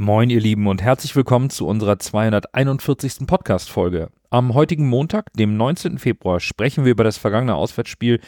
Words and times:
Moin, 0.00 0.30
ihr 0.30 0.40
Lieben, 0.40 0.66
und 0.66 0.80
herzlich 0.80 1.14
willkommen 1.14 1.50
zu 1.50 1.66
unserer 1.66 1.98
241. 1.98 3.26
Podcast-Folge. 3.26 4.08
Am 4.30 4.54
heutigen 4.54 4.88
Montag, 4.88 5.30
dem 5.34 5.58
19. 5.58 5.98
Februar, 5.98 6.40
sprechen 6.40 6.86
wir 6.86 6.92
über 6.92 7.04
das 7.04 7.18
vergangene 7.18 7.54
Auswärtsspiel 7.54 8.18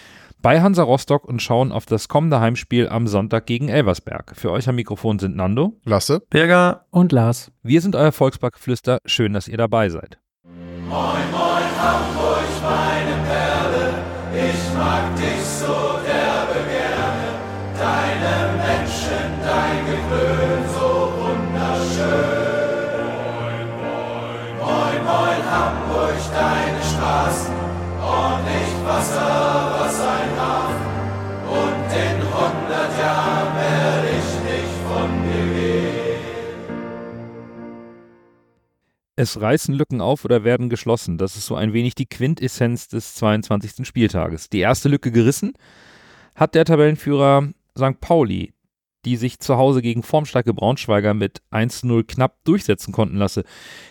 bei 0.42 0.60
Hansa 0.60 0.82
Rostock 0.82 1.24
und 1.24 1.40
schauen 1.40 1.72
auf 1.72 1.86
das 1.86 2.08
kommende 2.08 2.40
Heimspiel 2.40 2.90
am 2.90 3.06
Sonntag 3.06 3.46
gegen 3.46 3.70
Elversberg. 3.70 4.36
Für 4.36 4.50
euch 4.50 4.68
am 4.68 4.74
Mikrofon 4.74 5.18
sind 5.18 5.34
Nando, 5.34 5.80
Lasse, 5.82 6.20
Berger 6.28 6.84
und 6.90 7.10
Lars. 7.10 7.50
Wir 7.62 7.80
sind 7.80 7.96
euer 7.96 8.12
Volksparkgeflüster. 8.12 8.98
Schön, 9.06 9.32
dass 9.32 9.48
ihr 9.48 9.56
dabei 9.56 9.88
seid. 9.88 10.18
Moin, 10.44 10.90
moin, 10.90 11.64
Hamburg, 11.80 12.44
meine 12.62 13.16
Perle, 13.24 13.94
ich 14.34 14.76
mag 14.76 15.16
dich 15.16 15.42
so 15.42 15.72
derbe 16.04 16.68
gerne. 16.68 17.32
Deine 17.78 18.58
Menschen, 18.58 19.40
dein 19.42 19.86
Gewöhn, 19.86 20.64
so 20.78 20.91
Es 39.22 39.40
reißen 39.40 39.72
Lücken 39.72 40.00
auf 40.00 40.24
oder 40.24 40.42
werden 40.42 40.68
geschlossen. 40.68 41.16
Das 41.16 41.36
ist 41.36 41.46
so 41.46 41.54
ein 41.54 41.72
wenig 41.72 41.94
die 41.94 42.06
Quintessenz 42.06 42.88
des 42.88 43.14
22. 43.14 43.86
Spieltages. 43.86 44.48
Die 44.48 44.58
erste 44.58 44.88
Lücke 44.88 45.12
gerissen 45.12 45.52
hat 46.34 46.56
der 46.56 46.64
Tabellenführer 46.64 47.50
St. 47.78 48.00
Pauli, 48.00 48.52
die 49.04 49.16
sich 49.16 49.40
zu 49.40 49.56
Hause 49.56 49.82
gegen 49.82 50.02
formstarke 50.02 50.54
Braunschweiger 50.54 51.14
mit 51.14 51.42
1-0 51.50 52.04
knapp 52.04 52.44
durchsetzen 52.44 52.92
konnten 52.92 53.16
lasse. 53.16 53.44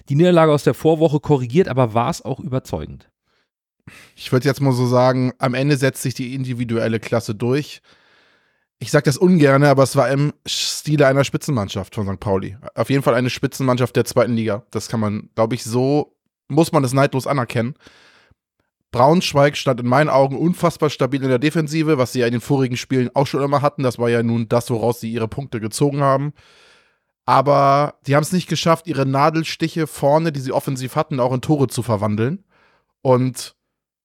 Die 0.10 0.16
Niederlage 0.16 0.52
aus 0.52 0.64
der 0.64 0.74
Vorwoche 0.74 1.20
korrigiert, 1.20 1.68
aber 1.68 1.94
war 1.94 2.10
es 2.10 2.22
auch 2.24 2.40
überzeugend. 2.40 3.10
Ich 4.16 4.32
würde 4.32 4.48
jetzt 4.48 4.62
mal 4.62 4.72
so 4.72 4.88
sagen, 4.88 5.34
am 5.40 5.54
Ende 5.54 5.78
setzt 5.78 6.02
sich 6.02 6.14
die 6.14 6.34
individuelle 6.36 7.00
Klasse 7.00 7.36
durch. 7.36 7.82
Ich 8.80 8.92
sage 8.92 9.04
das 9.04 9.18
ungern, 9.18 9.64
aber 9.64 9.84
es 9.84 9.96
war 9.96 10.10
im 10.10 10.34
Stile 10.46 11.06
einer 11.08 11.24
Spitzenmannschaft 11.24 11.94
von 11.94 12.08
St. 12.08 12.20
Pauli. 12.20 12.58
Auf 12.74 12.90
jeden 12.90 13.04
Fall 13.04 13.14
eine 13.14 13.30
Spitzenmannschaft 13.30 13.96
der 13.96 14.06
zweiten 14.06 14.34
Liga. 14.34 14.66
Das 14.72 14.88
kann 14.88 15.00
man, 15.00 15.30
glaube 15.36 15.56
ich, 15.56 15.64
so, 15.64 16.16
muss 16.48 16.72
man 16.72 16.84
es 16.84 16.94
neidlos 16.94 17.28
anerkennen. 17.28 17.76
Braunschweig 18.92 19.56
stand 19.56 19.80
in 19.80 19.88
meinen 19.88 20.10
Augen 20.10 20.38
unfassbar 20.38 20.90
stabil 20.90 21.24
in 21.24 21.30
der 21.30 21.40
Defensive, 21.40 21.98
was 21.98 22.12
sie 22.14 22.20
ja 22.20 22.28
in 22.28 22.34
den 22.34 22.42
vorigen 22.42 22.78
Spielen 22.78 23.10
auch 23.14 23.28
schon 23.28 23.42
immer 23.42 23.62
hatten. 23.62 23.84
Das 23.84 23.98
war 24.00 24.10
ja 24.10 24.22
nun 24.22 24.50
das, 24.50 24.70
woraus 24.70 25.00
sie 25.00 25.12
ihre 25.12 25.30
Punkte 25.30 25.62
gezogen 25.62 26.02
haben. 26.02 26.34
Aber 27.26 27.96
die 28.06 28.16
haben 28.16 28.24
es 28.24 28.34
nicht 28.34 28.50
geschafft, 28.50 28.88
ihre 28.88 29.06
Nadelstiche 29.06 29.88
vorne, 29.88 30.32
die 30.32 30.42
sie 30.42 30.52
offensiv 30.52 30.96
hatten, 30.96 31.20
auch 31.20 31.34
in 31.34 31.42
Tore 31.42 31.68
zu 31.68 31.84
verwandeln. 31.84 32.44
Und 33.02 33.56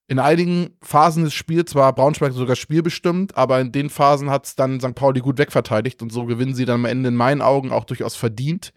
in 0.07 0.19
einigen 0.19 0.77
Phasen 0.81 1.25
des 1.25 1.33
Spiels 1.33 1.75
war 1.75 1.93
Braunschweig 1.93 2.31
sogar 2.31 2.55
spielbestimmt, 2.55 3.35
aber 3.35 3.59
in 3.59 3.73
den 3.73 3.89
Phasen 3.89 4.29
hat 4.29 4.45
es 4.45 4.55
dann 4.55 4.79
St. 4.79 4.95
Pauli 4.95 5.19
gut 5.19 5.37
wegverteidigt 5.37 6.01
und 6.01 6.13
so 6.13 6.25
gewinnen 6.25 6.55
sie 6.55 6.63
dann 6.63 6.75
am 6.75 6.85
Ende 6.85 7.09
in 7.09 7.15
meinen 7.15 7.41
Augen 7.41 7.73
auch 7.73 7.83
durchaus 7.83 8.15
verdient 8.15 8.71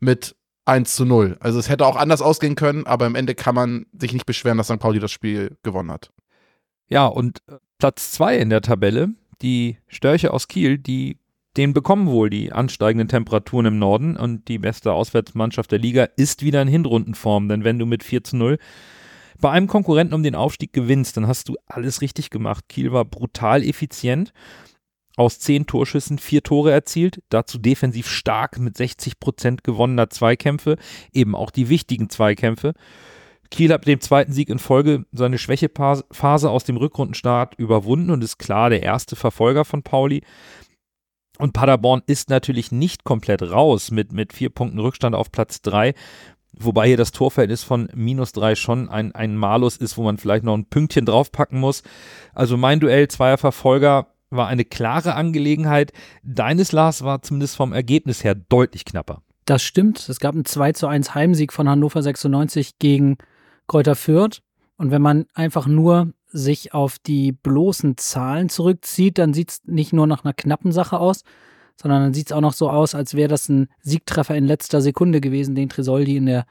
mit 0.00 0.36
1 0.66 0.94
zu 0.94 1.04
0. 1.04 1.36
Also 1.40 1.58
es 1.58 1.68
hätte 1.68 1.86
auch 1.86 1.96
anders 1.96 2.22
ausgehen 2.22 2.54
können, 2.54 2.86
aber 2.86 3.06
am 3.06 3.14
Ende 3.14 3.34
kann 3.34 3.54
man 3.54 3.86
sich 3.98 4.12
nicht 4.12 4.26
beschweren, 4.26 4.58
dass 4.58 4.68
St. 4.68 4.78
Pauli 4.78 4.98
das 4.98 5.12
Spiel 5.12 5.56
gewonnen 5.62 5.90
hat. 5.90 6.10
Ja, 6.88 7.06
und 7.06 7.42
äh, 7.48 7.56
Platz 7.78 8.12
2 8.12 8.38
in 8.38 8.50
der 8.50 8.62
Tabelle, 8.62 9.10
die 9.42 9.78
Störche 9.88 10.32
aus 10.32 10.48
Kiel, 10.48 10.78
die 10.78 11.18
den 11.56 11.72
bekommen 11.72 12.08
wohl 12.08 12.30
die 12.30 12.52
ansteigenden 12.52 13.08
Temperaturen 13.08 13.66
im 13.66 13.78
Norden 13.78 14.16
und 14.16 14.48
die 14.48 14.58
beste 14.58 14.92
Auswärtsmannschaft 14.92 15.70
der 15.70 15.78
Liga 15.78 16.04
ist 16.16 16.42
wieder 16.42 16.60
in 16.60 16.68
Hinrundenform, 16.68 17.48
denn 17.48 17.62
wenn 17.62 17.78
du 17.78 17.86
mit 17.86 18.02
4 18.02 18.24
zu 18.24 18.36
0 18.36 18.58
bei 19.40 19.50
einem 19.50 19.66
Konkurrenten 19.66 20.14
um 20.14 20.22
den 20.22 20.34
Aufstieg 20.34 20.72
gewinnst, 20.72 21.16
dann 21.16 21.26
hast 21.26 21.48
du 21.48 21.56
alles 21.66 22.00
richtig 22.00 22.30
gemacht. 22.30 22.64
Kiel 22.68 22.92
war 22.92 23.04
brutal 23.04 23.62
effizient. 23.62 24.32
Aus 25.16 25.38
zehn 25.38 25.66
Torschüssen 25.66 26.18
vier 26.18 26.42
Tore 26.42 26.72
erzielt, 26.72 27.22
dazu 27.28 27.58
defensiv 27.58 28.08
stark 28.08 28.58
mit 28.58 28.76
60 28.76 29.20
Prozent 29.20 29.62
gewonnener 29.62 30.10
Zweikämpfe, 30.10 30.76
eben 31.12 31.36
auch 31.36 31.50
die 31.50 31.68
wichtigen 31.68 32.10
Zweikämpfe. 32.10 32.74
Kiel 33.50 33.72
hat 33.72 33.82
mit 33.82 33.88
dem 33.88 34.00
zweiten 34.00 34.32
Sieg 34.32 34.48
in 34.48 34.58
Folge 34.58 35.04
seine 35.12 35.38
Schwächephase 35.38 36.50
aus 36.50 36.64
dem 36.64 36.76
Rückrundenstart 36.76 37.54
überwunden 37.56 38.10
und 38.10 38.24
ist 38.24 38.38
klar 38.38 38.70
der 38.70 38.82
erste 38.82 39.14
Verfolger 39.14 39.64
von 39.64 39.84
Pauli. 39.84 40.22
Und 41.38 41.52
Paderborn 41.52 42.02
ist 42.06 42.30
natürlich 42.30 42.72
nicht 42.72 43.04
komplett 43.04 43.42
raus 43.42 43.92
mit, 43.92 44.12
mit 44.12 44.32
vier 44.32 44.50
Punkten 44.50 44.80
Rückstand 44.80 45.14
auf 45.14 45.30
Platz 45.30 45.62
drei. 45.62 45.94
Wobei 46.56 46.88
hier 46.88 46.96
das 46.96 47.12
Torverhältnis 47.12 47.64
von 47.64 47.88
minus 47.94 48.32
drei 48.32 48.54
schon 48.54 48.88
ein, 48.88 49.12
ein 49.14 49.36
Malus 49.36 49.76
ist, 49.76 49.96
wo 49.96 50.02
man 50.02 50.18
vielleicht 50.18 50.44
noch 50.44 50.54
ein 50.54 50.66
Pünktchen 50.66 51.04
draufpacken 51.04 51.58
muss. 51.58 51.82
Also 52.32 52.56
mein 52.56 52.80
Duell 52.80 53.08
zweier 53.08 53.38
Verfolger 53.38 54.13
war 54.36 54.48
eine 54.48 54.64
klare 54.64 55.14
Angelegenheit. 55.14 55.92
Deines 56.22 56.72
Lars 56.72 57.02
war 57.04 57.22
zumindest 57.22 57.56
vom 57.56 57.72
Ergebnis 57.72 58.24
her 58.24 58.34
deutlich 58.34 58.84
knapper. 58.84 59.22
Das 59.44 59.62
stimmt. 59.62 60.08
Es 60.08 60.20
gab 60.20 60.34
einen 60.34 60.44
2 60.44 60.72
zu 60.72 60.86
1 60.86 61.14
Heimsieg 61.14 61.52
von 61.52 61.68
Hannover 61.68 62.02
96 62.02 62.78
gegen 62.78 63.18
Kräuter 63.66 63.94
Fürth. 63.94 64.40
Und 64.76 64.90
wenn 64.90 65.02
man 65.02 65.26
einfach 65.34 65.66
nur 65.66 66.12
sich 66.34 66.74
auf 66.74 66.98
die 66.98 67.32
bloßen 67.32 67.96
Zahlen 67.96 68.48
zurückzieht, 68.48 69.18
dann 69.18 69.34
sieht 69.34 69.50
es 69.50 69.62
nicht 69.66 69.92
nur 69.92 70.06
nach 70.06 70.24
einer 70.24 70.34
knappen 70.34 70.72
Sache 70.72 70.98
aus, 70.98 71.22
sondern 71.80 72.02
dann 72.02 72.14
sieht 72.14 72.26
es 72.26 72.32
auch 72.32 72.40
noch 72.40 72.54
so 72.54 72.68
aus, 72.70 72.94
als 72.94 73.14
wäre 73.14 73.28
das 73.28 73.48
ein 73.48 73.68
Siegtreffer 73.80 74.34
in 74.34 74.46
letzter 74.46 74.80
Sekunde 74.80 75.20
gewesen, 75.20 75.54
den 75.54 75.68
Tresoldi 75.68 76.16
in 76.16 76.26
der 76.26 76.44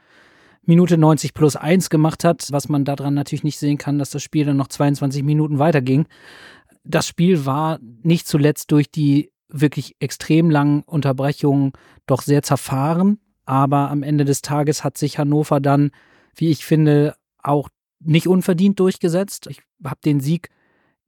Minute 0.66 0.96
90 0.96 1.34
plus 1.34 1.56
1 1.56 1.90
gemacht 1.90 2.24
hat, 2.24 2.46
was 2.50 2.70
man 2.70 2.86
daran 2.86 3.12
natürlich 3.12 3.44
nicht 3.44 3.58
sehen 3.58 3.76
kann, 3.76 3.98
dass 3.98 4.10
das 4.10 4.22
Spiel 4.22 4.46
dann 4.46 4.56
noch 4.56 4.68
22 4.68 5.22
Minuten 5.22 5.58
weiterging. 5.58 6.06
Das 6.84 7.06
Spiel 7.06 7.46
war 7.46 7.78
nicht 8.02 8.28
zuletzt 8.28 8.70
durch 8.70 8.90
die 8.90 9.32
wirklich 9.48 9.96
extrem 10.00 10.50
langen 10.50 10.82
Unterbrechungen 10.82 11.72
doch 12.06 12.22
sehr 12.22 12.42
zerfahren, 12.42 13.18
aber 13.46 13.90
am 13.90 14.02
Ende 14.02 14.24
des 14.24 14.42
Tages 14.42 14.84
hat 14.84 14.98
sich 14.98 15.18
Hannover 15.18 15.60
dann, 15.60 15.90
wie 16.34 16.50
ich 16.50 16.64
finde, 16.64 17.16
auch 17.42 17.68
nicht 18.00 18.26
unverdient 18.26 18.80
durchgesetzt. 18.80 19.46
Ich 19.48 19.60
habe 19.84 20.00
den 20.04 20.20
Sieg 20.20 20.50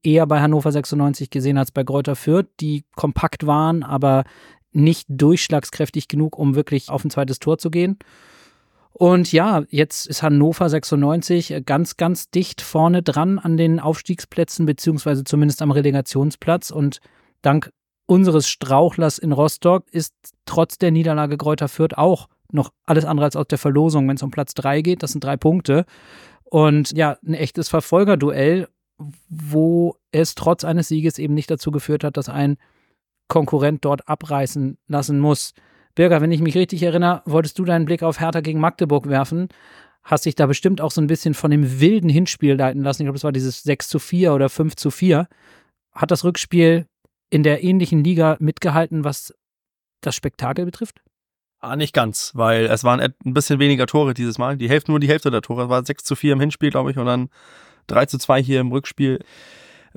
eher 0.02 0.26
bei 0.26 0.40
Hannover 0.40 0.72
96 0.72 1.30
gesehen 1.30 1.58
als 1.58 1.72
bei 1.72 1.84
Kräuter 1.84 2.16
Fürth, 2.16 2.48
die 2.60 2.84
kompakt 2.94 3.46
waren, 3.46 3.82
aber 3.82 4.24
nicht 4.72 5.06
durchschlagskräftig 5.08 6.08
genug, 6.08 6.38
um 6.38 6.54
wirklich 6.54 6.90
auf 6.90 7.04
ein 7.04 7.10
zweites 7.10 7.38
Tor 7.38 7.58
zu 7.58 7.70
gehen. 7.70 7.98
Und 8.98 9.30
ja, 9.32 9.64
jetzt 9.68 10.06
ist 10.06 10.22
Hannover 10.22 10.68
96 10.68 11.62
ganz, 11.66 11.96
ganz 11.96 12.30
dicht 12.30 12.62
vorne 12.62 13.02
dran 13.02 13.38
an 13.38 13.56
den 13.56 13.78
Aufstiegsplätzen, 13.78 14.64
beziehungsweise 14.64 15.24
zumindest 15.24 15.60
am 15.60 15.70
Relegationsplatz. 15.70 16.70
Und 16.70 17.00
dank 17.42 17.70
unseres 18.06 18.48
Strauchlers 18.48 19.18
in 19.18 19.32
Rostock 19.32 19.84
ist 19.90 20.14
trotz 20.46 20.78
der 20.78 20.92
Niederlage 20.92 21.36
Kräuter 21.36 21.68
Fürth 21.68 21.98
auch 21.98 22.28
noch 22.52 22.72
alles 22.86 23.04
andere 23.04 23.26
als 23.26 23.36
aus 23.36 23.48
der 23.48 23.58
Verlosung, 23.58 24.08
wenn 24.08 24.16
es 24.16 24.22
um 24.22 24.30
Platz 24.30 24.54
3 24.54 24.80
geht. 24.80 25.02
Das 25.02 25.12
sind 25.12 25.24
drei 25.24 25.36
Punkte. 25.36 25.84
Und 26.44 26.92
ja, 26.96 27.18
ein 27.26 27.34
echtes 27.34 27.68
Verfolgerduell 27.68 28.68
wo 29.28 29.96
es 30.10 30.34
trotz 30.34 30.64
eines 30.64 30.88
Sieges 30.88 31.18
eben 31.18 31.34
nicht 31.34 31.50
dazu 31.50 31.70
geführt 31.70 32.04
hat, 32.04 32.16
dass 32.16 32.28
ein 32.28 32.56
Konkurrent 33.28 33.84
dort 33.84 34.08
abreißen 34.08 34.78
lassen 34.86 35.20
muss. 35.20 35.52
Birger, 35.96 36.20
wenn 36.20 36.30
ich 36.30 36.40
mich 36.40 36.56
richtig 36.56 36.82
erinnere, 36.82 37.22
wolltest 37.24 37.58
du 37.58 37.64
deinen 37.64 37.86
Blick 37.86 38.04
auf 38.04 38.20
Hertha 38.20 38.40
gegen 38.40 38.60
Magdeburg 38.60 39.08
werfen. 39.08 39.48
Hast 40.04 40.26
dich 40.26 40.36
da 40.36 40.46
bestimmt 40.46 40.80
auch 40.80 40.92
so 40.92 41.00
ein 41.00 41.08
bisschen 41.08 41.34
von 41.34 41.50
dem 41.50 41.80
wilden 41.80 42.08
Hinspiel 42.08 42.54
leiten 42.54 42.82
lassen. 42.82 43.02
Ich 43.02 43.06
glaube, 43.06 43.16
das 43.16 43.24
war 43.24 43.32
dieses 43.32 43.64
6 43.64 43.88
zu 43.88 43.98
4 43.98 44.32
oder 44.34 44.48
5 44.48 44.76
zu 44.76 44.92
4. 44.92 45.26
Hat 45.92 46.10
das 46.12 46.22
Rückspiel 46.22 46.86
in 47.30 47.42
der 47.42 47.64
ähnlichen 47.64 48.04
Liga 48.04 48.36
mitgehalten, 48.38 49.02
was 49.02 49.34
das 50.02 50.14
Spektakel 50.14 50.64
betrifft? 50.64 51.00
Ah, 51.58 51.74
nicht 51.74 51.94
ganz, 51.94 52.32
weil 52.34 52.66
es 52.66 52.84
waren 52.84 53.00
ein 53.00 53.14
bisschen 53.24 53.58
weniger 53.58 53.86
Tore 53.86 54.14
dieses 54.14 54.38
Mal. 54.38 54.56
Die 54.58 54.68
Hälfte, 54.68 54.92
nur 54.92 55.00
die 55.00 55.08
Hälfte 55.08 55.30
der 55.30 55.42
Tore. 55.42 55.64
Es 55.64 55.68
war 55.70 55.84
6 55.84 56.04
zu 56.04 56.14
4 56.14 56.34
im 56.34 56.40
Hinspiel, 56.40 56.70
glaube 56.70 56.90
ich, 56.90 56.98
und 56.98 57.06
dann 57.06 57.30
3 57.86 58.06
zu 58.06 58.18
2 58.18 58.42
hier 58.42 58.60
im 58.60 58.70
Rückspiel. 58.70 59.24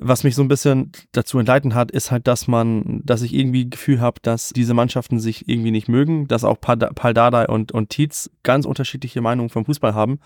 Was 0.02 0.24
mich 0.24 0.34
so 0.34 0.42
ein 0.42 0.48
bisschen 0.48 0.92
dazu 1.12 1.38
entleiten 1.38 1.74
hat, 1.74 1.90
ist 1.90 2.10
halt, 2.10 2.26
dass 2.26 2.48
man, 2.48 3.02
dass 3.04 3.20
ich 3.20 3.34
irgendwie 3.34 3.68
Gefühl 3.68 4.00
habe, 4.00 4.18
dass 4.22 4.48
diese 4.48 4.72
Mannschaften 4.72 5.20
sich 5.20 5.46
irgendwie 5.46 5.70
nicht 5.70 5.88
mögen, 5.88 6.26
dass 6.26 6.42
auch 6.42 6.58
Paul 6.58 7.14
Dardai 7.14 7.46
und, 7.46 7.72
und 7.72 7.90
Tietz 7.90 8.30
ganz 8.42 8.64
unterschiedliche 8.64 9.20
Meinungen 9.20 9.50
vom 9.50 9.66
Fußball 9.66 9.94
haben. 9.94 10.18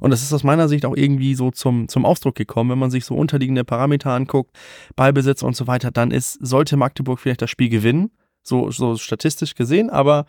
Und 0.00 0.10
das 0.10 0.22
ist 0.22 0.32
aus 0.32 0.42
meiner 0.42 0.68
Sicht 0.68 0.84
auch 0.84 0.96
irgendwie 0.96 1.36
so 1.36 1.52
zum, 1.52 1.88
zum 1.88 2.04
Ausdruck 2.04 2.34
gekommen. 2.34 2.70
Wenn 2.70 2.78
man 2.78 2.90
sich 2.90 3.04
so 3.04 3.14
unterliegende 3.14 3.64
Parameter 3.64 4.10
anguckt, 4.10 4.50
Ballbesitz 4.96 5.42
und 5.42 5.54
so 5.54 5.68
weiter, 5.68 5.92
dann 5.92 6.10
ist, 6.10 6.32
sollte 6.44 6.76
Magdeburg 6.76 7.20
vielleicht 7.20 7.42
das 7.42 7.50
Spiel 7.50 7.68
gewinnen, 7.68 8.10
so, 8.42 8.70
so 8.72 8.96
statistisch 8.96 9.54
gesehen, 9.54 9.90
aber 9.90 10.26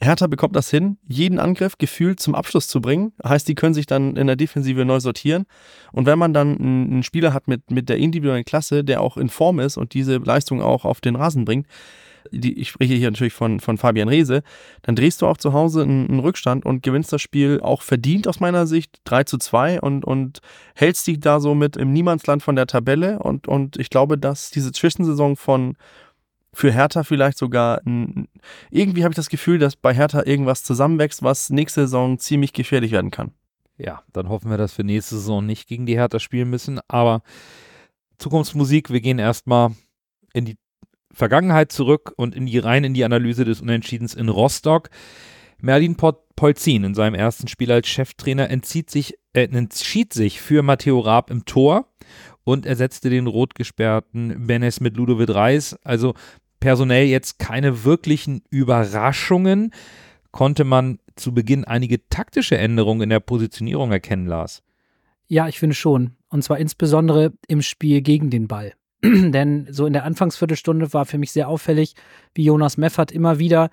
Hertha 0.00 0.26
bekommt 0.26 0.56
das 0.56 0.70
hin, 0.70 0.98
jeden 1.06 1.38
Angriff 1.38 1.78
gefühlt 1.78 2.20
zum 2.20 2.34
Abschluss 2.34 2.68
zu 2.68 2.80
bringen. 2.80 3.12
Heißt, 3.24 3.48
die 3.48 3.54
können 3.54 3.74
sich 3.74 3.86
dann 3.86 4.16
in 4.16 4.26
der 4.26 4.36
Defensive 4.36 4.84
neu 4.84 5.00
sortieren. 5.00 5.46
Und 5.92 6.06
wenn 6.06 6.18
man 6.18 6.34
dann 6.34 6.58
einen 6.58 7.02
Spieler 7.02 7.32
hat 7.32 7.48
mit, 7.48 7.70
mit 7.70 7.88
der 7.88 7.96
individuellen 7.98 8.44
Klasse, 8.44 8.84
der 8.84 9.00
auch 9.00 9.16
in 9.16 9.28
Form 9.28 9.60
ist 9.60 9.76
und 9.76 9.94
diese 9.94 10.16
Leistung 10.16 10.60
auch 10.60 10.84
auf 10.84 11.00
den 11.00 11.16
Rasen 11.16 11.44
bringt, 11.44 11.66
die, 12.30 12.58
ich 12.58 12.70
spreche 12.70 12.94
hier 12.94 13.10
natürlich 13.10 13.32
von, 13.32 13.60
von 13.60 13.78
Fabian 13.78 14.08
Reese, 14.08 14.42
dann 14.82 14.96
drehst 14.96 15.22
du 15.22 15.26
auch 15.26 15.36
zu 15.36 15.52
Hause 15.52 15.82
einen, 15.82 16.08
einen, 16.08 16.20
Rückstand 16.20 16.64
und 16.64 16.82
gewinnst 16.82 17.12
das 17.12 17.22
Spiel 17.22 17.60
auch 17.60 17.82
verdient 17.82 18.26
aus 18.28 18.40
meiner 18.40 18.66
Sicht 18.66 19.00
3 19.04 19.24
zu 19.24 19.38
2 19.38 19.80
und, 19.80 20.04
und 20.04 20.40
hältst 20.74 21.06
dich 21.06 21.20
da 21.20 21.40
so 21.40 21.54
mit 21.54 21.76
im 21.76 21.92
Niemandsland 21.92 22.42
von 22.42 22.56
der 22.56 22.66
Tabelle 22.66 23.18
und, 23.18 23.48
und 23.48 23.76
ich 23.76 23.90
glaube, 23.90 24.18
dass 24.18 24.50
diese 24.50 24.72
Zwischensaison 24.72 25.36
von 25.36 25.76
für 26.54 26.72
Hertha 26.72 27.02
vielleicht 27.02 27.38
sogar 27.38 27.80
ein, 27.84 28.28
irgendwie 28.70 29.04
habe 29.04 29.12
ich 29.12 29.16
das 29.16 29.28
Gefühl, 29.28 29.58
dass 29.58 29.76
bei 29.76 29.92
Hertha 29.92 30.22
irgendwas 30.24 30.62
zusammenwächst, 30.62 31.22
was 31.22 31.50
nächste 31.50 31.82
Saison 31.82 32.18
ziemlich 32.18 32.52
gefährlich 32.52 32.92
werden 32.92 33.10
kann. 33.10 33.32
Ja, 33.76 34.02
dann 34.12 34.28
hoffen 34.28 34.50
wir, 34.50 34.56
dass 34.56 34.78
wir 34.78 34.84
nächste 34.84 35.16
Saison 35.16 35.44
nicht 35.44 35.66
gegen 35.66 35.84
die 35.84 35.96
Hertha 35.96 36.20
spielen 36.20 36.48
müssen, 36.48 36.80
aber 36.88 37.22
Zukunftsmusik, 38.18 38.90
wir 38.90 39.00
gehen 39.00 39.18
erstmal 39.18 39.72
in 40.32 40.44
die 40.44 40.56
Vergangenheit 41.12 41.72
zurück 41.72 42.12
und 42.16 42.34
in 42.34 42.46
die 42.46 42.58
rein 42.58 42.84
in 42.84 42.94
die 42.94 43.04
Analyse 43.04 43.44
des 43.44 43.60
Unentschiedens 43.60 44.14
in 44.14 44.28
Rostock. 44.28 44.90
Merlin 45.60 45.96
Polzin 45.96 46.84
in 46.84 46.94
seinem 46.94 47.14
ersten 47.14 47.48
Spiel 47.48 47.72
als 47.72 47.88
Cheftrainer 47.88 48.50
entzieht 48.50 48.90
sich, 48.90 49.14
äh, 49.32 49.44
entschied 49.44 50.12
sich 50.12 50.40
für 50.40 50.62
Matteo 50.62 51.00
Raab 51.00 51.30
im 51.30 51.44
Tor 51.44 51.88
und 52.44 52.66
ersetzte 52.66 53.08
den 53.10 53.26
rot 53.26 53.54
gesperrten 53.54 54.46
Benes 54.46 54.80
mit 54.80 54.96
Ludovic 54.96 55.30
Reis. 55.34 55.76
Also 55.84 56.14
personell 56.64 57.04
jetzt 57.04 57.38
keine 57.38 57.84
wirklichen 57.84 58.40
Überraschungen. 58.48 59.74
Konnte 60.30 60.64
man 60.64 60.98
zu 61.14 61.34
Beginn 61.34 61.66
einige 61.66 62.08
taktische 62.08 62.56
Änderungen 62.56 63.02
in 63.02 63.10
der 63.10 63.20
Positionierung 63.20 63.92
erkennen, 63.92 64.26
Lars? 64.26 64.62
Ja, 65.28 65.46
ich 65.46 65.58
finde 65.58 65.74
schon. 65.74 66.12
Und 66.28 66.42
zwar 66.42 66.56
insbesondere 66.58 67.34
im 67.48 67.60
Spiel 67.60 68.00
gegen 68.00 68.30
den 68.30 68.48
Ball. 68.48 68.72
Denn 69.04 69.66
so 69.70 69.84
in 69.84 69.92
der 69.92 70.04
Anfangsviertelstunde 70.04 70.94
war 70.94 71.04
für 71.04 71.18
mich 71.18 71.32
sehr 71.32 71.48
auffällig, 71.48 71.96
wie 72.34 72.44
Jonas 72.44 72.78
Meffert 72.78 73.12
immer 73.12 73.38
wieder 73.38 73.68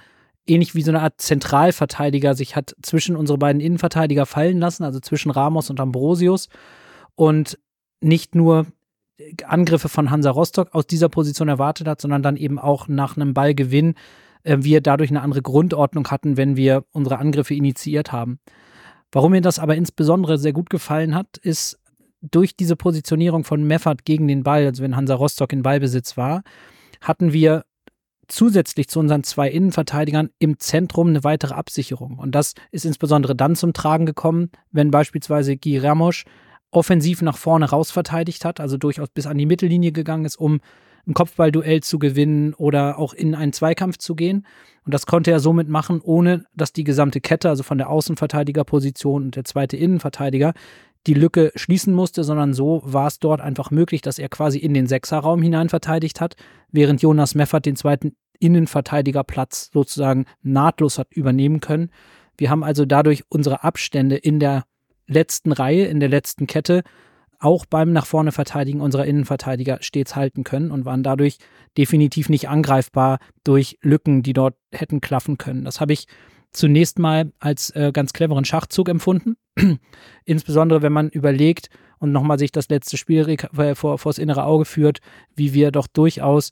ähnlich 0.46 0.76
wie 0.76 0.82
so 0.82 0.92
eine 0.92 1.02
Art 1.02 1.22
Zentralverteidiger 1.22 2.36
sich 2.36 2.58
hat 2.58 2.76
zwischen 2.82 3.16
unsere 3.16 3.38
beiden 3.38 3.62
Innenverteidiger 3.62 4.26
fallen 4.26 4.60
lassen, 4.60 4.84
also 4.84 5.00
zwischen 5.00 5.32
Ramos 5.32 5.70
und 5.70 5.80
Ambrosius 5.80 6.50
und 7.16 7.58
nicht 8.02 8.36
nur 8.36 8.66
Angriffe 9.46 9.90
von 9.90 10.12
Hansa 10.12 10.32
Rostock 10.32 10.74
aus 10.74 10.88
dieser 10.88 11.10
Position 11.10 11.48
erwartet 11.48 11.88
hat, 11.88 12.02
sondern 12.02 12.24
dann 12.24 12.38
eben 12.38 12.60
auch 12.60 12.88
nach 12.88 13.16
einem 13.16 13.34
Ballgewinn 13.34 13.96
äh, 14.44 14.58
wir 14.62 14.82
dadurch 14.82 15.10
eine 15.10 15.22
andere 15.22 15.42
Grundordnung 15.42 16.08
hatten, 16.10 16.38
wenn 16.38 16.56
wir 16.56 16.86
unsere 16.92 17.20
Angriffe 17.20 17.54
initiiert 17.54 18.12
haben. 18.12 18.40
Warum 19.12 19.32
mir 19.32 19.42
das 19.42 19.60
aber 19.60 19.76
insbesondere 19.76 20.38
sehr 20.38 20.54
gut 20.54 20.70
gefallen 20.70 21.16
hat, 21.16 21.38
ist 21.38 21.80
durch 22.22 22.56
diese 22.56 22.76
Positionierung 22.76 23.44
von 23.44 23.64
Meffert 23.64 24.06
gegen 24.06 24.28
den 24.28 24.44
Ball, 24.44 24.66
also 24.66 24.84
wenn 24.84 24.96
Hansa 24.96 25.16
Rostock 25.16 25.52
in 25.54 25.64
Ballbesitz 25.64 26.18
war, 26.18 26.44
hatten 27.02 27.34
wir 27.34 27.66
zusätzlich 28.28 28.88
zu 28.88 29.00
unseren 29.00 29.24
zwei 29.24 29.50
Innenverteidigern 29.50 30.30
im 30.40 30.60
Zentrum 30.60 31.08
eine 31.10 31.24
weitere 31.24 31.56
Absicherung. 31.56 32.18
Und 32.18 32.34
das 32.34 32.54
ist 32.72 32.86
insbesondere 32.86 33.36
dann 33.36 33.56
zum 33.56 33.74
Tragen 33.74 34.06
gekommen, 34.06 34.52
wenn 34.72 34.92
beispielsweise 34.92 35.58
Guy 35.58 35.80
Ramos 35.80 36.24
offensiv 36.72 37.22
nach 37.22 37.38
vorne 37.38 37.70
raus 37.70 37.92
verteidigt 37.92 38.46
hat, 38.46 38.60
also 38.60 38.78
durchaus 38.78 39.10
bis 39.10 39.28
an 39.28 39.38
die 39.38 39.46
Mittellinie 39.46 39.92
gegangen 39.92 40.26
ist, 40.26 40.38
um 40.38 40.60
ein 41.08 41.14
Kopfballduell 41.14 41.82
zu 41.82 42.00
gewinnen 42.00 42.54
oder 42.54 42.98
auch 43.00 43.14
in 43.14 43.36
einen 43.36 43.54
Zweikampf 43.54 43.98
zu 43.98 44.16
gehen. 44.16 44.46
Und 44.86 44.94
das 44.94 45.06
konnte 45.06 45.32
er 45.32 45.40
somit 45.40 45.68
machen, 45.68 46.00
ohne 46.02 46.46
dass 46.56 46.74
die 46.74 46.84
gesamte 46.84 47.22
Kette, 47.22 47.50
also 47.50 47.64
von 47.64 47.78
der 47.78 47.90
Außenverteidigerposition 47.90 49.24
und 49.24 49.36
der 49.36 49.44
zweite 49.44 49.78
Innenverteidiger, 49.78 50.54
die 51.08 51.14
Lücke 51.16 51.52
schließen 51.56 51.94
musste, 51.94 52.24
sondern 52.24 52.54
so 52.54 52.82
war 52.86 53.08
es 53.08 53.20
dort 53.20 53.42
einfach 53.42 53.72
möglich, 53.72 54.02
dass 54.02 54.20
er 54.20 54.30
quasi 54.30 54.60
in 54.60 54.74
den 54.74 54.88
Sechserraum 54.88 55.42
hinein 55.42 55.70
verteidigt 55.70 56.22
hat, 56.22 56.36
während 56.72 57.02
Jonas 57.02 57.34
Meffert 57.34 57.66
den 57.66 57.76
zweiten 57.76 58.16
Innenverteidigerplatz 58.40 59.72
sozusagen 59.74 60.26
nahtlos 60.44 61.00
hat 61.00 61.12
übernehmen 61.12 61.60
können. 61.60 61.90
Wir 62.38 62.50
haben 62.50 62.64
also 62.64 62.86
dadurch 62.86 63.24
unsere 63.30 63.64
Abstände 63.64 64.16
in 64.16 64.40
der 64.40 64.64
letzten 65.07 65.51
Reihe, 65.51 65.86
in 65.86 66.00
der 66.00 66.09
letzten 66.09 66.48
Kette, 66.48 66.83
auch 67.39 67.65
beim 67.65 67.92
nach 67.92 68.06
vorne 68.06 68.31
Verteidigen 68.31 68.81
unserer 68.81 69.06
Innenverteidiger 69.06 69.80
stets 69.81 70.15
halten 70.15 70.44
können 70.44 70.71
und 70.71 70.86
waren 70.86 71.03
dadurch 71.03 71.38
definitiv 71.77 72.30
nicht 72.30 72.48
angreifbar 72.50 73.18
durch 73.44 73.80
Lücken, 73.81 74.21
die 74.21 74.33
dort 74.33 74.56
hätten 74.71 75.01
klaffen 75.01 75.38
können. 75.38 75.65
Das 75.65 75.81
habe 75.81 75.94
ich 75.94 76.06
zunächst 76.51 77.00
mal 77.00 77.31
als 77.39 77.71
äh, 77.71 77.92
ganz 77.94 78.13
cleveren 78.13 78.45
Schachzug 78.45 78.89
empfunden. 78.89 79.38
Insbesondere 80.25 80.81
wenn 80.81 80.94
man 80.94 81.09
überlegt 81.09 81.69
und 81.98 82.12
nochmal 82.12 82.38
sich 82.38 82.51
das 82.51 82.69
letzte 82.69 82.98
Spiel 82.98 83.27
äh, 83.30 83.75
vor, 83.75 83.98
vors 83.98 84.18
innere 84.18 84.44
Auge 84.44 84.65
führt, 84.65 85.00
wie 85.36 85.53
wir 85.53 85.71
doch 85.71 85.88
durchaus 85.88 86.51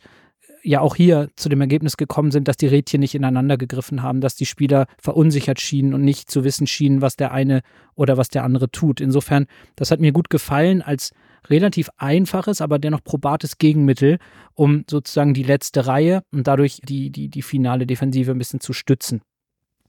ja 0.64 0.82
auch 0.82 0.96
hier 0.96 1.30
zu 1.36 1.50
dem 1.50 1.62
Ergebnis 1.62 1.98
gekommen 1.98 2.32
sind, 2.32 2.48
dass 2.48 2.58
die 2.58 2.68
Rädchen 2.68 3.00
nicht 3.00 3.16
ineinander 3.16 3.58
gegriffen 3.58 4.04
haben, 4.04 4.22
dass 4.22 4.36
die 4.36 4.46
Spieler 4.46 4.88
verunsichert 5.02 5.60
schienen 5.60 5.94
und 5.94 6.04
nicht 6.04 6.30
zu 6.30 6.44
wissen 6.44 6.68
schienen, 6.68 7.02
was 7.02 7.16
der 7.16 7.32
eine 7.32 7.62
oder 7.96 8.18
was 8.18 8.30
der 8.30 8.44
andere 8.44 8.70
tut. 8.70 9.02
Insofern, 9.02 9.48
das 9.76 9.92
hat 9.92 10.00
mir 10.00 10.12
gut 10.12 10.30
gefallen 10.30 10.82
als 10.82 11.12
relativ 11.48 11.90
einfaches, 11.98 12.62
aber 12.62 12.80
dennoch 12.80 13.04
probates 13.04 13.58
Gegenmittel, 13.58 14.20
um 14.54 14.84
sozusagen 14.90 15.34
die 15.34 15.44
letzte 15.44 15.88
Reihe 15.88 16.24
und 16.32 16.48
dadurch 16.48 16.82
die, 16.84 17.10
die, 17.12 17.30
die 17.30 17.42
finale 17.42 17.88
Defensive 17.88 18.32
ein 18.32 18.38
bisschen 18.38 18.60
zu 18.60 18.74
stützen. 18.74 19.22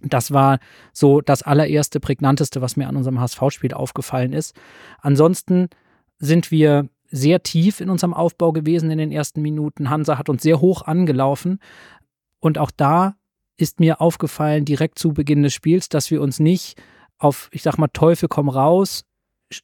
Das 0.03 0.33
war 0.33 0.59
so 0.93 1.21
das 1.21 1.43
allererste, 1.43 2.01
prägnanteste, 2.01 2.63
was 2.63 2.77
mir 2.77 2.89
an 2.89 2.97
unserem 2.97 3.21
HSV-Spiel 3.21 3.75
aufgefallen 3.75 4.33
ist. 4.33 4.55
Ansonsten 5.01 5.69
sind 6.19 6.51
wir 6.51 6.89
sehr 7.11 7.43
tief 7.43 7.81
in 7.81 7.91
unserem 7.91 8.15
Aufbau 8.15 8.53
gewesen 8.53 8.91
in 8.91 8.99
den 8.99 9.13
ersten 9.13 9.43
Minuten. 9.43 9.91
Hansa 9.91 10.19
hat 10.19 10.29
uns 10.29 10.43
sehr 10.43 10.61
hoch 10.61 10.83
angelaufen. 10.83 11.59
Und 12.41 12.59
auch 12.59 12.71
da 12.71 13.17
ist 13.57 13.81
mir 13.81 14.01
aufgefallen, 14.01 14.65
direkt 14.65 14.99
zu 14.99 15.13
Beginn 15.13 15.43
des 15.43 15.53
Spiels, 15.53 15.89
dass 15.89 16.11
wir 16.11 16.23
uns 16.23 16.41
nicht 16.41 16.81
auf, 17.19 17.49
ich 17.53 17.63
sag 17.63 17.77
mal, 17.77 17.89
Teufel 17.89 18.29
komm 18.29 18.49
raus, 18.49 19.05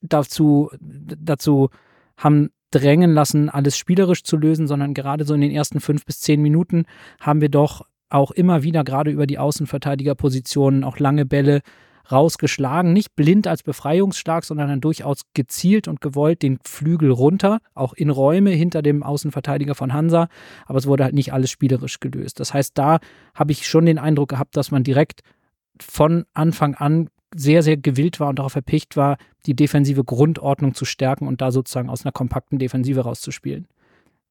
dazu, 0.03 0.71
dazu 0.81 1.71
haben 2.17 2.51
drängen 2.71 3.13
lassen, 3.13 3.49
alles 3.49 3.79
spielerisch 3.79 4.25
zu 4.25 4.37
lösen, 4.37 4.67
sondern 4.67 4.93
gerade 4.93 5.25
so 5.25 5.35
in 5.35 5.41
den 5.41 5.53
ersten 5.53 5.81
fünf 5.81 6.05
bis 6.05 6.21
zehn 6.21 6.43
Minuten 6.43 6.85
haben 7.21 7.41
wir 7.41 7.49
doch 7.49 7.87
auch 8.09 8.31
immer 8.33 8.63
wieder 8.63 8.85
gerade 8.85 9.11
über 9.11 9.27
die 9.27 9.39
Außenverteidigerpositionen 9.39 10.85
auch 10.85 10.99
lange 10.99 11.27
Bälle 11.27 11.63
rausgeschlagen. 12.11 12.93
Nicht 12.93 13.17
blind 13.17 13.47
als 13.47 13.63
Befreiungsschlag, 13.63 14.45
sondern 14.45 14.69
dann 14.69 14.81
durchaus 14.81 15.23
gezielt 15.35 15.89
und 15.89 16.01
gewollt 16.01 16.43
den 16.43 16.59
Flügel 16.65 17.11
runter, 17.11 17.61
auch 17.75 17.93
in 17.93 18.11
Räume 18.11 18.51
hinter 18.51 18.83
dem 18.83 19.03
Außenverteidiger 19.03 19.75
von 19.75 19.93
Hansa. 19.93 20.29
Aber 20.67 20.79
es 20.79 20.87
wurde 20.87 21.05
halt 21.05 21.15
nicht 21.15 21.33
alles 21.33 21.51
spielerisch 21.51 22.01
gelöst. 22.01 22.41
Das 22.41 22.55
heißt, 22.55 22.77
da 22.77 22.99
habe 23.35 23.53
ich 23.53 23.67
schon 23.67 23.87
den 23.87 23.99
Eindruck 23.99 24.31
gehabt, 24.31 24.57
dass 24.57 24.71
man 24.71 24.85
direkt 24.85 25.21
von 25.81 26.25
Anfang 26.33 26.75
an 26.75 27.09
sehr, 27.35 27.63
sehr 27.63 27.77
gewillt 27.77 28.21
war 28.21 28.29
und 28.29 28.39
darauf 28.39 28.55
erpicht 28.55 28.97
war, 28.97 29.17
die 29.47 29.55
defensive 29.55 30.05
Grundordnung 30.05 30.75
zu 30.75 30.85
stärken 30.85 31.27
und 31.27 31.41
da 31.41 31.51
sozusagen 31.51 31.91
aus 31.91 32.05
einer 32.05 32.13
kompakten 32.13 32.59
Defensive 32.59 33.01
rauszuspielen. 33.01 33.67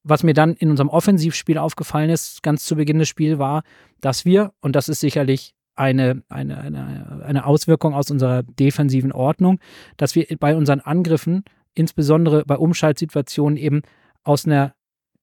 Was 0.03 0.24
mir 0.24 0.34
dann 0.34 0.53
in 0.53 0.70
unserem 0.70 0.89
Offensivspiel 0.89 1.58
aufgefallen 1.58 2.10
ist, 2.10 2.44
ganz 2.44 2.63
zu 2.65 2.75
Beginn 2.75 3.00
des 3.00 3.10
Spiels, 3.10 3.39
war, 3.39 3.63
dass 4.01 4.24
wir, 4.24 4.53
und 4.62 4.75
das 4.75 4.88
ist 4.88 5.00
sicherlich 5.00 5.54
eine, 5.75 6.24
eine, 6.29 6.58
eine, 6.58 7.24
eine 7.25 7.46
Auswirkung 7.46 7.94
aus 7.94 8.12
unserer 8.12 8.44
defensiven 8.44 9.12
Ordnung, 9.12 9.60
dass 9.98 10.15
wir 10.15 10.25
bei 10.39 10.55
unseren 10.55 10.79
Angriffen, 10.79 11.44
insbesondere 11.74 12.44
bei 12.46 12.58
Umschaltsituationen, 12.58 13.58
eben 13.58 13.82
aus 14.24 14.46
einer 14.46 14.74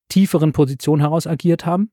tieferen 0.09 0.52
Position 0.52 1.00
heraus 1.00 1.26
agiert 1.26 1.64
haben. 1.64 1.90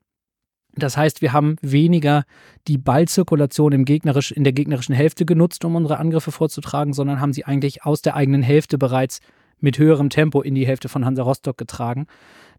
Das 0.76 0.98
heißt, 0.98 1.22
wir 1.22 1.34
haben 1.34 1.56
weniger 1.62 2.26
die 2.68 2.78
Ballzirkulation 2.78 3.72
im 3.72 3.86
gegnerisch, 3.86 4.32
in 4.32 4.44
der 4.44 4.54
gegnerischen 4.54 4.94
Hälfte 4.94 5.26
genutzt, 5.26 5.66
um 5.66 5.76
unsere 5.76 5.98
Angriffe 5.98 6.32
vorzutragen, 6.32 6.94
sondern 6.94 7.20
haben 7.20 7.34
sie 7.34 7.46
eigentlich 7.46 7.86
aus 7.86 8.02
der 8.02 8.16
eigenen 8.16 8.44
Hälfte 8.44 8.78
bereits 8.78 9.20
mit 9.60 9.78
höherem 9.78 10.10
Tempo 10.10 10.42
in 10.42 10.56
die 10.56 10.68
Hälfte 10.68 10.90
von 10.90 11.06
Hansa 11.06 11.24
Rostock 11.24 11.58
getragen. 11.58 12.08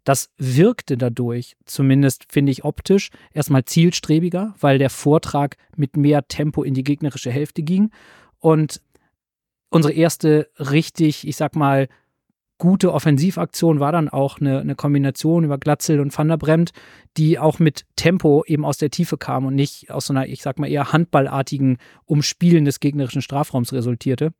Das 0.04 0.30
wirkte 0.38 0.96
dadurch, 0.96 1.56
zumindest 1.64 2.26
finde 2.30 2.52
ich 2.52 2.64
optisch, 2.64 3.10
erstmal 3.32 3.64
zielstrebiger, 3.64 4.54
weil 4.60 4.78
der 4.78 4.90
Vortrag 4.90 5.56
mit 5.76 5.96
mehr 5.96 6.26
Tempo 6.26 6.62
in 6.62 6.74
die 6.74 6.84
gegnerische 6.84 7.30
Hälfte 7.30 7.62
ging. 7.62 7.90
Und 8.38 8.80
unsere 9.70 9.92
erste 9.92 10.48
richtig, 10.58 11.26
ich 11.26 11.36
sag 11.36 11.54
mal, 11.54 11.88
gute 12.60 12.92
Offensivaktion 12.92 13.80
war 13.80 13.90
dann 13.90 14.08
auch 14.08 14.38
eine, 14.38 14.60
eine 14.60 14.74
Kombination 14.76 15.44
über 15.44 15.58
Glatzel 15.58 15.98
und 15.98 16.16
Van 16.16 16.28
der 16.28 16.36
Bremt, 16.36 16.72
die 17.16 17.38
auch 17.38 17.58
mit 17.58 17.86
Tempo 17.96 18.44
eben 18.46 18.64
aus 18.64 18.76
der 18.76 18.90
Tiefe 18.90 19.16
kam 19.16 19.46
und 19.46 19.54
nicht 19.54 19.90
aus 19.90 20.06
so 20.06 20.12
einer, 20.12 20.26
ich 20.26 20.42
sag 20.42 20.58
mal, 20.58 20.70
eher 20.70 20.92
handballartigen 20.92 21.78
Umspielen 22.04 22.66
des 22.66 22.78
gegnerischen 22.78 23.22
Strafraums 23.22 23.72
resultierte. 23.72 24.32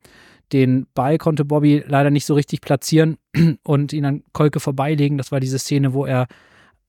Den 0.53 0.87
Ball 0.93 1.17
konnte 1.17 1.45
Bobby 1.45 1.83
leider 1.87 2.09
nicht 2.09 2.25
so 2.25 2.33
richtig 2.33 2.61
platzieren 2.61 3.17
und 3.63 3.93
ihn 3.93 4.05
an 4.05 4.23
Kolke 4.33 4.59
vorbeilegen. 4.59 5.17
Das 5.17 5.31
war 5.31 5.39
diese 5.39 5.59
Szene, 5.59 5.93
wo 5.93 6.05
er 6.05 6.27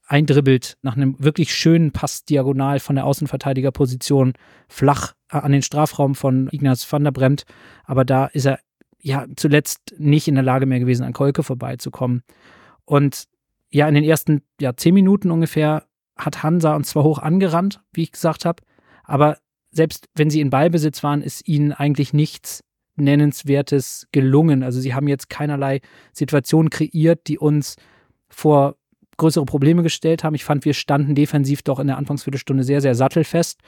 eindribbelt 0.06 0.76
nach 0.82 0.96
einem 0.96 1.16
wirklich 1.18 1.54
schönen 1.54 1.92
Pass 1.92 2.24
diagonal 2.24 2.80
von 2.80 2.96
der 2.96 3.06
Außenverteidigerposition 3.06 4.34
flach 4.68 5.14
an 5.28 5.52
den 5.52 5.62
Strafraum 5.62 6.14
von 6.14 6.48
Ignaz 6.50 6.90
van 6.90 7.04
der 7.04 7.12
Bremt. 7.12 7.44
Aber 7.84 8.04
da 8.04 8.26
ist 8.26 8.46
er 8.46 8.58
ja 9.00 9.26
zuletzt 9.36 9.94
nicht 9.98 10.28
in 10.28 10.34
der 10.34 10.44
Lage 10.44 10.66
mehr 10.66 10.80
gewesen, 10.80 11.04
an 11.04 11.12
Kolke 11.12 11.42
vorbeizukommen. 11.42 12.22
Und 12.84 13.24
ja, 13.70 13.88
in 13.88 13.94
den 13.94 14.04
ersten 14.04 14.42
ja, 14.60 14.76
zehn 14.76 14.94
Minuten 14.94 15.30
ungefähr 15.30 15.86
hat 16.16 16.42
Hansa 16.42 16.76
uns 16.76 16.90
zwar 16.90 17.04
hoch 17.04 17.18
angerannt, 17.18 17.80
wie 17.92 18.02
ich 18.02 18.12
gesagt 18.12 18.44
habe, 18.44 18.62
aber 19.04 19.38
selbst 19.70 20.08
wenn 20.14 20.28
sie 20.28 20.40
in 20.40 20.50
Ballbesitz 20.50 21.02
waren, 21.02 21.22
ist 21.22 21.48
ihnen 21.48 21.72
eigentlich 21.72 22.12
nichts 22.12 22.62
Nennenswertes 22.96 24.06
gelungen. 24.12 24.62
Also 24.62 24.80
sie 24.80 24.94
haben 24.94 25.08
jetzt 25.08 25.28
keinerlei 25.30 25.80
Situation 26.12 26.70
kreiert, 26.70 27.26
die 27.26 27.38
uns 27.38 27.76
vor 28.28 28.76
größere 29.16 29.44
Probleme 29.44 29.82
gestellt 29.82 30.24
haben. 30.24 30.34
Ich 30.34 30.44
fand, 30.44 30.64
wir 30.64 30.74
standen 30.74 31.14
defensiv 31.14 31.62
doch 31.62 31.78
in 31.78 31.86
der 31.86 31.98
Anfangsviertelstunde 31.98 32.64
sehr, 32.64 32.80
sehr 32.80 32.94
sattelfest. 32.94 33.60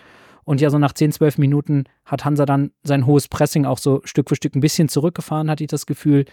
Und 0.45 0.61
ja, 0.61 0.69
so 0.71 0.78
nach 0.78 0.93
10, 0.93 1.12
12 1.12 1.38
Minuten 1.38 1.85
hat 2.04 2.25
Hansa 2.25 2.45
dann 2.45 2.73
sein 2.83 3.07
hohes 3.07 3.28
Pressing 3.28 3.64
auch 3.64 3.78
so 3.78 4.00
Stück 4.04 4.28
für 4.28 4.37
Stück 4.37 4.54
ein 4.54 4.61
bisschen 4.61 4.88
zurückgefahren, 4.88 5.50
hatte 5.50 5.64
ich 5.64 5.71
das 5.71 5.87
Gefühl. 5.87 6.26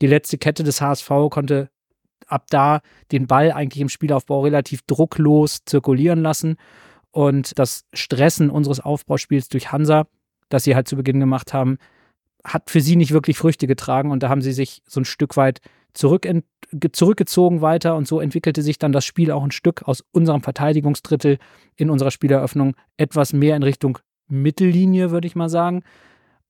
Die 0.00 0.08
letzte 0.08 0.36
Kette 0.38 0.64
des 0.64 0.80
HSV 0.80 1.08
konnte 1.30 1.70
ab 2.26 2.46
da 2.50 2.80
den 3.12 3.26
Ball 3.26 3.52
eigentlich 3.52 3.80
im 3.80 3.88
Spielaufbau 3.88 4.42
relativ 4.42 4.82
drucklos 4.82 5.64
zirkulieren 5.64 6.22
lassen. 6.22 6.56
Und 7.12 7.58
das 7.58 7.84
Stressen 7.92 8.50
unseres 8.50 8.80
Aufbauspiels 8.80 9.48
durch 9.48 9.70
Hansa, 9.70 10.06
das 10.48 10.64
sie 10.64 10.74
halt 10.74 10.88
zu 10.88 10.96
Beginn 10.96 11.20
gemacht 11.20 11.52
haben, 11.52 11.78
hat 12.44 12.70
für 12.70 12.80
sie 12.80 12.96
nicht 12.96 13.12
wirklich 13.12 13.38
Früchte 13.38 13.66
getragen. 13.66 14.10
Und 14.10 14.22
da 14.22 14.28
haben 14.28 14.42
sie 14.42 14.52
sich 14.52 14.82
so 14.86 15.00
ein 15.00 15.04
Stück 15.04 15.36
weit 15.36 15.60
zurück 15.94 16.26
zurückgezogen 16.92 17.60
weiter. 17.60 17.96
Und 17.96 18.08
so 18.08 18.20
entwickelte 18.20 18.62
sich 18.62 18.78
dann 18.78 18.92
das 18.92 19.04
Spiel 19.04 19.30
auch 19.30 19.44
ein 19.44 19.50
Stück 19.50 19.82
aus 19.82 20.04
unserem 20.12 20.42
Verteidigungsdrittel 20.42 21.38
in 21.76 21.90
unserer 21.90 22.10
Spieleröffnung 22.10 22.74
etwas 22.96 23.32
mehr 23.32 23.56
in 23.56 23.62
Richtung 23.62 23.98
Mittellinie, 24.28 25.10
würde 25.10 25.26
ich 25.26 25.36
mal 25.36 25.48
sagen. 25.48 25.82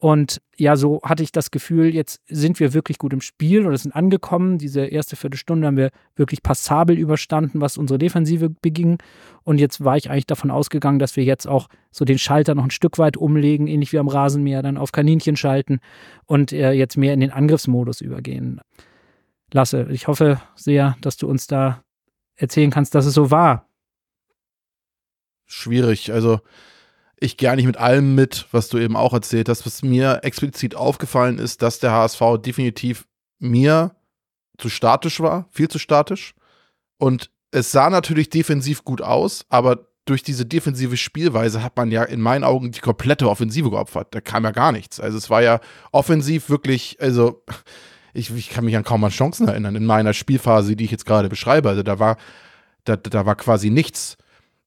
Und 0.02 0.42
ja, 0.56 0.74
so 0.74 1.00
hatte 1.04 1.22
ich 1.22 1.30
das 1.30 1.52
Gefühl, 1.52 1.94
jetzt 1.94 2.22
sind 2.26 2.58
wir 2.58 2.74
wirklich 2.74 2.98
gut 2.98 3.12
im 3.12 3.20
Spiel 3.20 3.64
oder 3.64 3.78
sind 3.78 3.94
angekommen. 3.94 4.58
Diese 4.58 4.84
erste 4.84 5.14
Viertelstunde 5.14 5.64
haben 5.64 5.76
wir 5.76 5.90
wirklich 6.16 6.42
passabel 6.42 6.98
überstanden, 6.98 7.60
was 7.60 7.78
unsere 7.78 7.98
Defensive 7.98 8.50
beging. 8.50 8.98
Und 9.44 9.58
jetzt 9.58 9.84
war 9.84 9.96
ich 9.96 10.10
eigentlich 10.10 10.26
davon 10.26 10.50
ausgegangen, 10.50 10.98
dass 10.98 11.14
wir 11.14 11.22
jetzt 11.22 11.46
auch 11.46 11.68
so 11.92 12.04
den 12.04 12.18
Schalter 12.18 12.56
noch 12.56 12.64
ein 12.64 12.72
Stück 12.72 12.98
weit 12.98 13.16
umlegen, 13.16 13.68
ähnlich 13.68 13.92
wie 13.92 14.00
am 14.00 14.08
Rasenmäher, 14.08 14.60
dann 14.60 14.76
auf 14.76 14.90
Kaninchen 14.90 15.36
schalten 15.36 15.78
und 16.26 16.52
äh, 16.52 16.72
jetzt 16.72 16.96
mehr 16.96 17.14
in 17.14 17.20
den 17.20 17.30
Angriffsmodus 17.30 18.00
übergehen. 18.00 18.60
Lasse, 19.52 19.86
ich 19.92 20.08
hoffe 20.08 20.40
sehr, 20.56 20.96
dass 21.00 21.16
du 21.16 21.28
uns 21.28 21.46
da 21.46 21.84
erzählen 22.34 22.72
kannst, 22.72 22.96
dass 22.96 23.06
es 23.06 23.14
so 23.14 23.30
war. 23.30 23.68
Schwierig. 25.46 26.12
Also 26.12 26.40
ich 27.22 27.36
gehe 27.36 27.50
eigentlich 27.50 27.66
mit 27.66 27.76
allem 27.76 28.14
mit, 28.14 28.46
was 28.50 28.68
du 28.68 28.78
eben 28.78 28.96
auch 28.96 29.12
erzählt 29.12 29.48
hast. 29.48 29.64
Was 29.64 29.82
mir 29.82 30.20
explizit 30.22 30.74
aufgefallen 30.74 31.38
ist, 31.38 31.62
dass 31.62 31.78
der 31.78 31.92
HSV 31.92 32.20
definitiv 32.44 33.06
mir 33.38 33.94
zu 34.58 34.68
statisch 34.68 35.20
war, 35.20 35.46
viel 35.50 35.68
zu 35.68 35.78
statisch. 35.78 36.34
Und 36.98 37.30
es 37.52 37.70
sah 37.70 37.90
natürlich 37.90 38.28
defensiv 38.28 38.84
gut 38.84 39.02
aus, 39.02 39.44
aber 39.48 39.86
durch 40.04 40.24
diese 40.24 40.44
defensive 40.44 40.96
Spielweise 40.96 41.62
hat 41.62 41.76
man 41.76 41.92
ja 41.92 42.02
in 42.02 42.20
meinen 42.20 42.42
Augen 42.42 42.72
die 42.72 42.80
komplette 42.80 43.28
Offensive 43.28 43.70
geopfert. 43.70 44.08
Da 44.10 44.20
kam 44.20 44.42
ja 44.42 44.50
gar 44.50 44.72
nichts. 44.72 44.98
Also 44.98 45.16
es 45.16 45.30
war 45.30 45.42
ja 45.42 45.60
offensiv 45.92 46.50
wirklich, 46.50 46.96
also 47.00 47.44
ich, 48.14 48.34
ich 48.34 48.50
kann 48.50 48.64
mich 48.64 48.76
an 48.76 48.84
kaum 48.84 49.04
an 49.04 49.10
Chancen 49.10 49.46
erinnern 49.46 49.76
in 49.76 49.86
meiner 49.86 50.12
Spielphase, 50.12 50.74
die 50.74 50.84
ich 50.84 50.90
jetzt 50.90 51.06
gerade 51.06 51.28
beschreibe. 51.28 51.68
Also 51.68 51.84
da 51.84 52.00
war, 52.00 52.16
da, 52.84 52.96
da 52.96 53.26
war 53.26 53.36
quasi 53.36 53.70
nichts. 53.70 54.16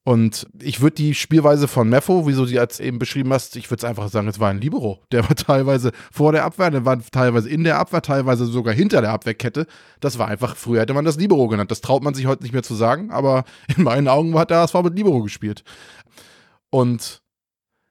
Und 0.08 0.46
ich 0.62 0.82
würde 0.82 0.98
die 0.98 1.16
Spielweise 1.16 1.68
von 1.68 1.90
Meffo, 1.90 2.28
wieso 2.28 2.44
du 2.44 2.48
sie 2.50 2.60
als 2.60 2.80
eben 2.80 3.00
beschrieben 3.00 3.34
hast, 3.34 3.56
ich 3.56 3.72
würde 3.72 3.80
es 3.80 3.90
einfach 3.90 4.08
sagen, 4.10 4.28
es 4.28 4.40
war 4.40 4.52
ein 4.52 4.62
Libero. 4.62 5.02
Der 5.12 5.24
war 5.24 5.36
teilweise 5.36 5.92
vor 6.12 6.32
der 6.32 6.46
Abwehr, 6.46 6.70
der 6.70 6.86
war 6.86 7.00
teilweise 7.10 7.50
in 7.50 7.64
der 7.64 7.80
Abwehr, 7.80 8.04
teilweise 8.04 8.46
sogar 8.46 8.76
hinter 8.76 9.02
der 9.02 9.10
Abwehrkette. 9.10 9.66
Das 10.02 10.20
war 10.20 10.28
einfach, 10.28 10.56
früher 10.58 10.82
hätte 10.82 10.94
man 10.94 11.06
das 11.06 11.18
Libero 11.18 11.48
genannt. 11.48 11.72
Das 11.72 11.82
traut 11.82 12.04
man 12.04 12.14
sich 12.14 12.28
heute 12.28 12.44
nicht 12.44 12.52
mehr 12.52 12.62
zu 12.62 12.76
sagen, 12.76 13.10
aber 13.10 13.46
in 13.76 13.84
meinen 13.84 14.08
Augen 14.08 14.38
hat 14.38 14.52
der 14.52 14.60
HSV 14.60 14.76
mit 14.84 14.96
Libero 14.96 15.24
gespielt. 15.24 15.64
Und 16.70 17.24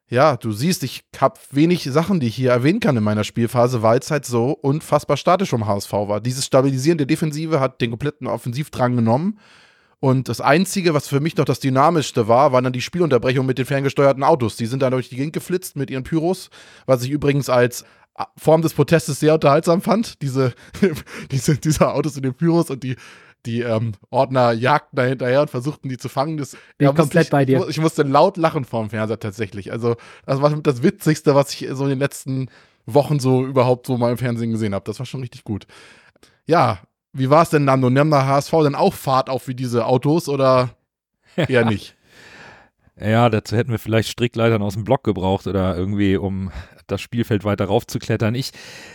ja, 0.09 0.37
du 0.37 0.53
siehst, 0.53 0.85
ich 0.85 1.03
habe 1.19 1.41
wenig 1.51 1.83
Sachen, 1.83 2.21
die 2.21 2.29
ich 2.29 2.37
hier 2.37 2.53
erwähnen 2.53 2.79
kann 2.79 2.97
in 2.97 3.03
meiner 3.03 3.25
Spielphase, 3.25 3.83
weil 3.83 3.99
es 3.99 4.13
halt 4.13 4.25
so 4.25 4.53
unfassbar 4.53 5.17
statisch 5.17 5.53
um 5.53 5.67
HSV 5.67 5.93
war. 5.93 6.21
Dieses 6.21 6.47
Stabilisieren 6.47 6.99
der 6.99 7.09
Defensive 7.09 7.59
hat 7.59 7.81
den 7.81 7.91
kompletten 7.91 8.29
Offensivdrang 8.29 8.95
genommen 8.95 9.41
und 10.05 10.29
das 10.29 10.43
Einzige, 10.43 10.93
was 10.93 11.09
für 11.09 11.21
mich 11.21 11.35
noch 11.39 11.47
das 11.47 11.61
Dynamischste 11.61 12.29
war, 12.29 12.53
waren 12.53 12.63
dann 12.63 12.75
die 12.75 12.83
Spielunterbrechungen 12.83 13.47
mit 13.47 13.57
den 13.57 13.65
ferngesteuerten 13.65 14.23
Autos. 14.23 14.57
Die 14.57 14.67
sind 14.67 14.83
dann 14.83 14.91
durch 14.91 15.09
die 15.09 15.17
Gegend 15.17 15.33
geflitzt 15.33 15.77
mit 15.77 15.89
ihren 15.89 16.05
Pyros, 16.05 16.51
was 16.85 17.03
ich 17.05 17.11
übrigens 17.11 17.49
als 17.49 17.87
äh, 18.19 18.25
Form 18.37 18.61
des 18.61 18.75
Protestes 18.75 19.19
sehr 19.19 19.33
unterhaltsam 19.33 19.81
fand. 19.81 20.21
Diese, 20.21 20.53
diese, 21.31 21.57
diese 21.57 21.91
Autos 21.91 22.19
in 22.19 22.23
den 22.23 22.35
Pyros 22.35 22.69
und 22.69 22.83
die, 22.83 22.97
die 23.47 23.63
ähm, 23.63 23.93
Ordner 24.11 24.53
jagten 24.53 24.95
da 24.95 25.05
hinterher 25.05 25.41
und 25.41 25.49
versuchten 25.49 25.89
die 25.89 25.97
zu 25.97 26.11
fangen. 26.11 26.37
Das, 26.37 26.51
Bin 26.77 26.89
ja, 26.89 26.93
komplett 26.93 27.25
ich, 27.25 27.31
bei 27.31 27.47
dir. 27.47 27.67
Ich 27.71 27.81
musste 27.81 28.03
laut 28.03 28.37
lachen 28.37 28.67
vorm 28.67 28.91
Fernseher 28.91 29.19
tatsächlich. 29.19 29.73
Also, 29.73 29.97
das 30.27 30.43
war 30.43 30.51
das 30.51 30.83
Witzigste, 30.83 31.35
was 31.35 31.55
ich 31.55 31.67
so 31.73 31.85
in 31.85 31.89
den 31.89 31.99
letzten 31.99 32.51
Wochen 32.85 33.21
so 33.21 33.47
überhaupt 33.47 33.87
so 33.87 33.97
mal 33.97 34.11
im 34.11 34.19
Fernsehen 34.19 34.51
gesehen 34.51 34.75
habe. 34.75 34.85
Das 34.85 34.99
war 34.99 35.07
schon 35.07 35.23
richtig 35.23 35.45
gut. 35.45 35.67
Ja, 36.45 36.81
wie 37.15 37.31
war 37.31 37.43
es 37.43 37.51
denn 37.51 37.67
dann? 37.67 37.83
Und 37.85 37.95
nahm 37.95 38.11
der 38.11 38.27
HSV 38.27 38.51
dann 38.51 38.75
auch 38.75 38.93
Fahrt 38.93 39.31
auf 39.31 39.49
wie 39.49 39.55
diese 39.55 39.87
Autos 39.87 40.29
oder 40.29 40.77
eher 41.37 41.65
nicht? 41.65 41.97
Ja, 43.01 43.29
dazu 43.29 43.57
hätten 43.57 43.73
wir 43.73 43.79
vielleicht 43.79 44.09
Strickleitern 44.09 44.63
aus 44.63 44.75
dem 44.75 44.85
Block 44.85 45.03
gebraucht 45.03 45.47
oder 45.47 45.77
irgendwie, 45.77 46.17
um 46.17 46.53
das 46.87 47.01
Spielfeld 47.01 47.45
weiter 47.45 47.65
raufzuklettern. 47.65 48.35
Ich, 48.35 48.51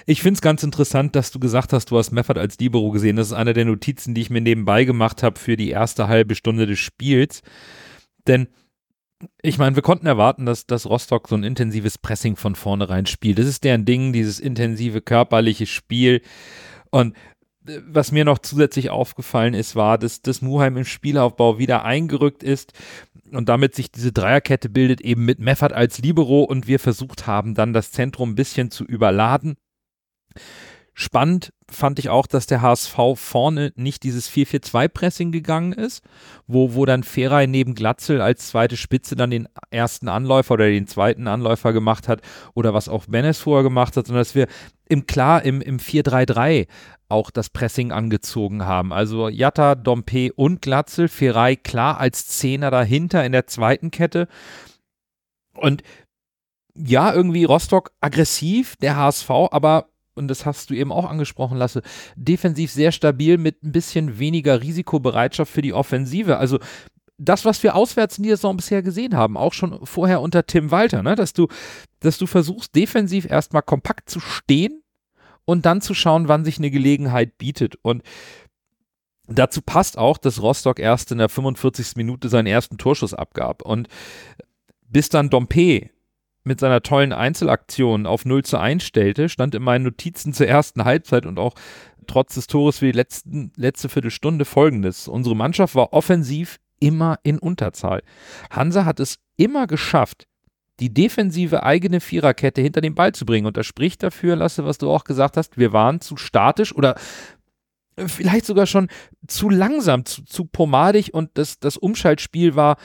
ich 0.06 0.22
finde 0.22 0.38
es 0.38 0.42
ganz 0.42 0.64
interessant, 0.64 1.16
dass 1.16 1.32
du 1.32 1.40
gesagt 1.40 1.74
hast, 1.74 1.92
du 1.92 1.98
hast 1.98 2.12
Meffert 2.12 2.38
als 2.38 2.58
Libero 2.60 2.92
gesehen. 2.92 3.16
Das 3.16 3.28
ist 3.28 3.34
eine 3.34 3.54
der 3.54 3.66
Notizen, 3.66 4.14
die 4.14 4.22
ich 4.22 4.30
mir 4.30 4.42
nebenbei 4.42 4.86
gemacht 4.86 5.24
habe 5.24 5.40
für 5.40 5.58
die 5.58 5.70
erste 5.70 6.08
halbe 6.08 6.36
Stunde 6.36 6.66
des 6.66 6.80
Spiels. 6.80 7.42
Denn 8.28 8.48
ich 9.42 9.58
meine, 9.58 9.76
wir 9.76 9.84
konnten 9.84 10.06
erwarten, 10.06 10.46
dass, 10.46 10.66
dass 10.66 10.86
Rostock 10.86 11.28
so 11.28 11.36
ein 11.36 11.44
intensives 11.44 11.98
Pressing 11.98 12.38
von 12.38 12.56
vornherein 12.56 13.06
spielt. 13.06 13.40
Das 13.40 13.48
ist 13.48 13.64
deren 13.64 13.84
Ding, 13.84 14.14
dieses 14.14 14.40
intensive 14.40 15.02
körperliche 15.02 15.66
Spiel. 15.66 16.22
Und 16.90 17.16
was 17.62 18.12
mir 18.12 18.26
noch 18.26 18.40
zusätzlich 18.40 18.90
aufgefallen 18.90 19.54
ist, 19.54 19.76
war, 19.76 19.98
dass, 19.98 20.22
dass 20.22 20.42
Muheim 20.42 20.78
im 20.78 20.86
Spielaufbau 20.86 21.60
wieder 21.60 21.84
eingerückt 21.84 22.42
ist 22.42 22.74
und 23.32 23.50
damit 23.50 23.76
sich 23.76 23.92
diese 23.92 24.12
Dreierkette 24.12 24.70
bildet, 24.70 25.02
eben 25.02 25.26
mit 25.26 25.40
Meffert 25.40 25.74
als 25.74 26.00
Libero 26.00 26.44
und 26.44 26.68
wir 26.68 26.80
versucht 26.80 27.28
haben, 27.28 27.56
dann 27.56 27.74
das 27.74 27.92
Zentrum 27.92 28.32
ein 28.32 28.36
bisschen 28.36 28.72
zu 28.72 28.86
überladen. 28.86 29.58
Spannend 30.94 31.54
fand 31.72 32.00
ich 32.00 32.10
auch, 32.10 32.28
dass 32.28 32.48
der 32.48 32.62
HSV 32.62 32.98
vorne 33.16 33.72
nicht 33.76 34.04
dieses 34.04 34.30
4-4-2-Pressing 34.30 35.32
gegangen 35.32 35.74
ist, 35.74 36.04
wo, 36.48 36.74
wo 36.74 36.86
dann 36.86 37.04
Feray 37.04 37.48
neben 37.48 37.76
Glatzel 37.76 38.22
als 38.22 38.50
zweite 38.50 38.78
Spitze 38.78 39.16
dann 39.16 39.32
den 39.32 39.48
ersten 39.72 40.08
Anläufer 40.08 40.56
oder 40.56 40.68
den 40.68 40.88
zweiten 40.88 41.28
Anläufer 41.28 41.74
gemacht 41.74 42.08
hat 42.08 42.22
oder 42.54 42.74
was 42.74 42.90
auch 42.90 43.06
Benes 43.06 43.40
vorher 43.40 43.64
gemacht 43.64 43.98
hat, 43.98 44.08
sondern 44.08 44.22
dass 44.22 44.36
wir 44.36 44.48
im 44.88 45.06
klar 45.08 45.44
im, 45.44 45.62
im 45.62 45.78
4-3-3 45.78 46.68
auch 47.10 47.32
das 47.32 47.50
Pressing 47.50 47.92
angezogen 47.92 48.66
haben. 48.66 48.94
Also 48.94 49.30
Jatta, 49.30 49.76
Dompe 49.76 50.32
und 50.34 50.62
Glatzel, 50.62 51.08
Feray 51.08 51.58
klar 51.58 52.00
als 52.00 52.28
Zehner 52.28 52.72
dahinter 52.72 53.26
in 53.26 53.32
der 53.32 53.48
zweiten 53.48 53.92
Kette. 53.92 54.28
Und 55.56 55.84
ja, 56.76 57.14
irgendwie 57.14 57.44
Rostock 57.44 57.92
aggressiv, 58.00 58.76
der 58.78 58.96
HSV, 58.96 59.30
aber 59.30 59.90
und 60.20 60.28
das 60.28 60.46
hast 60.46 60.70
du 60.70 60.76
eben 60.76 60.92
auch 60.92 61.10
angesprochen, 61.10 61.58
Lasse, 61.58 61.82
defensiv 62.16 62.72
sehr 62.72 62.92
stabil 62.92 63.38
mit 63.38 63.64
ein 63.64 63.72
bisschen 63.72 64.20
weniger 64.20 64.62
Risikobereitschaft 64.62 65.52
für 65.52 65.64
die 65.64 65.74
Offensive. 65.74 66.38
Also 66.38 66.60
das, 67.18 67.46
was 67.46 67.64
wir 67.64 67.76
auswärts 67.76 68.18
in 68.18 68.24
dieser 68.24 68.38
Saison 68.38 68.58
bisher 68.58 68.82
gesehen 68.82 69.16
haben, 69.16 69.38
auch 69.38 69.54
schon 69.54 69.86
vorher 69.86 70.22
unter 70.22 70.46
Tim 70.46 70.72
Walter, 70.72 71.04
ne? 71.04 71.16
dass, 71.16 71.34
du, 71.34 71.48
dass 72.00 72.18
du 72.18 72.28
versuchst, 72.28 72.76
defensiv 72.76 73.26
erstmal 73.30 73.62
kompakt 73.62 74.10
zu 74.10 74.20
stehen 74.20 74.84
und 75.46 75.66
dann 75.66 75.82
zu 75.82 75.94
schauen, 75.94 76.28
wann 76.28 76.46
sich 76.46 76.60
eine 76.60 76.72
Gelegenheit 76.72 77.38
bietet. 77.38 77.76
Und 77.82 78.04
dazu 79.28 79.62
passt 79.62 79.98
auch, 79.98 80.18
dass 80.18 80.42
Rostock 80.42 80.80
erst 80.80 81.12
in 81.12 81.18
der 81.18 81.30
45. 81.30 81.96
Minute 81.96 82.30
seinen 82.30 82.48
ersten 82.48 82.78
Torschuss 82.78 83.14
abgab. 83.14 83.64
Und 83.64 83.88
bis 84.88 85.10
dann 85.10 85.30
Dompe 85.30 85.90
mit 86.44 86.60
seiner 86.60 86.82
tollen 86.82 87.14
Einzelaktion 87.14 88.06
auf 88.06 88.26
0 88.26 88.44
zu 88.44 88.58
1 88.58 88.84
stellte, 88.84 89.30
stand 89.30 89.56
in 89.56 89.64
meinen 89.64 89.84
Notizen 89.84 90.34
zur 90.34 90.48
ersten 90.48 90.86
Halbzeit 90.86 91.26
und 91.26 91.40
auch 91.40 91.54
trotz 92.08 92.36
des 92.36 92.48
Tores 92.48 92.80
für 92.80 92.86
die 92.86 92.98
letzten, 92.98 93.52
letzte 93.56 93.90
Viertelstunde 93.90 94.46
folgendes. 94.46 95.08
Unsere 95.08 95.36
Mannschaft 95.36 95.76
war 95.76 95.94
offensiv 95.94 96.58
immer 96.80 97.20
in 97.24 97.40
Unterzahl. 97.40 98.02
Hansa 98.50 98.86
hat 98.86 99.00
es 99.00 99.20
immer 99.38 99.68
geschafft, 99.68 100.26
die 100.80 100.94
defensive 100.94 101.64
eigene 101.64 102.00
Viererkette 102.00 102.62
hinter 102.62 102.82
den 102.82 102.96
Ball 102.96 103.14
zu 103.14 103.26
bringen. 103.26 103.46
Und 103.46 103.58
das 103.58 103.66
spricht 103.66 104.02
dafür, 104.02 104.36
Lasse, 104.38 104.66
was 104.66 104.78
du 104.78 104.90
auch 104.90 105.04
gesagt 105.04 105.36
hast, 105.38 105.58
wir 105.58 105.74
waren 105.74 106.00
zu 106.00 106.16
statisch 106.16 106.74
oder 106.74 106.96
vielleicht 107.98 108.46
sogar 108.46 108.66
schon 108.66 108.88
zu 109.28 109.50
langsam, 109.50 110.06
zu, 110.06 110.24
zu 110.24 110.46
pomadig 110.46 111.14
und 111.14 111.32
das, 111.34 111.60
das 111.60 111.76
Umschaltspiel 111.76 112.56
war, 112.56 112.78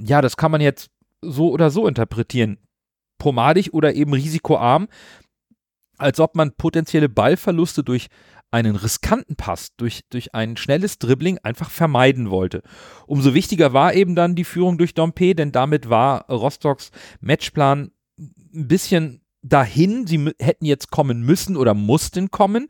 ja, 0.00 0.22
das 0.22 0.38
kann 0.38 0.50
man 0.50 0.62
jetzt 0.62 0.90
so 1.20 1.50
oder 1.50 1.70
so 1.70 1.86
interpretieren 1.86 2.58
pomadig 3.18 3.74
oder 3.74 3.94
eben 3.94 4.12
risikoarm, 4.12 4.88
als 5.96 6.20
ob 6.20 6.36
man 6.36 6.52
potenzielle 6.52 7.08
Ballverluste 7.08 7.82
durch 7.82 8.08
einen 8.50 8.76
riskanten 8.76 9.36
Pass 9.36 9.76
durch, 9.76 10.02
durch 10.10 10.34
ein 10.34 10.56
schnelles 10.56 10.98
Dribbling 10.98 11.38
einfach 11.42 11.70
vermeiden 11.70 12.30
wollte. 12.30 12.62
Umso 13.06 13.34
wichtiger 13.34 13.72
war 13.72 13.94
eben 13.94 14.14
dann 14.14 14.34
die 14.34 14.44
Führung 14.44 14.78
durch 14.78 14.94
Dompe, 14.94 15.34
denn 15.34 15.52
damit 15.52 15.90
war 15.90 16.26
Rostocks 16.30 16.90
Matchplan 17.20 17.90
ein 18.18 18.68
bisschen 18.68 19.20
dahin. 19.42 20.06
Sie 20.06 20.32
hätten 20.38 20.64
jetzt 20.64 20.90
kommen 20.90 21.22
müssen 21.22 21.56
oder 21.56 21.74
mussten 21.74 22.30
kommen. 22.30 22.68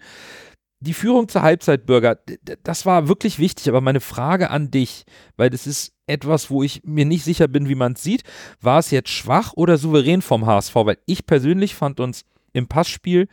Die 0.81 0.95
Führung 0.95 1.29
zur 1.29 1.43
Halbzeit, 1.43 1.87
Bürger, 1.87 2.19
das 2.63 2.87
war 2.87 3.09
wirklich 3.09 3.39
wichtig, 3.39 3.69
aber 3.69 3.81
meine 3.81 4.01
Frage 4.01 4.51
an 4.51 4.71
dich, 4.71 5.05
weil 5.37 5.51
das 5.51 5.67
ist 5.67 5.93
etwas, 6.09 6.51
wo 6.51 6.63
ich 6.63 6.83
mir 6.85 7.05
nicht 7.05 7.25
sicher 7.25 7.49
bin, 7.49 7.69
wie 7.69 7.75
man 7.75 7.93
es 7.93 8.03
sieht, 8.03 8.23
war 8.61 8.79
es 8.79 8.91
jetzt 8.91 9.11
schwach 9.11 9.53
oder 9.55 9.79
souverän 9.79 10.23
vom 10.23 10.47
HSV? 10.47 10.75
Weil 10.75 10.99
ich 11.07 11.27
persönlich 11.27 11.75
fand 11.75 12.01
uns 12.01 12.25
im 12.53 12.67
Passspiel 12.67 13.29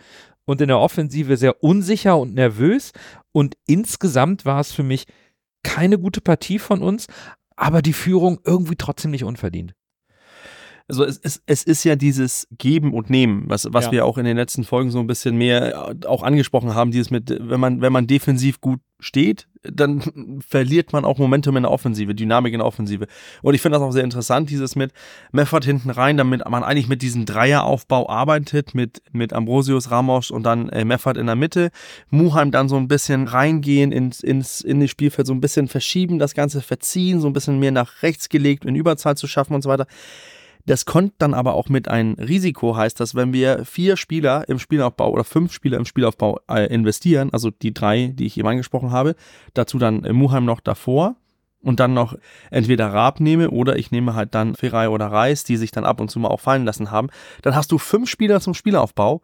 und 0.45 0.61
in 0.61 0.67
der 0.67 0.79
Offensive 0.79 1.37
sehr 1.37 1.63
unsicher 1.63 2.17
und 2.17 2.33
nervös 2.35 2.91
und 3.31 3.57
insgesamt 3.67 4.45
war 4.45 4.59
es 4.59 4.71
für 4.71 4.83
mich 4.83 5.05
keine 5.63 5.97
gute 5.97 6.21
Partie 6.21 6.59
von 6.59 6.81
uns, 6.81 7.07
aber 7.55 7.81
die 7.81 7.93
Führung 7.93 8.39
irgendwie 8.43 8.75
trotzdem 8.75 9.11
nicht 9.11 9.23
unverdient. 9.23 9.73
Also 10.87 11.03
es, 11.03 11.17
es, 11.23 11.41
es 11.47 11.63
ist 11.63 11.83
ja 11.83 11.95
dieses 11.95 12.47
Geben 12.57 12.93
und 12.93 13.09
Nehmen, 13.09 13.45
was, 13.47 13.67
was 13.71 13.85
Ja. 13.85 13.91
wir 13.91 14.05
auch 14.05 14.19
in 14.19 14.25
den 14.25 14.37
letzten 14.37 14.63
Folgen 14.63 14.91
so 14.91 14.99
ein 14.99 15.07
bisschen 15.07 15.35
mehr 15.35 15.95
äh, 16.03 16.05
auch 16.05 16.21
angesprochen 16.21 16.75
haben, 16.75 16.91
dieses 16.91 17.09
mit, 17.09 17.29
wenn 17.39 17.59
man, 17.59 17.81
wenn 17.81 17.91
man 17.91 18.05
defensiv 18.05 18.61
gut 18.61 18.79
steht, 18.99 19.47
dann 19.63 20.41
verliert 20.47 20.93
man 20.93 21.03
auch 21.03 21.17
Momentum 21.17 21.57
in 21.57 21.63
der 21.63 21.71
Offensive, 21.71 22.13
Dynamik 22.13 22.53
in 22.53 22.59
der 22.59 22.67
Offensive. 22.67 23.07
Und 23.41 23.55
ich 23.55 23.61
finde 23.61 23.79
das 23.79 23.87
auch 23.87 23.91
sehr 23.93 24.03
interessant, 24.03 24.51
dieses 24.51 24.75
mit 24.75 24.91
Meffert 25.31 25.65
hinten 25.65 25.89
rein, 25.89 26.17
damit 26.17 26.47
man 26.47 26.63
eigentlich 26.63 26.87
mit 26.87 27.01
diesem 27.01 27.25
Dreieraufbau 27.25 28.07
arbeitet, 28.07 28.75
mit, 28.75 29.01
mit 29.11 29.33
Ambrosius, 29.33 29.89
Ramos 29.89 30.29
und 30.29 30.43
dann 30.43 30.69
äh, 30.69 30.85
Meffert 30.85 31.17
in 31.17 31.25
der 31.25 31.35
Mitte. 31.35 31.71
Muheim 32.11 32.51
dann 32.51 32.69
so 32.69 32.77
ein 32.77 32.87
bisschen 32.87 33.27
reingehen 33.27 33.91
ins, 33.91 34.21
ins, 34.21 34.61
in 34.61 34.81
das 34.81 34.91
Spielfeld, 34.91 35.25
so 35.25 35.33
ein 35.33 35.41
bisschen 35.41 35.67
verschieben, 35.67 36.19
das 36.19 36.35
Ganze 36.35 36.61
verziehen, 36.61 37.21
so 37.21 37.27
ein 37.27 37.33
bisschen 37.33 37.57
mehr 37.57 37.71
nach 37.71 38.03
rechts 38.03 38.29
gelegt, 38.29 38.65
in 38.65 38.75
Überzahl 38.75 39.17
zu 39.17 39.25
schaffen 39.25 39.55
und 39.55 39.63
so 39.63 39.69
weiter. 39.69 39.87
Das 40.65 40.85
kommt 40.85 41.13
dann 41.19 41.33
aber 41.33 41.53
auch 41.53 41.69
mit 41.69 41.87
ein 41.87 42.13
Risiko, 42.13 42.75
heißt 42.75 42.99
das, 42.99 43.13
wenn 43.13 43.33
wir 43.33 43.65
vier 43.65 43.97
Spieler 43.97 44.49
im 44.49 44.57
Spielaufbau 44.57 45.11
oder 45.11 45.23
fünf 45.23 45.53
Spieler 45.53 45.77
im 45.77 45.85
Spielaufbau 45.85 46.39
äh, 46.49 46.73
investieren, 46.73 47.29
also 47.31 47.51
die 47.51 47.73
drei, 47.73 48.07
die 48.07 48.25
ich 48.25 48.37
eben 48.37 48.47
angesprochen 48.47 48.91
habe, 48.91 49.15
dazu 49.53 49.77
dann 49.77 50.01
Muheim 50.11 50.45
noch 50.45 50.59
davor 50.59 51.15
und 51.61 51.79
dann 51.79 51.93
noch 51.93 52.15
entweder 52.49 52.93
Raab 52.93 53.19
nehme 53.19 53.51
oder 53.51 53.77
ich 53.77 53.91
nehme 53.91 54.15
halt 54.15 54.33
dann 54.33 54.55
Ferai 54.55 54.89
oder 54.89 55.07
Reis, 55.07 55.43
die 55.43 55.57
sich 55.57 55.71
dann 55.71 55.85
ab 55.85 55.99
und 56.01 56.09
zu 56.09 56.19
mal 56.19 56.29
auch 56.29 56.39
fallen 56.39 56.65
lassen 56.65 56.89
haben, 56.89 57.09
dann 57.43 57.55
hast 57.55 57.71
du 57.71 57.77
fünf 57.77 58.09
Spieler 58.09 58.41
zum 58.41 58.55
Spielaufbau 58.55 59.21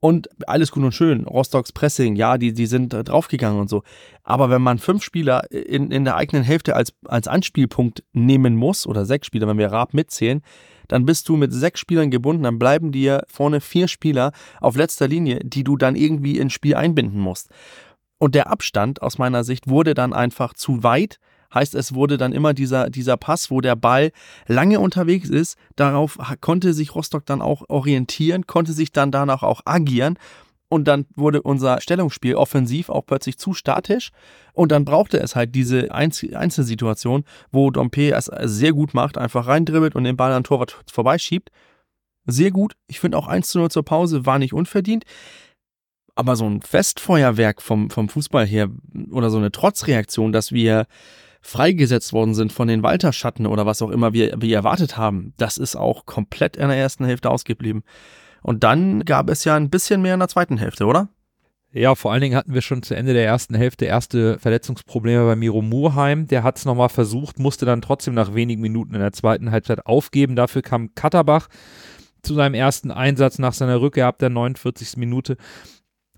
und 0.00 0.28
alles 0.46 0.70
gut 0.70 0.84
und 0.84 0.92
schön. 0.92 1.24
Rostocks 1.24 1.72
Pressing, 1.72 2.14
ja, 2.14 2.36
die, 2.36 2.52
die 2.52 2.66
sind 2.66 2.92
äh, 2.92 3.04
draufgegangen 3.04 3.58
und 3.58 3.70
so. 3.70 3.82
Aber 4.22 4.50
wenn 4.50 4.60
man 4.60 4.78
fünf 4.78 5.02
Spieler 5.02 5.50
in, 5.50 5.90
in 5.90 6.04
der 6.04 6.16
eigenen 6.16 6.42
Hälfte 6.42 6.76
als, 6.76 6.92
als 7.06 7.26
Anspielpunkt 7.26 8.04
nehmen 8.12 8.54
muss, 8.54 8.86
oder 8.86 9.06
sechs 9.06 9.26
Spieler, 9.26 9.46
wenn 9.46 9.56
wir 9.56 9.72
Raab 9.72 9.94
mitzählen, 9.94 10.42
dann 10.88 11.06
bist 11.06 11.28
du 11.28 11.36
mit 11.36 11.52
sechs 11.52 11.80
Spielern 11.80 12.10
gebunden, 12.10 12.44
dann 12.44 12.58
bleiben 12.58 12.92
dir 12.92 13.24
vorne 13.28 13.60
vier 13.60 13.88
Spieler 13.88 14.32
auf 14.60 14.76
letzter 14.76 15.08
Linie, 15.08 15.40
die 15.42 15.64
du 15.64 15.76
dann 15.76 15.96
irgendwie 15.96 16.38
ins 16.38 16.52
Spiel 16.52 16.74
einbinden 16.74 17.20
musst. 17.20 17.50
Und 18.18 18.34
der 18.34 18.50
Abstand 18.50 19.02
aus 19.02 19.18
meiner 19.18 19.44
Sicht 19.44 19.68
wurde 19.68 19.94
dann 19.94 20.12
einfach 20.12 20.54
zu 20.54 20.82
weit. 20.82 21.18
Heißt, 21.52 21.74
es 21.74 21.94
wurde 21.94 22.16
dann 22.16 22.32
immer 22.32 22.52
dieser, 22.52 22.90
dieser 22.90 23.16
Pass, 23.16 23.50
wo 23.50 23.60
der 23.60 23.76
Ball 23.76 24.10
lange 24.46 24.80
unterwegs 24.80 25.28
ist. 25.28 25.56
Darauf 25.76 26.18
konnte 26.40 26.72
sich 26.72 26.94
Rostock 26.94 27.26
dann 27.26 27.42
auch 27.42 27.62
orientieren, 27.68 28.46
konnte 28.46 28.72
sich 28.72 28.92
dann 28.92 29.12
danach 29.12 29.42
auch 29.42 29.60
agieren. 29.64 30.18
Und 30.68 30.88
dann 30.88 31.06
wurde 31.14 31.42
unser 31.42 31.80
Stellungsspiel 31.80 32.34
offensiv 32.34 32.88
auch 32.88 33.06
plötzlich 33.06 33.38
zu 33.38 33.54
statisch. 33.54 34.10
Und 34.52 34.72
dann 34.72 34.84
brauchte 34.84 35.20
es 35.20 35.36
halt 35.36 35.54
diese 35.54 35.92
Einz 35.92 36.24
Einzelsituation, 36.24 37.24
wo 37.52 37.70
Dompe 37.70 38.12
es 38.12 38.30
sehr 38.42 38.72
gut 38.72 38.94
macht, 38.94 39.18
einfach 39.18 39.46
reindribbelt 39.46 39.94
und 39.94 40.04
den 40.04 40.16
Ball 40.16 40.32
an 40.32 40.44
Torwart 40.44 40.76
vorbeischiebt. 40.90 41.50
Sehr 42.26 42.50
gut. 42.50 42.74
Ich 42.86 43.00
finde 43.00 43.18
auch 43.18 43.28
1 43.28 43.48
zu 43.48 43.58
0 43.58 43.70
zur 43.70 43.84
Pause 43.84 44.26
war 44.26 44.38
nicht 44.38 44.54
unverdient. 44.54 45.04
Aber 46.16 46.36
so 46.36 46.46
ein 46.48 46.62
Festfeuerwerk 46.62 47.60
vom, 47.60 47.90
vom 47.90 48.08
Fußball 48.08 48.46
her 48.46 48.70
oder 49.10 49.30
so 49.30 49.38
eine 49.38 49.52
Trotzreaktion, 49.52 50.32
dass 50.32 50.52
wir 50.52 50.86
freigesetzt 51.44 52.14
worden 52.14 52.34
sind 52.34 52.52
von 52.52 52.68
den 52.68 52.82
Walterschatten 52.82 53.46
oder 53.46 53.66
was 53.66 53.82
auch 53.82 53.90
immer 53.90 54.14
wir, 54.14 54.40
wir 54.40 54.56
erwartet 54.56 54.96
haben, 54.96 55.34
das 55.36 55.58
ist 55.58 55.76
auch 55.76 56.06
komplett 56.06 56.56
in 56.56 56.68
der 56.68 56.78
ersten 56.78 57.04
Hälfte 57.04 57.30
ausgeblieben. 57.30 57.82
Und 58.44 58.62
dann 58.62 59.06
gab 59.06 59.30
es 59.30 59.44
ja 59.44 59.56
ein 59.56 59.70
bisschen 59.70 60.02
mehr 60.02 60.12
in 60.12 60.20
der 60.20 60.28
zweiten 60.28 60.58
Hälfte, 60.58 60.84
oder? 60.84 61.08
Ja, 61.72 61.94
vor 61.94 62.12
allen 62.12 62.20
Dingen 62.20 62.36
hatten 62.36 62.52
wir 62.52 62.60
schon 62.60 62.82
zu 62.82 62.94
Ende 62.94 63.14
der 63.14 63.24
ersten 63.24 63.54
Hälfte 63.54 63.86
erste 63.86 64.38
Verletzungsprobleme 64.38 65.24
bei 65.24 65.34
Miro 65.34 65.62
Murheim. 65.62 66.28
Der 66.28 66.42
hat 66.42 66.58
es 66.58 66.66
nochmal 66.66 66.90
versucht, 66.90 67.38
musste 67.38 67.64
dann 67.64 67.80
trotzdem 67.80 68.12
nach 68.12 68.34
wenigen 68.34 68.60
Minuten 68.60 68.94
in 68.94 69.00
der 69.00 69.14
zweiten 69.14 69.50
Halbzeit 69.50 69.86
aufgeben. 69.86 70.36
Dafür 70.36 70.60
kam 70.60 70.94
Katterbach 70.94 71.48
zu 72.22 72.34
seinem 72.34 72.52
ersten 72.52 72.90
Einsatz 72.90 73.38
nach 73.38 73.54
seiner 73.54 73.80
Rückkehr 73.80 74.06
ab 74.06 74.18
der 74.18 74.28
49. 74.28 74.98
Minute. 74.98 75.38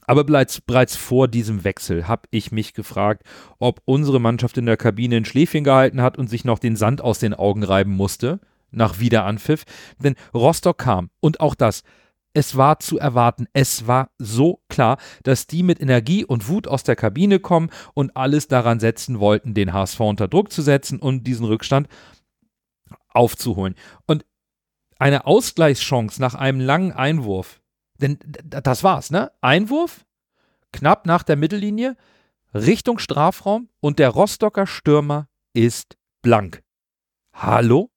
Aber 0.00 0.24
bereits, 0.24 0.60
bereits 0.60 0.96
vor 0.96 1.28
diesem 1.28 1.62
Wechsel 1.62 2.08
habe 2.08 2.22
ich 2.32 2.50
mich 2.50 2.74
gefragt, 2.74 3.22
ob 3.60 3.82
unsere 3.84 4.20
Mannschaft 4.20 4.58
in 4.58 4.66
der 4.66 4.76
Kabine 4.76 5.16
ein 5.16 5.24
Schläfchen 5.24 5.62
gehalten 5.62 6.02
hat 6.02 6.18
und 6.18 6.28
sich 6.28 6.44
noch 6.44 6.58
den 6.58 6.74
Sand 6.74 7.00
aus 7.00 7.20
den 7.20 7.34
Augen 7.34 7.62
reiben 7.62 7.92
musste 7.92 8.40
nach 8.72 8.98
Wiederanpfiff. 8.98 9.62
Denn 10.00 10.16
Rostock 10.34 10.78
kam 10.78 11.10
und 11.20 11.40
auch 11.40 11.54
das 11.54 11.82
es 12.37 12.55
war 12.55 12.81
zu 12.81 12.99
erwarten. 12.99 13.49
Es 13.55 13.87
war 13.87 14.11
so 14.18 14.62
klar, 14.68 14.99
dass 15.22 15.46
die 15.46 15.62
mit 15.62 15.81
Energie 15.81 16.22
und 16.22 16.49
Wut 16.49 16.68
aus 16.68 16.83
der 16.83 16.94
Kabine 16.94 17.40
kommen 17.40 17.70
und 17.94 18.14
alles 18.14 18.46
daran 18.46 18.79
setzen 18.79 19.20
wollten, 19.20 19.55
den 19.55 19.72
HSV 19.72 19.99
unter 20.01 20.29
Druck 20.29 20.53
zu 20.53 20.61
setzen 20.61 20.99
und 20.99 21.25
diesen 21.25 21.46
Rückstand 21.46 21.88
aufzuholen. 23.09 23.75
Und 24.07 24.27
eine 24.99 25.25
Ausgleichschance 25.25 26.20
nach 26.20 26.35
einem 26.35 26.61
langen 26.61 26.92
Einwurf, 26.92 27.62
denn 28.03 28.18
das 28.44 28.85
war's, 28.85 29.11
ne? 29.11 29.33
Einwurf, 29.40 30.05
knapp 30.75 31.07
nach 31.07 31.22
der 31.22 31.37
Mittellinie, 31.37 31.96
Richtung 32.53 32.99
Strafraum 32.99 33.70
und 33.81 33.99
der 33.99 34.11
Rostocker 34.11 34.66
Stürmer 34.66 35.31
ist 35.55 35.96
blank. 36.20 36.62
Hallo? 37.33 37.90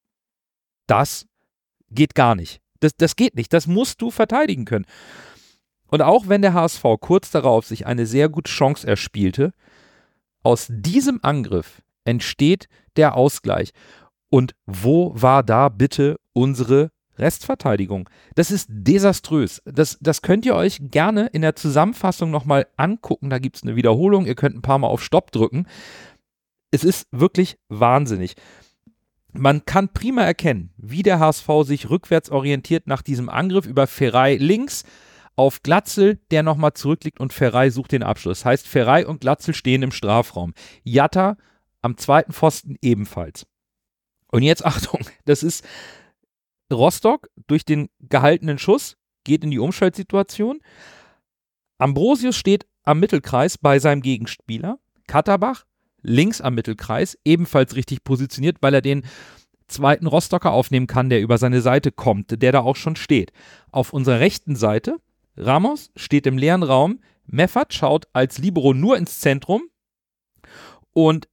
Das 0.88 1.28
geht 1.90 2.16
gar 2.16 2.36
nicht. 2.36 2.62
Das, 2.80 2.96
das 2.96 3.16
geht 3.16 3.36
nicht. 3.36 3.54
Das 3.54 3.68
musst 3.68 4.02
du 4.02 4.12
verteidigen 4.12 4.66
können. 4.66 4.86
Und 5.88 6.02
auch 6.02 6.28
wenn 6.28 6.42
der 6.42 6.54
HSV 6.54 6.84
kurz 7.00 7.32
darauf 7.32 7.66
sich 7.66 7.86
eine 7.86 8.06
sehr 8.06 8.30
gute 8.30 8.52
Chance 8.52 8.88
erspielte, 8.88 9.54
aus 10.44 10.68
diesem 10.70 11.20
Angriff 11.24 11.82
entsteht 12.06 12.68
der 12.96 13.16
Ausgleich. 13.16 13.72
Und 14.30 14.56
wo 14.66 15.12
war 15.16 15.44
da 15.44 15.70
bitte 15.70 16.20
unsere 16.34 16.92
Restverteidigung? 17.18 18.10
Das 18.36 18.52
ist 18.52 18.68
desaströs. 18.70 19.62
Das, 19.66 19.98
das 20.00 20.22
könnt 20.22 20.46
ihr 20.46 20.56
euch 20.56 20.80
gerne 20.82 21.28
in 21.28 21.42
der 21.42 21.56
Zusammenfassung 21.56 22.32
nochmal 22.32 22.68
angucken. 22.78 23.30
Da 23.30 23.40
gibt 23.40 23.58
es 23.58 23.64
eine 23.64 23.76
Wiederholung. 23.76 24.26
Ihr 24.26 24.36
könnt 24.36 24.56
ein 24.56 24.62
paar 24.62 24.78
Mal 24.78 24.88
auf 24.88 25.04
Stopp 25.04 25.32
drücken. 25.32 25.66
Es 26.72 26.84
ist 26.84 27.08
wirklich 27.12 27.58
wahnsinnig. 27.68 28.36
Man 29.32 29.66
kann 29.66 29.90
prima 29.94 30.24
erkennen, 30.24 30.74
wie 30.78 31.04
der 31.04 31.20
HSV 31.20 31.48
sich 31.64 31.90
rückwärts 31.90 32.32
orientiert 32.32 32.88
nach 32.88 33.02
diesem 33.02 33.30
Angriff 33.30 33.66
über 33.66 33.86
Ferrei 33.86 34.36
links 34.36 34.84
auf 35.36 35.64
Glatzel, 35.64 36.20
der 36.32 36.44
nochmal 36.44 36.74
zurückliegt 36.74 37.20
und 37.20 37.32
Ferrei 37.32 37.70
sucht 37.70 37.92
den 37.92 38.04
Abschluss. 38.04 38.44
Heißt, 38.44 38.68
Ferrei 38.68 39.08
und 39.08 39.22
Glatzel 39.22 39.54
stehen 39.54 39.84
im 39.84 39.92
Strafraum. 39.92 40.54
Jatta 40.84 41.38
am 41.82 41.96
zweiten 41.98 42.34
Pfosten 42.34 42.76
ebenfalls. 42.82 43.46
Und 44.32 44.44
jetzt 44.44 44.66
Achtung, 44.66 45.02
das 45.26 45.44
ist 45.44 45.66
Rostock 46.72 47.30
durch 47.48 47.66
den 47.66 47.90
gehaltenen 48.00 48.58
Schuss, 48.58 48.98
geht 49.24 49.44
in 49.44 49.52
die 49.52 49.60
Umschaltsituation. 49.60 50.60
Ambrosius 51.78 52.36
steht 52.36 52.68
am 52.84 53.00
Mittelkreis 53.00 53.58
bei 53.58 53.80
seinem 53.80 54.02
Gegenspieler. 54.02 54.80
Katterbach 55.08 55.66
links 56.02 56.42
am 56.42 56.56
Mittelkreis, 56.56 57.18
ebenfalls 57.26 57.76
richtig 57.76 58.04
positioniert, 58.04 58.58
weil 58.62 58.74
er 58.74 58.82
den 58.82 59.04
zweiten 59.68 60.08
Rostocker 60.08 60.52
aufnehmen 60.52 60.88
kann, 60.88 61.10
der 61.10 61.22
über 61.22 61.38
seine 61.38 61.62
Seite 61.62 61.92
kommt, 61.92 62.42
der 62.42 62.52
da 62.52 62.62
auch 62.62 62.76
schon 62.76 62.96
steht. 62.96 63.32
Auf 63.72 63.94
unserer 63.94 64.20
rechten 64.20 64.56
Seite, 64.56 64.98
Ramos 65.38 65.92
steht 65.96 66.28
im 66.28 66.38
leeren 66.38 66.64
Raum, 66.64 67.00
Meffert 67.26 67.74
schaut 67.74 68.08
als 68.12 68.40
Libero 68.40 68.74
nur 68.74 68.98
ins 68.98 69.20
Zentrum 69.20 69.64
und 70.94 71.28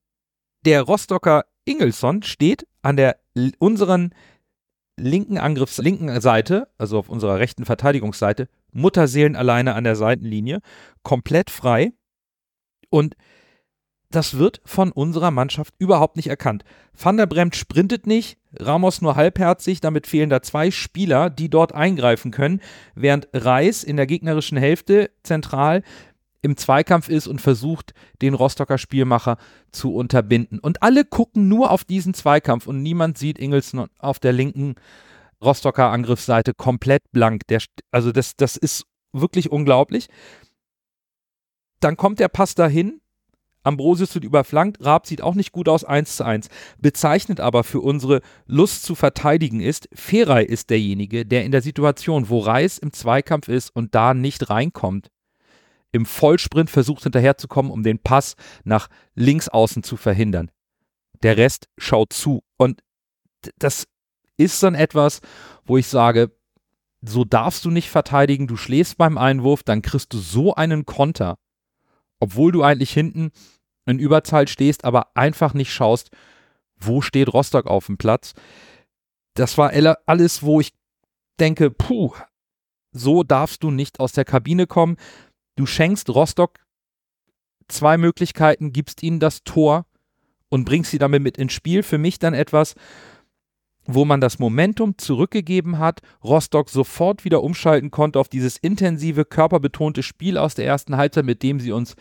der 0.65 0.83
Rostocker 0.83 1.45
Ingelsson 1.65 2.23
steht 2.23 2.67
an 2.83 2.97
der 2.97 3.19
unseren 3.59 4.15
linken 4.99 5.39
Angriffs 5.39 5.79
linken 5.79 6.21
Seite, 6.21 6.69
also 6.79 6.99
auf 6.99 7.09
unserer 7.09 7.39
rechten 7.39 7.65
Verteidigungsseite, 7.65 8.49
Mutterseelen 8.73 9.37
alleine 9.37 9.75
an 9.75 9.85
der 9.85 9.97
Seitenlinie, 9.97 10.61
komplett 11.03 11.51
frei 11.51 11.93
und 12.91 13.17
das 14.11 14.39
wird 14.39 14.61
von 14.65 14.93
unserer 14.93 15.31
Mannschaft 15.31 15.75
überhaupt 15.79 16.17
nicht 16.17 16.29
erkannt. 16.29 16.65
Van 16.99 17.17
der 17.17 17.27
Bremt 17.27 17.57
sprintet 17.57 18.07
nicht, 18.07 18.39
Ramos 18.59 19.03
nur 19.03 19.17
halbherzig, 19.17 19.81
damit 19.81 20.07
fehlen 20.07 20.31
da 20.31 20.43
zwei 20.43 20.71
Spieler, 20.71 21.29
die 21.31 21.51
dort 21.51 21.75
eingreifen 21.75 22.31
können, 22.31 22.61
während 22.95 23.29
Reis 23.33 23.85
in 23.85 23.97
der 23.97 24.07
gegnerischen 24.07 24.57
Hälfte 24.57 25.11
zentral 25.23 25.83
im 26.43 26.57
Zweikampf 26.57 27.09
ist 27.09 27.27
und 27.27 27.41
versucht, 27.41 27.93
den 28.23 28.35
Rostocker 28.35 28.79
Spielmacher 28.79 29.37
zu 29.73 29.95
unterbinden. 29.95 30.61
Und 30.61 30.83
alle 30.83 31.05
gucken 31.05 31.49
nur 31.49 31.71
auf 31.73 31.85
diesen 31.85 32.15
Zweikampf 32.15 32.69
und 32.69 32.83
niemand 32.83 33.19
sieht 33.19 33.39
Ingelsson 33.39 33.89
auf 33.99 34.21
der 34.21 34.33
linken 34.33 34.77
Rostocker 35.43 35.91
Angriffsseite 35.91 36.55
komplett 36.55 37.03
blank. 37.11 37.47
Der, 37.49 37.61
also 37.91 38.13
das, 38.13 38.37
das 38.37 38.57
ist 38.57 38.85
wirklich 39.13 39.51
unglaublich. 39.51 40.09
Dann 41.81 41.97
kommt 41.97 42.21
der 42.21 42.29
Pass 42.29 42.55
dahin. 42.55 43.01
Ambrosius 43.67 44.15
wird 44.15 44.25
überflankt, 44.25 44.85
Raab 44.85 45.07
sieht 45.07 45.23
auch 45.23 45.35
nicht 45.35 45.51
gut 45.51 45.69
aus, 45.69 45.83
1 45.83 46.17
zu 46.17 46.25
1. 46.25 46.49
Bezeichnet 46.79 47.41
aber 47.41 47.65
für 47.65 47.81
unsere 47.81 48.21
Lust 48.47 48.85
zu 48.85 48.95
verteidigen 48.95 49.61
ist, 49.61 49.89
Feray 49.93 50.45
ist 50.45 50.71
derjenige, 50.71 51.27
der 51.27 51.45
in 51.45 51.51
der 51.51 51.63
Situation, 51.63 52.29
wo 52.29 52.39
Reis 52.39 52.79
im 52.79 52.93
Zweikampf 52.93 53.49
ist 53.49 53.75
und 53.75 53.95
da 53.95 54.15
nicht 54.15 54.51
reinkommt, 54.51 55.11
im 55.91 56.07
Vollsprint 56.07 56.71
versucht 56.71 57.03
hinterherzukommen, 57.03 57.73
um 57.73 57.83
den 57.83 57.99
Pass 57.99 58.37
nach 58.65 58.89
links 59.15 59.49
außen 59.49 59.83
zu 59.83 59.97
verhindern. 59.97 60.51
Der 61.23 61.37
Rest 61.37 61.69
schaut 61.77 62.13
zu. 62.13 62.45
Und 62.57 62.83
das 63.59 63.89
ist 64.37 64.63
dann 64.63 64.75
etwas, 64.75 65.21
wo 65.65 65.77
ich 65.77 65.89
sage, 65.89 66.31
so 67.03 67.25
darfst 67.25 67.65
du 67.65 67.71
nicht 67.71 67.91
verteidigen, 67.91 68.47
du 68.47 68.57
schläfst 68.57 68.97
beim 68.97 69.19
Einwurf, 69.19 69.63
dann 69.63 69.83
kriegst 69.83 70.13
du 70.13 70.19
so 70.19 70.55
einen 70.55 70.87
Konter, 70.87 71.39
obwohl 72.21 72.53
du 72.53 72.63
eigentlich 72.63 72.93
hinten 72.93 73.31
in 73.87 73.99
Überzahl 73.99 74.49
stehst, 74.49 74.85
aber 74.85 75.09
einfach 75.15 75.55
nicht 75.55 75.73
schaust, 75.73 76.11
wo 76.77 77.01
steht 77.01 77.33
Rostock 77.33 77.67
auf 77.67 77.87
dem 77.87 77.97
Platz. 77.97 78.35
Das 79.35 79.57
war 79.59 79.73
alles, 80.07 80.43
wo 80.43 80.61
ich 80.61 80.73
denke, 81.39 81.71
puh, 81.71 82.13
so 82.93 83.23
darfst 83.23 83.63
du 83.63 83.71
nicht 83.71 84.01
aus 84.01 84.13
der 84.13 84.25
Kabine 84.25 84.67
kommen. 84.67 84.97
Du 85.57 85.67
schenkst 85.67 86.11
Rostock 86.11 86.59
zwei 87.69 87.99
Möglichkeiten, 87.99 88.73
gibst 88.73 89.03
ihnen 89.03 89.21
das 89.21 89.45
Tor 89.45 89.87
und 90.49 90.65
bringst 90.65 90.91
sie 90.91 90.99
damit 90.99 91.23
mit 91.23 91.39
ins 91.39 91.53
Spiel. 91.53 91.83
Für 91.83 91.99
mich 91.99 92.19
dann 92.19 92.35
etwas, 92.35 92.75
wo 93.85 94.05
man 94.05 94.21
das 94.21 94.39
Momentum 94.39 94.99
zurückgegeben 94.99 95.79
hat, 95.79 96.01
Rostock 96.25 96.71
sofort 96.71 97.25
wieder 97.25 97.43
umschalten 97.43 97.91
konnte 97.91 98.19
auf 98.19 98.29
dieses 98.29 98.57
intensive, 98.57 99.25
körperbetonte 99.25 100.03
Spiel 100.03 100.39
aus 100.39 100.55
der 100.55 100.67
ersten 100.67 100.97
Halbzeit, 100.97 101.25
mit 101.25 101.43
dem 101.43 101.61
sie 101.61 101.73
uns 101.73 101.95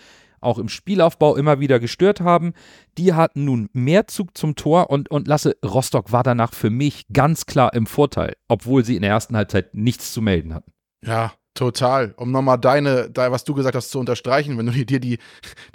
auch 0.45 0.57
im 0.57 0.69
Spielaufbau 0.69 1.35
immer 1.35 1.59
wieder 1.59 1.79
gestört 1.79 2.21
haben. 2.21 2.53
Die 2.97 3.13
hatten 3.13 3.45
nun 3.45 3.69
mehr 3.73 4.07
Zug 4.07 4.37
zum 4.37 4.55
Tor 4.55 4.89
und, 4.89 5.09
und 5.11 5.27
Lasse 5.27 5.57
Rostock 5.63 6.11
war 6.11 6.23
danach 6.23 6.53
für 6.53 6.69
mich 6.69 7.05
ganz 7.11 7.45
klar 7.45 7.73
im 7.73 7.87
Vorteil, 7.87 8.35
obwohl 8.47 8.85
sie 8.85 8.95
in 8.95 9.01
der 9.01 9.11
ersten 9.11 9.35
Halbzeit 9.35 9.73
nichts 9.73 10.13
zu 10.13 10.21
melden 10.21 10.53
hatten. 10.53 10.71
Ja, 11.03 11.33
total. 11.53 12.13
Um 12.17 12.31
nochmal 12.31 12.57
deine, 12.57 13.09
was 13.13 13.43
du 13.43 13.53
gesagt 13.53 13.75
hast, 13.75 13.89
zu 13.89 13.99
unterstreichen, 13.99 14.57
wenn 14.57 14.67
du 14.67 14.85
dir 14.85 14.99
die, 14.99 15.17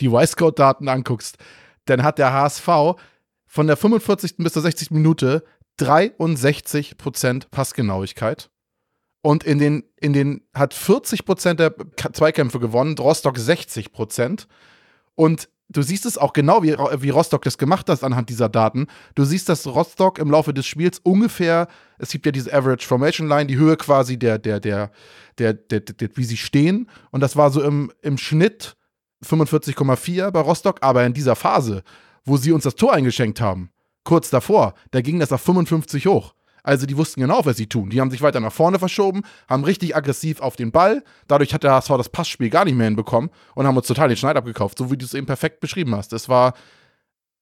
die 0.00 0.06
Y-Scout-Daten 0.06 0.88
anguckst, 0.88 1.36
dann 1.86 2.02
hat 2.02 2.18
der 2.18 2.32
HSV 2.32 2.68
von 3.46 3.66
der 3.66 3.76
45. 3.76 4.36
bis 4.36 4.52
zur 4.52 4.62
60. 4.62 4.90
Minute 4.92 5.44
63% 5.80 7.48
Passgenauigkeit. 7.50 8.50
Und 9.22 9.44
in 9.44 9.58
den, 9.58 9.84
in 9.96 10.12
den 10.12 10.42
hat 10.54 10.74
40% 10.74 11.54
der 11.54 11.74
Zweikämpfe 12.12 12.58
gewonnen, 12.58 12.96
Rostock 12.98 13.36
60%. 13.36 14.46
Und 15.14 15.48
du 15.68 15.82
siehst 15.82 16.06
es 16.06 16.16
auch 16.16 16.32
genau, 16.32 16.62
wie, 16.62 16.72
wie 16.72 17.10
Rostock 17.10 17.42
das 17.42 17.58
gemacht 17.58 17.88
hat 17.88 18.02
anhand 18.02 18.30
dieser 18.30 18.48
Daten. 18.48 18.86
Du 19.14 19.24
siehst, 19.24 19.48
dass 19.48 19.66
Rostock 19.66 20.18
im 20.18 20.30
Laufe 20.30 20.54
des 20.54 20.66
Spiels 20.66 20.98
ungefähr, 21.00 21.68
es 21.98 22.10
gibt 22.10 22.24
ja 22.26 22.32
diese 22.32 22.52
Average 22.52 22.86
Formation 22.86 23.28
Line, 23.28 23.46
die 23.46 23.56
Höhe 23.56 23.76
quasi 23.76 24.18
der, 24.18 24.38
der, 24.38 24.58
der, 24.58 24.90
der, 25.38 25.52
der, 25.52 25.80
der, 25.80 25.94
der 25.94 26.16
wie 26.16 26.24
sie 26.24 26.38
stehen. 26.38 26.88
Und 27.10 27.20
das 27.20 27.36
war 27.36 27.50
so 27.50 27.62
im, 27.62 27.92
im 28.00 28.16
Schnitt 28.16 28.76
45,4 29.24 30.30
bei 30.30 30.40
Rostock, 30.40 30.78
aber 30.80 31.04
in 31.04 31.12
dieser 31.12 31.36
Phase, 31.36 31.82
wo 32.24 32.36
sie 32.36 32.52
uns 32.52 32.64
das 32.64 32.74
Tor 32.74 32.94
eingeschenkt 32.94 33.40
haben, 33.40 33.70
kurz 34.04 34.30
davor, 34.30 34.74
da 34.92 35.02
ging 35.02 35.18
das 35.18 35.32
auf 35.32 35.42
55 35.42 36.06
hoch. 36.06 36.34
Also 36.62 36.86
die 36.86 36.96
wussten 36.96 37.20
genau, 37.20 37.44
was 37.44 37.56
sie 37.56 37.66
tun. 37.66 37.90
Die 37.90 38.00
haben 38.00 38.10
sich 38.10 38.22
weiter 38.22 38.40
nach 38.40 38.52
vorne 38.52 38.78
verschoben, 38.78 39.22
haben 39.48 39.64
richtig 39.64 39.96
aggressiv 39.96 40.40
auf 40.40 40.56
den 40.56 40.72
Ball. 40.72 41.02
Dadurch 41.28 41.54
hat 41.54 41.64
der 41.64 41.72
HSV 41.72 41.90
das 41.96 42.08
Passspiel 42.08 42.50
gar 42.50 42.64
nicht 42.64 42.76
mehr 42.76 42.86
hinbekommen 42.86 43.30
und 43.54 43.66
haben 43.66 43.76
uns 43.76 43.86
total 43.86 44.08
den 44.08 44.16
Schneid 44.16 44.36
abgekauft, 44.36 44.78
so 44.78 44.90
wie 44.90 44.96
du 44.96 45.04
es 45.04 45.14
eben 45.14 45.26
perfekt 45.26 45.60
beschrieben 45.60 45.94
hast. 45.94 46.12
Es 46.12 46.28
war 46.28 46.54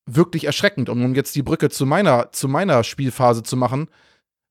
wirklich 0.06 0.44
erschreckend. 0.44 0.88
Und 0.88 1.04
um 1.04 1.14
jetzt 1.14 1.34
die 1.34 1.42
Brücke 1.42 1.68
zu 1.68 1.86
meiner, 1.86 2.32
zu 2.32 2.48
meiner 2.48 2.84
Spielphase 2.84 3.42
zu 3.42 3.56
machen, 3.56 3.88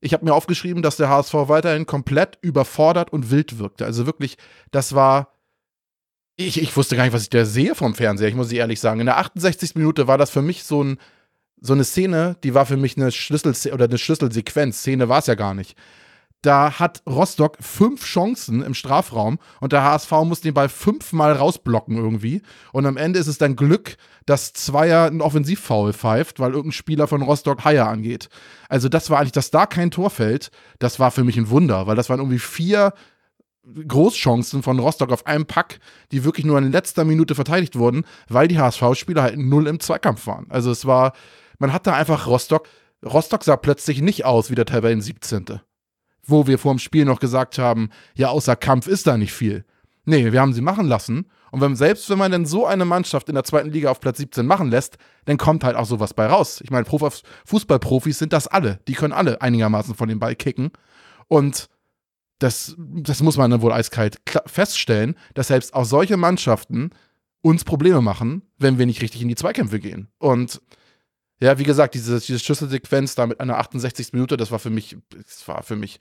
ich 0.00 0.12
habe 0.12 0.24
mir 0.24 0.34
aufgeschrieben, 0.34 0.82
dass 0.82 0.96
der 0.96 1.08
HSV 1.08 1.34
weiterhin 1.34 1.86
komplett 1.86 2.38
überfordert 2.40 3.12
und 3.12 3.30
wild 3.30 3.58
wirkte. 3.58 3.84
Also 3.84 4.06
wirklich, 4.06 4.36
das 4.70 4.94
war. 4.94 5.32
Ich, 6.36 6.62
ich 6.62 6.76
wusste 6.76 6.94
gar 6.94 7.02
nicht, 7.02 7.12
was 7.12 7.22
ich 7.22 7.30
da 7.30 7.44
sehe 7.44 7.74
vom 7.74 7.96
Fernseher, 7.96 8.28
ich 8.28 8.36
muss 8.36 8.52
ehrlich 8.52 8.78
sagen. 8.78 9.00
In 9.00 9.06
der 9.06 9.18
68. 9.18 9.74
Minute 9.74 10.06
war 10.06 10.18
das 10.18 10.30
für 10.30 10.40
mich 10.40 10.62
so 10.62 10.84
ein 10.84 10.98
so 11.60 11.72
eine 11.72 11.84
Szene, 11.84 12.36
die 12.44 12.54
war 12.54 12.66
für 12.66 12.76
mich 12.76 12.96
eine 12.96 13.10
Schlüssel 13.12 13.72
oder 13.72 13.86
eine 13.86 13.98
Schlüsselsequenz. 13.98 14.78
Szene 14.78 15.08
war 15.08 15.18
es 15.18 15.26
ja 15.26 15.34
gar 15.34 15.54
nicht. 15.54 15.76
Da 16.42 16.78
hat 16.78 17.02
Rostock 17.04 17.56
fünf 17.60 18.04
Chancen 18.04 18.62
im 18.62 18.74
Strafraum 18.74 19.38
und 19.60 19.72
der 19.72 19.82
HSV 19.82 20.12
muss 20.24 20.40
den 20.40 20.54
Ball 20.54 20.68
fünfmal 20.68 21.32
rausblocken 21.32 21.96
irgendwie. 21.96 22.42
Und 22.72 22.86
am 22.86 22.96
Ende 22.96 23.18
ist 23.18 23.26
es 23.26 23.38
dann 23.38 23.56
Glück, 23.56 23.96
dass 24.24 24.52
Zweier 24.52 25.06
einen 25.06 25.20
Offensivfoul 25.20 25.92
pfeift, 25.92 26.38
weil 26.38 26.52
irgendein 26.52 26.72
Spieler 26.72 27.08
von 27.08 27.22
Rostock 27.22 27.64
Haier 27.64 27.88
angeht. 27.88 28.28
Also, 28.68 28.88
das 28.88 29.10
war 29.10 29.18
eigentlich, 29.18 29.32
dass 29.32 29.50
da 29.50 29.66
kein 29.66 29.90
Tor 29.90 30.10
fällt, 30.10 30.52
das 30.78 31.00
war 31.00 31.10
für 31.10 31.24
mich 31.24 31.36
ein 31.36 31.50
Wunder, 31.50 31.88
weil 31.88 31.96
das 31.96 32.08
waren 32.08 32.20
irgendwie 32.20 32.38
vier 32.38 32.92
Großchancen 33.86 34.62
von 34.62 34.78
Rostock 34.78 35.10
auf 35.10 35.26
einem 35.26 35.44
Pack, 35.44 35.80
die 36.12 36.24
wirklich 36.24 36.46
nur 36.46 36.56
in 36.58 36.70
letzter 36.70 37.04
Minute 37.04 37.34
verteidigt 37.34 37.76
wurden, 37.76 38.04
weil 38.28 38.46
die 38.46 38.58
HSV-Spieler 38.58 39.22
halt 39.22 39.38
null 39.38 39.66
im 39.66 39.80
Zweikampf 39.80 40.28
waren. 40.28 40.46
Also, 40.50 40.70
es 40.70 40.86
war 40.86 41.14
man 41.58 41.72
hat 41.72 41.86
da 41.86 41.94
einfach 41.94 42.26
Rostock. 42.26 42.68
Rostock 43.04 43.44
sah 43.44 43.56
plötzlich 43.56 44.00
nicht 44.00 44.24
aus 44.24 44.50
wie 44.50 44.54
der 44.54 44.66
Tabellen 44.66 45.00
17. 45.00 45.60
Wo 46.22 46.46
wir 46.46 46.58
vor 46.58 46.74
dem 46.74 46.78
Spiel 46.78 47.04
noch 47.04 47.20
gesagt 47.20 47.58
haben, 47.58 47.90
ja, 48.14 48.28
außer 48.28 48.56
Kampf 48.56 48.86
ist 48.86 49.06
da 49.06 49.16
nicht 49.16 49.32
viel. 49.32 49.64
Nee, 50.04 50.32
wir 50.32 50.40
haben 50.40 50.52
sie 50.52 50.62
machen 50.62 50.86
lassen. 50.86 51.26
Und 51.50 51.60
wenn, 51.60 51.76
selbst 51.76 52.08
wenn 52.10 52.18
man 52.18 52.32
denn 52.32 52.46
so 52.46 52.66
eine 52.66 52.84
Mannschaft 52.84 53.28
in 53.28 53.34
der 53.34 53.44
zweiten 53.44 53.70
Liga 53.70 53.90
auf 53.90 54.00
Platz 54.00 54.18
17 54.18 54.46
machen 54.46 54.70
lässt, 54.70 54.98
dann 55.26 55.36
kommt 55.36 55.64
halt 55.64 55.76
auch 55.76 55.86
sowas 55.86 56.14
bei 56.14 56.26
raus. 56.26 56.60
Ich 56.62 56.70
meine, 56.70 56.86
Fußballprofis 56.86 58.18
sind 58.18 58.32
das 58.32 58.46
alle. 58.46 58.80
Die 58.88 58.94
können 58.94 59.12
alle 59.12 59.40
einigermaßen 59.40 59.94
von 59.94 60.08
dem 60.08 60.18
Ball 60.18 60.34
kicken. 60.34 60.70
Und 61.28 61.68
das, 62.38 62.74
das 62.78 63.22
muss 63.22 63.36
man 63.36 63.50
dann 63.50 63.62
wohl 63.62 63.72
eiskalt 63.72 64.18
feststellen, 64.46 65.16
dass 65.34 65.48
selbst 65.48 65.74
auch 65.74 65.84
solche 65.84 66.16
Mannschaften 66.16 66.90
uns 67.40 67.64
Probleme 67.64 68.00
machen, 68.00 68.42
wenn 68.58 68.78
wir 68.78 68.86
nicht 68.86 69.02
richtig 69.02 69.22
in 69.22 69.28
die 69.28 69.34
Zweikämpfe 69.34 69.80
gehen. 69.80 70.08
Und 70.18 70.60
ja, 71.40 71.58
wie 71.58 71.64
gesagt, 71.64 71.94
diese, 71.94 72.20
diese 72.20 72.38
Schlüsselsequenz 72.38 73.14
da 73.14 73.26
mit 73.26 73.40
einer 73.40 73.58
68. 73.58 74.12
Minute, 74.12 74.36
das 74.36 74.50
war 74.50 74.58
für 74.58 74.70
mich, 74.70 74.96
das 75.10 75.46
war 75.46 75.62
für 75.62 75.76
mich 75.76 75.98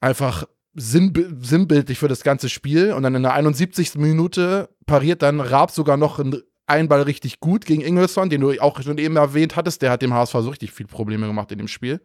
einfach 0.00 0.44
sinnbildlich 0.74 1.98
für 1.98 2.08
das 2.08 2.22
ganze 2.22 2.48
Spiel. 2.48 2.92
Und 2.92 3.02
dann 3.02 3.14
in 3.14 3.22
der 3.22 3.32
71. 3.32 3.94
Minute 3.96 4.68
pariert 4.84 5.22
dann 5.22 5.40
Raab 5.40 5.70
sogar 5.70 5.96
noch 5.96 6.20
einen 6.66 6.88
Ball 6.88 7.02
richtig 7.02 7.40
gut 7.40 7.64
gegen 7.64 7.82
Ingelsson, 7.82 8.30
den 8.30 8.42
du 8.42 8.60
auch 8.60 8.80
schon 8.82 8.98
eben 8.98 9.16
erwähnt 9.16 9.56
hattest. 9.56 9.82
Der 9.82 9.90
hat 9.90 10.02
dem 10.02 10.12
HSV 10.14 10.32
so 10.32 10.50
richtig 10.50 10.72
viel 10.72 10.86
Probleme 10.86 11.26
gemacht 11.26 11.50
in 11.50 11.58
dem 11.58 11.68
Spiel. 11.68 12.00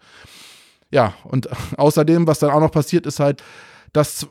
Ja, 0.89 1.13
und 1.23 1.49
außerdem, 1.77 2.27
was 2.27 2.39
dann 2.39 2.51
auch 2.51 2.59
noch 2.59 2.71
passiert, 2.71 3.05
ist 3.05 3.19
halt, 3.19 3.43
dass 3.93 4.27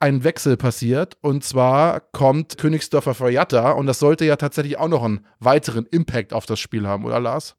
ein 0.00 0.24
Wechsel 0.24 0.56
passiert 0.56 1.16
und 1.20 1.44
zwar 1.44 2.00
kommt 2.00 2.58
Königsdörfer 2.58 3.14
für 3.14 3.30
Jatta 3.30 3.72
und 3.72 3.86
das 3.86 3.98
sollte 3.98 4.24
ja 4.24 4.36
tatsächlich 4.36 4.78
auch 4.78 4.88
noch 4.88 5.04
einen 5.04 5.26
weiteren 5.38 5.86
Impact 5.86 6.32
auf 6.32 6.46
das 6.46 6.58
Spiel 6.58 6.86
haben, 6.86 7.04
oder 7.04 7.20
Lars? 7.20 7.56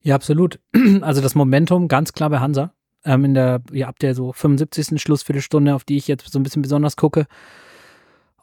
Ja, 0.00 0.14
absolut. 0.14 0.58
Also 1.02 1.20
das 1.20 1.34
Momentum 1.34 1.88
ganz 1.88 2.12
klar 2.12 2.30
bei 2.30 2.40
Hansa. 2.40 2.72
Ähm, 3.04 3.24
in 3.26 3.34
der, 3.34 3.62
ja, 3.72 3.88
ab 3.88 3.98
der 3.98 4.14
so 4.14 4.32
75. 4.32 5.00
Schlussviertelstunde, 5.00 5.74
auf 5.74 5.84
die 5.84 5.96
ich 5.96 6.08
jetzt 6.08 6.32
so 6.32 6.38
ein 6.38 6.42
bisschen 6.42 6.62
besonders 6.62 6.96
gucke. 6.96 7.26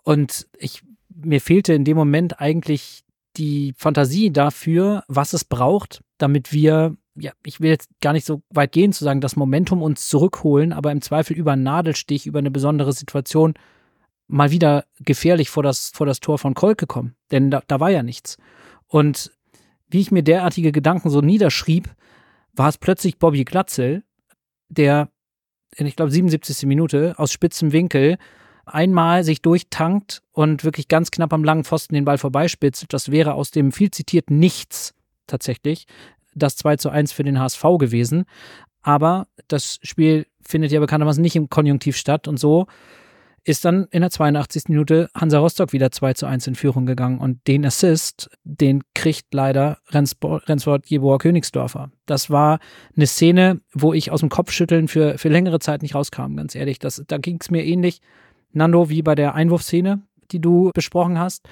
Und 0.03 0.47
ich, 0.57 0.83
mir 1.09 1.41
fehlte 1.41 1.73
in 1.73 1.83
dem 1.83 1.97
Moment 1.97 2.39
eigentlich 2.39 3.03
die 3.37 3.73
Fantasie 3.77 4.31
dafür, 4.31 5.03
was 5.07 5.33
es 5.33 5.43
braucht, 5.43 6.03
damit 6.17 6.53
wir 6.53 6.95
ja, 7.17 7.31
ich 7.45 7.61
will 7.61 7.69
jetzt 7.69 7.89
gar 8.01 8.13
nicht 8.13 8.25
so 8.25 8.41
weit 8.49 8.71
gehen 8.71 8.93
zu 8.93 9.03
sagen, 9.03 9.21
das 9.21 9.35
Momentum 9.35 9.81
uns 9.81 10.07
zurückholen, 10.09 10.73
aber 10.73 10.91
im 10.91 11.01
Zweifel 11.01 11.35
über 11.35 11.53
einen 11.53 11.63
Nadelstich, 11.63 12.25
über 12.25 12.39
eine 12.39 12.51
besondere 12.51 12.93
Situation 12.93 13.53
mal 14.27 14.51
wieder 14.51 14.85
gefährlich 14.99 15.49
vor 15.49 15.63
das, 15.63 15.91
vor 15.93 16.05
das 16.05 16.19
Tor 16.19 16.37
von 16.37 16.55
Kolke 16.55 16.87
kommen. 16.87 17.15
Denn 17.31 17.51
da, 17.51 17.61
da 17.67 17.79
war 17.79 17.89
ja 17.89 18.03
nichts. 18.03 18.37
Und 18.87 19.31
wie 19.87 20.01
ich 20.01 20.11
mir 20.11 20.23
derartige 20.23 20.71
Gedanken 20.71 21.09
so 21.09 21.21
niederschrieb, 21.21 21.93
war 22.53 22.69
es 22.69 22.77
plötzlich 22.77 23.17
Bobby 23.17 23.45
Glatzel, 23.45 24.03
der 24.69 25.09
in, 25.75 25.85
ich 25.85 25.95
glaube, 25.95 26.11
77. 26.11 26.67
Minute 26.67 27.15
aus 27.17 27.31
spitzem 27.31 27.71
Winkel 27.71 28.17
einmal 28.65 29.23
sich 29.23 29.41
durchtankt 29.41 30.23
und 30.31 30.63
wirklich 30.63 30.87
ganz 30.87 31.11
knapp 31.11 31.33
am 31.33 31.43
langen 31.43 31.63
Pfosten 31.63 31.93
den 31.93 32.05
Ball 32.05 32.17
vorbeispitzt. 32.17 32.85
Das 32.89 33.11
wäre 33.11 33.35
aus 33.35 33.51
dem 33.51 33.71
viel 33.71 33.91
zitierten 33.91 34.39
Nichts 34.39 34.95
tatsächlich 35.27 35.85
das 36.35 36.55
2 36.57 36.77
zu 36.77 36.89
1 36.89 37.11
für 37.11 37.23
den 37.23 37.39
HSV 37.39 37.63
gewesen. 37.79 38.25
Aber 38.81 39.27
das 39.47 39.79
Spiel 39.81 40.27
findet 40.41 40.71
ja 40.71 40.79
bekanntermaßen 40.79 41.21
nicht 41.21 41.35
im 41.35 41.49
Konjunktiv 41.49 41.97
statt 41.97 42.27
und 42.27 42.39
so 42.39 42.67
ist 43.45 43.63
dann 43.63 43.85
in 43.91 44.01
der 44.01 44.09
82. 44.09 44.69
Minute 44.69 45.07
Hansa 45.13 45.37
Rostock 45.37 45.71
wieder 45.71 45.91
2 45.91 46.13
zu 46.13 46.25
1 46.25 46.47
in 46.47 46.55
Führung 46.55 46.87
gegangen. 46.87 47.19
Und 47.19 47.47
den 47.47 47.63
Assist, 47.63 48.29
den 48.43 48.83
kriegt 48.95 49.33
leider 49.33 49.77
Rendswort 49.91 50.87
Jeboa 50.87 51.19
Königsdorfer. 51.19 51.91
Das 52.07 52.31
war 52.31 52.59
eine 52.95 53.05
Szene, 53.05 53.61
wo 53.71 53.93
ich 53.93 54.11
aus 54.11 54.21
dem 54.21 54.29
Kopfschütteln 54.29 54.87
für, 54.87 55.19
für 55.19 55.29
längere 55.29 55.59
Zeit 55.59 55.83
nicht 55.83 55.93
rauskam, 55.93 56.35
ganz 56.35 56.55
ehrlich. 56.55 56.79
Das, 56.79 57.03
da 57.07 57.19
ging 57.19 57.37
es 57.39 57.51
mir 57.51 57.63
ähnlich, 57.63 58.01
Nando, 58.51 58.89
wie 58.89 59.03
bei 59.03 59.13
der 59.13 59.35
Einwurfszene, 59.35 60.01
die 60.31 60.41
du 60.41 60.71
besprochen 60.73 61.19
hast. 61.19 61.47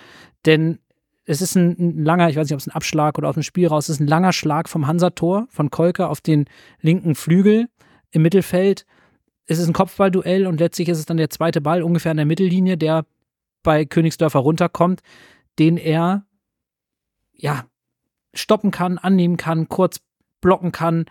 Denn 0.47 0.79
es 1.25 1.41
ist 1.41 1.55
ein, 1.55 1.75
ein, 1.79 2.03
langer, 2.03 2.29
ich 2.29 2.35
weiß 2.35 2.47
nicht, 2.47 2.53
ob 2.53 2.59
es 2.59 2.67
ein 2.67 2.75
Abschlag 2.75 3.17
oder 3.17 3.29
aus 3.29 3.35
dem 3.35 3.43
Spiel 3.43 3.67
raus 3.67 3.89
ist, 3.89 3.99
ein 3.99 4.07
langer 4.07 4.33
Schlag 4.33 4.67
vom 4.69 4.87
Hansa-Tor 4.87 5.47
von 5.49 5.69
Kolker 5.69 6.09
auf 6.09 6.21
den 6.21 6.45
linken 6.81 7.15
Flügel 7.15 7.67
im 8.11 8.21
Mittelfeld 8.21 8.85
es 9.45 9.59
ist 9.59 9.67
ein 9.67 9.73
Kopfballduell 9.73 10.47
und 10.47 10.59
letztlich 10.59 10.89
ist 10.89 10.99
es 10.99 11.05
dann 11.05 11.17
der 11.17 11.29
zweite 11.29 11.61
Ball 11.61 11.83
ungefähr 11.83 12.11
an 12.11 12.17
der 12.17 12.25
Mittellinie, 12.25 12.77
der 12.77 13.05
bei 13.61 13.85
Königsdörfer 13.85 14.39
runterkommt, 14.39 15.01
den 15.59 15.77
er 15.77 16.25
ja 17.33 17.65
stoppen 18.33 18.71
kann, 18.71 18.97
annehmen 18.97 19.37
kann, 19.37 19.67
kurz 19.69 19.99
blocken 20.41 20.71
kann. 20.71 21.05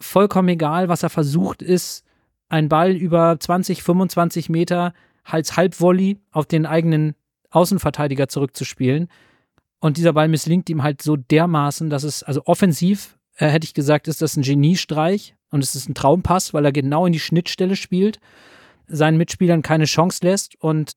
Vollkommen 0.00 0.48
egal, 0.48 0.88
was 0.88 1.02
er 1.02 1.10
versucht, 1.10 1.62
ist 1.62 2.04
ein 2.48 2.68
Ball 2.68 2.92
über 2.92 3.38
20, 3.38 3.82
25 3.82 4.48
Meter 4.48 4.94
als 5.22 5.56
Halbvolley 5.56 6.18
auf 6.32 6.46
den 6.46 6.66
eigenen 6.66 7.14
Außenverteidiger 7.50 8.28
zurückzuspielen. 8.28 9.08
Und 9.80 9.96
dieser 9.96 10.12
Ball 10.12 10.28
misslingt 10.28 10.68
ihm 10.70 10.82
halt 10.82 11.02
so 11.02 11.16
dermaßen, 11.16 11.90
dass 11.90 12.04
es, 12.04 12.22
also 12.22 12.42
offensiv, 12.44 13.18
äh, 13.36 13.48
hätte 13.48 13.64
ich 13.64 13.74
gesagt, 13.74 14.08
ist 14.08 14.22
das 14.22 14.36
ein 14.36 14.42
Geniestreich. 14.42 15.34
Und 15.50 15.64
es 15.64 15.74
ist 15.74 15.88
ein 15.88 15.94
Traumpass, 15.94 16.54
weil 16.54 16.64
er 16.64 16.72
genau 16.72 17.06
in 17.06 17.12
die 17.12 17.18
Schnittstelle 17.18 17.74
spielt, 17.74 18.20
seinen 18.86 19.16
Mitspielern 19.16 19.62
keine 19.62 19.86
Chance 19.86 20.20
lässt. 20.22 20.54
Und 20.60 20.92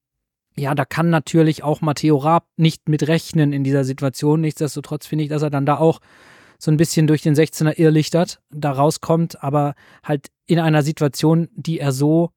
ja, 0.56 0.76
da 0.76 0.86
kann 0.86 1.10
natürlich 1.10 1.63
auch 1.63 1.82
Matteo 1.82 2.17
Raab 2.17 2.46
nicht 2.58 2.88
mitrechnen 2.88 3.54
in 3.54 3.63
dieser 3.63 3.84
Situation. 3.84 4.41
Nichtsdestotrotz 4.41 5.08
finde 5.08 5.24
ich, 5.24 5.30
dass 5.30 5.41
er 5.41 5.50
dann 5.50 5.65
da 5.65 5.78
auch 5.78 6.00
so 6.60 6.72
ein 6.72 6.78
bisschen 6.78 7.08
durch 7.08 7.22
den 7.22 7.36
16er 7.36 7.78
irrlichtert, 7.78 8.39
da 8.52 8.72
rauskommt, 8.72 9.43
aber 9.43 9.74
halt 10.04 10.28
in 10.46 10.60
einer 10.60 10.84
Situation, 10.84 11.50
die 11.56 11.80
er 11.80 11.91
so 11.91 12.30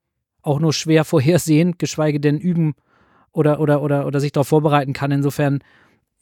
auch 0.43 0.59
nur 0.59 0.73
schwer 0.73 1.05
vorhersehen, 1.13 1.77
geschweige 1.77 2.21
denn 2.21 2.39
üben 2.39 2.75
oder, 3.33 3.61
oder, 3.61 3.83
oder, 3.83 4.07
oder 4.07 4.21
sich 4.21 4.33
darauf 4.33 4.49
vorbereiten 4.49 4.95
kann. 4.95 5.13
Insofern 5.13 5.61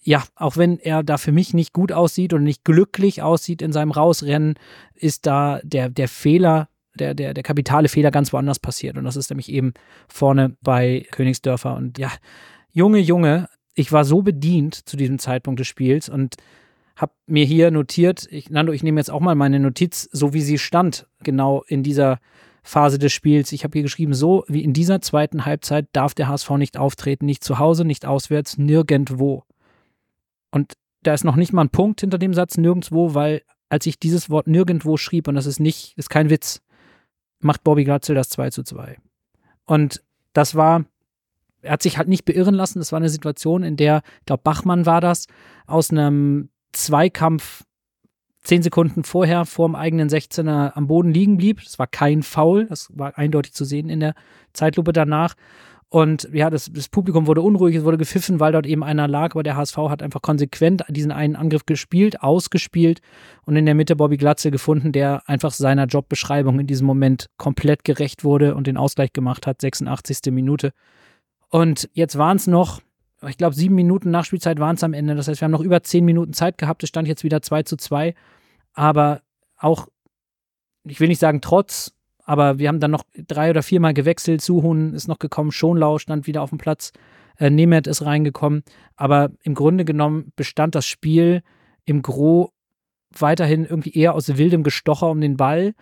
ja, 0.04 0.22
auch 0.36 0.56
wenn 0.58 0.78
er 0.78 1.02
da 1.02 1.16
für 1.16 1.32
mich 1.32 1.54
nicht 1.54 1.72
gut 1.72 1.90
aussieht 1.90 2.34
und 2.34 2.44
nicht 2.44 2.62
glücklich 2.64 3.22
aussieht 3.22 3.62
in 3.62 3.72
seinem 3.72 3.90
Rausrennen, 3.90 4.54
ist 4.94 5.26
da 5.26 5.60
der, 5.64 5.88
der 5.88 6.08
Fehler, 6.08 6.68
der, 6.94 7.14
der, 7.14 7.32
der 7.32 7.42
kapitale 7.42 7.88
Fehler 7.88 8.10
ganz 8.10 8.32
woanders 8.32 8.58
passiert. 8.58 8.98
Und 8.98 9.04
das 9.04 9.16
ist 9.16 9.30
nämlich 9.30 9.48
eben 9.48 9.72
vorne 10.06 10.56
bei 10.60 11.06
Königsdörfer. 11.10 11.74
Und 11.74 11.98
ja, 11.98 12.12
Junge, 12.70 12.98
Junge, 12.98 13.48
ich 13.74 13.92
war 13.92 14.04
so 14.04 14.20
bedient 14.20 14.74
zu 14.74 14.98
diesem 14.98 15.18
Zeitpunkt 15.18 15.58
des 15.58 15.68
Spiels 15.68 16.10
und 16.10 16.36
habe 16.96 17.12
mir 17.26 17.46
hier 17.46 17.70
notiert, 17.70 18.28
ich, 18.30 18.50
Nando, 18.50 18.72
ich 18.72 18.82
nehme 18.82 19.00
jetzt 19.00 19.10
auch 19.10 19.20
mal 19.20 19.34
meine 19.34 19.58
Notiz, 19.58 20.08
so 20.12 20.34
wie 20.34 20.42
sie 20.42 20.58
stand, 20.58 21.08
genau 21.22 21.64
in 21.66 21.82
dieser 21.82 22.20
Phase 22.62 22.98
des 22.98 23.12
Spiels. 23.12 23.52
Ich 23.52 23.64
habe 23.64 23.72
hier 23.72 23.82
geschrieben, 23.82 24.12
so 24.12 24.44
wie 24.48 24.62
in 24.62 24.74
dieser 24.74 25.00
zweiten 25.00 25.46
Halbzeit 25.46 25.88
darf 25.92 26.14
der 26.14 26.28
HSV 26.28 26.50
nicht 26.50 26.76
auftreten, 26.76 27.24
nicht 27.24 27.42
zu 27.42 27.58
Hause, 27.58 27.84
nicht 27.84 28.06
auswärts, 28.06 28.58
nirgendwo. 28.58 29.44
Und 30.54 30.74
da 31.02 31.12
ist 31.12 31.24
noch 31.24 31.34
nicht 31.34 31.52
mal 31.52 31.62
ein 31.62 31.70
Punkt 31.70 32.00
hinter 32.00 32.16
dem 32.16 32.32
Satz 32.32 32.56
nirgendwo, 32.56 33.12
weil 33.12 33.42
als 33.68 33.86
ich 33.86 33.98
dieses 33.98 34.30
Wort 34.30 34.46
nirgendwo 34.46 34.96
schrieb, 34.96 35.26
und 35.26 35.34
das 35.34 35.46
ist 35.46 35.58
nicht, 35.58 35.98
ist 35.98 36.10
kein 36.10 36.30
Witz, 36.30 36.62
macht 37.40 37.64
Bobby 37.64 37.82
Glatzel 37.82 38.14
das 38.14 38.28
2 38.28 38.50
zu 38.50 38.62
2. 38.62 38.96
Und 39.64 40.04
das 40.32 40.54
war, 40.54 40.84
er 41.60 41.72
hat 41.72 41.82
sich 41.82 41.98
halt 41.98 42.06
nicht 42.06 42.24
beirren 42.24 42.54
lassen. 42.54 42.78
Das 42.78 42.92
war 42.92 42.98
eine 42.98 43.08
Situation, 43.08 43.64
in 43.64 43.76
der, 43.76 44.02
ich 44.20 44.26
glaube, 44.26 44.44
Bachmann 44.44 44.86
war 44.86 45.00
das, 45.00 45.26
aus 45.66 45.90
einem 45.90 46.50
Zweikampf 46.70 47.64
zehn 48.44 48.62
Sekunden 48.62 49.02
vorher 49.02 49.46
vor 49.46 49.68
dem 49.68 49.74
eigenen 49.74 50.08
16er 50.08 50.76
am 50.76 50.86
Boden 50.86 51.10
liegen 51.10 51.36
blieb. 51.36 51.64
Das 51.64 51.80
war 51.80 51.88
kein 51.88 52.22
Foul, 52.22 52.66
das 52.66 52.96
war 52.96 53.18
eindeutig 53.18 53.54
zu 53.54 53.64
sehen 53.64 53.88
in 53.88 53.98
der 53.98 54.14
Zeitlupe 54.52 54.92
danach. 54.92 55.34
Und 55.94 56.28
ja, 56.32 56.50
das, 56.50 56.72
das, 56.72 56.88
Publikum 56.88 57.28
wurde 57.28 57.40
unruhig, 57.40 57.76
es 57.76 57.84
wurde 57.84 57.98
gepfiffen, 57.98 58.40
weil 58.40 58.50
dort 58.50 58.66
eben 58.66 58.82
einer 58.82 59.06
lag, 59.06 59.30
aber 59.30 59.44
der 59.44 59.54
HSV 59.54 59.76
hat 59.76 60.02
einfach 60.02 60.22
konsequent 60.22 60.82
diesen 60.88 61.12
einen 61.12 61.36
Angriff 61.36 61.66
gespielt, 61.66 62.20
ausgespielt 62.20 63.00
und 63.44 63.54
in 63.54 63.64
der 63.64 63.76
Mitte 63.76 63.94
Bobby 63.94 64.16
Glatze 64.16 64.50
gefunden, 64.50 64.90
der 64.90 65.22
einfach 65.28 65.52
seiner 65.52 65.86
Jobbeschreibung 65.86 66.58
in 66.58 66.66
diesem 66.66 66.88
Moment 66.88 67.30
komplett 67.36 67.84
gerecht 67.84 68.24
wurde 68.24 68.56
und 68.56 68.66
den 68.66 68.76
Ausgleich 68.76 69.12
gemacht 69.12 69.46
hat, 69.46 69.60
86. 69.60 70.32
Minute. 70.32 70.72
Und 71.48 71.88
jetzt 71.92 72.18
waren 72.18 72.38
es 72.38 72.48
noch, 72.48 72.80
ich 73.28 73.38
glaube, 73.38 73.54
sieben 73.54 73.76
Minuten 73.76 74.10
Nachspielzeit 74.10 74.58
waren 74.58 74.74
es 74.74 74.82
am 74.82 74.94
Ende. 74.94 75.14
Das 75.14 75.28
heißt, 75.28 75.40
wir 75.40 75.44
haben 75.44 75.52
noch 75.52 75.60
über 75.60 75.84
zehn 75.84 76.04
Minuten 76.04 76.32
Zeit 76.32 76.58
gehabt. 76.58 76.82
Es 76.82 76.88
stand 76.88 77.06
jetzt 77.06 77.22
wieder 77.22 77.40
2 77.40 77.62
zu 77.62 77.76
2. 77.76 78.16
Aber 78.72 79.20
auch, 79.56 79.86
ich 80.82 80.98
will 80.98 81.06
nicht 81.06 81.20
sagen 81.20 81.40
trotz, 81.40 81.93
aber 82.24 82.58
wir 82.58 82.68
haben 82.68 82.80
dann 82.80 82.90
noch 82.90 83.04
drei 83.28 83.50
oder 83.50 83.62
viermal 83.62 83.94
gewechselt. 83.94 84.40
Suhun 84.40 84.94
ist 84.94 85.08
noch 85.08 85.18
gekommen, 85.18 85.52
Schonlau 85.52 85.98
stand 85.98 86.26
wieder 86.26 86.42
auf 86.42 86.50
dem 86.50 86.58
Platz, 86.58 86.92
äh, 87.38 87.50
Nemeth 87.50 87.86
ist 87.86 88.02
reingekommen. 88.04 88.62
Aber 88.96 89.30
im 89.42 89.54
Grunde 89.54 89.84
genommen 89.84 90.32
bestand 90.34 90.74
das 90.74 90.86
Spiel 90.86 91.42
im 91.84 92.02
Gro 92.02 92.50
weiterhin 93.16 93.64
irgendwie 93.64 93.92
eher 93.92 94.14
aus 94.14 94.36
wildem 94.36 94.62
Gestocher 94.62 95.10
um 95.10 95.20
den 95.20 95.36
Ball, 95.36 95.74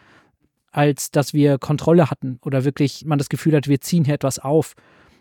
als 0.71 1.11
dass 1.11 1.33
wir 1.33 1.59
Kontrolle 1.59 2.11
hatten 2.11 2.39
oder 2.43 2.65
wirklich 2.65 3.05
man 3.05 3.19
das 3.19 3.29
Gefühl 3.29 3.55
hat, 3.55 3.69
wir 3.69 3.81
ziehen 3.81 4.05
hier 4.05 4.15
etwas 4.15 4.39
auf. 4.39 4.75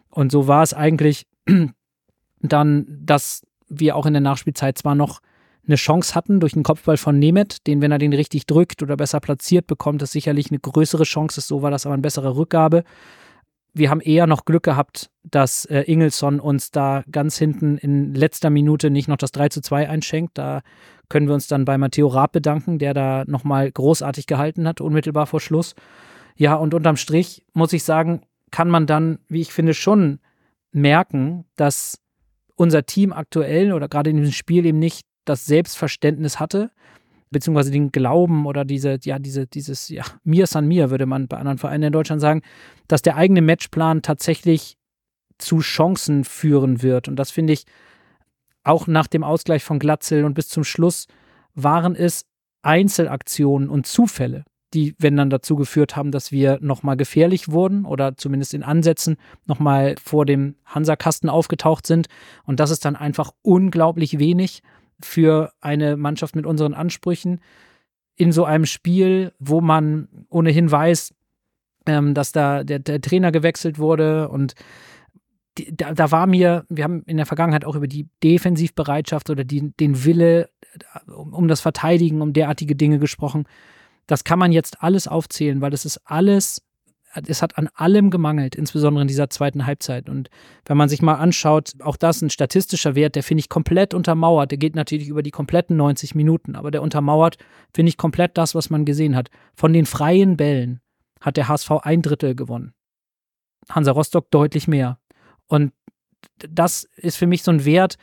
Und 0.10 0.32
so 0.32 0.48
war 0.48 0.64
es 0.64 0.74
eigentlich 0.74 1.28
dann, 2.42 2.86
dass 3.06 3.46
wir 3.68 3.96
auch 3.96 4.06
in 4.06 4.14
der 4.14 4.22
Nachspielzeit 4.22 4.78
zwar 4.78 4.96
noch 4.96 5.22
eine 5.68 5.76
Chance 5.76 6.16
hatten 6.16 6.40
durch 6.40 6.54
den 6.54 6.64
Kopfball 6.64 6.98
von 6.98 7.20
Nemeth, 7.20 7.68
den, 7.68 7.82
wenn 7.82 7.92
er 7.92 8.00
den 8.00 8.14
richtig 8.14 8.46
drückt 8.46 8.82
oder 8.82 8.98
besser 8.98 9.20
platziert 9.20 9.68
bekommt, 9.68 10.02
ist 10.02 10.12
sicherlich 10.12 10.50
eine 10.50 10.60
größere 10.60 11.04
Chance 11.04 11.40
ist. 11.40 11.48
So 11.48 11.62
war 11.62 11.72
das 11.72 11.86
aber 11.86 11.94
eine 11.94 12.02
bessere 12.02 12.36
Rückgabe. 12.36 12.84
Wir 13.74 13.90
haben 13.90 14.02
eher 14.02 14.28
noch 14.28 14.44
Glück 14.44 14.64
gehabt, 14.64 15.10
dass 15.24 15.66
äh, 15.66 15.84
Ingelsson 15.84 16.40
uns 16.40 16.72
da 16.72 17.04
ganz 17.10 17.38
hinten 17.38 17.78
in 17.78 18.14
letzter 18.14 18.50
Minute 18.50 18.90
nicht 18.90 19.08
noch 19.08 19.18
das 19.18 19.32
3 19.32 19.50
zu 19.50 19.62
2 19.62 19.88
einschenkt. 19.88 20.38
Da 20.38 20.62
können 21.08 21.28
wir 21.28 21.34
uns 21.34 21.48
dann 21.48 21.64
bei 21.64 21.78
Matteo 21.78 22.08
Raab 22.08 22.34
bedanken, 22.34 22.80
der 22.80 22.94
da 22.94 23.24
nochmal 23.28 23.72
großartig 23.72 24.28
gehalten 24.28 24.68
hat, 24.68 24.82
unmittelbar 24.82 25.26
vor 25.26 25.40
Schluss. 25.40 25.76
Ja, 26.36 26.56
und 26.56 26.74
unterm 26.74 26.98
Strich 26.98 27.46
muss 27.54 27.72
ich 27.72 27.84
sagen, 27.84 28.24
kann 28.50 28.70
man 28.70 28.88
dann, 28.88 29.20
wie 29.30 29.42
ich 29.42 29.54
finde, 29.54 29.74
schon 29.74 30.20
merken, 30.72 31.46
dass 31.56 32.00
unser 32.56 32.86
Team 32.86 33.14
aktuell 33.14 33.74
oder 33.74 33.88
gerade 33.88 34.10
in 34.10 34.18
diesem 34.18 34.34
Spiel 34.34 34.66
eben 34.66 34.80
nicht 34.80 35.06
das 35.32 35.46
Selbstverständnis 35.46 36.40
hatte, 36.40 36.72
beziehungsweise 37.32 37.72
den 37.72 37.92
Glauben 37.92 38.46
oder 38.46 38.66
diese, 38.66 39.00
ja, 39.02 39.18
diese, 39.18 39.48
dieses, 39.48 39.90
ja, 39.90 40.04
mir 40.24 40.46
san 40.46 40.68
mir, 40.68 40.92
würde 40.92 41.06
man 41.06 41.28
bei 41.28 41.38
anderen 41.38 41.58
Vereinen 41.58 41.86
in 41.86 41.94
Deutschland 41.94 42.22
sagen, 42.22 42.42
dass 42.88 43.02
der 43.02 43.16
eigene 43.16 43.42
Matchplan 43.42 44.02
tatsächlich 44.02 44.78
zu 45.38 45.60
Chancen 45.60 46.24
führen 46.26 46.82
wird. 46.82 47.08
Und 47.08 47.16
das 47.16 47.32
finde 47.32 47.54
ich 47.54 47.66
auch 48.64 48.86
nach 48.86 49.08
dem 49.08 49.24
Ausgleich 49.24 49.64
von 49.64 49.80
Glatzel 49.80 50.26
und 50.26 50.34
bis 50.34 50.50
zum 50.50 50.64
Schluss 50.64 51.08
waren 51.56 51.96
es 51.96 52.26
Einzelaktionen 52.62 53.70
und 53.70 53.88
Zufälle, 53.88 54.44
die, 54.74 54.94
wenn 55.00 55.16
dann 55.16 55.30
dazu 55.30 55.56
geführt 55.56 55.96
haben, 55.96 56.12
dass 56.12 56.32
wir 56.32 56.60
nochmal 56.62 56.96
gefährlich 56.96 57.50
wurden 57.50 57.86
oder 57.86 58.18
zumindest 58.18 58.54
in 58.54 58.64
Ansätzen 58.64 59.18
nochmal 59.46 59.96
vor 60.04 60.26
dem 60.26 60.56
Hansa-Kasten 60.66 61.30
aufgetaucht 61.30 61.88
sind. 61.88 62.08
Und 62.44 62.60
das 62.60 62.70
ist 62.72 62.86
dann 62.86 62.96
einfach 62.96 63.32
unglaublich 63.42 64.20
wenig 64.20 64.62
für 65.06 65.52
eine 65.62 65.98
Mannschaft 65.98 66.36
mit 66.36 66.46
unseren 66.46 66.74
Ansprüchen 66.74 67.42
in 68.16 68.32
so 68.32 68.46
einem 68.46 68.66
Spiel, 68.66 69.34
wo 69.40 69.62
man 69.62 70.08
ohnehin 70.30 70.70
weiß, 70.70 71.14
ähm, 71.88 72.14
dass 72.14 72.32
da 72.32 72.64
der, 72.64 72.80
der, 72.80 73.02
Trainer 73.02 73.32
gewechselt 73.32 73.80
wurde 73.80 74.30
und 74.30 74.54
die, 75.58 75.76
da, 75.76 75.94
da, 75.94 76.12
war 76.12 76.28
mir, 76.28 76.66
wir 76.70 76.84
haben 76.84 77.04
in 77.06 77.18
der 77.18 77.26
Vergangenheit 77.26 77.66
auch 77.66 77.76
über 77.76 77.88
die 77.88 78.08
Defensivbereitschaft 78.24 79.30
oder 79.30 79.44
die, 79.44 79.72
den 79.80 80.06
Wille 80.06 80.50
um, 81.08 81.34
um 81.34 81.48
das 81.48 81.62
Verteidigen, 81.62 82.22
um 82.22 82.34
derartige 82.34 82.76
Dinge 82.76 83.00
gesprochen. 83.00 83.46
Das 84.08 84.24
kann 84.24 84.40
man 84.40 84.52
jetzt 84.52 84.82
alles 84.84 85.08
aufzählen, 85.08 85.62
weil 85.62 85.72
das 85.72 85.86
ist 85.86 86.00
alles 86.06 86.62
es 87.14 87.42
hat 87.42 87.58
an 87.58 87.70
allem 87.74 88.10
gemangelt, 88.10 88.56
insbesondere 88.56 89.02
in 89.02 89.08
dieser 89.08 89.30
zweiten 89.30 89.66
Halbzeit. 89.66 90.10
Und 90.10 90.30
wenn 90.66 90.78
man 90.78 90.90
sich 90.90 91.02
mal 91.02 91.16
anschaut, 91.16 91.74
auch 91.82 91.98
das 91.98 92.22
ein 92.22 92.30
statistischer 92.30 92.96
Wert, 92.96 93.16
der 93.16 93.24
finde 93.24 93.40
ich 93.40 93.50
komplett 93.50 93.94
untermauert. 93.94 94.52
Der 94.52 94.58
geht 94.58 94.76
natürlich 94.76 95.10
über 95.10 95.24
die 95.24 95.32
kompletten 95.32 95.76
90 95.78 96.16
Minuten, 96.16 96.56
aber 96.56 96.72
der 96.72 96.82
untermauert, 96.82 97.38
finde 97.74 97.90
ich, 97.90 97.98
komplett 97.98 98.38
das, 98.38 98.56
was 98.56 98.70
man 98.70 98.86
gesehen 98.86 99.16
hat. 99.16 99.30
Von 99.56 99.74
den 99.74 99.86
freien 99.86 100.38
Bällen 100.38 100.80
hat 101.20 101.38
der 101.38 101.48
HSV 101.48 101.72
ein 101.82 102.02
Drittel 102.02 102.36
gewonnen. 102.36 102.74
Hansa 103.70 103.92
Rostock 103.92 104.32
deutlich 104.32 104.68
mehr. 104.68 104.98
Und 105.48 105.74
das 106.38 106.86
ist 106.96 107.18
für 107.18 107.28
mich 107.28 107.44
so 107.44 107.52
ein 107.52 107.66
Wert, 107.66 107.98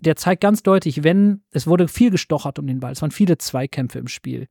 der 0.00 0.16
zeigt 0.16 0.40
ganz 0.40 0.62
deutlich, 0.62 1.02
wenn 1.02 1.42
es 1.50 1.66
wurde 1.66 1.88
viel 1.88 2.10
gestochert 2.10 2.58
um 2.58 2.66
den 2.66 2.80
Ball, 2.80 2.92
es 2.92 3.02
waren 3.02 3.10
viele 3.10 3.36
Zweikämpfe 3.36 3.98
im 3.98 4.08
Spiel 4.08 4.48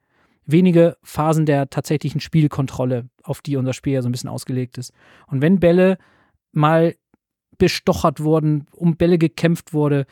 wenige 0.48 0.98
Phasen 1.04 1.46
der 1.46 1.70
tatsächlichen 1.70 2.22
Spielkontrolle, 2.22 3.10
auf 3.24 3.42
die 3.42 3.58
unser 3.58 3.74
Spiel 3.74 3.94
ja 3.94 4.02
so 4.02 4.10
ein 4.10 4.14
bisschen 4.14 4.30
ausgelegt 4.30 4.78
ist. 4.78 4.94
Und 5.28 5.42
wenn 5.42 5.60
Bälle 5.60 5.98
mal 6.52 6.96
bestochert 7.58 8.22
wurden, 8.22 8.66
um 8.72 8.98
Bälle 8.98 9.18
gekämpft 9.18 9.74
wurde 9.74 10.06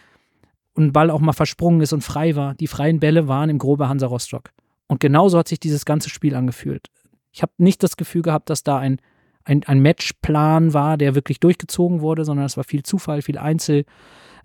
und 0.73 0.91
Ball 0.91 1.09
auch 1.09 1.19
mal 1.19 1.33
versprungen 1.33 1.81
ist 1.81 1.93
und 1.93 2.03
frei 2.03 2.35
war. 2.35 2.53
Die 2.55 2.67
freien 2.67 2.99
Bälle 2.99 3.27
waren 3.27 3.49
im 3.49 3.57
Grobe 3.57 3.87
Hansa 3.87 4.07
Rostock. 4.07 4.51
Und 4.87 4.99
genauso 4.99 5.37
hat 5.37 5.47
sich 5.47 5.59
dieses 5.59 5.85
ganze 5.85 6.09
Spiel 6.09 6.35
angefühlt. 6.35 6.87
Ich 7.31 7.41
habe 7.41 7.53
nicht 7.57 7.81
das 7.81 7.97
Gefühl 7.97 8.21
gehabt, 8.21 8.49
dass 8.49 8.63
da 8.63 8.77
ein, 8.77 8.99
ein, 9.43 9.63
ein 9.63 9.81
Matchplan 9.81 10.73
war, 10.73 10.97
der 10.97 11.15
wirklich 11.15 11.39
durchgezogen 11.39 12.01
wurde, 12.01 12.25
sondern 12.25 12.45
es 12.45 12.57
war 12.57 12.63
viel 12.63 12.83
Zufall, 12.83 13.21
viel 13.21 13.37
Einzel, 13.37 13.85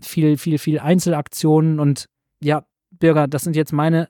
viel, 0.00 0.38
viel, 0.38 0.58
viel 0.58 0.78
Einzelaktionen 0.78 1.78
und 1.78 2.08
ja, 2.42 2.64
Bürger, 2.90 3.28
das 3.28 3.42
sind 3.42 3.54
jetzt 3.54 3.72
meine 3.72 4.08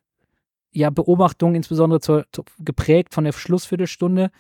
ja, 0.73 0.91
Beobachtungen, 0.91 1.57
insbesondere 1.57 2.01
zur, 2.01 2.27
zur, 2.33 2.45
geprägt 2.59 3.15
von 3.15 3.25
der 3.25 3.33
Schlussviertelstunde. 3.33 4.31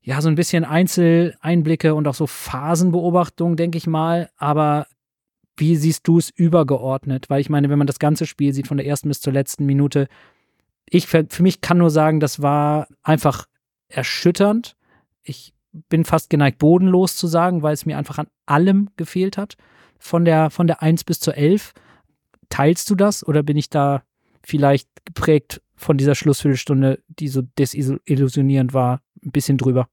Ja, 0.00 0.20
so 0.20 0.28
ein 0.28 0.34
bisschen 0.36 0.64
Einzeleinblicke 0.64 1.94
und 1.94 2.06
auch 2.06 2.14
so 2.14 2.26
Phasenbeobachtungen, 2.26 3.56
denke 3.56 3.76
ich 3.76 3.86
mal. 3.86 4.30
Aber 4.36 4.86
wie 5.56 5.76
siehst 5.76 6.06
du 6.06 6.18
es 6.18 6.30
übergeordnet? 6.30 7.28
Weil 7.28 7.40
ich 7.40 7.50
meine, 7.50 7.68
wenn 7.68 7.78
man 7.78 7.86
das 7.86 7.98
ganze 7.98 8.26
Spiel 8.26 8.52
sieht, 8.52 8.68
von 8.68 8.76
der 8.76 8.86
ersten 8.86 9.08
bis 9.08 9.20
zur 9.20 9.32
letzten 9.32 9.66
Minute, 9.66 10.08
ich 10.88 11.06
für 11.08 11.26
mich 11.40 11.60
kann 11.60 11.78
nur 11.78 11.90
sagen, 11.90 12.20
das 12.20 12.40
war 12.40 12.86
einfach 13.02 13.46
erschütternd. 13.88 14.76
Ich 15.22 15.52
bin 15.88 16.04
fast 16.04 16.30
geneigt, 16.30 16.58
bodenlos 16.58 17.16
zu 17.16 17.26
sagen, 17.26 17.62
weil 17.62 17.74
es 17.74 17.86
mir 17.86 17.98
einfach 17.98 18.18
an 18.18 18.28
allem 18.46 18.90
gefehlt 18.96 19.36
hat. 19.36 19.56
Von 19.98 20.24
der, 20.24 20.50
von 20.50 20.66
der 20.66 20.82
1 20.82 21.04
bis 21.04 21.20
zur 21.20 21.34
11. 21.34 21.72
Teilst 22.48 22.88
du 22.90 22.94
das 22.94 23.26
oder 23.26 23.42
bin 23.42 23.56
ich 23.56 23.70
da 23.70 24.02
vielleicht 24.46 24.88
geprägt 25.04 25.60
von 25.74 25.98
dieser 25.98 26.14
Schlussviertelstunde, 26.14 27.02
die 27.08 27.28
so 27.28 27.42
desillusionierend 27.42 28.72
war, 28.72 29.00
ein 29.24 29.32
bisschen 29.32 29.58
drüber? 29.58 29.88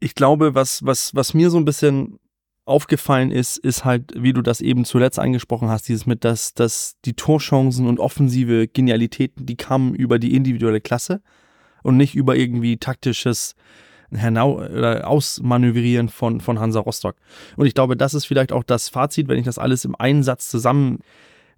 Ich 0.00 0.14
glaube, 0.14 0.54
was, 0.54 0.84
was, 0.84 1.14
was 1.14 1.32
mir 1.32 1.50
so 1.50 1.56
ein 1.56 1.64
bisschen 1.64 2.18
aufgefallen 2.66 3.30
ist, 3.32 3.56
ist 3.56 3.84
halt, 3.86 4.12
wie 4.14 4.34
du 4.34 4.42
das 4.42 4.60
eben 4.60 4.84
zuletzt 4.84 5.18
angesprochen 5.18 5.70
hast, 5.70 5.88
dieses 5.88 6.06
mit, 6.06 6.24
dass, 6.24 6.52
dass 6.52 6.96
die 7.06 7.14
Torchancen 7.14 7.86
und 7.86 7.98
offensive 7.98 8.68
Genialitäten, 8.68 9.46
die 9.46 9.56
kamen 9.56 9.94
über 9.94 10.18
die 10.18 10.36
individuelle 10.36 10.82
Klasse 10.82 11.22
und 11.82 11.96
nicht 11.96 12.14
über 12.14 12.36
irgendwie 12.36 12.76
taktisches 12.76 13.54
Hernau 14.12 14.58
oder 14.58 15.08
Ausmanövrieren 15.08 16.10
von, 16.10 16.40
von 16.40 16.60
Hansa 16.60 16.80
Rostock. 16.80 17.16
Und 17.56 17.66
ich 17.66 17.74
glaube, 17.74 17.96
das 17.96 18.12
ist 18.12 18.26
vielleicht 18.26 18.52
auch 18.52 18.64
das 18.64 18.90
Fazit, 18.90 19.28
wenn 19.28 19.38
ich 19.38 19.46
das 19.46 19.58
alles 19.58 19.86
im 19.86 19.94
einen 19.94 20.22
Satz 20.22 20.50
zusammen 20.50 20.98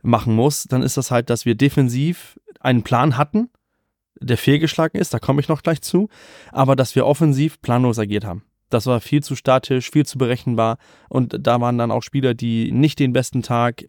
machen 0.02 0.34
muss, 0.34 0.64
dann 0.64 0.82
ist 0.82 0.96
das 0.96 1.10
halt, 1.10 1.30
dass 1.30 1.46
wir 1.46 1.54
defensiv 1.54 2.38
einen 2.60 2.82
Plan 2.82 3.16
hatten, 3.16 3.50
der 4.20 4.36
fehlgeschlagen 4.36 5.00
ist, 5.00 5.14
da 5.14 5.18
komme 5.18 5.40
ich 5.40 5.48
noch 5.48 5.62
gleich 5.62 5.82
zu, 5.82 6.08
aber 6.50 6.76
dass 6.76 6.94
wir 6.94 7.06
offensiv 7.06 7.60
planlos 7.60 7.98
agiert 7.98 8.24
haben. 8.24 8.44
Das 8.70 8.86
war 8.86 9.00
viel 9.00 9.22
zu 9.22 9.36
statisch, 9.36 9.90
viel 9.90 10.06
zu 10.06 10.18
berechenbar 10.18 10.78
und 11.08 11.36
da 11.40 11.60
waren 11.60 11.78
dann 11.78 11.90
auch 11.90 12.02
Spieler, 12.02 12.34
die 12.34 12.72
nicht 12.72 12.98
den 12.98 13.12
besten 13.12 13.42
Tag, 13.42 13.84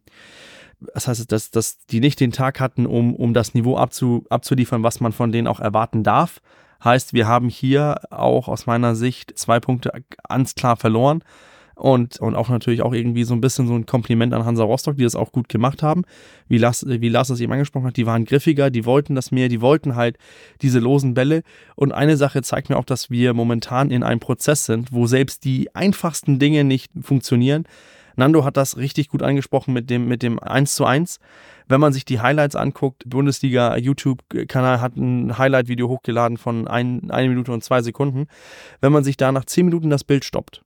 das 0.93 1.07
heißt, 1.07 1.31
dass, 1.31 1.51
dass 1.51 1.85
die 1.85 1.99
nicht 1.99 2.19
den 2.19 2.31
Tag 2.31 2.59
hatten, 2.59 2.85
um, 2.85 3.15
um 3.15 3.33
das 3.33 3.53
Niveau 3.53 3.77
abzu, 3.77 4.25
abzuliefern, 4.29 4.83
was 4.83 4.99
man 4.99 5.13
von 5.13 5.31
denen 5.31 5.47
auch 5.47 5.59
erwarten 5.59 6.03
darf. 6.03 6.41
Heißt, 6.83 7.13
wir 7.13 7.27
haben 7.27 7.47
hier 7.47 8.01
auch 8.11 8.49
aus 8.49 8.65
meiner 8.65 8.95
Sicht 8.95 9.37
zwei 9.39 9.61
Punkte 9.61 10.03
ganz 10.27 10.55
klar 10.55 10.75
verloren. 10.75 11.23
Und, 11.75 12.19
und 12.19 12.35
auch 12.35 12.49
natürlich 12.49 12.81
auch 12.81 12.93
irgendwie 12.93 13.23
so 13.23 13.33
ein 13.33 13.41
bisschen 13.41 13.67
so 13.67 13.73
ein 13.73 13.85
Kompliment 13.85 14.33
an 14.33 14.45
Hansa 14.45 14.63
Rostock, 14.63 14.95
die 14.95 15.03
das 15.03 15.15
auch 15.15 15.31
gut 15.31 15.49
gemacht 15.49 15.81
haben. 15.81 16.03
Wie 16.47 16.57
Lars, 16.57 16.85
wie 16.87 17.09
Lars 17.09 17.29
das 17.29 17.39
eben 17.39 17.51
angesprochen 17.51 17.87
hat, 17.87 17.97
die 17.97 18.05
waren 18.05 18.25
griffiger, 18.25 18.69
die 18.69 18.85
wollten 18.85 19.15
das 19.15 19.31
mehr, 19.31 19.49
die 19.49 19.61
wollten 19.61 19.95
halt 19.95 20.17
diese 20.61 20.79
losen 20.79 21.13
Bälle. 21.13 21.41
Und 21.75 21.91
eine 21.91 22.15
Sache 22.15 22.41
zeigt 22.43 22.69
mir 22.69 22.77
auch, 22.77 22.85
dass 22.85 23.09
wir 23.09 23.33
momentan 23.33 23.89
in 23.89 24.03
einem 24.03 24.19
Prozess 24.19 24.65
sind, 24.65 24.93
wo 24.93 25.07
selbst 25.07 25.45
die 25.45 25.73
einfachsten 25.75 26.37
Dinge 26.37 26.63
nicht 26.63 26.91
funktionieren. 27.01 27.65
Nando 28.15 28.45
hat 28.45 28.57
das 28.57 28.77
richtig 28.77 29.09
gut 29.09 29.23
angesprochen 29.23 29.73
mit 29.73 29.89
dem, 29.89 30.07
mit 30.07 30.21
dem 30.21 30.39
1 30.39 30.75
zu 30.75 30.85
1. 30.85 31.19
Wenn 31.67 31.79
man 31.79 31.93
sich 31.93 32.05
die 32.05 32.19
Highlights 32.19 32.55
anguckt, 32.55 33.03
Bundesliga 33.07 33.77
YouTube-Kanal 33.77 34.81
hat 34.81 34.95
ein 34.95 35.37
Highlight-Video 35.37 35.87
hochgeladen 35.87 36.37
von 36.37 36.67
1 36.67 37.09
ein, 37.09 37.29
Minute 37.29 37.51
und 37.51 37.63
2 37.63 37.81
Sekunden. 37.81 38.27
Wenn 38.81 38.91
man 38.91 39.03
sich 39.03 39.17
da 39.17 39.31
nach 39.31 39.45
10 39.45 39.65
Minuten 39.65 39.89
das 39.89 40.03
Bild 40.03 40.25
stoppt, 40.25 40.63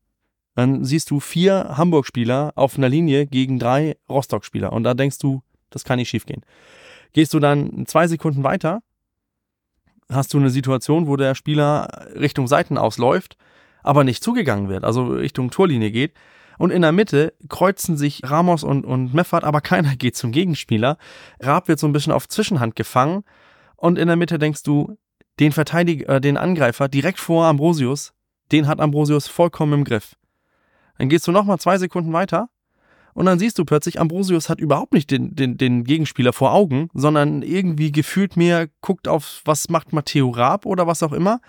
dann 0.57 0.83
siehst 0.83 1.11
du 1.11 1.19
vier 1.19 1.75
Hamburg-Spieler 1.77 2.53
auf 2.55 2.79
einer 2.79 2.89
Linie 2.89 3.27
gegen 3.27 3.59
drei 3.59 3.95
Rostock-Spieler. 4.09 4.73
Und 4.73 4.85
da 4.85 4.95
denkst 4.95 5.19
du, 5.19 5.43
das 5.69 5.83
kann 5.83 5.99
nicht 5.99 6.09
schiefgehen. 6.09 6.41
Gehst 7.13 7.35
du 7.35 7.39
dann 7.39 7.85
zwei 7.85 8.07
Sekunden 8.07 8.43
weiter, 8.43 8.81
hast 10.09 10.33
du 10.33 10.39
eine 10.39 10.49
Situation, 10.49 11.05
wo 11.05 11.15
der 11.15 11.35
Spieler 11.35 12.07
Richtung 12.15 12.47
Seiten 12.47 12.79
ausläuft, 12.79 13.37
aber 13.83 14.03
nicht 14.03 14.23
zugegangen 14.23 14.67
wird, 14.67 14.83
also 14.83 15.05
Richtung 15.05 15.51
Torlinie 15.51 15.91
geht. 15.91 16.15
Und 16.57 16.71
in 16.71 16.81
der 16.81 16.91
Mitte 16.91 17.35
kreuzen 17.49 17.95
sich 17.95 18.21
Ramos 18.23 18.63
und, 18.63 18.83
und 18.83 19.13
Meffert, 19.13 19.43
aber 19.43 19.61
keiner 19.61 19.95
geht 19.95 20.15
zum 20.15 20.31
Gegenspieler. 20.31 20.97
Raab 21.39 21.67
wird 21.67 21.77
so 21.77 21.85
ein 21.85 21.93
bisschen 21.93 22.13
auf 22.13 22.27
Zwischenhand 22.27 22.75
gefangen. 22.75 23.23
Und 23.75 23.99
in 23.99 24.07
der 24.07 24.15
Mitte 24.15 24.39
denkst 24.39 24.63
du, 24.63 24.97
den 25.39 25.51
Verteidiger, 25.51 26.15
äh, 26.15 26.19
den 26.19 26.35
Angreifer 26.35 26.87
direkt 26.87 27.19
vor 27.19 27.45
Ambrosius, 27.45 28.13
den 28.51 28.65
hat 28.65 28.79
Ambrosius 28.79 29.27
vollkommen 29.27 29.73
im 29.73 29.83
Griff. 29.83 30.15
Dann 30.97 31.09
gehst 31.09 31.27
du 31.27 31.31
nochmal 31.31 31.59
zwei 31.59 31.77
Sekunden 31.77 32.13
weiter 32.13 32.49
und 33.17 33.25
dann 33.25 33.39
siehst 33.39 33.57
du 33.57 33.65
plötzlich, 33.65 33.99
Ambrosius 33.99 34.47
hat 34.47 34.59
überhaupt 34.59 34.93
nicht 34.93 35.09
den, 35.09 35.35
den, 35.35 35.57
den 35.57 35.85
Gegenspieler 35.85 36.33
vor 36.33 36.53
Augen, 36.53 36.89
sondern 36.93 37.41
irgendwie 37.41 37.91
gefühlt 37.91 38.37
mehr 38.37 38.67
guckt 38.81 39.07
auf, 39.07 39.41
was 39.43 39.69
macht 39.69 39.91
Matteo 39.91 40.29
Raab 40.29 40.67
oder 40.67 40.85
was 40.85 41.01
auch 41.01 41.13
immer. 41.13 41.39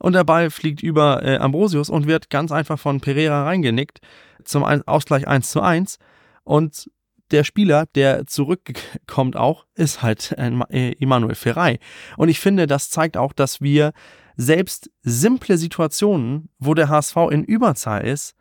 Und 0.00 0.14
der 0.14 0.24
Ball 0.24 0.50
fliegt 0.50 0.82
über 0.82 1.22
äh, 1.22 1.36
Ambrosius 1.36 1.88
und 1.88 2.08
wird 2.08 2.30
ganz 2.30 2.50
einfach 2.50 2.80
von 2.80 3.00
Pereira 3.00 3.44
reingenickt 3.44 4.00
zum 4.42 4.64
Ausgleich 4.64 5.28
1 5.28 5.48
zu 5.48 5.60
1. 5.60 5.98
Und 6.42 6.90
der 7.30 7.44
Spieler, 7.44 7.86
der 7.94 8.26
zurückkommt 8.26 9.36
auch, 9.36 9.66
ist 9.76 10.02
halt 10.02 10.34
äh, 10.36 10.96
Emanuel 10.98 11.36
Ferrei. 11.36 11.78
Und 12.16 12.28
ich 12.28 12.40
finde, 12.40 12.66
das 12.66 12.90
zeigt 12.90 13.16
auch, 13.16 13.32
dass 13.32 13.60
wir 13.60 13.92
selbst 14.36 14.90
simple 15.02 15.58
Situationen, 15.58 16.48
wo 16.58 16.74
der 16.74 16.88
HSV 16.88 17.16
in 17.30 17.44
Überzahl 17.44 18.04
ist, 18.04 18.34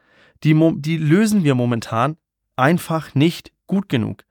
die, 0.43 0.55
die 0.77 0.97
lösen 0.97 1.43
wir 1.43 1.55
momentan 1.55 2.17
einfach 2.55 3.15
nicht 3.15 3.51
gut 3.67 3.89
genug. 3.89 4.23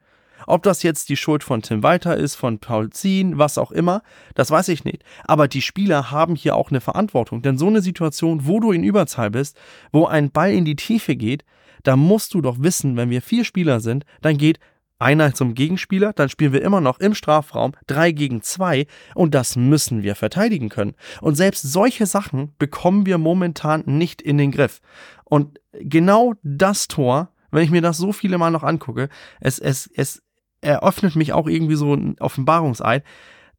Ob 0.46 0.62
das 0.62 0.82
jetzt 0.82 1.08
die 1.08 1.16
Schuld 1.16 1.42
von 1.42 1.62
Tim 1.62 1.82
Walter 1.82 2.16
ist, 2.16 2.36
von 2.36 2.58
Paul 2.58 2.90
Zien, 2.90 3.38
was 3.38 3.58
auch 3.58 3.72
immer, 3.72 4.02
das 4.34 4.50
weiß 4.50 4.68
ich 4.68 4.84
nicht. 4.84 5.02
Aber 5.24 5.48
die 5.48 5.62
Spieler 5.62 6.10
haben 6.10 6.36
hier 6.36 6.54
auch 6.54 6.70
eine 6.70 6.80
Verantwortung. 6.80 7.42
Denn 7.42 7.58
so 7.58 7.66
eine 7.66 7.82
Situation, 7.82 8.46
wo 8.46 8.60
du 8.60 8.70
in 8.72 8.84
Überzahl 8.84 9.30
bist, 9.30 9.58
wo 9.92 10.06
ein 10.06 10.30
Ball 10.30 10.52
in 10.52 10.64
die 10.64 10.76
Tiefe 10.76 11.16
geht, 11.16 11.44
da 11.82 11.96
musst 11.96 12.34
du 12.34 12.40
doch 12.40 12.60
wissen, 12.60 12.96
wenn 12.96 13.10
wir 13.10 13.22
vier 13.22 13.44
Spieler 13.44 13.80
sind, 13.80 14.04
dann 14.20 14.38
geht 14.38 14.58
einer 14.98 15.35
zum 15.35 15.54
Gegenspieler, 15.54 16.12
dann 16.12 16.28
spielen 16.28 16.52
wir 16.52 16.62
immer 16.62 16.80
noch 16.80 16.98
im 17.00 17.14
Strafraum 17.14 17.72
3 17.87 18.12
gegen 18.12 18.42
2 18.42 18.87
und 19.14 19.35
das 19.35 19.56
müssen 19.56 20.02
wir 20.02 20.14
verteidigen 20.14 20.68
können. 20.68 20.94
Und 21.20 21.35
selbst 21.35 21.62
solche 21.62 22.06
Sachen 22.06 22.54
bekommen 22.59 23.06
wir 23.06 23.18
momentan 23.18 23.82
nicht 23.87 24.22
in 24.22 24.38
den 24.38 24.52
Griff. 24.52 24.80
Und 25.24 25.61
genau 25.72 26.35
das 26.42 26.88
Tor, 26.88 27.32
wenn 27.50 27.64
ich 27.64 27.70
mir 27.70 27.82
das 27.82 27.98
so 27.98 28.12
viele 28.12 28.38
Mal 28.38 28.50
noch 28.50 28.62
angucke, 28.62 29.09
es, 29.40 29.59
es, 29.59 29.90
es 29.94 30.22
eröffnet 30.61 31.16
mich 31.16 31.32
auch 31.32 31.46
irgendwie 31.46 31.76
so 31.76 31.94
ein 31.94 32.16
Offenbarungseid, 32.18 33.04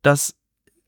dass 0.02 0.36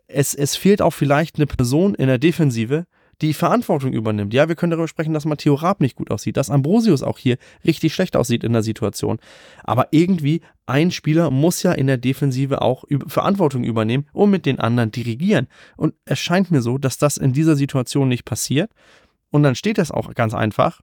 es, 0.07 0.33
es 0.33 0.55
fehlt 0.55 0.81
auch 0.81 0.91
vielleicht 0.91 1.35
eine 1.35 1.45
Person 1.45 1.93
in 1.93 2.07
der 2.07 2.17
Defensive, 2.17 2.88
die 3.21 3.34
Verantwortung 3.34 3.93
übernimmt. 3.93 4.34
Ja, 4.34 4.47
wir 4.47 4.55
können 4.55 4.71
darüber 4.71 4.88
sprechen, 4.88 5.13
dass 5.13 5.25
Matteo 5.25 5.55
Raab 5.55 5.82
nicht 5.82 5.95
gut 5.95 6.12
aussieht, 6.12 6.38
dass 6.38 6.49
Ambrosius 6.49 7.03
auch 7.03 7.17
hier 7.17 7.38
richtig 7.65 7.93
schlecht 7.93 8.15
aussieht 8.15 8.43
in 8.43 8.53
der 8.53 8.63
Situation. 8.63 9.19
Aber 9.63 9.88
irgendwie, 9.91 10.41
ein 10.65 10.91
Spieler 10.91 11.32
muss 11.32 11.63
ja 11.63 11.71
in 11.71 11.88
der 11.88 11.97
Defensive 11.97 12.62
auch 12.62 12.86
Verantwortung 13.08 13.63
übernehmen 13.63 14.08
und 14.13 14.29
mit 14.29 14.45
den 14.45 14.60
anderen 14.60 14.91
dirigieren. 14.91 15.47
Und 15.75 15.95
es 16.05 16.19
scheint 16.19 16.51
mir 16.51 16.62
so, 16.62 16.77
dass 16.77 16.97
das 16.97 17.17
in 17.17 17.34
dieser 17.34 17.55
Situation 17.55 18.08
nicht 18.08 18.25
passiert. 18.25 18.71
Und 19.32 19.43
dann 19.43 19.55
steht 19.55 19.77
es 19.77 19.91
auch 19.91 20.13
ganz 20.13 20.34
einfach. 20.34 20.82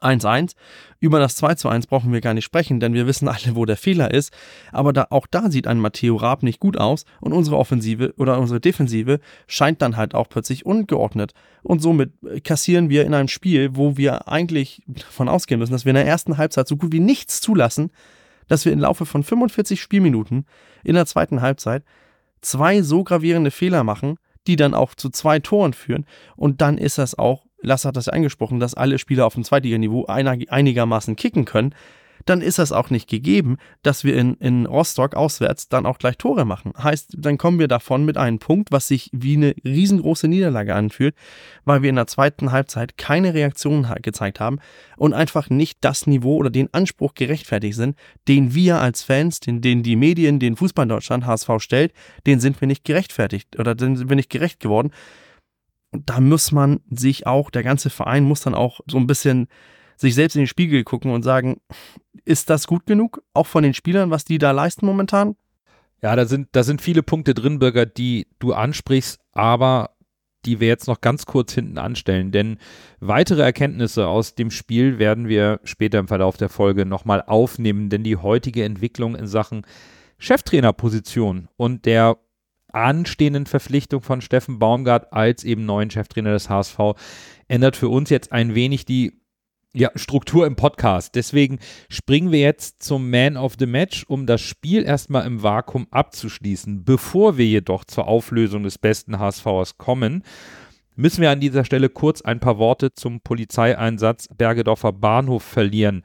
1-1. 0.00 0.52
Über 1.00 1.18
das 1.18 1.42
2-1 1.42 1.88
brauchen 1.88 2.12
wir 2.12 2.20
gar 2.20 2.34
nicht 2.34 2.44
sprechen, 2.44 2.80
denn 2.80 2.94
wir 2.94 3.06
wissen 3.06 3.28
alle, 3.28 3.54
wo 3.54 3.64
der 3.64 3.76
Fehler 3.76 4.12
ist. 4.12 4.32
Aber 4.72 4.92
da, 4.92 5.06
auch 5.10 5.26
da 5.26 5.50
sieht 5.50 5.66
ein 5.66 5.78
Matteo 5.78 6.16
Raab 6.16 6.42
nicht 6.42 6.60
gut 6.60 6.76
aus 6.76 7.04
und 7.20 7.32
unsere 7.32 7.56
Offensive 7.56 8.14
oder 8.16 8.38
unsere 8.38 8.60
Defensive 8.60 9.20
scheint 9.46 9.82
dann 9.82 9.96
halt 9.96 10.14
auch 10.14 10.28
plötzlich 10.28 10.66
ungeordnet. 10.66 11.32
Und 11.62 11.80
somit 11.80 12.12
kassieren 12.44 12.88
wir 12.88 13.04
in 13.04 13.14
einem 13.14 13.28
Spiel, 13.28 13.70
wo 13.74 13.96
wir 13.96 14.28
eigentlich 14.28 14.82
davon 14.86 15.28
ausgehen 15.28 15.58
müssen, 15.58 15.72
dass 15.72 15.84
wir 15.84 15.90
in 15.90 15.96
der 15.96 16.06
ersten 16.06 16.38
Halbzeit 16.38 16.68
so 16.68 16.76
gut 16.76 16.92
wie 16.92 17.00
nichts 17.00 17.40
zulassen, 17.40 17.90
dass 18.48 18.64
wir 18.64 18.72
im 18.72 18.80
Laufe 18.80 19.06
von 19.06 19.22
45 19.22 19.80
Spielminuten 19.80 20.46
in 20.84 20.94
der 20.94 21.06
zweiten 21.06 21.40
Halbzeit 21.40 21.82
zwei 22.40 22.82
so 22.82 23.02
gravierende 23.02 23.50
Fehler 23.50 23.82
machen, 23.84 24.18
die 24.46 24.56
dann 24.56 24.74
auch 24.74 24.94
zu 24.94 25.10
zwei 25.10 25.40
Toren 25.40 25.72
führen. 25.72 26.06
Und 26.36 26.60
dann 26.60 26.78
ist 26.78 26.98
das 26.98 27.18
auch, 27.18 27.45
Lasse 27.60 27.88
hat 27.88 27.96
das 27.96 28.06
ja 28.06 28.12
angesprochen, 28.12 28.60
dass 28.60 28.74
alle 28.74 28.98
Spieler 28.98 29.26
auf 29.26 29.34
dem 29.34 29.44
Zweitliganiveau 29.44 30.06
einigermaßen 30.06 31.16
kicken 31.16 31.44
können. 31.44 31.74
dann 32.24 32.40
ist 32.40 32.58
das 32.58 32.72
auch 32.72 32.90
nicht 32.90 33.08
gegeben, 33.08 33.56
dass 33.82 34.02
wir 34.02 34.16
in, 34.16 34.34
in 34.34 34.66
Rostock 34.66 35.14
auswärts 35.14 35.68
dann 35.68 35.86
auch 35.86 35.98
gleich 35.98 36.16
Tore 36.18 36.44
machen. 36.44 36.72
Heißt, 36.76 37.14
dann 37.16 37.38
kommen 37.38 37.60
wir 37.60 37.68
davon 37.68 38.04
mit 38.04 38.16
einem 38.16 38.40
Punkt, 38.40 38.72
was 38.72 38.88
sich 38.88 39.10
wie 39.12 39.36
eine 39.36 39.54
riesengroße 39.64 40.26
Niederlage 40.26 40.74
anfühlt, 40.74 41.14
weil 41.64 41.82
wir 41.82 41.90
in 41.90 41.96
der 41.96 42.08
zweiten 42.08 42.50
Halbzeit 42.50 42.98
keine 42.98 43.32
Reaktion 43.32 43.86
gezeigt 44.02 44.40
haben 44.40 44.58
und 44.96 45.14
einfach 45.14 45.50
nicht 45.50 45.78
das 45.82 46.06
Niveau 46.06 46.36
oder 46.36 46.50
den 46.50 46.72
Anspruch 46.74 47.14
gerechtfertigt 47.14 47.76
sind, 47.76 47.96
den 48.26 48.54
wir 48.54 48.80
als 48.80 49.04
Fans, 49.04 49.38
den, 49.38 49.60
den 49.60 49.84
die 49.84 49.96
Medien, 49.96 50.40
den 50.40 50.56
Fußball 50.56 50.88
Deutschland, 50.88 51.26
HSV 51.26 51.50
stellt, 51.58 51.92
den 52.26 52.40
sind 52.40 52.60
wir 52.60 52.66
nicht 52.66 52.84
gerechtfertigt 52.84 53.56
oder 53.58 53.74
den 53.76 53.96
sind 53.96 54.08
wir 54.08 54.16
nicht 54.16 54.30
gerecht 54.30 54.58
geworden. 54.58 54.90
Da 56.04 56.20
muss 56.20 56.52
man 56.52 56.80
sich 56.90 57.26
auch, 57.26 57.50
der 57.50 57.62
ganze 57.62 57.90
Verein 57.90 58.24
muss 58.24 58.40
dann 58.40 58.54
auch 58.54 58.80
so 58.86 58.98
ein 58.98 59.06
bisschen 59.06 59.48
sich 59.96 60.14
selbst 60.14 60.34
in 60.34 60.42
den 60.42 60.48
Spiegel 60.48 60.84
gucken 60.84 61.10
und 61.12 61.22
sagen, 61.22 61.60
ist 62.24 62.50
das 62.50 62.66
gut 62.66 62.86
genug, 62.86 63.22
auch 63.32 63.46
von 63.46 63.62
den 63.62 63.74
Spielern, 63.74 64.10
was 64.10 64.24
die 64.24 64.38
da 64.38 64.50
leisten 64.50 64.84
momentan? 64.84 65.36
Ja, 66.02 66.14
da 66.14 66.26
sind, 66.26 66.48
da 66.52 66.62
sind 66.62 66.82
viele 66.82 67.02
Punkte 67.02 67.32
drin, 67.32 67.58
Bürger, 67.58 67.86
die 67.86 68.26
du 68.38 68.52
ansprichst, 68.52 69.18
aber 69.32 69.96
die 70.44 70.60
wir 70.60 70.68
jetzt 70.68 70.86
noch 70.86 71.00
ganz 71.00 71.26
kurz 71.26 71.52
hinten 71.52 71.78
anstellen. 71.78 72.30
Denn 72.30 72.58
weitere 73.00 73.42
Erkenntnisse 73.42 74.06
aus 74.06 74.34
dem 74.34 74.50
Spiel 74.50 74.98
werden 74.98 75.28
wir 75.28 75.60
später 75.64 75.98
im 75.98 76.08
Verlauf 76.08 76.36
der 76.36 76.48
Folge 76.48 76.86
nochmal 76.86 77.22
aufnehmen, 77.22 77.88
denn 77.88 78.04
die 78.04 78.16
heutige 78.16 78.64
Entwicklung 78.64 79.16
in 79.16 79.26
Sachen 79.26 79.62
Cheftrainerposition 80.18 81.48
und 81.56 81.84
der 81.84 82.18
anstehenden 82.72 83.46
Verpflichtung 83.46 84.02
von 84.02 84.20
Steffen 84.20 84.58
Baumgart 84.58 85.12
als 85.12 85.44
eben 85.44 85.64
neuen 85.64 85.90
Cheftrainer 85.90 86.32
des 86.32 86.50
HSV 86.50 86.78
ändert 87.48 87.76
für 87.76 87.88
uns 87.88 88.10
jetzt 88.10 88.32
ein 88.32 88.54
wenig 88.54 88.84
die 88.84 89.20
ja, 89.76 89.90
Struktur 89.94 90.46
im 90.46 90.56
Podcast. 90.56 91.14
Deswegen 91.14 91.58
springen 91.90 92.32
wir 92.32 92.40
jetzt 92.40 92.82
zum 92.82 93.10
Man 93.10 93.36
of 93.36 93.56
the 93.58 93.66
Match, 93.66 94.04
um 94.08 94.24
das 94.26 94.40
Spiel 94.40 94.84
erstmal 94.84 95.26
im 95.26 95.42
Vakuum 95.42 95.86
abzuschließen. 95.90 96.84
Bevor 96.84 97.36
wir 97.36 97.44
jedoch 97.44 97.84
zur 97.84 98.08
Auflösung 98.08 98.62
des 98.62 98.78
besten 98.78 99.18
HSVers 99.18 99.76
kommen, 99.76 100.22
müssen 100.94 101.20
wir 101.20 101.30
an 101.30 101.40
dieser 101.40 101.64
Stelle 101.64 101.90
kurz 101.90 102.22
ein 102.22 102.40
paar 102.40 102.58
Worte 102.58 102.94
zum 102.94 103.20
Polizeieinsatz 103.20 104.28
Bergedorfer 104.34 104.92
Bahnhof 104.92 105.42
verlieren. 105.42 106.04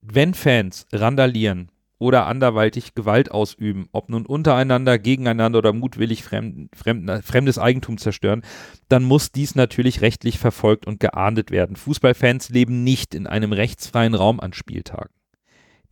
Wenn 0.00 0.32
Fans 0.32 0.86
randalieren, 0.90 1.70
oder 2.02 2.26
anderweitig 2.26 2.94
Gewalt 2.94 3.30
ausüben, 3.30 3.88
ob 3.92 4.10
nun 4.10 4.26
untereinander, 4.26 4.98
gegeneinander 4.98 5.60
oder 5.60 5.72
mutwillig 5.72 6.24
fremd, 6.24 6.68
fremd, 6.74 7.24
fremdes 7.24 7.58
Eigentum 7.58 7.96
zerstören, 7.96 8.42
dann 8.88 9.04
muss 9.04 9.32
dies 9.32 9.54
natürlich 9.54 10.00
rechtlich 10.00 10.38
verfolgt 10.38 10.86
und 10.86 11.00
geahndet 11.00 11.50
werden. 11.50 11.76
Fußballfans 11.76 12.50
leben 12.50 12.82
nicht 12.84 13.14
in 13.14 13.26
einem 13.26 13.52
rechtsfreien 13.52 14.14
Raum 14.14 14.40
an 14.40 14.52
Spieltagen. 14.52 15.14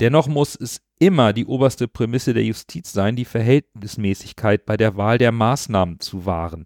Dennoch 0.01 0.27
muss 0.27 0.57
es 0.57 0.81
immer 0.99 1.33
die 1.33 1.47
oberste 1.47 1.87
Prämisse 1.87 2.35
der 2.35 2.45
Justiz 2.45 2.93
sein, 2.93 3.17
die 3.17 3.25
Verhältnismäßigkeit 3.25 4.67
bei 4.67 4.77
der 4.77 4.97
Wahl 4.97 5.19
der 5.19 5.31
Maßnahmen 5.31 6.01
zu 6.01 6.27
wahren. 6.27 6.65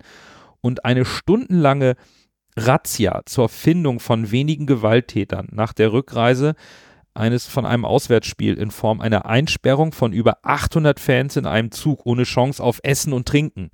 Und 0.60 0.84
eine 0.84 1.04
stundenlange 1.04 1.96
Razzia 2.56 3.22
zur 3.26 3.48
Findung 3.48 4.00
von 4.00 4.30
wenigen 4.30 4.66
Gewalttätern 4.66 5.48
nach 5.50 5.72
der 5.72 5.92
Rückreise 5.92 6.54
eines 7.14 7.46
von 7.46 7.66
einem 7.66 7.84
Auswärtsspiel 7.84 8.54
in 8.54 8.70
Form 8.70 9.00
einer 9.00 9.26
Einsperrung 9.26 9.92
von 9.92 10.12
über 10.12 10.38
800 10.42 11.00
Fans 11.00 11.36
in 11.36 11.46
einem 11.46 11.70
Zug 11.70 12.04
ohne 12.04 12.24
Chance 12.24 12.62
auf 12.62 12.80
Essen 12.82 13.12
und 13.12 13.26
Trinken. 13.26 13.70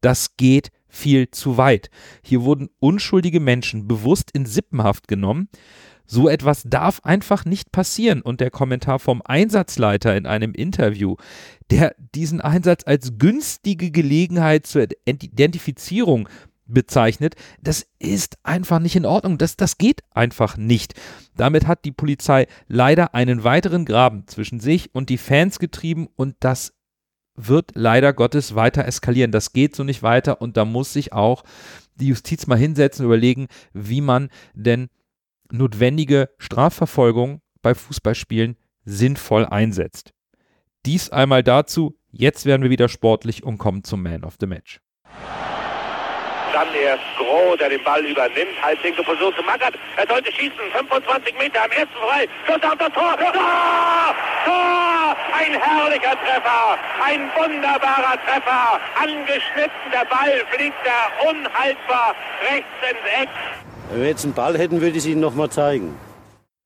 Das 0.00 0.36
geht 0.36 0.70
viel 0.88 1.30
zu 1.30 1.56
weit. 1.56 1.90
Hier 2.22 2.42
wurden 2.42 2.70
unschuldige 2.78 3.40
Menschen 3.40 3.86
bewusst 3.88 4.30
in 4.32 4.46
Sippenhaft 4.46 5.08
genommen. 5.08 5.48
So 6.06 6.28
etwas 6.28 6.62
darf 6.64 7.00
einfach 7.04 7.44
nicht 7.44 7.70
passieren. 7.70 8.22
Und 8.22 8.40
der 8.40 8.50
Kommentar 8.50 8.98
vom 8.98 9.20
Einsatzleiter 9.22 10.16
in 10.16 10.24
einem 10.26 10.54
Interview, 10.54 11.16
der 11.70 11.94
diesen 12.14 12.40
Einsatz 12.40 12.84
als 12.86 13.18
günstige 13.18 13.90
Gelegenheit 13.90 14.66
zur 14.66 14.86
Identifizierung 15.04 16.28
bezeichnet. 16.68 17.34
Das 17.60 17.86
ist 17.98 18.38
einfach 18.44 18.78
nicht 18.78 18.94
in 18.94 19.06
Ordnung. 19.06 19.38
Das, 19.38 19.56
das 19.56 19.78
geht 19.78 20.02
einfach 20.10 20.56
nicht. 20.56 20.94
Damit 21.36 21.66
hat 21.66 21.84
die 21.84 21.92
Polizei 21.92 22.46
leider 22.68 23.14
einen 23.14 23.42
weiteren 23.42 23.84
Graben 23.84 24.26
zwischen 24.28 24.60
sich 24.60 24.94
und 24.94 25.08
die 25.08 25.18
Fans 25.18 25.58
getrieben 25.58 26.08
und 26.14 26.36
das 26.40 26.74
wird 27.34 27.72
leider 27.74 28.12
Gottes 28.12 28.54
weiter 28.54 28.84
eskalieren. 28.84 29.32
Das 29.32 29.52
geht 29.52 29.74
so 29.74 29.84
nicht 29.84 30.02
weiter 30.02 30.40
und 30.40 30.56
da 30.56 30.64
muss 30.64 30.92
sich 30.92 31.12
auch 31.12 31.44
die 31.94 32.08
Justiz 32.08 32.46
mal 32.46 32.58
hinsetzen 32.58 33.04
und 33.04 33.10
überlegen, 33.10 33.48
wie 33.72 34.00
man 34.00 34.28
denn 34.54 34.88
notwendige 35.50 36.30
Strafverfolgung 36.38 37.40
bei 37.62 37.74
Fußballspielen 37.74 38.56
sinnvoll 38.84 39.46
einsetzt. 39.46 40.12
Dies 40.86 41.10
einmal 41.10 41.42
dazu. 41.42 41.96
Jetzt 42.10 42.46
werden 42.46 42.62
wir 42.62 42.70
wieder 42.70 42.88
sportlich 42.88 43.42
und 43.42 43.58
kommen 43.58 43.84
zum 43.84 44.02
Man 44.02 44.24
of 44.24 44.36
the 44.40 44.46
Match. 44.46 44.80
Dann 46.52 46.74
erst 46.74 47.04
Groh, 47.16 47.56
der 47.56 47.68
den 47.68 47.82
Ball 47.84 48.04
übernimmt. 48.04 48.60
Halblinke 48.62 49.02
Position 49.02 49.34
zu 49.34 49.42
Magath. 49.42 49.74
Er 49.96 50.06
sollte 50.06 50.32
schießen. 50.32 50.58
25 50.72 51.38
Meter 51.38 51.64
am 51.64 51.70
ersten 51.70 51.94
frei. 51.94 52.28
Schuss 52.46 52.62
auf 52.62 52.78
das 52.78 52.92
Tor. 52.92 53.16
Tor! 53.16 54.14
Tor! 54.44 55.16
Ein 55.38 55.52
herrlicher 55.60 56.16
Treffer. 56.24 56.78
Ein 57.04 57.30
wunderbarer 57.36 58.18
Treffer. 58.24 58.80
Angeschnitten. 59.00 59.90
Der 59.92 60.04
Ball 60.06 60.44
fliegt 60.50 60.76
da 60.84 61.28
unhaltbar 61.28 62.14
rechts 62.50 62.68
ins 62.90 63.22
Eck. 63.22 63.28
Wenn 63.90 64.00
wir 64.00 64.08
jetzt 64.08 64.24
einen 64.24 64.34
Ball 64.34 64.56
hätten, 64.58 64.80
würde 64.80 64.92
ich 64.92 64.98
es 64.98 65.06
Ihnen 65.06 65.20
nochmal 65.20 65.50
zeigen. 65.50 65.98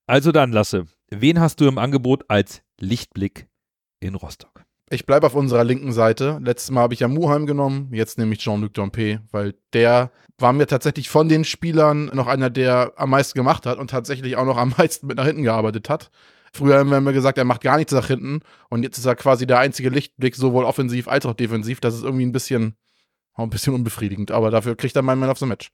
Also 0.07 0.31
dann, 0.31 0.51
Lasse, 0.51 0.87
wen 1.09 1.39
hast 1.39 1.61
du 1.61 1.67
im 1.67 1.77
Angebot 1.77 2.25
als 2.27 2.61
Lichtblick 2.79 3.47
in 4.01 4.15
Rostock? 4.15 4.52
Ich 4.93 5.07
bleibe 5.07 5.25
auf 5.25 5.33
unserer 5.33 5.63
linken 5.63 5.91
Seite. 5.91 6.39
Letztes 6.43 6.69
Mal 6.69 6.81
habe 6.81 6.93
ich 6.93 6.99
ja 6.99 7.07
Muheim 7.07 7.47
genommen, 7.47 7.89
jetzt 7.91 8.19
nehme 8.19 8.33
ich 8.33 8.39
Jean-Luc 8.41 8.75
Dompe, 8.75 9.21
weil 9.31 9.55
der 9.73 10.11
war 10.37 10.53
mir 10.53 10.67
tatsächlich 10.67 11.09
von 11.09 11.27
den 11.27 11.45
Spielern 11.45 12.11
noch 12.13 12.27
einer, 12.27 12.51
der 12.51 12.93
am 12.95 13.09
meisten 13.09 13.35
gemacht 13.35 13.65
hat 13.65 13.79
und 13.79 13.89
tatsächlich 13.89 14.35
auch 14.37 14.45
noch 14.45 14.55
am 14.57 14.75
meisten 14.77 15.07
mit 15.07 15.17
nach 15.17 15.25
hinten 15.25 15.41
gearbeitet 15.41 15.89
hat. 15.89 16.11
Früher 16.53 16.77
haben 16.77 17.05
wir 17.05 17.11
gesagt, 17.11 17.39
er 17.39 17.43
macht 17.43 17.61
gar 17.61 17.77
nichts 17.77 17.91
nach 17.91 18.05
hinten 18.05 18.41
und 18.69 18.83
jetzt 18.83 18.99
ist 18.99 19.07
er 19.07 19.15
quasi 19.15 19.47
der 19.47 19.57
einzige 19.57 19.89
Lichtblick, 19.89 20.35
sowohl 20.35 20.63
offensiv 20.63 21.07
als 21.07 21.25
auch 21.25 21.33
defensiv. 21.33 21.79
Das 21.79 21.95
ist 21.95 22.03
irgendwie 22.03 22.27
ein 22.27 22.31
bisschen, 22.31 22.75
ein 23.33 23.49
bisschen 23.49 23.73
unbefriedigend, 23.73 24.29
aber 24.29 24.51
dafür 24.51 24.75
kriegt 24.75 24.95
er 24.95 25.01
meinen 25.01 25.19
Man 25.19 25.31
of 25.31 25.39
the 25.39 25.47
Match. 25.47 25.71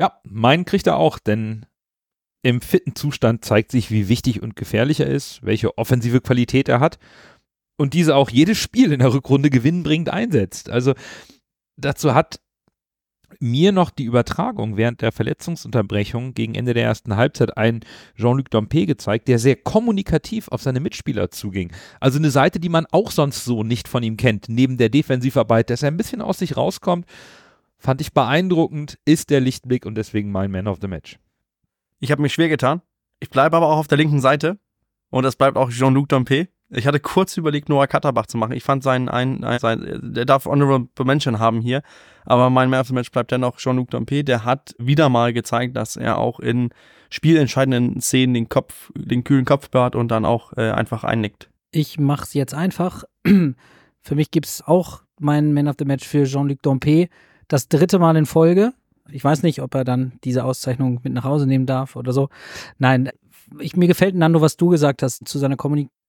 Ja, 0.00 0.18
meinen 0.24 0.64
kriegt 0.64 0.88
er 0.88 0.96
auch, 0.96 1.20
denn 1.20 1.64
im 2.44 2.60
fitten 2.60 2.96
Zustand 2.96 3.44
zeigt 3.44 3.70
sich, 3.70 3.92
wie 3.92 4.08
wichtig 4.08 4.42
und 4.42 4.56
gefährlich 4.56 4.98
er 4.98 5.06
ist, 5.06 5.44
welche 5.44 5.78
offensive 5.78 6.20
Qualität 6.20 6.68
er 6.68 6.80
hat 6.80 6.98
und 7.76 7.94
diese 7.94 8.16
auch 8.16 8.30
jedes 8.30 8.58
Spiel 8.58 8.92
in 8.92 9.00
der 9.00 9.12
Rückrunde 9.12 9.50
gewinnbringend 9.50 10.10
einsetzt. 10.10 10.70
Also 10.70 10.94
dazu 11.76 12.14
hat 12.14 12.40
mir 13.40 13.72
noch 13.72 13.90
die 13.90 14.04
Übertragung 14.04 14.76
während 14.76 15.02
der 15.02 15.12
Verletzungsunterbrechung 15.12 16.34
gegen 16.34 16.54
Ende 16.54 16.74
der 16.74 16.84
ersten 16.84 17.16
Halbzeit 17.16 17.56
ein 17.56 17.80
Jean-Luc 18.16 18.50
Dompe 18.50 18.86
gezeigt, 18.86 19.28
der 19.28 19.38
sehr 19.38 19.56
kommunikativ 19.56 20.48
auf 20.48 20.62
seine 20.62 20.80
Mitspieler 20.80 21.30
zuging. 21.30 21.72
Also 22.00 22.18
eine 22.18 22.30
Seite, 22.30 22.60
die 22.60 22.68
man 22.68 22.86
auch 22.92 23.10
sonst 23.10 23.44
so 23.44 23.64
nicht 23.64 23.88
von 23.88 24.02
ihm 24.02 24.16
kennt, 24.16 24.48
neben 24.48 24.76
der 24.76 24.90
Defensivarbeit, 24.90 25.70
dass 25.70 25.82
er 25.82 25.88
ein 25.88 25.96
bisschen 25.96 26.22
aus 26.22 26.38
sich 26.38 26.56
rauskommt, 26.56 27.06
fand 27.78 28.00
ich 28.00 28.12
beeindruckend, 28.12 28.98
ist 29.04 29.30
der 29.30 29.40
Lichtblick 29.40 29.86
und 29.86 29.96
deswegen 29.96 30.30
mein 30.30 30.50
Man 30.50 30.68
of 30.68 30.78
the 30.80 30.88
Match. 30.88 31.18
Ich 31.98 32.10
habe 32.10 32.22
mich 32.22 32.32
schwer 32.32 32.48
getan. 32.48 32.82
Ich 33.20 33.30
bleibe 33.30 33.56
aber 33.56 33.68
auch 33.68 33.78
auf 33.78 33.88
der 33.88 33.98
linken 33.98 34.20
Seite 34.20 34.58
und 35.10 35.24
das 35.24 35.36
bleibt 35.36 35.56
auch 35.56 35.70
Jean-Luc 35.70 36.08
Dompe. 36.08 36.48
Ich 36.74 36.86
hatte 36.86 37.00
kurz 37.00 37.36
überlegt, 37.36 37.68
Noah 37.68 37.86
Katterbach 37.86 38.26
zu 38.26 38.38
machen. 38.38 38.52
Ich 38.52 38.64
fand 38.64 38.82
seinen, 38.82 39.08
ein, 39.08 39.44
sein, 39.60 40.00
der 40.02 40.24
darf 40.24 40.46
Honorable 40.46 40.88
Mention 41.04 41.38
haben 41.38 41.60
hier. 41.60 41.82
Aber 42.24 42.48
mein 42.48 42.70
Man 42.70 42.80
of 42.80 42.86
the 42.86 42.94
Match 42.94 43.10
bleibt 43.10 43.30
dennoch 43.30 43.58
Jean-Luc 43.58 43.90
Dompe. 43.90 44.24
Der 44.24 44.44
hat 44.44 44.74
wieder 44.78 45.08
mal 45.10 45.32
gezeigt, 45.32 45.76
dass 45.76 45.96
er 45.96 46.18
auch 46.18 46.40
in 46.40 46.70
spielentscheidenden 47.10 48.00
Szenen 48.00 48.32
den 48.32 48.48
Kopf, 48.48 48.90
den 48.94 49.22
kühlen 49.22 49.44
Kopf 49.44 49.68
bewahrt 49.68 49.94
und 49.94 50.08
dann 50.08 50.24
auch 50.24 50.54
äh, 50.56 50.70
einfach 50.70 51.04
einnickt. 51.04 51.50
Ich 51.72 51.98
mach's 51.98 52.32
jetzt 52.32 52.54
einfach. 52.54 53.04
für 53.24 54.14
mich 54.14 54.30
gibt's 54.30 54.62
auch 54.66 55.02
meinen 55.20 55.52
Man 55.52 55.68
of 55.68 55.76
the 55.78 55.84
Match 55.84 56.08
für 56.08 56.24
Jean-Luc 56.24 56.62
Dompe. 56.62 57.08
Das 57.48 57.68
dritte 57.68 57.98
Mal 57.98 58.16
in 58.16 58.24
Folge. 58.24 58.72
Ich 59.10 59.22
weiß 59.22 59.42
nicht, 59.42 59.60
ob 59.60 59.74
er 59.74 59.84
dann 59.84 60.12
diese 60.24 60.44
Auszeichnung 60.44 61.00
mit 61.02 61.12
nach 61.12 61.24
Hause 61.24 61.46
nehmen 61.46 61.66
darf 61.66 61.96
oder 61.96 62.14
so. 62.14 62.30
Nein, 62.78 63.10
ich, 63.58 63.76
mir 63.76 63.88
gefällt 63.88 64.14
Nando, 64.14 64.40
was 64.40 64.56
du 64.56 64.68
gesagt 64.68 65.02
hast 65.02 65.28
zu 65.28 65.38
seiner 65.38 65.56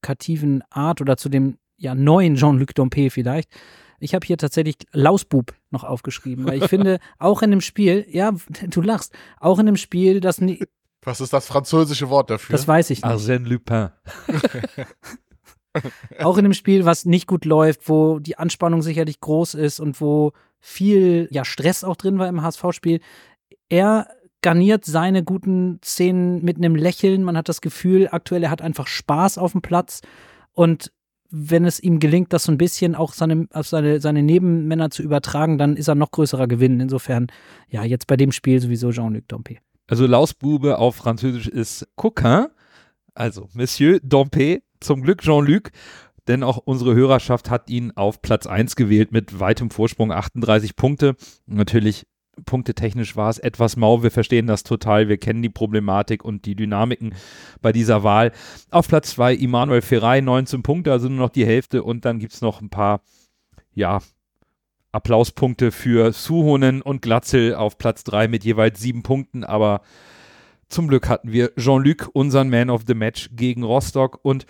kommunikativen 0.04 0.64
Art 0.70 1.02
oder 1.02 1.18
zu 1.18 1.30
dem 1.30 1.58
ja 1.78 1.96
neuen 1.96 2.36
Jean-Luc 2.36 2.76
Dompe 2.76 3.10
vielleicht. 3.10 3.50
Ich 4.00 4.14
habe 4.14 4.26
hier 4.26 4.38
tatsächlich 4.38 4.76
Lausbub 4.92 5.54
noch 5.72 5.84
aufgeschrieben, 5.86 6.46
weil 6.46 6.62
ich 6.62 6.70
finde, 6.70 7.00
auch 7.20 7.42
in 7.42 7.52
dem 7.52 7.62
Spiel, 7.62 8.06
ja, 8.10 8.34
du 8.70 8.82
lachst, 8.82 9.14
auch 9.40 9.60
in 9.60 9.66
dem 9.66 9.78
Spiel, 9.78 10.20
das 10.20 10.42
Was 11.04 11.22
ist 11.22 11.34
das 11.34 11.48
französische 11.48 12.10
Wort 12.10 12.30
dafür? 12.30 12.54
Das 12.54 12.68
weiß 12.68 12.90
ich 12.90 13.02
nicht. 13.02 13.06
Arsène 13.06 13.48
Lupin. 13.48 13.90
auch 16.20 16.38
in 16.38 16.44
dem 16.44 16.54
Spiel, 16.54 16.86
was 16.86 17.06
nicht 17.06 17.28
gut 17.28 17.46
läuft, 17.46 17.88
wo 17.88 18.20
die 18.20 18.38
Anspannung 18.38 18.82
sicherlich 18.82 19.22
groß 19.22 19.54
ist 19.54 19.80
und 19.80 20.00
wo 20.02 20.34
viel 20.60 21.28
ja, 21.32 21.46
Stress 21.46 21.84
auch 21.84 21.96
drin 21.96 22.20
war 22.20 22.28
im 22.28 22.42
HSV-Spiel. 22.42 23.00
Er 23.70 24.08
garniert 24.44 24.86
seine 24.86 25.24
guten 25.24 25.80
Szenen 25.84 26.44
mit 26.44 26.58
einem 26.58 26.76
Lächeln. 26.76 27.24
Man 27.24 27.36
hat 27.36 27.50
das 27.50 27.62
Gefühl, 27.62 28.10
aktuell 28.12 28.44
er 28.44 28.52
hat 28.52 28.62
einfach 28.62 28.86
Spaß 28.86 29.40
auf 29.40 29.54
dem 29.54 29.64
Platz 29.64 30.02
und 30.52 30.92
wenn 31.36 31.66
es 31.66 31.80
ihm 31.80 32.00
gelingt, 32.00 32.32
das 32.32 32.44
so 32.44 32.52
ein 32.52 32.60
bisschen 32.60 32.94
auch 32.94 33.12
seine, 33.14 33.48
auf 33.52 33.68
seine, 33.68 34.00
seine 34.00 34.22
Nebenmänner 34.22 34.92
zu 34.92 35.02
übertragen, 35.02 35.58
dann 35.58 35.76
ist 35.76 35.88
er 35.88 35.96
noch 35.96 36.12
größerer 36.12 36.48
Gewinn. 36.48 36.80
Insofern, 36.80 37.26
ja, 37.70 37.84
jetzt 37.84 38.06
bei 38.06 38.16
dem 38.16 38.32
Spiel 38.32 38.62
sowieso 38.62 38.92
Jean-Luc 38.92 39.28
Dompe. 39.28 39.58
Also 39.88 40.06
Lausbube 40.06 40.78
auf 40.78 40.96
Französisch 40.96 41.48
ist 41.48 41.88
Coquin, 41.96 42.46
also 43.16 43.50
Monsieur 43.54 44.00
Dompe, 44.04 44.62
zum 44.80 45.02
Glück 45.02 45.22
Jean-Luc, 45.22 45.72
denn 46.28 46.44
auch 46.44 46.58
unsere 46.58 46.94
Hörerschaft 46.94 47.50
hat 47.50 47.68
ihn 47.68 47.92
auf 47.96 48.22
Platz 48.22 48.46
1 48.46 48.76
gewählt 48.76 49.12
mit 49.12 49.40
weitem 49.40 49.72
Vorsprung 49.72 50.12
38 50.12 50.76
Punkte. 50.76 51.16
Natürlich 51.48 52.06
punktetechnisch 52.46 53.16
war 53.16 53.30
es 53.30 53.40
etwas 53.40 53.76
mau. 53.76 54.04
Wir 54.04 54.12
verstehen 54.12 54.48
das 54.48 54.64
total. 54.64 55.08
Wir 55.08 55.18
kennen 55.18 55.42
die 55.42 55.50
Problematik 55.50 56.24
und 56.24 56.46
die 56.46 56.56
Dynamiken 56.56 57.14
bei 57.62 57.72
dieser 57.72 58.04
Wahl. 58.04 58.32
Auf 58.72 58.88
Platz 58.88 59.12
2 59.12 59.36
Immanuel 59.36 59.82
Ferrei, 59.82 60.22
19 60.22 60.64
Punkte, 60.64 60.92
also 60.92 61.10
nur 61.10 61.20
noch 61.20 61.30
die 61.30 61.46
Hälfte. 61.46 61.84
Und 61.84 62.06
dann 62.06 62.20
gibt 62.20 62.34
es 62.34 62.42
noch 62.42 62.62
ein 62.62 62.70
paar, 62.70 63.02
ja, 63.74 64.00
Applauspunkte 64.92 65.72
für 65.72 66.14
Suhonen 66.14 66.82
und 66.82 67.02
Glatzel 67.02 67.56
auf 67.56 67.80
Platz 67.80 68.04
3 68.04 68.28
mit 68.28 68.44
jeweils 68.44 68.80
sieben 68.80 69.02
Punkten. 69.02 69.44
Aber 69.44 69.82
zum 70.70 70.88
Glück 70.88 71.10
hatten 71.10 71.32
wir 71.32 71.54
Jean-Luc, 71.56 72.10
unseren 72.14 72.50
Man 72.50 72.70
of 72.70 72.84
the 72.88 72.94
Match, 72.94 73.30
gegen 73.34 73.64
Rostock. 73.64 74.20
Und 74.22 74.46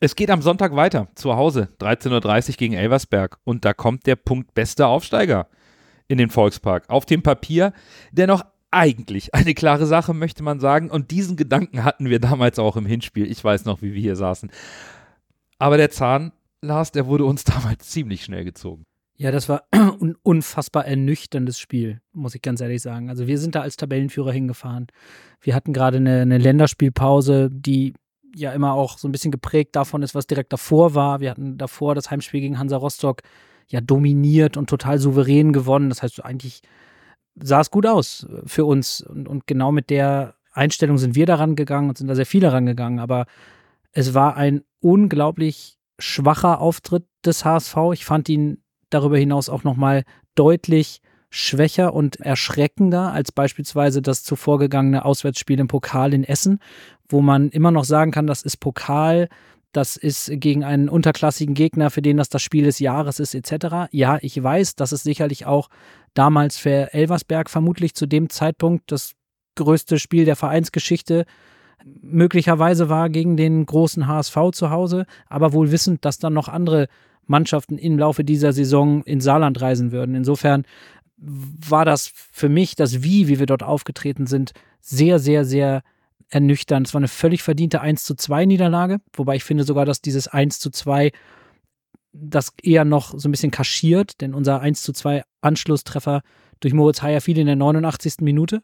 es 0.00 0.16
geht 0.16 0.30
am 0.30 0.40
Sonntag 0.40 0.74
weiter, 0.74 1.08
zu 1.14 1.36
Hause, 1.36 1.68
13.30 1.80 2.48
Uhr 2.50 2.56
gegen 2.56 2.74
Elversberg. 2.74 3.38
Und 3.44 3.64
da 3.66 3.74
kommt 3.74 4.06
der 4.06 4.16
Punkt 4.16 4.54
bester 4.54 4.88
Aufsteiger 4.88 5.48
in 6.08 6.18
den 6.18 6.30
Volkspark. 6.30 6.84
Auf 6.88 7.06
dem 7.06 7.22
Papier, 7.22 7.72
dennoch 8.12 8.44
eigentlich 8.70 9.34
eine 9.34 9.54
klare 9.54 9.86
Sache, 9.86 10.12
möchte 10.12 10.42
man 10.42 10.60
sagen. 10.60 10.90
Und 10.90 11.10
diesen 11.10 11.36
Gedanken 11.36 11.84
hatten 11.84 12.10
wir 12.10 12.20
damals 12.20 12.58
auch 12.58 12.76
im 12.76 12.86
Hinspiel. 12.86 13.30
Ich 13.30 13.42
weiß 13.42 13.64
noch, 13.64 13.82
wie 13.82 13.94
wir 13.94 14.00
hier 14.00 14.16
saßen. 14.16 14.50
Aber 15.58 15.76
der 15.76 15.90
Zahn, 15.90 16.32
Lars, 16.60 16.92
der 16.92 17.06
wurde 17.06 17.24
uns 17.24 17.44
damals 17.44 17.88
ziemlich 17.88 18.24
schnell 18.24 18.44
gezogen. 18.44 18.84
Ja, 19.16 19.30
das 19.30 19.48
war 19.48 19.64
ein 19.70 20.14
unfassbar 20.22 20.86
ernüchterndes 20.86 21.58
Spiel, 21.58 22.00
muss 22.12 22.34
ich 22.34 22.42
ganz 22.42 22.60
ehrlich 22.60 22.82
sagen. 22.82 23.08
Also 23.08 23.26
wir 23.26 23.38
sind 23.38 23.54
da 23.54 23.62
als 23.62 23.76
Tabellenführer 23.76 24.32
hingefahren. 24.32 24.88
Wir 25.40 25.54
hatten 25.54 25.72
gerade 25.72 25.96
eine, 25.96 26.22
eine 26.22 26.38
Länderspielpause, 26.38 27.48
die 27.50 27.94
ja 28.34 28.52
immer 28.52 28.74
auch 28.74 28.98
so 28.98 29.08
ein 29.08 29.12
bisschen 29.12 29.30
geprägt 29.30 29.74
davon 29.74 30.02
ist, 30.02 30.14
was 30.14 30.26
direkt 30.26 30.52
davor 30.52 30.94
war. 30.94 31.20
Wir 31.20 31.30
hatten 31.30 31.56
davor 31.56 31.94
das 31.94 32.10
Heimspiel 32.10 32.40
gegen 32.40 32.58
Hansa 32.58 32.76
Rostock 32.76 33.22
ja 33.68 33.80
dominiert 33.80 34.56
und 34.56 34.70
total 34.70 34.98
souverän 34.98 35.52
gewonnen. 35.52 35.88
Das 35.88 36.02
heißt, 36.02 36.24
eigentlich 36.24 36.62
sah 37.34 37.60
es 37.60 37.70
gut 37.70 37.86
aus 37.86 38.26
für 38.46 38.64
uns. 38.64 39.00
Und, 39.00 39.28
und 39.28 39.46
genau 39.46 39.72
mit 39.72 39.90
der 39.90 40.34
Einstellung 40.52 40.98
sind 40.98 41.14
wir 41.14 41.26
daran 41.26 41.56
gegangen 41.56 41.88
und 41.88 41.98
sind 41.98 42.08
da 42.08 42.14
sehr 42.14 42.26
viele 42.26 42.52
rangegangen. 42.52 42.98
Aber 42.98 43.26
es 43.92 44.14
war 44.14 44.36
ein 44.36 44.62
unglaublich 44.80 45.78
schwacher 45.98 46.60
Auftritt 46.60 47.04
des 47.24 47.44
HSV. 47.44 47.76
Ich 47.92 48.04
fand 48.04 48.28
ihn 48.28 48.62
darüber 48.90 49.18
hinaus 49.18 49.48
auch 49.48 49.64
nochmal 49.64 50.04
deutlich 50.34 51.00
schwächer 51.30 51.92
und 51.92 52.20
erschreckender 52.20 53.12
als 53.12 53.32
beispielsweise 53.32 54.00
das 54.00 54.22
zuvor 54.22 54.58
gegangene 54.58 55.04
Auswärtsspiel 55.04 55.58
im 55.58 55.68
Pokal 55.68 56.14
in 56.14 56.24
Essen, 56.24 56.60
wo 57.08 57.20
man 57.20 57.50
immer 57.50 57.70
noch 57.70 57.84
sagen 57.84 58.10
kann, 58.10 58.26
das 58.26 58.42
ist 58.42 58.58
Pokal, 58.58 59.28
das 59.76 59.96
ist 59.96 60.30
gegen 60.34 60.64
einen 60.64 60.88
unterklassigen 60.88 61.54
Gegner, 61.54 61.90
für 61.90 62.02
den 62.02 62.16
das 62.16 62.28
das 62.28 62.42
Spiel 62.42 62.64
des 62.64 62.78
Jahres 62.78 63.20
ist, 63.20 63.34
etc. 63.34 63.88
Ja, 63.90 64.18
ich 64.22 64.42
weiß, 64.42 64.74
dass 64.74 64.92
es 64.92 65.02
sicherlich 65.02 65.46
auch 65.46 65.68
damals 66.14 66.56
für 66.56 66.92
Elversberg 66.94 67.50
vermutlich 67.50 67.94
zu 67.94 68.06
dem 68.06 68.30
Zeitpunkt 68.30 68.90
das 68.90 69.12
größte 69.54 69.98
Spiel 69.98 70.24
der 70.24 70.36
Vereinsgeschichte 70.36 71.26
möglicherweise 72.02 72.88
war 72.88 73.10
gegen 73.10 73.36
den 73.36 73.64
großen 73.64 74.06
HSV 74.06 74.36
zu 74.52 74.70
Hause, 74.70 75.06
aber 75.28 75.52
wohl 75.52 75.70
wissend, 75.70 76.04
dass 76.04 76.18
dann 76.18 76.32
noch 76.32 76.48
andere 76.48 76.88
Mannschaften 77.26 77.78
im 77.78 77.98
Laufe 77.98 78.24
dieser 78.24 78.52
Saison 78.52 79.02
in 79.04 79.20
Saarland 79.20 79.60
reisen 79.60 79.92
würden. 79.92 80.14
Insofern 80.14 80.64
war 81.18 81.84
das 81.84 82.10
für 82.12 82.48
mich, 82.48 82.76
das 82.76 83.02
Wie, 83.02 83.28
wie 83.28 83.38
wir 83.38 83.46
dort 83.46 83.62
aufgetreten 83.62 84.26
sind, 84.26 84.52
sehr, 84.80 85.18
sehr, 85.18 85.44
sehr 85.44 85.82
ernüchternd. 86.30 86.86
Es 86.86 86.94
war 86.94 87.00
eine 87.00 87.08
völlig 87.08 87.42
verdiente 87.42 87.80
1 87.80 88.04
zu 88.04 88.14
2 88.14 88.46
Niederlage, 88.46 88.98
wobei 89.12 89.36
ich 89.36 89.44
finde 89.44 89.64
sogar, 89.64 89.84
dass 89.84 90.00
dieses 90.00 90.28
1 90.28 90.58
zu 90.58 90.70
2 90.70 91.12
das 92.12 92.52
eher 92.62 92.84
noch 92.84 93.14
so 93.16 93.28
ein 93.28 93.30
bisschen 93.30 93.50
kaschiert, 93.50 94.20
denn 94.20 94.34
unser 94.34 94.60
1 94.60 94.82
zu 94.82 94.92
2 94.92 95.22
Anschlusstreffer 95.42 96.22
durch 96.60 96.72
Moritz 96.74 97.02
Heyer 97.02 97.20
fiel 97.20 97.38
in 97.38 97.46
der 97.46 97.56
89. 97.56 98.16
Minute. 98.20 98.62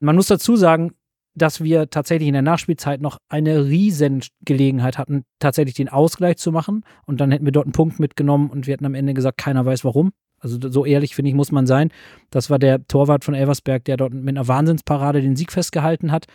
Man 0.00 0.16
muss 0.16 0.28
dazu 0.28 0.56
sagen, 0.56 0.92
dass 1.34 1.62
wir 1.62 1.90
tatsächlich 1.90 2.28
in 2.28 2.32
der 2.32 2.42
Nachspielzeit 2.42 3.00
noch 3.00 3.18
eine 3.28 3.66
riesen 3.66 4.22
Gelegenheit 4.44 4.98
hatten, 4.98 5.24
tatsächlich 5.38 5.74
den 5.74 5.88
Ausgleich 5.88 6.36
zu 6.38 6.50
machen. 6.50 6.84
Und 7.06 7.20
dann 7.20 7.30
hätten 7.30 7.44
wir 7.44 7.52
dort 7.52 7.66
einen 7.66 7.72
Punkt 7.72 8.00
mitgenommen 8.00 8.50
und 8.50 8.66
wir 8.66 8.72
hätten 8.72 8.86
am 8.86 8.94
Ende 8.94 9.14
gesagt, 9.14 9.38
keiner 9.38 9.64
weiß 9.64 9.84
warum. 9.84 10.12
Also 10.40 10.58
so 10.70 10.84
ehrlich, 10.84 11.14
finde 11.14 11.30
ich, 11.30 11.34
muss 11.34 11.52
man 11.52 11.66
sein. 11.66 11.90
Das 12.30 12.50
war 12.50 12.58
der 12.58 12.86
Torwart 12.86 13.24
von 13.24 13.34
Elversberg, 13.34 13.84
der 13.84 13.96
dort 13.96 14.14
mit 14.14 14.36
einer 14.36 14.48
Wahnsinnsparade 14.48 15.20
den 15.20 15.36
Sieg 15.36 15.52
festgehalten 15.52 16.12
hat. 16.12 16.26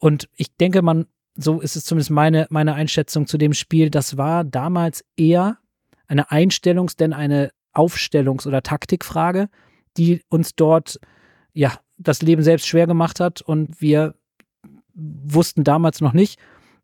Und 0.00 0.28
ich 0.34 0.56
denke, 0.56 0.82
man, 0.82 1.06
so 1.36 1.60
ist 1.60 1.76
es 1.76 1.84
zumindest 1.84 2.10
meine, 2.10 2.46
meine 2.50 2.74
Einschätzung 2.74 3.26
zu 3.26 3.38
dem 3.38 3.52
Spiel, 3.52 3.90
das 3.90 4.16
war 4.16 4.42
damals 4.42 5.04
eher 5.16 5.58
eine 6.08 6.30
Einstellungs-, 6.30 6.96
denn 6.96 7.12
eine 7.12 7.52
Aufstellungs- 7.72 8.46
oder 8.46 8.62
Taktikfrage, 8.62 9.48
die 9.96 10.22
uns 10.28 10.56
dort 10.56 10.98
ja 11.52 11.78
das 11.98 12.22
Leben 12.22 12.42
selbst 12.42 12.66
schwer 12.66 12.86
gemacht 12.86 13.20
hat 13.20 13.42
und 13.42 13.80
wir 13.80 14.14
wussten 14.94 15.64
damals 15.64 16.00
noch 16.00 16.14
nicht, 16.14 16.40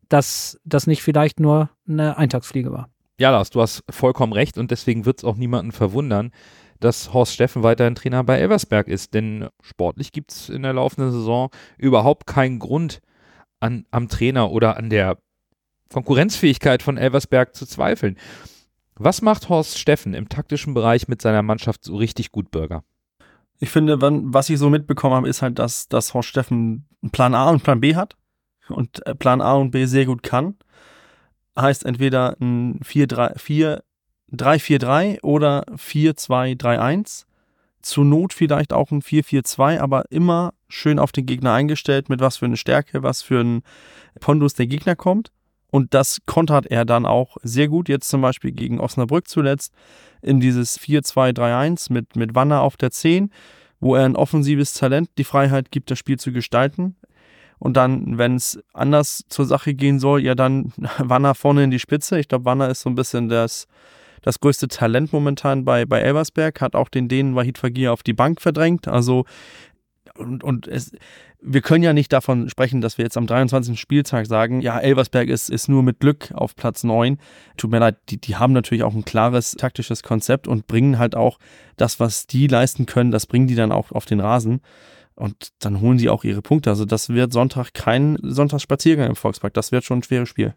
dass 0.09 0.59
das 0.63 0.87
nicht 0.87 1.01
vielleicht 1.01 1.39
nur 1.39 1.69
eine 1.87 2.17
Eintagsfliege 2.17 2.71
war. 2.71 2.89
Ja, 3.19 3.31
Lars, 3.31 3.49
du 3.49 3.61
hast 3.61 3.83
vollkommen 3.89 4.31
recht 4.31 4.57
und 4.57 4.69
deswegen 4.69 5.05
wird 5.05 5.19
es 5.19 5.23
auch 5.23 5.35
niemanden 5.35 5.71
verwundern, 5.71 6.31
dass 6.79 7.13
Horst 7.13 7.33
Steffen 7.33 7.63
weiterhin 7.63 7.95
Trainer 7.95 8.23
bei 8.23 8.37
Elversberg 8.37 8.87
ist, 8.87 9.15
denn 9.15 9.47
sportlich 9.61 10.11
gibt 10.11 10.31
es 10.31 10.49
in 10.49 10.61
der 10.61 10.73
laufenden 10.73 11.11
Saison 11.11 11.49
überhaupt 11.77 12.27
keinen 12.27 12.59
Grund, 12.59 13.01
an, 13.59 13.85
am 13.91 14.09
Trainer 14.09 14.51
oder 14.51 14.77
an 14.77 14.89
der 14.89 15.17
Konkurrenzfähigkeit 15.91 16.83
von 16.83 16.97
Elversberg 16.97 17.55
zu 17.55 17.65
zweifeln. 17.65 18.17
Was 18.95 19.21
macht 19.21 19.49
Horst 19.49 19.77
Steffen 19.77 20.13
im 20.13 20.27
taktischen 20.27 20.73
Bereich 20.73 21.07
mit 21.07 21.21
seiner 21.21 21.43
Mannschaft 21.43 21.83
so 21.83 21.95
richtig 21.95 22.31
gut, 22.31 22.51
Bürger? 22.51 22.83
Ich 23.59 23.69
finde, 23.69 23.99
was 24.01 24.49
ich 24.49 24.59
so 24.59 24.69
mitbekommen 24.69 25.15
habe, 25.15 25.29
ist 25.29 25.41
halt, 25.41 25.59
dass, 25.59 25.87
dass 25.87 26.13
Horst 26.13 26.29
Steffen 26.29 26.87
Plan 27.11 27.35
A 27.35 27.49
und 27.49 27.63
Plan 27.63 27.79
B 27.79 27.95
hat 27.95 28.15
und 28.69 29.05
äh, 29.05 29.15
Plan 29.15 29.41
A 29.41 29.53
und 29.53 29.71
B 29.71 29.85
sehr 29.85 30.05
gut 30.05 30.23
kann. 30.23 30.55
Heißt 31.57 31.85
entweder 31.85 32.35
ein 32.39 32.79
3-4-3 32.81 35.23
oder 35.23 35.63
4-2-3-1 35.69 37.25
zur 37.81 38.05
Not 38.05 38.33
vielleicht 38.33 38.73
auch 38.73 38.91
ein 38.91 39.01
4-4-2, 39.01 39.79
aber 39.79 40.03
immer 40.11 40.53
schön 40.69 40.99
auf 40.99 41.11
den 41.11 41.25
Gegner 41.25 41.53
eingestellt, 41.53 42.09
mit 42.09 42.19
was 42.19 42.37
für 42.37 42.45
eine 42.45 42.57
Stärke, 42.57 43.03
was 43.03 43.21
für 43.21 43.41
ein 43.41 43.61
Pondus 44.19 44.53
der 44.53 44.67
Gegner 44.67 44.95
kommt. 44.95 45.31
Und 45.69 45.93
das 45.93 46.19
kontert 46.25 46.67
er 46.67 46.85
dann 46.85 47.05
auch 47.05 47.37
sehr 47.43 47.67
gut, 47.67 47.89
jetzt 47.89 48.09
zum 48.09 48.21
Beispiel 48.21 48.51
gegen 48.51 48.79
Osnabrück 48.79 49.27
zuletzt, 49.27 49.73
in 50.21 50.39
dieses 50.39 50.79
4-2-3-1 50.79 51.91
mit, 51.91 52.15
mit 52.15 52.35
Wanner 52.35 52.61
auf 52.61 52.77
der 52.77 52.91
10, 52.91 53.31
wo 53.79 53.95
er 53.95 54.05
ein 54.05 54.15
offensives 54.15 54.73
Talent 54.73 55.09
die 55.17 55.23
Freiheit 55.23 55.71
gibt, 55.71 55.91
das 55.91 55.99
Spiel 55.99 56.17
zu 56.17 56.31
gestalten. 56.31 56.95
Und 57.59 57.75
dann, 57.75 58.17
wenn 58.17 58.35
es 58.35 58.59
anders 58.73 59.23
zur 59.29 59.45
Sache 59.45 59.73
gehen 59.73 59.99
soll, 59.99 60.23
ja 60.23 60.35
dann 60.35 60.73
Wanner 60.99 61.35
vorne 61.35 61.63
in 61.63 61.71
die 61.71 61.79
Spitze. 61.79 62.19
Ich 62.19 62.27
glaube, 62.27 62.45
Wanner 62.45 62.69
ist 62.69 62.81
so 62.81 62.89
ein 62.89 62.95
bisschen 62.95 63.29
das, 63.29 63.67
das 64.21 64.39
größte 64.39 64.67
Talent 64.67 65.11
momentan 65.11 65.65
bei, 65.65 65.85
bei 65.85 65.99
Elversberg, 65.99 66.61
hat 66.61 66.75
auch 66.75 66.89
den 66.89 67.07
Dänen 67.07 67.35
Wahid 67.35 67.57
Fagir 67.57 67.93
auf 67.93 68.03
die 68.03 68.13
Bank 68.13 68.41
verdrängt. 68.41 68.87
Also, 68.87 69.25
und, 70.17 70.43
und 70.43 70.67
es, 70.67 70.91
wir 71.39 71.61
können 71.61 71.83
ja 71.83 71.93
nicht 71.93 72.11
davon 72.11 72.49
sprechen, 72.49 72.81
dass 72.81 72.97
wir 72.97 73.05
jetzt 73.05 73.17
am 73.17 73.27
23. 73.27 73.79
Spieltag 73.79 74.27
sagen, 74.27 74.61
ja, 74.61 74.79
Elversberg 74.79 75.29
ist, 75.29 75.49
ist 75.49 75.67
nur 75.67 75.83
mit 75.83 75.99
Glück 75.99 76.31
auf 76.33 76.55
Platz 76.55 76.83
9. 76.83 77.17
Tut 77.57 77.71
mir 77.71 77.79
leid, 77.79 77.97
die, 78.09 78.19
die 78.19 78.35
haben 78.35 78.53
natürlich 78.53 78.83
auch 78.83 78.93
ein 78.93 79.05
klares 79.05 79.51
taktisches 79.51 80.03
Konzept 80.03 80.47
und 80.47 80.67
bringen 80.67 80.99
halt 80.99 81.15
auch 81.15 81.39
das, 81.75 81.99
was 81.99 82.27
die 82.27 82.47
leisten 82.47 82.85
können, 82.85 83.11
das 83.11 83.25
bringen 83.25 83.47
die 83.47 83.55
dann 83.55 83.71
auch 83.71 83.91
auf 83.91 84.05
den 84.05 84.19
Rasen. 84.19 84.61
Und 85.15 85.49
dann 85.59 85.81
holen 85.81 85.97
sie 85.97 86.09
auch 86.09 86.23
ihre 86.23 86.43
Punkte. 86.43 86.69
Also 86.69 86.85
das 86.85 87.09
wird 87.09 87.33
Sonntag 87.33 87.73
kein 87.73 88.19
Sonntagsspaziergang 88.21 89.09
im 89.09 89.15
Volkspark. 89.15 89.53
Das 89.53 89.71
wird 89.71 89.83
schon 89.83 89.99
ein 89.99 90.03
schweres 90.03 90.29
Spiel. 90.29 90.53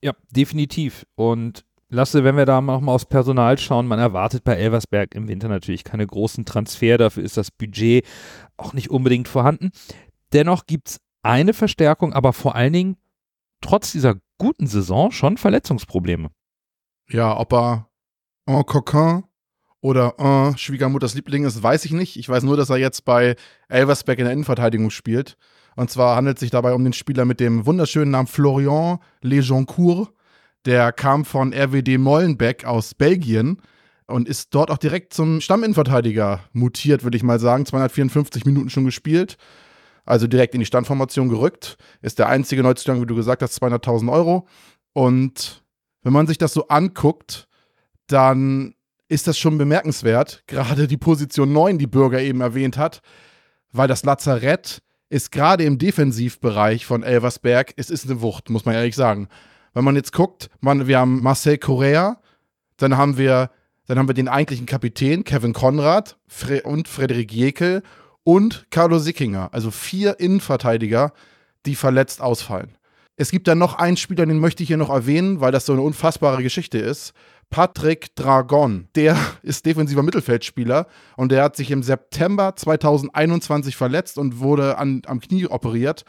Ja, 0.00 0.12
definitiv. 0.30 1.04
Und 1.16 1.64
Lasse, 1.90 2.22
wenn 2.22 2.36
wir 2.36 2.44
da 2.44 2.60
mal 2.60 2.76
aufs 2.86 3.06
Personal 3.06 3.56
schauen, 3.58 3.86
man 3.86 3.98
erwartet 3.98 4.44
bei 4.44 4.54
Elversberg 4.54 5.14
im 5.14 5.26
Winter 5.26 5.48
natürlich 5.48 5.84
keine 5.84 6.06
großen 6.06 6.44
Transfer, 6.44 6.98
dafür 6.98 7.22
ist 7.22 7.38
das 7.38 7.50
Budget 7.50 8.04
auch 8.58 8.74
nicht 8.74 8.90
unbedingt 8.90 9.26
vorhanden. 9.26 9.70
Dennoch 10.34 10.66
gibt 10.66 10.88
es 10.88 11.00
eine 11.22 11.54
Verstärkung, 11.54 12.12
aber 12.12 12.34
vor 12.34 12.54
allen 12.54 12.74
Dingen 12.74 12.96
trotz 13.62 13.92
dieser 13.92 14.16
guten 14.36 14.66
Saison 14.66 15.10
schon 15.10 15.38
Verletzungsprobleme. 15.38 16.30
Ja, 17.08 17.36
ob 17.38 17.52
er 17.54 17.88
en 18.46 18.64
coquin 18.66 19.24
oder 19.80 20.14
äh, 20.18 20.58
Schwiegermutters 20.58 21.14
Liebling 21.14 21.44
ist, 21.44 21.62
weiß 21.62 21.84
ich 21.86 21.92
nicht. 21.92 22.16
Ich 22.16 22.28
weiß 22.28 22.42
nur, 22.42 22.56
dass 22.56 22.70
er 22.70 22.76
jetzt 22.76 23.04
bei 23.04 23.36
Elversberg 23.68 24.18
in 24.18 24.24
der 24.24 24.32
Innenverteidigung 24.32 24.90
spielt. 24.90 25.36
Und 25.76 25.90
zwar 25.90 26.16
handelt 26.16 26.36
es 26.36 26.40
sich 26.40 26.50
dabei 26.50 26.74
um 26.74 26.82
den 26.82 26.92
Spieler 26.92 27.24
mit 27.24 27.40
dem 27.40 27.64
wunderschönen 27.64 28.10
Namen 28.10 28.26
Florian 28.26 28.98
Lejoncourt. 29.22 30.12
Der 30.66 30.92
kam 30.92 31.24
von 31.24 31.52
RWD 31.52 31.98
Molenbeek 31.98 32.64
aus 32.64 32.94
Belgien 32.94 33.62
und 34.06 34.28
ist 34.28 34.54
dort 34.54 34.70
auch 34.70 34.78
direkt 34.78 35.12
zum 35.12 35.40
Stamminnenverteidiger 35.40 36.40
mutiert, 36.52 37.04
würde 37.04 37.16
ich 37.16 37.22
mal 37.22 37.38
sagen. 37.38 37.66
254 37.66 38.44
Minuten 38.44 38.70
schon 38.70 38.84
gespielt. 38.84 39.36
Also 40.04 40.26
direkt 40.26 40.54
in 40.54 40.60
die 40.60 40.66
Standformation 40.66 41.28
gerückt. 41.28 41.76
Ist 42.00 42.18
der 42.18 42.28
einzige 42.28 42.62
Neuzugang, 42.62 43.02
wie 43.02 43.06
du 43.06 43.14
gesagt 43.14 43.42
hast, 43.42 43.62
200.000 43.62 44.10
Euro. 44.10 44.48
Und 44.94 45.62
wenn 46.02 46.12
man 46.12 46.26
sich 46.26 46.38
das 46.38 46.54
so 46.54 46.68
anguckt, 46.68 47.46
dann 48.06 48.74
ist 49.08 49.26
das 49.26 49.38
schon 49.38 49.58
bemerkenswert. 49.58 50.42
Gerade 50.46 50.86
die 50.86 50.96
Position 50.96 51.52
9, 51.52 51.78
die 51.78 51.86
Bürger 51.86 52.20
eben 52.20 52.40
erwähnt 52.40 52.76
hat, 52.76 53.00
weil 53.72 53.88
das 53.88 54.04
Lazarett 54.04 54.82
ist 55.10 55.32
gerade 55.32 55.64
im 55.64 55.78
Defensivbereich 55.78 56.84
von 56.84 57.02
Elversberg, 57.02 57.72
es 57.76 57.90
ist 57.90 58.04
eine 58.06 58.20
Wucht, 58.20 58.50
muss 58.50 58.66
man 58.66 58.74
ehrlich 58.74 58.94
sagen. 58.94 59.28
Wenn 59.78 59.84
man 59.84 59.94
jetzt 59.94 60.12
guckt, 60.12 60.50
man, 60.60 60.88
wir 60.88 60.98
haben 60.98 61.22
Marcel 61.22 61.56
Correa, 61.56 62.20
dann 62.78 62.96
haben 62.96 63.16
wir, 63.16 63.52
dann 63.86 63.96
haben 63.96 64.08
wir 64.08 64.14
den 64.14 64.26
eigentlichen 64.26 64.66
Kapitän, 64.66 65.22
Kevin 65.22 65.52
Konrad 65.52 66.16
Fre 66.26 66.62
und 66.62 66.88
Frederik 66.88 67.32
Jekel 67.32 67.84
und 68.24 68.66
Carlo 68.72 68.98
Sickinger. 68.98 69.50
Also 69.52 69.70
vier 69.70 70.18
Innenverteidiger, 70.18 71.12
die 71.64 71.76
verletzt 71.76 72.20
ausfallen. 72.20 72.76
Es 73.14 73.30
gibt 73.30 73.46
dann 73.46 73.58
noch 73.58 73.78
einen 73.78 73.96
Spieler, 73.96 74.26
den 74.26 74.40
möchte 74.40 74.64
ich 74.64 74.66
hier 74.66 74.78
noch 74.78 74.90
erwähnen, 74.90 75.40
weil 75.40 75.52
das 75.52 75.64
so 75.64 75.74
eine 75.74 75.82
unfassbare 75.82 76.42
Geschichte 76.42 76.78
ist. 76.78 77.12
Patrick 77.48 78.16
Dragon. 78.16 78.88
Der 78.96 79.16
ist 79.44 79.64
defensiver 79.64 80.02
Mittelfeldspieler 80.02 80.88
und 81.16 81.30
der 81.30 81.44
hat 81.44 81.54
sich 81.54 81.70
im 81.70 81.84
September 81.84 82.56
2021 82.56 83.76
verletzt 83.76 84.18
und 84.18 84.40
wurde 84.40 84.76
an, 84.76 85.02
am 85.06 85.20
Knie 85.20 85.46
operiert 85.46 86.04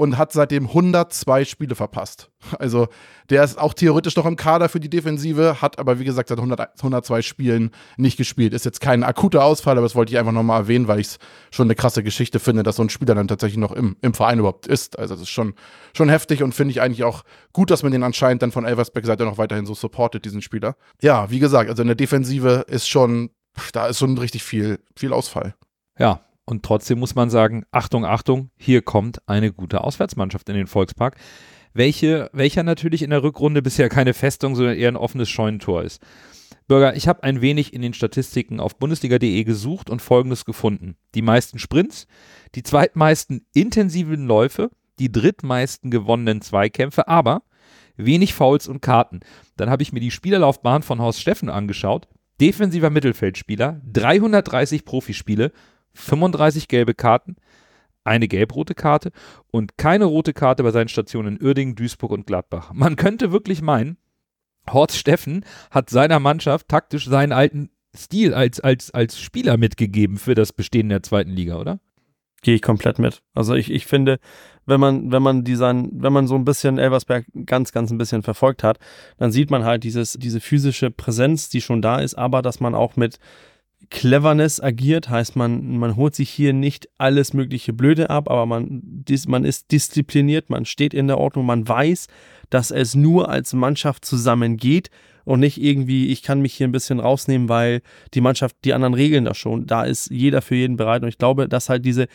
und 0.00 0.16
hat 0.16 0.32
seitdem 0.32 0.68
102 0.68 1.44
Spiele 1.44 1.74
verpasst. 1.74 2.30
Also 2.58 2.88
der 3.28 3.44
ist 3.44 3.58
auch 3.58 3.74
theoretisch 3.74 4.16
noch 4.16 4.24
im 4.24 4.36
Kader 4.36 4.70
für 4.70 4.80
die 4.80 4.88
Defensive, 4.88 5.60
hat 5.60 5.78
aber 5.78 5.98
wie 5.98 6.04
gesagt 6.04 6.30
seit 6.30 6.38
100, 6.38 6.58
102 6.78 7.20
Spielen 7.20 7.70
nicht 7.98 8.16
gespielt. 8.16 8.54
Ist 8.54 8.64
jetzt 8.64 8.80
kein 8.80 9.04
akuter 9.04 9.44
Ausfall, 9.44 9.76
aber 9.76 9.84
das 9.84 9.94
wollte 9.94 10.10
ich 10.10 10.18
einfach 10.18 10.32
nochmal 10.32 10.62
erwähnen, 10.62 10.88
weil 10.88 11.00
ich 11.00 11.08
es 11.08 11.18
schon 11.50 11.66
eine 11.66 11.74
krasse 11.74 12.02
Geschichte 12.02 12.40
finde, 12.40 12.62
dass 12.62 12.76
so 12.76 12.82
ein 12.82 12.88
Spieler 12.88 13.14
dann 13.14 13.28
tatsächlich 13.28 13.58
noch 13.58 13.72
im, 13.72 13.98
im 14.00 14.14
Verein 14.14 14.38
überhaupt 14.38 14.66
ist. 14.66 14.98
Also 14.98 15.12
das 15.12 15.24
ist 15.24 15.28
schon, 15.28 15.52
schon 15.94 16.08
heftig 16.08 16.42
und 16.42 16.54
finde 16.54 16.72
ich 16.72 16.80
eigentlich 16.80 17.04
auch 17.04 17.22
gut, 17.52 17.70
dass 17.70 17.82
man 17.82 17.92
den 17.92 18.02
anscheinend 18.02 18.40
dann 18.40 18.52
von 18.52 18.64
Elversberg-Seite 18.64 19.26
noch 19.26 19.36
weiterhin 19.36 19.66
so 19.66 19.74
supportet, 19.74 20.24
diesen 20.24 20.40
Spieler. 20.40 20.76
Ja, 21.02 21.30
wie 21.30 21.40
gesagt, 21.40 21.68
also 21.68 21.82
in 21.82 21.88
der 21.88 21.94
Defensive 21.94 22.64
ist 22.68 22.88
schon, 22.88 23.28
da 23.74 23.86
ist 23.86 23.98
schon 23.98 24.16
richtig 24.16 24.44
viel, 24.44 24.78
viel 24.96 25.12
Ausfall. 25.12 25.54
Ja, 25.98 26.20
und 26.44 26.62
trotzdem 26.64 26.98
muss 26.98 27.14
man 27.14 27.30
sagen, 27.30 27.64
Achtung, 27.70 28.04
Achtung, 28.04 28.50
hier 28.56 28.82
kommt 28.82 29.26
eine 29.28 29.52
gute 29.52 29.82
Auswärtsmannschaft 29.82 30.48
in 30.48 30.56
den 30.56 30.66
Volkspark, 30.66 31.16
welche, 31.72 32.30
welcher 32.32 32.62
natürlich 32.62 33.02
in 33.02 33.10
der 33.10 33.22
Rückrunde 33.22 33.62
bisher 33.62 33.88
keine 33.88 34.14
Festung, 34.14 34.56
sondern 34.56 34.76
eher 34.76 34.90
ein 34.90 34.96
offenes 34.96 35.28
Scheunentor 35.28 35.82
ist. 35.82 36.02
Bürger, 36.66 36.94
ich 36.94 37.08
habe 37.08 37.24
ein 37.24 37.40
wenig 37.40 37.72
in 37.74 37.82
den 37.82 37.94
Statistiken 37.94 38.60
auf 38.60 38.78
bundesliga.de 38.78 39.42
gesucht 39.44 39.90
und 39.90 40.00
folgendes 40.00 40.44
gefunden. 40.44 40.96
Die 41.16 41.22
meisten 41.22 41.58
Sprints, 41.58 42.06
die 42.54 42.62
zweitmeisten 42.62 43.44
intensiven 43.54 44.26
Läufe, 44.26 44.70
die 45.00 45.10
drittmeisten 45.10 45.90
gewonnenen 45.90 46.42
Zweikämpfe, 46.42 47.08
aber 47.08 47.42
wenig 47.96 48.34
Fouls 48.34 48.68
und 48.68 48.82
Karten. 48.82 49.20
Dann 49.56 49.70
habe 49.70 49.82
ich 49.82 49.92
mir 49.92 50.00
die 50.00 50.10
Spielerlaufbahn 50.10 50.82
von 50.82 51.00
Horst 51.00 51.20
Steffen 51.20 51.48
angeschaut. 51.48 52.08
Defensiver 52.40 52.88
Mittelfeldspieler, 52.88 53.80
330 53.92 54.84
Profispiele, 54.84 55.52
35 56.00 56.68
gelbe 56.68 56.94
Karten, 56.94 57.36
eine 58.04 58.28
gelb-rote 58.28 58.74
Karte 58.74 59.12
und 59.50 59.76
keine 59.76 60.06
rote 60.06 60.32
Karte 60.32 60.62
bei 60.62 60.70
seinen 60.70 60.88
Stationen 60.88 61.36
in 61.36 61.46
Uerdingen, 61.46 61.74
Duisburg 61.74 62.10
und 62.12 62.26
Gladbach. 62.26 62.72
Man 62.72 62.96
könnte 62.96 63.32
wirklich 63.32 63.62
meinen, 63.62 63.98
Horst 64.72 64.96
Steffen 64.96 65.44
hat 65.70 65.90
seiner 65.90 66.20
Mannschaft 66.20 66.68
taktisch 66.68 67.06
seinen 67.06 67.32
alten 67.32 67.70
Stil 67.96 68.34
als, 68.34 68.60
als, 68.60 68.92
als 68.92 69.20
Spieler 69.20 69.56
mitgegeben 69.56 70.16
für 70.16 70.34
das 70.34 70.52
Bestehen 70.52 70.88
der 70.88 71.02
zweiten 71.02 71.30
Liga, 71.30 71.56
oder? 71.56 71.80
Gehe 72.42 72.54
ich 72.54 72.62
komplett 72.62 72.98
mit. 72.98 73.20
Also 73.34 73.54
ich, 73.54 73.70
ich 73.70 73.86
finde, 73.86 74.18
wenn 74.64 74.80
man, 74.80 75.12
wenn 75.12 75.22
man 75.22 75.44
diesen, 75.44 75.90
wenn 76.00 76.12
man 76.12 76.26
so 76.26 76.36
ein 76.36 76.44
bisschen 76.44 76.78
Elversberg 76.78 77.26
ganz, 77.44 77.72
ganz 77.72 77.90
ein 77.90 77.98
bisschen 77.98 78.22
verfolgt 78.22 78.62
hat, 78.62 78.78
dann 79.18 79.32
sieht 79.32 79.50
man 79.50 79.64
halt 79.64 79.84
dieses, 79.84 80.14
diese 80.14 80.40
physische 80.40 80.90
Präsenz, 80.90 81.48
die 81.48 81.60
schon 81.60 81.82
da 81.82 81.98
ist, 81.98 82.14
aber 82.14 82.40
dass 82.40 82.60
man 82.60 82.74
auch 82.74 82.96
mit 82.96 83.18
Cleverness 83.90 84.60
agiert, 84.60 85.08
heißt 85.10 85.34
man, 85.34 85.76
man 85.78 85.96
holt 85.96 86.14
sich 86.14 86.30
hier 86.30 86.52
nicht 86.52 86.88
alles 86.96 87.34
mögliche 87.34 87.72
Blöde 87.72 88.08
ab, 88.08 88.30
aber 88.30 88.46
man, 88.46 88.80
dis, 88.82 89.26
man 89.26 89.44
ist 89.44 89.72
diszipliniert, 89.72 90.48
man 90.48 90.64
steht 90.64 90.94
in 90.94 91.08
der 91.08 91.18
Ordnung, 91.18 91.44
man 91.44 91.66
weiß, 91.66 92.06
dass 92.50 92.70
es 92.70 92.94
nur 92.94 93.28
als 93.28 93.52
Mannschaft 93.52 94.04
zusammengeht 94.04 94.90
und 95.24 95.40
nicht 95.40 95.60
irgendwie, 95.60 96.08
ich 96.08 96.22
kann 96.22 96.40
mich 96.40 96.54
hier 96.54 96.68
ein 96.68 96.72
bisschen 96.72 97.00
rausnehmen, 97.00 97.48
weil 97.48 97.82
die 98.14 98.20
Mannschaft, 98.20 98.56
die 98.64 98.74
anderen 98.74 98.94
regeln 98.94 99.24
das 99.24 99.38
schon. 99.38 99.66
Da 99.66 99.82
ist 99.82 100.10
jeder 100.10 100.40
für 100.40 100.54
jeden 100.54 100.76
bereit 100.76 101.02
und 101.02 101.08
ich 101.08 101.18
glaube, 101.18 101.48
dass 101.48 101.68
halt 101.68 101.84
diese 101.84 102.06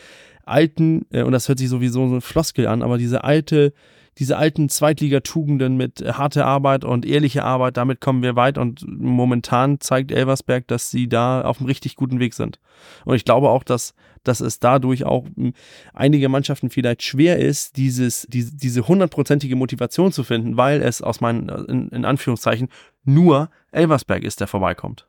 alten, 0.44 1.04
äh, 1.10 1.22
und 1.22 1.32
das 1.32 1.48
hört 1.48 1.58
sich 1.58 1.68
sowieso 1.68 2.08
so 2.08 2.14
ein 2.16 2.20
Floskel 2.22 2.66
an, 2.66 2.82
aber 2.82 2.96
diese 2.96 3.22
alte 3.22 3.74
diese 4.18 4.38
alten 4.38 4.68
Zweitligatugenden 4.68 5.76
mit 5.76 6.00
harter 6.00 6.46
Arbeit 6.46 6.84
und 6.84 7.04
ehrlicher 7.04 7.44
Arbeit, 7.44 7.76
damit 7.76 8.00
kommen 8.00 8.22
wir 8.22 8.34
weit 8.34 8.56
und 8.56 8.84
momentan 8.86 9.80
zeigt 9.80 10.10
Elversberg, 10.10 10.66
dass 10.68 10.90
sie 10.90 11.08
da 11.08 11.42
auf 11.42 11.58
einem 11.58 11.66
richtig 11.66 11.96
guten 11.96 12.18
Weg 12.18 12.32
sind. 12.34 12.58
Und 13.04 13.16
ich 13.16 13.24
glaube 13.24 13.50
auch, 13.50 13.62
dass, 13.62 13.94
dass 14.24 14.40
es 14.40 14.58
dadurch 14.58 15.04
auch 15.04 15.26
hm, 15.36 15.52
einige 15.92 16.28
Mannschaften 16.28 16.70
vielleicht 16.70 17.02
schwer 17.02 17.38
ist, 17.38 17.76
dieses, 17.76 18.26
diese, 18.30 18.56
diese 18.56 18.88
hundertprozentige 18.88 19.56
Motivation 19.56 20.12
zu 20.12 20.24
finden, 20.24 20.56
weil 20.56 20.82
es 20.82 21.02
aus 21.02 21.20
meinen, 21.20 21.48
in, 21.68 21.88
in 21.88 22.04
Anführungszeichen, 22.04 22.68
nur 23.04 23.50
Elversberg 23.70 24.24
ist, 24.24 24.40
der 24.40 24.46
vorbeikommt. 24.46 25.06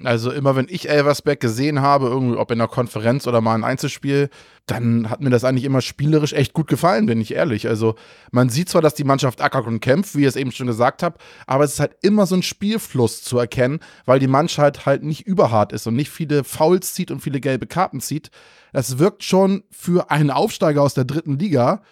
Also 0.00 0.32
immer 0.32 0.56
wenn 0.56 0.68
ich 0.70 0.88
Elversberg 0.88 1.38
gesehen 1.38 1.82
habe, 1.82 2.06
irgendwie, 2.06 2.38
ob 2.38 2.50
in 2.50 2.60
einer 2.60 2.68
Konferenz 2.68 3.26
oder 3.26 3.42
mal 3.42 3.54
ein 3.54 3.62
Einzelspiel, 3.62 4.30
dann 4.64 5.10
hat 5.10 5.20
mir 5.20 5.28
das 5.28 5.44
eigentlich 5.44 5.64
immer 5.64 5.82
spielerisch 5.82 6.32
echt 6.32 6.54
gut 6.54 6.66
gefallen, 6.66 7.04
bin 7.04 7.20
ich 7.20 7.34
ehrlich. 7.34 7.68
Also 7.68 7.96
man 8.30 8.48
sieht 8.48 8.70
zwar, 8.70 8.80
dass 8.80 8.94
die 8.94 9.04
Mannschaft 9.04 9.42
ackert 9.42 9.66
und 9.66 9.80
kämpft, 9.80 10.16
wie 10.16 10.22
ich 10.22 10.28
es 10.28 10.36
eben 10.36 10.50
schon 10.50 10.66
gesagt 10.66 11.02
habe, 11.02 11.18
aber 11.46 11.64
es 11.64 11.74
ist 11.74 11.80
halt 11.80 11.96
immer 12.00 12.24
so 12.24 12.34
ein 12.34 12.42
Spielfluss 12.42 13.22
zu 13.22 13.38
erkennen, 13.38 13.80
weil 14.06 14.18
die 14.18 14.28
Mannschaft 14.28 14.86
halt 14.86 15.02
nicht 15.02 15.26
überhart 15.26 15.72
ist 15.72 15.86
und 15.86 15.94
nicht 15.94 16.10
viele 16.10 16.42
Fouls 16.42 16.94
zieht 16.94 17.10
und 17.10 17.20
viele 17.20 17.40
gelbe 17.40 17.66
Karten 17.66 18.00
zieht. 18.00 18.30
Das 18.72 18.98
wirkt 18.98 19.24
schon 19.24 19.62
für 19.70 20.10
einen 20.10 20.30
Aufsteiger 20.30 20.80
aus 20.82 20.94
der 20.94 21.04
dritten 21.04 21.38
Liga, 21.38 21.82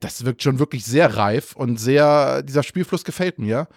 das 0.00 0.24
wirkt 0.24 0.42
schon 0.42 0.58
wirklich 0.58 0.86
sehr 0.86 1.16
reif 1.16 1.54
und 1.54 1.78
sehr, 1.78 2.42
dieser 2.42 2.62
Spielfluss 2.62 3.04
gefällt 3.04 3.38
mir. 3.38 3.68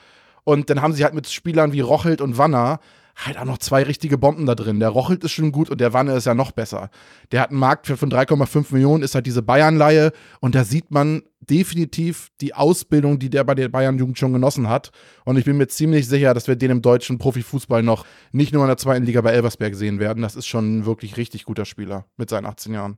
Und 0.45 0.69
dann 0.69 0.81
haben 0.81 0.93
sie 0.93 1.03
halt 1.03 1.13
mit 1.13 1.27
Spielern 1.27 1.73
wie 1.73 1.81
Rochelt 1.81 2.21
und 2.21 2.37
Wanner 2.37 2.79
halt 3.15 3.37
auch 3.37 3.45
noch 3.45 3.57
zwei 3.59 3.83
richtige 3.83 4.17
Bomben 4.17 4.45
da 4.45 4.55
drin. 4.55 4.79
Der 4.79 4.89
Rochelt 4.89 5.23
ist 5.23 5.31
schon 5.31 5.51
gut 5.51 5.69
und 5.69 5.79
der 5.79 5.93
Wanne 5.93 6.13
ist 6.15 6.25
ja 6.25 6.33
noch 6.33 6.51
besser. 6.51 6.89
Der 7.31 7.41
hat 7.41 7.51
einen 7.51 7.59
Marktwert 7.59 7.97
von 7.97 8.11
3,5 8.11 8.73
Millionen, 8.73 9.03
ist 9.03 9.15
halt 9.15 9.25
diese 9.25 9.41
Bayern-Leihe 9.41 10.11
und 10.41 10.55
da 10.55 10.63
sieht 10.63 10.91
man 10.91 11.23
definitiv 11.39 12.29
die 12.41 12.53
Ausbildung, 12.53 13.19
die 13.19 13.29
der 13.29 13.43
bei 13.43 13.55
der 13.55 13.69
Bayern-Jugend 13.69 14.17
schon 14.17 14.33
genossen 14.33 14.67
hat. 14.67 14.91
Und 15.23 15.37
ich 15.37 15.45
bin 15.45 15.57
mir 15.57 15.67
ziemlich 15.67 16.07
sicher, 16.07 16.33
dass 16.33 16.47
wir 16.47 16.55
den 16.55 16.71
im 16.71 16.81
deutschen 16.81 17.17
Profifußball 17.17 17.83
noch 17.83 18.05
nicht 18.31 18.53
nur 18.53 18.63
in 18.63 18.67
der 18.67 18.77
zweiten 18.77 19.05
Liga 19.05 19.21
bei 19.21 19.31
Elversberg 19.31 19.75
sehen 19.75 19.99
werden. 19.99 20.21
Das 20.21 20.35
ist 20.35 20.47
schon 20.47 20.79
ein 20.79 20.85
wirklich 20.85 21.17
richtig 21.17 21.45
guter 21.45 21.65
Spieler 21.65 22.05
mit 22.17 22.29
seinen 22.29 22.45
18 22.45 22.73
Jahren. 22.73 22.97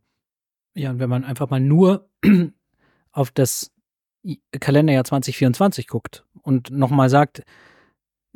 Ja, 0.73 0.89
und 0.89 0.99
wenn 0.99 1.09
man 1.09 1.23
einfach 1.23 1.49
mal 1.49 1.59
nur 1.59 2.09
auf 3.11 3.31
das 3.31 3.71
Kalenderjahr 4.59 5.03
2024 5.03 5.87
guckt 5.87 6.25
und 6.41 6.71
nochmal 6.71 7.09
sagt, 7.09 7.43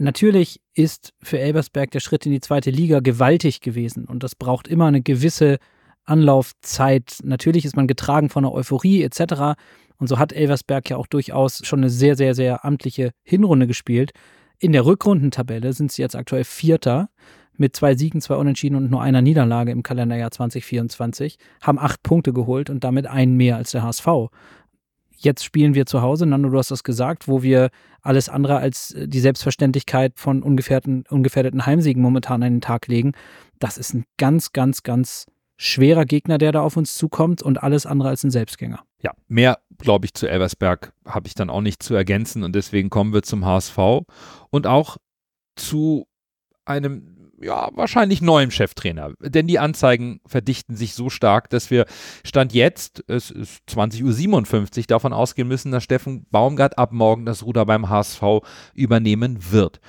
Natürlich 0.01 0.59
ist 0.73 1.13
für 1.21 1.37
Elbersberg 1.37 1.91
der 1.91 1.99
Schritt 1.99 2.25
in 2.25 2.31
die 2.31 2.41
zweite 2.41 2.71
Liga 2.71 3.01
gewaltig 3.01 3.61
gewesen 3.61 4.05
und 4.05 4.23
das 4.23 4.33
braucht 4.33 4.67
immer 4.67 4.87
eine 4.87 5.03
gewisse 5.03 5.59
Anlaufzeit. 6.05 7.19
Natürlich 7.23 7.65
ist 7.65 7.75
man 7.75 7.85
getragen 7.85 8.29
von 8.29 8.41
der 8.41 8.51
Euphorie 8.51 9.03
etc. 9.03 9.59
Und 9.97 10.07
so 10.07 10.17
hat 10.17 10.33
Elversberg 10.33 10.89
ja 10.89 10.97
auch 10.97 11.05
durchaus 11.05 11.61
schon 11.67 11.81
eine 11.81 11.91
sehr, 11.91 12.15
sehr, 12.15 12.33
sehr 12.33 12.65
amtliche 12.65 13.11
Hinrunde 13.21 13.67
gespielt. 13.67 14.09
In 14.57 14.71
der 14.71 14.87
Rückrundentabelle 14.87 15.71
sind 15.71 15.91
sie 15.91 16.01
jetzt 16.01 16.15
aktuell 16.15 16.45
Vierter 16.45 17.11
mit 17.55 17.75
zwei 17.75 17.93
Siegen, 17.93 18.21
zwei 18.21 18.37
Unentschieden 18.37 18.77
und 18.77 18.89
nur 18.89 19.03
einer 19.03 19.21
Niederlage 19.21 19.71
im 19.71 19.83
Kalenderjahr 19.83 20.31
2024, 20.31 21.37
haben 21.61 21.77
acht 21.77 22.01
Punkte 22.01 22.33
geholt 22.33 22.71
und 22.71 22.83
damit 22.83 23.05
einen 23.05 23.37
mehr 23.37 23.57
als 23.57 23.69
der 23.69 23.83
HSV. 23.83 24.07
Jetzt 25.23 25.43
spielen 25.43 25.75
wir 25.75 25.85
zu 25.85 26.01
Hause, 26.01 26.25
Nando, 26.25 26.49
du 26.49 26.57
hast 26.57 26.71
das 26.71 26.83
gesagt, 26.83 27.27
wo 27.27 27.43
wir 27.43 27.69
alles 28.01 28.27
andere 28.27 28.57
als 28.57 28.91
äh, 28.91 29.07
die 29.07 29.19
Selbstverständlichkeit 29.19 30.13
von 30.15 30.41
ungefährdeten, 30.41 31.03
ungefährdeten 31.09 31.65
Heimsiegen 31.65 32.01
momentan 32.01 32.41
an 32.43 32.53
den 32.53 32.61
Tag 32.61 32.87
legen. 32.87 33.13
Das 33.59 33.77
ist 33.77 33.93
ein 33.93 34.05
ganz, 34.17 34.51
ganz, 34.51 34.81
ganz 34.81 35.27
schwerer 35.57 36.05
Gegner, 36.05 36.39
der 36.39 36.51
da 36.51 36.61
auf 36.61 36.75
uns 36.75 36.97
zukommt 36.97 37.43
und 37.43 37.61
alles 37.61 37.85
andere 37.85 38.09
als 38.09 38.23
ein 38.23 38.31
Selbstgänger. 38.31 38.83
Ja, 39.03 39.11
mehr, 39.27 39.59
glaube 39.77 40.05
ich, 40.05 40.15
zu 40.15 40.27
Elversberg 40.27 40.91
habe 41.05 41.27
ich 41.27 41.35
dann 41.35 41.51
auch 41.51 41.61
nicht 41.61 41.83
zu 41.83 41.93
ergänzen 41.93 42.43
und 42.43 42.55
deswegen 42.55 42.89
kommen 42.89 43.13
wir 43.13 43.21
zum 43.21 43.45
HSV 43.45 43.77
und 44.49 44.65
auch 44.65 44.97
zu 45.55 46.07
einem 46.65 47.20
ja, 47.41 47.69
wahrscheinlich 47.73 48.21
neuem 48.21 48.51
Cheftrainer. 48.51 49.13
Denn 49.19 49.47
die 49.47 49.59
Anzeigen 49.59 50.21
verdichten 50.25 50.75
sich 50.75 50.93
so 50.93 51.09
stark, 51.09 51.49
dass 51.49 51.71
wir 51.71 51.85
Stand 52.23 52.53
jetzt, 52.53 53.03
es 53.07 53.31
ist 53.31 53.61
20.57 53.69 54.79
Uhr, 54.79 54.83
davon 54.87 55.13
ausgehen 55.13 55.47
müssen, 55.47 55.71
dass 55.71 55.83
Steffen 55.83 56.25
Baumgart 56.29 56.77
ab 56.77 56.91
morgen 56.91 57.25
das 57.25 57.43
Ruder 57.43 57.65
beim 57.65 57.89
HSV 57.89 58.23
übernehmen 58.73 59.51
wird. 59.51 59.79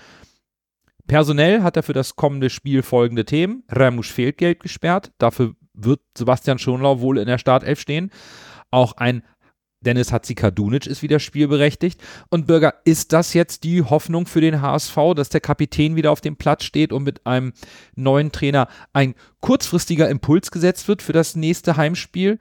Personell 1.07 1.63
hat 1.63 1.77
er 1.77 1.83
für 1.83 1.93
das 1.93 2.17
kommende 2.17 2.49
Spiel 2.49 2.83
folgende 2.83 3.25
Themen. 3.25 3.65
Ramusch 3.69 4.13
fehlt 4.13 4.39
gelb 4.39 4.61
gesperrt. 4.61 5.13
Dafür 5.19 5.55
wird 5.75 6.01
Sebastian 6.17 6.59
Schonlau 6.59 7.01
wohl 7.01 7.19
in 7.19 7.27
der 7.27 7.39
Startelf 7.39 7.81
stehen. 7.81 8.11
Auch 8.71 8.97
ein 8.97 9.23
Dennis 9.83 10.13
Hatzikadunic 10.13 10.87
ist 10.87 11.03
wieder 11.03 11.21
spielberechtigt. 11.21 12.01
Und 12.31 12.47
Bürger, 12.47 12.75
ist 12.85 13.13
das 13.13 13.35
jetzt 13.35 13.65
die 13.65 13.83
Hoffnung 13.83 14.27
für 14.27 14.41
den 14.41 14.63
HSV, 14.63 14.97
dass 15.17 15.29
der 15.29 15.41
Kapitän 15.41 15.97
wieder 15.97 16.11
auf 16.11 16.21
dem 16.21 16.37
Platz 16.37 16.65
steht 16.65 16.93
und 16.93 17.03
mit 17.03 17.27
einem 17.27 17.53
neuen 17.95 18.33
Trainer 18.33 18.69
ein 18.93 19.15
kurzfristiger 19.41 20.09
Impuls 20.09 20.51
gesetzt 20.51 20.89
wird 20.89 21.03
für 21.03 21.13
das 21.13 21.37
nächste 21.37 21.77
Heimspiel? 21.77 22.39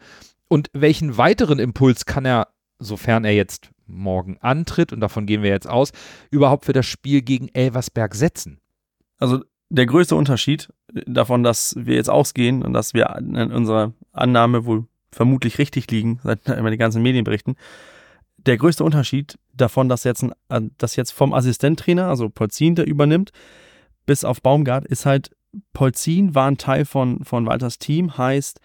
Und 0.47 0.69
welchen 0.73 1.17
weiteren 1.17 1.59
Impuls 1.59 2.05
kann 2.05 2.25
er, 2.25 2.49
sofern 2.79 3.25
er 3.25 3.33
jetzt 3.33 3.69
morgen 3.87 4.37
antritt, 4.39 4.93
und 4.93 4.99
davon 4.99 5.25
gehen 5.25 5.43
wir 5.43 5.49
jetzt 5.49 5.67
aus, 5.67 5.91
überhaupt 6.29 6.65
für 6.65 6.73
das 6.73 6.85
Spiel 6.85 7.21
gegen 7.21 7.49
Elversberg 7.49 8.15
setzen? 8.15 8.59
Also 9.17 9.43
der 9.69 9.85
größte 9.85 10.15
Unterschied 10.15 10.69
davon, 11.05 11.43
dass 11.43 11.75
wir 11.77 11.95
jetzt 11.95 12.09
ausgehen 12.09 12.63
und 12.63 12.73
dass 12.73 12.93
wir 12.93 13.15
in 13.17 13.51
unserer 13.51 13.93
Annahme 14.11 14.65
wohl 14.65 14.85
vermutlich 15.11 15.57
richtig 15.57 15.89
liegen, 15.91 16.19
seit 16.23 16.47
immer 16.47 16.71
die 16.71 16.77
ganzen 16.77 17.01
Medien 17.01 17.23
berichten. 17.23 17.55
Der 18.37 18.57
größte 18.57 18.83
Unterschied 18.83 19.37
davon, 19.53 19.89
dass 19.89 20.03
jetzt, 20.03 20.25
ein, 20.49 20.71
dass 20.77 20.95
jetzt 20.95 21.11
vom 21.11 21.33
Assistenttrainer, 21.33 22.07
also 22.07 22.29
Polzin, 22.29 22.75
der 22.75 22.87
übernimmt, 22.87 23.31
bis 24.05 24.23
auf 24.23 24.41
Baumgart, 24.41 24.85
ist 24.85 25.05
halt, 25.05 25.31
Polzin 25.73 26.33
war 26.33 26.47
ein 26.47 26.57
Teil 26.57 26.85
von, 26.85 27.23
von 27.23 27.45
Walters 27.45 27.77
Team, 27.77 28.17
heißt, 28.17 28.59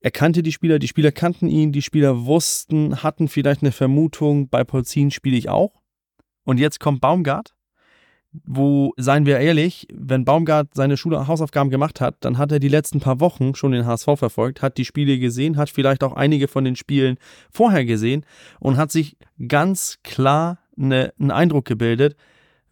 er 0.00 0.10
kannte 0.10 0.42
die 0.42 0.52
Spieler, 0.52 0.78
die 0.78 0.88
Spieler 0.88 1.12
kannten 1.12 1.48
ihn, 1.48 1.72
die 1.72 1.82
Spieler 1.82 2.24
wussten, 2.24 3.02
hatten 3.02 3.28
vielleicht 3.28 3.62
eine 3.62 3.72
Vermutung, 3.72 4.48
bei 4.48 4.64
Polzin 4.64 5.10
spiele 5.10 5.36
ich 5.36 5.48
auch. 5.48 5.80
Und 6.44 6.58
jetzt 6.58 6.78
kommt 6.78 7.00
Baumgart 7.00 7.54
wo, 8.32 8.92
seien 8.96 9.26
wir 9.26 9.38
ehrlich, 9.38 9.86
wenn 9.92 10.24
Baumgart 10.24 10.74
seine 10.74 10.96
Schule 10.96 11.26
Hausaufgaben 11.26 11.70
gemacht 11.70 12.00
hat, 12.00 12.16
dann 12.20 12.38
hat 12.38 12.52
er 12.52 12.58
die 12.58 12.68
letzten 12.68 13.00
paar 13.00 13.20
Wochen 13.20 13.54
schon 13.54 13.72
den 13.72 13.86
HSV 13.86 14.10
verfolgt, 14.16 14.62
hat 14.62 14.76
die 14.76 14.84
Spiele 14.84 15.18
gesehen, 15.18 15.56
hat 15.56 15.70
vielleicht 15.70 16.04
auch 16.04 16.12
einige 16.12 16.48
von 16.48 16.64
den 16.64 16.76
Spielen 16.76 17.16
vorher 17.50 17.84
gesehen 17.84 18.24
und 18.60 18.76
hat 18.76 18.92
sich 18.92 19.16
ganz 19.48 19.98
klar 20.02 20.58
eine, 20.76 21.12
einen 21.18 21.30
Eindruck 21.30 21.64
gebildet, 21.64 22.16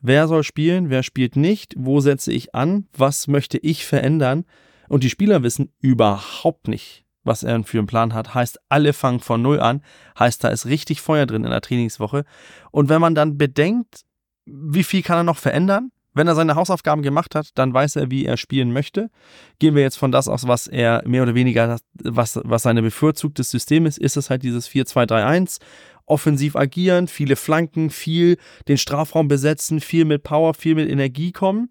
wer 0.01 0.29
soll 0.29 0.43
spielen, 0.43 0.91
wer 0.91 1.03
spielt 1.03 1.37
nicht, 1.37 1.75
wo 1.77 2.01
setze 2.01 2.33
ich 2.33 2.55
an, 2.55 2.87
was 2.97 3.27
möchte 3.27 3.59
ich 3.59 3.85
verändern. 3.85 4.45
Und 4.89 5.03
die 5.03 5.11
Spieler 5.11 5.43
wissen 5.43 5.73
überhaupt 5.81 6.69
nicht, 6.69 7.05
was 7.25 7.43
er 7.43 7.63
für 7.65 7.79
einen 7.79 7.89
Plan 7.89 8.15
hat. 8.15 8.35
Heißt, 8.35 8.61
alle 8.69 8.93
fangen 8.93 9.21
von 9.21 9.43
Null 9.43 9.59
an. 9.59 9.83
Heißt, 10.19 10.45
da 10.45 10.49
ist 10.49 10.67
richtig 10.67 11.01
Feuer 11.01 11.27
drin 11.27 11.45
in 11.45 11.51
der 11.51 11.61
Trainingswoche. 11.61 12.25
Und 12.71 12.89
wenn 12.89 13.01
man 13.01 13.17
dann 13.17 13.37
bedenkt, 13.37 14.03
wie 14.47 14.85
viel 14.85 15.03
kann 15.03 15.19
er 15.19 15.25
noch 15.25 15.39
verändern? 15.39 15.91
Wenn 16.15 16.29
er 16.29 16.35
seine 16.35 16.55
Hausaufgaben 16.55 17.03
gemacht 17.03 17.35
hat, 17.35 17.51
dann 17.57 17.75
weiß 17.75 17.97
er, 17.97 18.11
wie 18.11 18.25
er 18.25 18.39
spielen 18.39 18.73
möchte. 18.73 19.11
Gehen 19.59 19.75
wir 19.75 19.83
jetzt 19.83 19.99
von 19.99 20.13
das 20.13 20.29
aus, 20.29 20.49
was 20.49 20.67
er 20.67 21.03
mehr 21.07 21.23
oder 21.23 21.35
weniger, 21.35 21.77
was, 22.03 22.41
was 22.43 22.63
seine 22.63 22.81
bevorzugtes 22.81 23.51
System 23.51 23.85
ist, 23.85 23.99
ist 23.99 24.17
es 24.17 24.31
halt 24.31 24.43
dieses 24.43 24.67
4-2-3-1. 24.67 25.59
Offensiv 26.07 26.57
agieren, 26.57 27.07
viele 27.09 27.37
Flanken, 27.37 27.91
viel 27.91 28.39
den 28.67 28.79
Strafraum 28.79 29.29
besetzen, 29.29 29.81
viel 29.81 30.07
mit 30.07 30.23
Power, 30.23 30.55
viel 30.55 30.75
mit 30.75 30.89
Energie 30.89 31.33
kommen. 31.33 31.69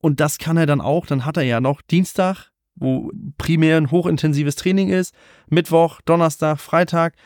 Und 0.00 0.20
das 0.20 0.38
kann 0.38 0.56
er 0.56 0.64
dann 0.64 0.80
auch. 0.80 1.04
Dann 1.04 1.26
hat 1.26 1.36
er 1.36 1.42
ja 1.42 1.60
noch 1.60 1.82
Dienstag, 1.82 2.50
wo 2.74 3.10
primär 3.36 3.76
ein 3.76 3.90
hochintensives 3.90 4.56
Training 4.56 4.88
ist, 4.88 5.14
Mittwoch, 5.48 6.00
Donnerstag, 6.06 6.58
Freitag. 6.58 7.16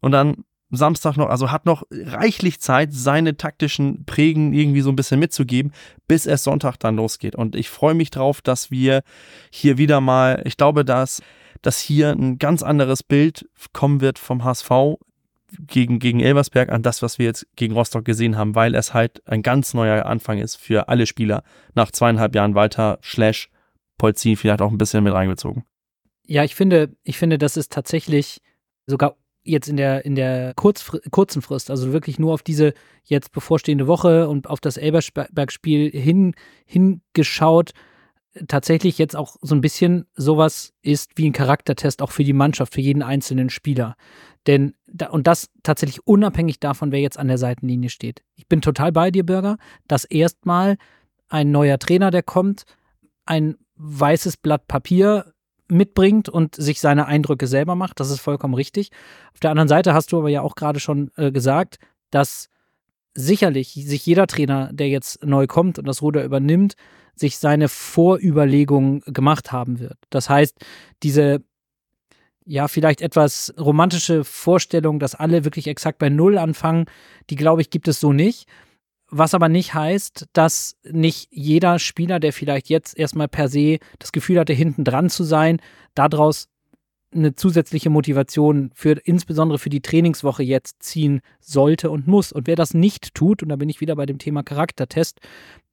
Und 0.00 0.12
dann 0.12 0.44
Samstag 0.76 1.16
noch, 1.16 1.28
also 1.28 1.50
hat 1.50 1.66
noch 1.66 1.84
reichlich 1.90 2.60
Zeit, 2.60 2.92
seine 2.92 3.36
taktischen 3.36 4.04
Prägen 4.04 4.52
irgendwie 4.52 4.80
so 4.80 4.90
ein 4.90 4.96
bisschen 4.96 5.20
mitzugeben, 5.20 5.72
bis 6.08 6.26
es 6.26 6.44
Sonntag 6.44 6.76
dann 6.78 6.96
losgeht. 6.96 7.36
Und 7.36 7.56
ich 7.56 7.70
freue 7.70 7.94
mich 7.94 8.10
drauf, 8.10 8.42
dass 8.42 8.70
wir 8.70 9.02
hier 9.50 9.78
wieder 9.78 10.00
mal, 10.00 10.42
ich 10.44 10.56
glaube, 10.56 10.84
dass, 10.84 11.22
dass 11.62 11.78
hier 11.78 12.10
ein 12.10 12.38
ganz 12.38 12.62
anderes 12.62 13.02
Bild 13.02 13.48
kommen 13.72 14.00
wird 14.00 14.18
vom 14.18 14.44
HSV 14.44 14.98
gegen, 15.58 15.98
gegen 15.98 16.20
Elversberg 16.20 16.70
an 16.70 16.82
das, 16.82 17.02
was 17.02 17.18
wir 17.18 17.26
jetzt 17.26 17.46
gegen 17.56 17.74
Rostock 17.74 18.04
gesehen 18.04 18.36
haben, 18.36 18.54
weil 18.54 18.74
es 18.74 18.94
halt 18.94 19.26
ein 19.26 19.42
ganz 19.42 19.74
neuer 19.74 20.06
Anfang 20.06 20.38
ist 20.38 20.56
für 20.56 20.88
alle 20.88 21.06
Spieler. 21.06 21.42
Nach 21.74 21.90
zweieinhalb 21.90 22.34
Jahren 22.34 22.54
Walter 22.54 22.98
Slash 23.02 23.50
Polzin 23.98 24.36
vielleicht 24.36 24.60
auch 24.60 24.70
ein 24.70 24.78
bisschen 24.78 25.04
mit 25.04 25.12
reingezogen. 25.12 25.64
Ja, 26.26 26.42
ich 26.42 26.54
finde, 26.54 26.96
ich 27.04 27.18
finde, 27.18 27.38
das 27.38 27.56
ist 27.56 27.72
tatsächlich 27.72 28.40
sogar 28.86 29.16
jetzt 29.44 29.68
in 29.68 29.76
der, 29.76 30.04
in 30.04 30.14
der 30.14 30.54
Kurzfr 30.54 30.98
kurzen 31.10 31.42
Frist, 31.42 31.70
also 31.70 31.92
wirklich 31.92 32.18
nur 32.18 32.32
auf 32.32 32.42
diese 32.42 32.74
jetzt 33.04 33.32
bevorstehende 33.32 33.86
Woche 33.86 34.28
und 34.28 34.48
auf 34.48 34.60
das 34.60 34.76
Elbersberg-Spiel 34.76 35.90
hin, 35.90 36.34
hingeschaut, 36.66 37.72
tatsächlich 38.48 38.98
jetzt 38.98 39.14
auch 39.14 39.36
so 39.42 39.54
ein 39.54 39.60
bisschen 39.60 40.06
sowas 40.14 40.72
ist 40.82 41.12
wie 41.16 41.28
ein 41.28 41.32
Charaktertest 41.32 42.02
auch 42.02 42.10
für 42.10 42.24
die 42.24 42.32
Mannschaft, 42.32 42.74
für 42.74 42.80
jeden 42.80 43.02
einzelnen 43.02 43.50
Spieler. 43.50 43.96
Denn, 44.46 44.74
und 45.10 45.26
das 45.26 45.50
tatsächlich 45.62 46.06
unabhängig 46.06 46.60
davon, 46.60 46.92
wer 46.92 47.00
jetzt 47.00 47.18
an 47.18 47.28
der 47.28 47.38
Seitenlinie 47.38 47.90
steht. 47.90 48.22
Ich 48.34 48.48
bin 48.48 48.60
total 48.60 48.92
bei 48.92 49.10
dir, 49.10 49.24
Bürger, 49.24 49.56
dass 49.86 50.04
erstmal 50.04 50.76
ein 51.28 51.50
neuer 51.50 51.78
Trainer, 51.78 52.10
der 52.10 52.22
kommt, 52.22 52.64
ein 53.24 53.56
weißes 53.76 54.36
Blatt 54.36 54.68
Papier 54.68 55.33
mitbringt 55.68 56.28
und 56.28 56.54
sich 56.54 56.80
seine 56.80 57.06
Eindrücke 57.06 57.46
selber 57.46 57.74
macht. 57.74 58.00
Das 58.00 58.10
ist 58.10 58.20
vollkommen 58.20 58.54
richtig. 58.54 58.90
Auf 59.32 59.40
der 59.40 59.50
anderen 59.50 59.68
Seite 59.68 59.94
hast 59.94 60.12
du 60.12 60.18
aber 60.18 60.28
ja 60.28 60.42
auch 60.42 60.54
gerade 60.54 60.80
schon 60.80 61.10
äh, 61.16 61.32
gesagt, 61.32 61.78
dass 62.10 62.48
sicherlich 63.14 63.72
sich 63.72 64.04
jeder 64.04 64.26
Trainer, 64.26 64.70
der 64.72 64.88
jetzt 64.88 65.24
neu 65.24 65.46
kommt 65.46 65.78
und 65.78 65.86
das 65.86 66.02
Ruder 66.02 66.24
übernimmt, 66.24 66.74
sich 67.14 67.38
seine 67.38 67.68
Vorüberlegungen 67.68 69.02
gemacht 69.06 69.52
haben 69.52 69.78
wird. 69.78 69.98
Das 70.10 70.28
heißt, 70.28 70.56
diese 71.02 71.42
ja, 72.46 72.68
vielleicht 72.68 73.00
etwas 73.00 73.54
romantische 73.58 74.22
Vorstellung, 74.22 74.98
dass 74.98 75.14
alle 75.14 75.44
wirklich 75.44 75.66
exakt 75.66 75.98
bei 75.98 76.10
Null 76.10 76.36
anfangen, 76.36 76.84
die 77.30 77.36
glaube 77.36 77.62
ich, 77.62 77.70
gibt 77.70 77.88
es 77.88 78.00
so 78.00 78.12
nicht. 78.12 78.46
Was 79.16 79.32
aber 79.32 79.48
nicht 79.48 79.74
heißt, 79.74 80.26
dass 80.32 80.76
nicht 80.82 81.28
jeder 81.30 81.78
Spieler, 81.78 82.18
der 82.18 82.32
vielleicht 82.32 82.68
jetzt 82.68 82.98
erstmal 82.98 83.28
per 83.28 83.48
se 83.48 83.78
das 84.00 84.10
Gefühl 84.10 84.40
hatte, 84.40 84.52
hinten 84.52 84.82
dran 84.82 85.08
zu 85.08 85.22
sein, 85.22 85.60
daraus 85.94 86.48
eine 87.14 87.36
zusätzliche 87.36 87.90
Motivation 87.90 88.72
für 88.74 88.98
insbesondere 89.04 89.60
für 89.60 89.70
die 89.70 89.82
Trainingswoche 89.82 90.42
jetzt 90.42 90.82
ziehen 90.82 91.20
sollte 91.38 91.92
und 91.92 92.08
muss. 92.08 92.32
Und 92.32 92.48
wer 92.48 92.56
das 92.56 92.74
nicht 92.74 93.14
tut, 93.14 93.40
und 93.44 93.50
da 93.50 93.56
bin 93.56 93.68
ich 93.68 93.80
wieder 93.80 93.94
bei 93.94 94.04
dem 94.04 94.18
Thema 94.18 94.42
Charaktertest, 94.42 95.20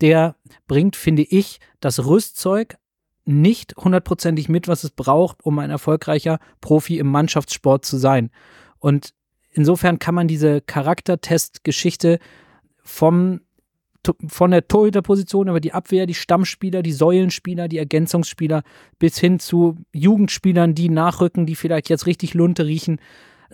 der 0.01 0.35
bringt, 0.67 0.95
finde 0.95 1.23
ich, 1.23 1.59
das 1.79 2.05
Rüstzeug 2.05 2.77
nicht 3.25 3.75
hundertprozentig 3.75 4.49
mit, 4.49 4.67
was 4.67 4.83
es 4.83 4.91
braucht, 4.91 5.43
um 5.43 5.57
ein 5.57 5.71
erfolgreicher 5.71 6.37
Profi 6.59 6.99
im 6.99 7.07
Mannschaftssport 7.07 7.85
zu 7.85 7.97
sein. 7.97 8.29
Und 8.77 9.15
insofern 9.49 9.97
kann 9.97 10.13
man 10.13 10.27
diese 10.27 10.61
Charaktertest-Geschichte 10.61 12.19
vom 12.83 13.41
von 14.27 14.49
der 14.49 14.67
Torhüterposition 14.67 15.47
über 15.47 15.59
die 15.59 15.73
Abwehr, 15.73 16.07
die 16.07 16.15
Stammspieler, 16.15 16.81
die 16.81 16.91
Säulenspieler, 16.91 17.67
die 17.67 17.77
Ergänzungsspieler 17.77 18.63
bis 18.97 19.19
hin 19.19 19.39
zu 19.39 19.77
Jugendspielern, 19.93 20.73
die 20.73 20.89
nachrücken, 20.89 21.45
die 21.45 21.55
vielleicht 21.55 21.87
jetzt 21.87 22.07
richtig 22.07 22.33
Lunte 22.33 22.65
riechen, 22.65 22.99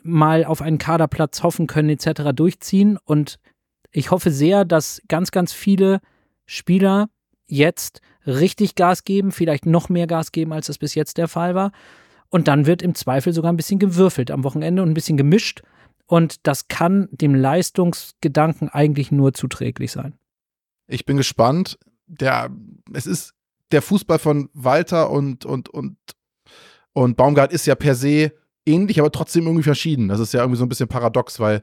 mal 0.03 0.45
auf 0.45 0.61
einen 0.61 0.77
Kaderplatz 0.77 1.43
hoffen 1.43 1.67
können 1.67 1.89
etc. 1.89 2.31
durchziehen. 2.33 2.97
Und 3.03 3.39
ich 3.91 4.11
hoffe 4.11 4.31
sehr, 4.31 4.63
dass 4.63 5.01
ganz, 5.09 5.31
ganz 5.31 5.51
viele 5.51 5.99
Spieler 6.45 7.09
jetzt 7.47 8.01
richtig 8.25 8.75
Gas 8.75 9.03
geben, 9.03 9.31
vielleicht 9.31 9.65
noch 9.65 9.89
mehr 9.89 10.07
Gas 10.07 10.31
geben, 10.31 10.53
als 10.53 10.67
das 10.67 10.77
bis 10.77 10.95
jetzt 10.95 11.17
der 11.17 11.27
Fall 11.27 11.55
war. 11.55 11.71
Und 12.29 12.47
dann 12.47 12.65
wird 12.65 12.81
im 12.81 12.95
Zweifel 12.95 13.33
sogar 13.33 13.51
ein 13.51 13.57
bisschen 13.57 13.79
gewürfelt 13.79 14.31
am 14.31 14.43
Wochenende 14.43 14.81
und 14.81 14.89
ein 14.89 14.93
bisschen 14.93 15.17
gemischt. 15.17 15.61
Und 16.07 16.47
das 16.47 16.67
kann 16.67 17.09
dem 17.11 17.35
Leistungsgedanken 17.35 18.69
eigentlich 18.69 19.11
nur 19.11 19.33
zuträglich 19.33 19.91
sein. 19.91 20.13
Ich 20.87 21.05
bin 21.05 21.17
gespannt. 21.17 21.77
Der, 22.07 22.49
es 22.93 23.05
ist 23.05 23.33
der 23.71 23.81
Fußball 23.81 24.17
von 24.17 24.49
Walter 24.53 25.09
und, 25.09 25.45
und, 25.45 25.67
und, 25.69 25.97
und 26.93 27.17
Baumgart 27.17 27.51
ist 27.51 27.67
ja 27.67 27.75
per 27.75 27.95
se 27.95 28.31
ähnlich, 28.65 28.99
aber 28.99 29.11
trotzdem 29.11 29.45
irgendwie 29.45 29.63
verschieden. 29.63 30.07
Das 30.07 30.21
ist 30.21 30.33
ja 30.33 30.39
irgendwie 30.41 30.57
so 30.57 30.65
ein 30.65 30.69
bisschen 30.69 30.87
paradox, 30.87 31.41
weil 31.41 31.61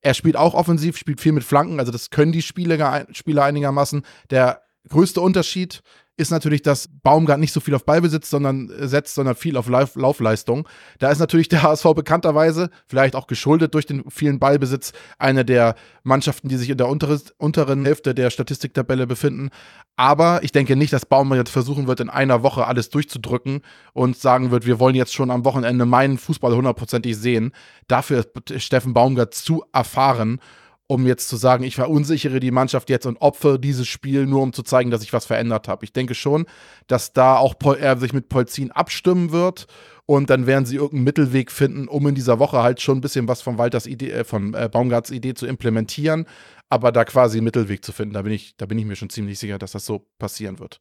er 0.00 0.14
spielt 0.14 0.36
auch 0.36 0.54
offensiv, 0.54 0.96
spielt 0.96 1.20
viel 1.20 1.32
mit 1.32 1.44
Flanken, 1.44 1.80
also 1.80 1.90
das 1.90 2.10
können 2.10 2.32
die 2.32 2.42
Spieler, 2.42 3.06
Spieler 3.12 3.44
einigermaßen. 3.44 4.02
Der 4.30 4.62
größte 4.88 5.20
Unterschied 5.20 5.82
ist 6.18 6.30
natürlich, 6.30 6.62
dass 6.62 6.88
Baumgart 7.02 7.38
nicht 7.38 7.52
so 7.52 7.60
viel 7.60 7.74
auf 7.74 7.84
Ballbesitz 7.84 8.28
sondern, 8.28 8.68
äh, 8.70 8.88
setzt, 8.88 9.14
sondern 9.14 9.36
viel 9.36 9.56
auf 9.56 9.68
Lauf 9.68 9.94
Laufleistung. 9.94 10.68
Da 10.98 11.10
ist 11.10 11.20
natürlich 11.20 11.48
der 11.48 11.62
HSV 11.62 11.84
bekannterweise, 11.94 12.70
vielleicht 12.86 13.14
auch 13.14 13.28
geschuldet 13.28 13.72
durch 13.74 13.86
den 13.86 14.02
vielen 14.10 14.40
Ballbesitz, 14.40 14.92
eine 15.18 15.44
der 15.44 15.76
Mannschaften, 16.02 16.48
die 16.48 16.56
sich 16.56 16.70
in 16.70 16.76
der 16.76 16.88
untere, 16.88 17.20
unteren 17.38 17.84
Hälfte 17.84 18.14
der 18.14 18.30
Statistiktabelle 18.30 19.06
befinden. 19.06 19.50
Aber 19.96 20.42
ich 20.42 20.50
denke 20.50 20.74
nicht, 20.74 20.92
dass 20.92 21.06
Baumgart 21.06 21.48
versuchen 21.48 21.86
wird, 21.86 22.00
in 22.00 22.10
einer 22.10 22.42
Woche 22.42 22.66
alles 22.66 22.90
durchzudrücken 22.90 23.62
und 23.92 24.16
sagen 24.16 24.50
wird, 24.50 24.66
wir 24.66 24.80
wollen 24.80 24.96
jetzt 24.96 25.14
schon 25.14 25.30
am 25.30 25.44
Wochenende 25.44 25.86
meinen 25.86 26.18
Fußball 26.18 26.54
hundertprozentig 26.54 27.16
sehen. 27.16 27.52
Dafür 27.86 28.24
ist 28.50 28.62
Steffen 28.62 28.92
Baumgart 28.92 29.34
zu 29.34 29.64
erfahren 29.72 30.40
um 30.88 31.06
jetzt 31.06 31.28
zu 31.28 31.36
sagen, 31.36 31.64
ich 31.64 31.76
verunsichere 31.76 32.40
die 32.40 32.50
Mannschaft 32.50 32.88
jetzt 32.88 33.06
und 33.06 33.18
opfere 33.18 33.60
dieses 33.60 33.86
Spiel 33.86 34.26
nur, 34.26 34.42
um 34.42 34.54
zu 34.54 34.62
zeigen, 34.62 34.90
dass 34.90 35.02
ich 35.02 35.12
was 35.12 35.26
verändert 35.26 35.68
habe. 35.68 35.84
Ich 35.84 35.92
denke 35.92 36.14
schon, 36.14 36.46
dass 36.86 37.12
da 37.12 37.36
auch 37.36 37.54
er 37.78 37.98
sich 37.98 38.14
mit 38.14 38.30
Polzin 38.30 38.72
abstimmen 38.72 39.30
wird 39.30 39.66
und 40.06 40.30
dann 40.30 40.46
werden 40.46 40.64
sie 40.64 40.76
irgendeinen 40.76 41.04
Mittelweg 41.04 41.52
finden, 41.52 41.88
um 41.88 42.06
in 42.06 42.14
dieser 42.14 42.38
Woche 42.38 42.62
halt 42.62 42.80
schon 42.80 42.98
ein 42.98 43.00
bisschen 43.02 43.28
was 43.28 43.42
von 43.42 43.58
Walters 43.58 43.86
Idee, 43.86 44.10
äh, 44.10 44.24
von 44.24 44.54
äh, 44.54 44.70
Baumgarts 44.72 45.10
Idee 45.10 45.34
zu 45.34 45.46
implementieren, 45.46 46.24
aber 46.70 46.90
da 46.90 47.04
quasi 47.04 47.36
einen 47.36 47.44
Mittelweg 47.44 47.84
zu 47.84 47.92
finden, 47.92 48.14
da 48.14 48.22
bin 48.22 48.32
ich, 48.32 48.56
da 48.56 48.64
bin 48.64 48.78
ich 48.78 48.86
mir 48.86 48.96
schon 48.96 49.10
ziemlich 49.10 49.38
sicher, 49.38 49.58
dass 49.58 49.72
das 49.72 49.84
so 49.84 50.06
passieren 50.18 50.58
wird. 50.58 50.80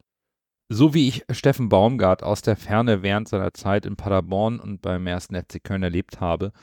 So 0.70 0.94
wie 0.94 1.10
ich 1.10 1.26
Steffen 1.32 1.68
Baumgart 1.68 2.24
aus 2.24 2.42
der 2.42 2.56
Ferne 2.56 3.04
während 3.04 3.28
seiner 3.28 3.54
Zeit 3.54 3.86
in 3.86 3.98
Paderborn 3.98 4.60
und 4.60 4.82
beim 4.82 5.06
ersten 5.06 5.36
FC 5.36 5.62
Köln 5.62 5.84
erlebt 5.84 6.22
habe, 6.22 6.54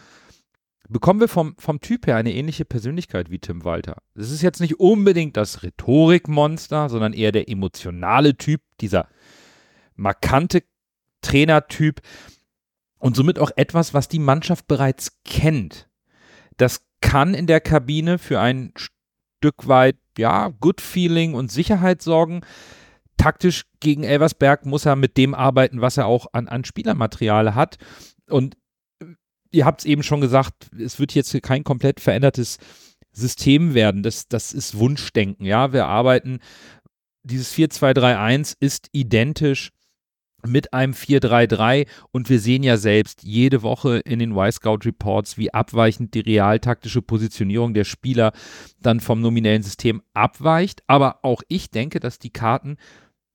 bekommen 0.88 1.20
wir 1.20 1.28
vom, 1.28 1.54
vom 1.58 1.80
Typ 1.80 2.06
her 2.06 2.16
eine 2.16 2.32
ähnliche 2.32 2.64
Persönlichkeit 2.64 3.30
wie 3.30 3.38
Tim 3.38 3.64
Walter. 3.64 3.96
Das 4.14 4.30
ist 4.30 4.42
jetzt 4.42 4.60
nicht 4.60 4.80
unbedingt 4.80 5.36
das 5.36 5.62
Rhetorikmonster, 5.62 6.88
sondern 6.88 7.12
eher 7.12 7.32
der 7.32 7.48
emotionale 7.48 8.36
Typ, 8.36 8.60
dieser 8.80 9.08
markante 9.96 10.62
Trainertyp 11.22 12.00
und 12.98 13.16
somit 13.16 13.38
auch 13.38 13.50
etwas, 13.56 13.94
was 13.94 14.08
die 14.08 14.18
Mannschaft 14.18 14.66
bereits 14.66 15.18
kennt. 15.24 15.88
Das 16.56 16.82
kann 17.00 17.34
in 17.34 17.46
der 17.46 17.60
Kabine 17.60 18.18
für 18.18 18.40
ein 18.40 18.72
Stück 18.76 19.68
weit, 19.68 19.96
ja, 20.16 20.48
Good 20.60 20.80
Feeling 20.80 21.34
und 21.34 21.50
Sicherheit 21.50 22.02
sorgen. 22.02 22.42
Taktisch 23.16 23.64
gegen 23.80 24.04
Elversberg 24.04 24.66
muss 24.66 24.86
er 24.86 24.96
mit 24.96 25.16
dem 25.16 25.34
arbeiten, 25.34 25.80
was 25.80 25.96
er 25.96 26.06
auch 26.06 26.26
an, 26.32 26.48
an 26.48 26.64
Spielermaterial 26.64 27.54
hat. 27.54 27.78
Und 28.28 28.56
ihr 29.54 29.64
habt 29.64 29.80
es 29.80 29.86
eben 29.86 30.02
schon 30.02 30.20
gesagt, 30.20 30.70
es 30.78 30.98
wird 30.98 31.14
jetzt 31.14 31.40
kein 31.42 31.64
komplett 31.64 32.00
verändertes 32.00 32.58
System 33.12 33.74
werden. 33.74 34.02
Das, 34.02 34.28
das 34.28 34.52
ist 34.52 34.76
Wunschdenken. 34.78 35.46
Ja, 35.46 35.72
wir 35.72 35.86
arbeiten, 35.86 36.40
dieses 37.22 37.54
4-2-3-1 37.54 38.56
ist 38.60 38.88
identisch 38.92 39.70
mit 40.46 40.74
einem 40.74 40.92
4-3-3 40.92 41.86
und 42.10 42.28
wir 42.28 42.38
sehen 42.38 42.62
ja 42.62 42.76
selbst 42.76 43.22
jede 43.22 43.62
Woche 43.62 43.98
in 43.98 44.18
den 44.18 44.32
Y-Scout 44.32 44.80
Reports, 44.84 45.38
wie 45.38 45.54
abweichend 45.54 46.12
die 46.12 46.20
realtaktische 46.20 47.00
Positionierung 47.00 47.72
der 47.72 47.84
Spieler 47.84 48.32
dann 48.80 49.00
vom 49.00 49.22
nominellen 49.22 49.62
System 49.62 50.02
abweicht. 50.12 50.82
Aber 50.86 51.20
auch 51.22 51.42
ich 51.48 51.70
denke, 51.70 51.98
dass 51.98 52.18
die 52.18 52.32
Karten 52.32 52.76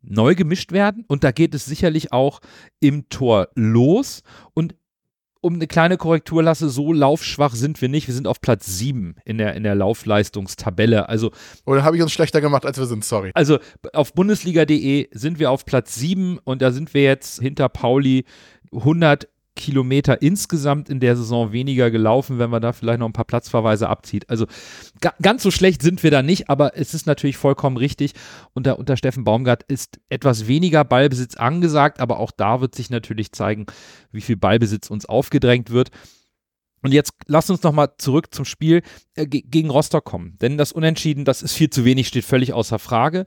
neu 0.02 0.36
gemischt 0.36 0.72
werden 0.72 1.04
und 1.08 1.24
da 1.24 1.32
geht 1.32 1.56
es 1.56 1.66
sicherlich 1.66 2.12
auch 2.14 2.42
im 2.80 3.10
Tor 3.10 3.50
los 3.56 4.22
und 4.54 4.76
um 5.42 5.56
eine 5.56 5.68
kleine 5.68 5.98
Korrektur 5.98 6.44
lasse, 6.44 6.70
so 6.70 6.92
laufschwach 6.92 7.56
sind 7.56 7.82
wir 7.82 7.90
nicht. 7.90 8.08
Wir 8.08 8.14
sind 8.14 8.28
auf 8.28 8.42
Platz 8.42 8.78
7 8.78 9.16
in 9.26 9.38
der, 9.38 9.56
in 9.56 9.64
der 9.64 9.76
Laufleistungstabelle. 9.76 11.08
Also, 11.08 11.32
Oder 11.66 11.84
habe 11.84 11.96
ich 11.96 12.04
uns 12.04 12.12
schlechter 12.12 12.42
gemacht, 12.42 12.66
als 12.66 12.78
wir 12.78 12.86
sind, 12.86 13.06
sorry. 13.06 13.32
Also 13.34 13.60
auf 13.94 14.14
bundesliga.de 14.14 15.08
sind 15.12 15.40
wir 15.40 15.52
auf 15.52 15.66
Platz 15.66 15.96
7 15.96 16.40
und 16.44 16.62
da 16.62 16.72
sind 16.72 16.94
wir 16.94 17.04
jetzt 17.04 17.40
hinter 17.40 17.70
Pauli 17.70 18.26
100 18.74 19.28
Kilometer 19.60 20.22
insgesamt 20.22 20.88
in 20.88 21.02
der 21.02 21.18
Saison 21.18 21.52
weniger 21.52 21.92
gelaufen, 21.92 22.40
wenn 22.40 22.50
man 22.50 22.62
da 22.62 22.72
vielleicht 22.72 23.00
noch 23.00 23.08
ein 23.08 23.14
paar 23.14 23.26
Platzverweise 23.26 23.90
abzieht. 23.90 24.30
Also 24.30 24.48
ga, 25.02 25.14
ganz 25.22 25.44
so 25.44 25.52
schlecht 25.52 25.82
sind 25.82 26.02
wir 26.02 26.12
da 26.12 26.24
nicht, 26.24 26.50
aber 26.50 26.78
es 26.78 26.94
ist 26.94 27.06
natürlich 27.08 27.36
vollkommen 27.36 27.76
richtig. 27.76 28.14
Unter, 28.54 28.80
unter 28.80 28.96
Steffen 28.96 29.26
Baumgart 29.26 29.64
ist 29.64 30.00
etwas 30.08 30.48
weniger 30.48 30.86
Ballbesitz 30.86 31.36
angesagt, 31.36 32.00
aber 32.00 32.20
auch 32.20 32.32
da 32.32 32.62
wird 32.62 32.74
sich 32.74 32.90
natürlich 32.90 33.34
zeigen, 33.34 33.66
wie 34.14 34.22
viel 34.22 34.38
Ballbesitz 34.38 34.90
uns 34.90 35.06
aufgedrängt 35.06 35.72
wird. 35.72 35.90
Und 36.82 36.94
jetzt 36.94 37.12
lasst 37.28 37.52
uns 37.52 37.62
nochmal 37.62 37.90
zurück 37.98 38.34
zum 38.34 38.46
Spiel 38.46 38.82
äh, 39.16 39.26
gegen 39.26 39.70
Rostock 39.70 40.06
kommen. 40.06 40.38
Denn 40.40 40.58
das 40.58 40.72
Unentschieden, 40.72 41.26
das 41.26 41.42
ist 41.42 41.52
viel 41.52 41.70
zu 41.70 41.84
wenig, 41.84 42.08
steht 42.08 42.24
völlig 42.24 42.54
außer 42.54 42.80
Frage 42.80 43.26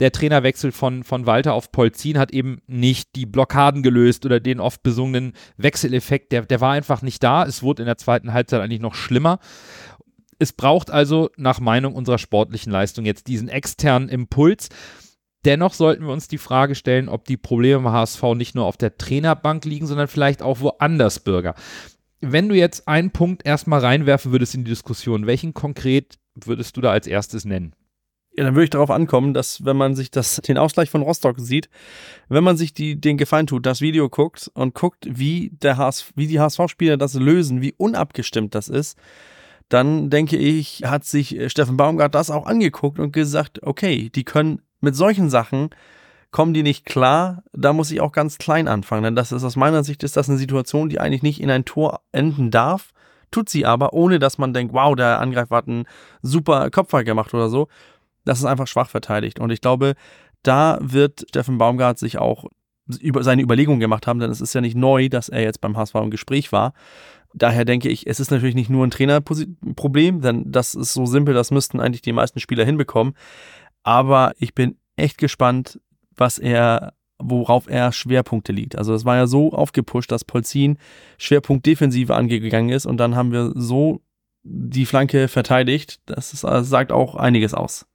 der 0.00 0.12
Trainerwechsel 0.12 0.72
von, 0.72 1.02
von 1.02 1.26
Walter 1.26 1.54
auf 1.54 1.72
Polzin 1.72 2.18
hat 2.18 2.32
eben 2.32 2.60
nicht 2.66 3.16
die 3.16 3.26
Blockaden 3.26 3.82
gelöst 3.82 4.24
oder 4.24 4.40
den 4.40 4.60
oft 4.60 4.82
besungenen 4.82 5.32
Wechseleffekt, 5.56 6.32
der, 6.32 6.42
der 6.42 6.60
war 6.60 6.72
einfach 6.72 7.02
nicht 7.02 7.22
da. 7.22 7.44
Es 7.44 7.62
wurde 7.62 7.82
in 7.82 7.86
der 7.86 7.98
zweiten 7.98 8.32
Halbzeit 8.32 8.60
eigentlich 8.60 8.80
noch 8.80 8.94
schlimmer. 8.94 9.40
Es 10.38 10.52
braucht 10.52 10.90
also 10.90 11.30
nach 11.36 11.58
Meinung 11.58 11.94
unserer 11.94 12.18
sportlichen 12.18 12.72
Leistung 12.72 13.04
jetzt 13.04 13.26
diesen 13.26 13.48
externen 13.48 14.08
Impuls. 14.08 14.68
Dennoch 15.44 15.74
sollten 15.74 16.04
wir 16.04 16.12
uns 16.12 16.28
die 16.28 16.38
Frage 16.38 16.74
stellen, 16.74 17.08
ob 17.08 17.24
die 17.24 17.36
Probleme 17.36 17.78
im 17.78 17.92
HSV 17.92 18.22
nicht 18.34 18.54
nur 18.54 18.66
auf 18.66 18.76
der 18.76 18.98
Trainerbank 18.98 19.64
liegen, 19.64 19.86
sondern 19.86 20.08
vielleicht 20.08 20.42
auch 20.42 20.60
woanders, 20.60 21.20
Bürger. 21.20 21.54
Wenn 22.20 22.48
du 22.48 22.56
jetzt 22.56 22.88
einen 22.88 23.10
Punkt 23.10 23.46
erstmal 23.46 23.80
reinwerfen 23.80 24.32
würdest 24.32 24.54
in 24.54 24.64
die 24.64 24.70
Diskussion, 24.70 25.26
welchen 25.26 25.54
konkret 25.54 26.18
würdest 26.34 26.76
du 26.76 26.80
da 26.80 26.90
als 26.90 27.06
erstes 27.06 27.44
nennen? 27.44 27.74
Ja, 28.38 28.44
dann 28.44 28.54
würde 28.54 28.62
ich 28.62 28.70
darauf 28.70 28.92
ankommen, 28.92 29.34
dass 29.34 29.64
wenn 29.64 29.76
man 29.76 29.96
sich 29.96 30.12
das, 30.12 30.36
den 30.36 30.58
Ausgleich 30.58 30.90
von 30.90 31.02
Rostock 31.02 31.40
sieht, 31.40 31.68
wenn 32.28 32.44
man 32.44 32.56
sich 32.56 32.72
die, 32.72 32.94
den 32.94 33.18
Gefallen 33.18 33.48
tut, 33.48 33.66
das 33.66 33.80
Video 33.80 34.08
guckt 34.08 34.48
und 34.54 34.74
guckt, 34.74 35.08
wie, 35.10 35.50
der 35.60 35.76
HS, 35.76 36.12
wie 36.14 36.28
die 36.28 36.38
HSV-Spieler 36.38 36.96
das 36.96 37.14
lösen, 37.14 37.62
wie 37.62 37.74
unabgestimmt 37.76 38.54
das 38.54 38.68
ist, 38.68 38.96
dann 39.68 40.08
denke 40.08 40.36
ich, 40.36 40.84
hat 40.86 41.04
sich 41.04 41.50
Steffen 41.50 41.76
Baumgart 41.76 42.14
das 42.14 42.30
auch 42.30 42.46
angeguckt 42.46 43.00
und 43.00 43.12
gesagt, 43.12 43.64
okay, 43.64 44.08
die 44.14 44.22
können 44.22 44.62
mit 44.80 44.94
solchen 44.94 45.30
Sachen 45.30 45.70
kommen 46.30 46.54
die 46.54 46.62
nicht 46.62 46.86
klar, 46.86 47.42
da 47.52 47.72
muss 47.72 47.90
ich 47.90 48.00
auch 48.00 48.12
ganz 48.12 48.38
klein 48.38 48.68
anfangen, 48.68 49.02
denn 49.02 49.16
das 49.16 49.32
ist 49.32 49.42
aus 49.42 49.56
meiner 49.56 49.82
Sicht 49.82 50.04
ist 50.04 50.16
das 50.16 50.28
eine 50.28 50.38
Situation, 50.38 50.88
die 50.88 51.00
eigentlich 51.00 51.24
nicht 51.24 51.40
in 51.40 51.50
ein 51.50 51.64
Tor 51.64 52.02
enden 52.12 52.52
darf, 52.52 52.92
tut 53.32 53.48
sie 53.48 53.66
aber, 53.66 53.94
ohne 53.94 54.20
dass 54.20 54.38
man 54.38 54.52
denkt, 54.52 54.72
wow, 54.72 54.94
der 54.94 55.18
Angreifer 55.18 55.56
hat 55.56 55.66
einen 55.66 55.86
super 56.22 56.70
Kopfball 56.70 57.02
gemacht 57.02 57.34
oder 57.34 57.48
so, 57.48 57.66
das 58.24 58.38
ist 58.38 58.44
einfach 58.44 58.66
schwach 58.66 58.90
verteidigt. 58.90 59.40
Und 59.40 59.50
ich 59.50 59.60
glaube, 59.60 59.94
da 60.42 60.78
wird 60.80 61.26
Steffen 61.28 61.58
Baumgart 61.58 61.98
sich 61.98 62.18
auch 62.18 62.46
über 63.00 63.22
seine 63.22 63.42
Überlegungen 63.42 63.80
gemacht 63.80 64.06
haben, 64.06 64.18
denn 64.18 64.30
es 64.30 64.40
ist 64.40 64.54
ja 64.54 64.60
nicht 64.60 64.76
neu, 64.76 65.08
dass 65.08 65.28
er 65.28 65.42
jetzt 65.42 65.60
beim 65.60 65.76
HSV 65.76 65.94
im 65.96 66.10
Gespräch 66.10 66.52
war. 66.52 66.72
Daher 67.34 67.64
denke 67.64 67.88
ich, 67.88 68.06
es 68.06 68.20
ist 68.20 68.30
natürlich 68.30 68.54
nicht 68.54 68.70
nur 68.70 68.86
ein 68.86 68.90
Trainerproblem, 68.90 70.22
denn 70.22 70.50
das 70.50 70.74
ist 70.74 70.94
so 70.94 71.04
simpel, 71.04 71.34
das 71.34 71.50
müssten 71.50 71.80
eigentlich 71.80 72.02
die 72.02 72.12
meisten 72.12 72.40
Spieler 72.40 72.64
hinbekommen. 72.64 73.14
Aber 73.82 74.32
ich 74.38 74.54
bin 74.54 74.76
echt 74.96 75.18
gespannt, 75.18 75.80
was 76.16 76.38
er, 76.38 76.94
worauf 77.18 77.68
er 77.68 77.92
Schwerpunkte 77.92 78.52
liegt. 78.52 78.76
Also 78.76 78.94
es 78.94 79.04
war 79.04 79.16
ja 79.16 79.26
so 79.26 79.52
aufgepusht, 79.52 80.10
dass 80.10 80.24
Polzin 80.24 80.78
Schwerpunkt 81.18 81.66
Defensive 81.66 82.14
angegangen 82.14 82.70
ist 82.70 82.86
und 82.86 82.96
dann 82.96 83.14
haben 83.14 83.32
wir 83.32 83.52
so 83.54 84.00
die 84.42 84.86
Flanke 84.86 85.28
verteidigt. 85.28 86.00
Das, 86.06 86.32
ist, 86.32 86.44
das 86.44 86.68
sagt 86.68 86.92
auch 86.92 87.14
einiges 87.14 87.52
aus. 87.52 87.87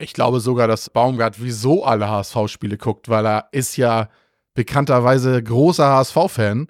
Ich 0.00 0.14
glaube 0.14 0.40
sogar, 0.40 0.66
dass 0.66 0.88
Baumgart 0.88 1.42
wieso 1.42 1.84
alle 1.84 2.08
HSV-Spiele 2.08 2.78
guckt, 2.78 3.10
weil 3.10 3.26
er 3.26 3.48
ist 3.52 3.76
ja 3.76 4.08
bekannterweise 4.54 5.42
großer 5.42 5.86
HSV-Fan. 5.86 6.68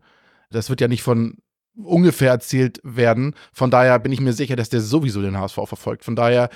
Das 0.50 0.68
wird 0.68 0.80
ja 0.80 0.88
nicht 0.88 1.04
von 1.04 1.36
ungefähr 1.76 2.32
erzählt 2.32 2.80
werden. 2.82 3.36
Von 3.52 3.70
daher 3.70 4.00
bin 4.00 4.10
ich 4.10 4.20
mir 4.20 4.32
sicher, 4.32 4.56
dass 4.56 4.68
der 4.68 4.80
sowieso 4.80 5.22
den 5.22 5.38
HSV 5.38 5.60
verfolgt. 5.64 6.04
Von 6.04 6.16
daher 6.16 6.50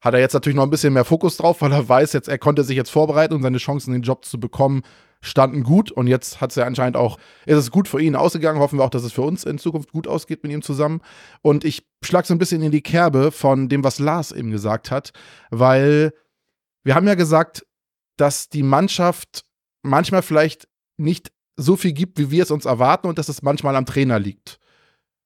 hat 0.00 0.14
er 0.14 0.20
jetzt 0.20 0.32
natürlich 0.32 0.54
noch 0.54 0.62
ein 0.62 0.70
bisschen 0.70 0.92
mehr 0.92 1.04
Fokus 1.04 1.36
drauf, 1.36 1.62
weil 1.62 1.72
er 1.72 1.88
weiß 1.88 2.12
jetzt, 2.12 2.28
er 2.28 2.38
konnte 2.38 2.62
sich 2.62 2.76
jetzt 2.76 2.90
vorbereiten 2.90 3.34
und 3.34 3.42
seine 3.42 3.58
Chancen, 3.58 3.92
den 3.92 4.02
Job 4.02 4.24
zu 4.24 4.38
bekommen, 4.38 4.82
standen 5.22 5.62
gut 5.62 5.90
und 5.90 6.06
jetzt 6.06 6.40
hat 6.40 6.50
es 6.50 6.56
ja 6.56 6.64
anscheinend 6.64 6.96
auch, 6.96 7.18
ist 7.44 7.58
es 7.58 7.70
gut 7.70 7.88
für 7.88 8.00
ihn 8.00 8.16
ausgegangen. 8.16 8.60
Hoffen 8.60 8.78
wir 8.78 8.84
auch, 8.84 8.90
dass 8.90 9.04
es 9.04 9.12
für 9.12 9.22
uns 9.22 9.44
in 9.44 9.58
Zukunft 9.58 9.92
gut 9.92 10.06
ausgeht 10.06 10.42
mit 10.42 10.52
ihm 10.52 10.62
zusammen. 10.62 11.02
Und 11.42 11.64
ich 11.64 11.86
schlag 12.02 12.26
so 12.26 12.34
ein 12.34 12.38
bisschen 12.38 12.62
in 12.62 12.72
die 12.72 12.82
Kerbe 12.82 13.30
von 13.30 13.68
dem, 13.68 13.84
was 13.84 13.98
Lars 13.98 14.32
eben 14.32 14.50
gesagt 14.50 14.90
hat, 14.90 15.12
weil 15.50 16.12
wir 16.84 16.94
haben 16.94 17.06
ja 17.06 17.14
gesagt, 17.14 17.66
dass 18.16 18.48
die 18.48 18.62
Mannschaft 18.62 19.44
manchmal 19.82 20.22
vielleicht 20.22 20.68
nicht 20.96 21.32
so 21.56 21.76
viel 21.76 21.92
gibt, 21.92 22.18
wie 22.18 22.30
wir 22.30 22.42
es 22.42 22.50
uns 22.50 22.64
erwarten 22.64 23.06
und 23.06 23.18
dass 23.18 23.28
es 23.28 23.42
manchmal 23.42 23.76
am 23.76 23.86
Trainer 23.86 24.18
liegt. 24.18 24.58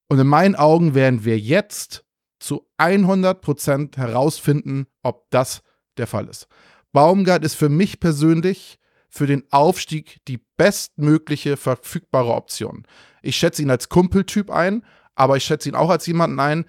Und 0.08 0.18
in 0.18 0.26
meinen 0.26 0.56
Augen 0.56 0.94
werden 0.94 1.24
wir 1.24 1.38
jetzt 1.38 2.04
zu 2.40 2.68
100% 2.78 3.96
herausfinden, 3.96 4.86
ob 5.02 5.30
das 5.30 5.62
der 5.96 6.06
Fall 6.06 6.28
ist. 6.28 6.46
Baumgart 6.92 7.44
ist 7.44 7.54
für 7.54 7.68
mich 7.68 8.00
persönlich 8.00 8.78
für 9.14 9.28
den 9.28 9.44
Aufstieg 9.52 10.18
die 10.26 10.40
bestmögliche 10.56 11.56
verfügbare 11.56 12.34
Option. 12.34 12.84
Ich 13.22 13.36
schätze 13.36 13.62
ihn 13.62 13.70
als 13.70 13.88
Kumpeltyp 13.88 14.50
ein, 14.50 14.84
aber 15.14 15.36
ich 15.36 15.44
schätze 15.44 15.68
ihn 15.68 15.76
auch 15.76 15.88
als 15.88 16.06
jemanden 16.06 16.40
ein, 16.40 16.64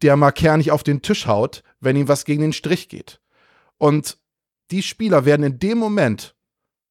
der 0.00 0.16
mal 0.16 0.32
kernig 0.32 0.70
auf 0.70 0.82
den 0.82 1.02
Tisch 1.02 1.26
haut, 1.26 1.62
wenn 1.80 1.96
ihm 1.96 2.08
was 2.08 2.24
gegen 2.24 2.40
den 2.40 2.54
Strich 2.54 2.88
geht. 2.88 3.20
Und 3.76 4.16
die 4.70 4.82
Spieler 4.82 5.26
werden 5.26 5.44
in 5.44 5.58
dem 5.58 5.76
Moment, 5.76 6.34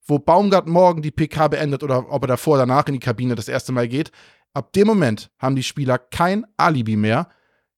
wo 0.06 0.20
Baumgart 0.20 0.68
morgen 0.68 1.02
die 1.02 1.10
PK 1.10 1.48
beendet 1.48 1.82
oder 1.82 2.12
ob 2.12 2.24
er 2.24 2.28
davor 2.28 2.54
oder 2.54 2.68
danach 2.68 2.86
in 2.86 2.94
die 2.94 3.00
Kabine 3.00 3.34
das 3.34 3.48
erste 3.48 3.72
Mal 3.72 3.88
geht, 3.88 4.12
ab 4.54 4.72
dem 4.74 4.86
Moment 4.86 5.32
haben 5.40 5.56
die 5.56 5.64
Spieler 5.64 5.98
kein 5.98 6.46
Alibi 6.58 6.96
mehr, 6.96 7.28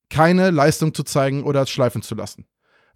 keine 0.10 0.52
Leistung 0.52 0.94
zu 0.94 1.04
zeigen 1.04 1.44
oder 1.44 1.66
schleifen 1.68 2.02
zu 2.02 2.16
lassen. 2.16 2.46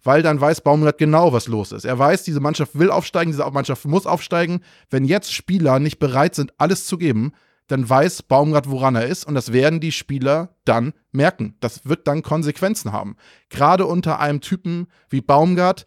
Weil 0.02 0.22
dann 0.22 0.40
weiß 0.40 0.60
Baumgart 0.60 0.98
genau, 0.98 1.32
was 1.32 1.48
los 1.48 1.72
ist. 1.72 1.84
Er 1.84 1.98
weiß, 1.98 2.22
diese 2.22 2.40
Mannschaft 2.40 2.78
will 2.78 2.90
aufsteigen, 2.90 3.32
diese 3.32 3.48
Mannschaft 3.50 3.84
muss 3.84 4.06
aufsteigen. 4.06 4.60
Wenn 4.90 5.04
jetzt 5.04 5.32
Spieler 5.32 5.78
nicht 5.80 5.98
bereit 5.98 6.34
sind, 6.34 6.52
alles 6.58 6.86
zu 6.86 6.98
geben, 6.98 7.32
dann 7.68 7.88
weiß 7.88 8.22
Baumgart, 8.22 8.70
woran 8.70 8.96
er 8.96 9.06
ist 9.06 9.24
und 9.26 9.34
das 9.34 9.52
werden 9.52 9.78
die 9.80 9.92
Spieler 9.92 10.54
dann 10.64 10.94
merken. 11.12 11.54
Das 11.60 11.86
wird 11.86 12.08
dann 12.08 12.22
Konsequenzen 12.22 12.92
haben. 12.92 13.16
Gerade 13.50 13.86
unter 13.86 14.18
einem 14.20 14.40
Typen 14.40 14.88
wie 15.10 15.20
Baumgart, 15.20 15.84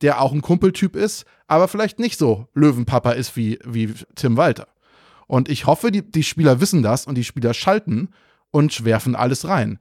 der 0.00 0.22
auch 0.22 0.32
ein 0.32 0.42
Kumpeltyp 0.42 0.96
ist, 0.96 1.26
aber 1.46 1.68
vielleicht 1.68 1.98
nicht 1.98 2.18
so 2.18 2.46
Löwenpapa 2.54 3.12
ist 3.12 3.36
wie, 3.36 3.58
wie 3.64 3.92
Tim 4.14 4.36
Walter. 4.36 4.68
Und 5.26 5.50
ich 5.50 5.66
hoffe, 5.66 5.90
die, 5.90 6.02
die 6.10 6.22
Spieler 6.22 6.60
wissen 6.60 6.82
das 6.82 7.06
und 7.06 7.16
die 7.16 7.24
Spieler 7.24 7.52
schalten 7.52 8.08
und 8.50 8.84
werfen 8.84 9.14
alles 9.14 9.46
rein. 9.46 9.78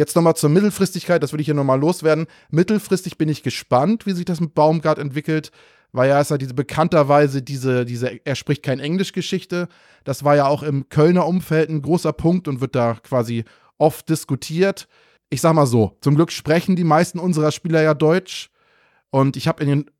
Jetzt 0.00 0.16
nochmal 0.16 0.34
zur 0.34 0.48
Mittelfristigkeit, 0.48 1.22
das 1.22 1.34
würde 1.34 1.42
ich 1.42 1.46
hier 1.46 1.54
nochmal 1.54 1.78
loswerden. 1.78 2.26
Mittelfristig 2.48 3.18
bin 3.18 3.28
ich 3.28 3.42
gespannt, 3.42 4.06
wie 4.06 4.12
sich 4.12 4.24
das 4.24 4.40
mit 4.40 4.54
Baumgart 4.54 4.98
entwickelt, 4.98 5.50
weil 5.92 6.08
ja 6.08 6.18
ist 6.18 6.30
ja 6.30 6.38
diese 6.38 6.54
bekannterweise 6.54 7.42
diese, 7.42 7.84
diese 7.84 8.08
Er 8.24 8.34
spricht 8.34 8.62
kein 8.62 8.80
Englisch-Geschichte. 8.80 9.68
Das 10.04 10.24
war 10.24 10.36
ja 10.36 10.46
auch 10.46 10.62
im 10.62 10.88
Kölner 10.88 11.26
Umfeld 11.26 11.68
ein 11.68 11.82
großer 11.82 12.14
Punkt 12.14 12.48
und 12.48 12.62
wird 12.62 12.74
da 12.76 12.94
quasi 12.94 13.44
oft 13.76 14.08
diskutiert. 14.08 14.88
Ich 15.28 15.42
sag 15.42 15.52
mal 15.52 15.66
so, 15.66 15.98
zum 16.00 16.14
Glück 16.14 16.32
sprechen 16.32 16.76
die 16.76 16.84
meisten 16.84 17.18
unserer 17.18 17.52
Spieler 17.52 17.82
ja 17.82 17.92
Deutsch. 17.92 18.48
Und 19.10 19.36
ich 19.36 19.48
habe 19.48 19.62
in 19.62 19.68
den 19.68 19.90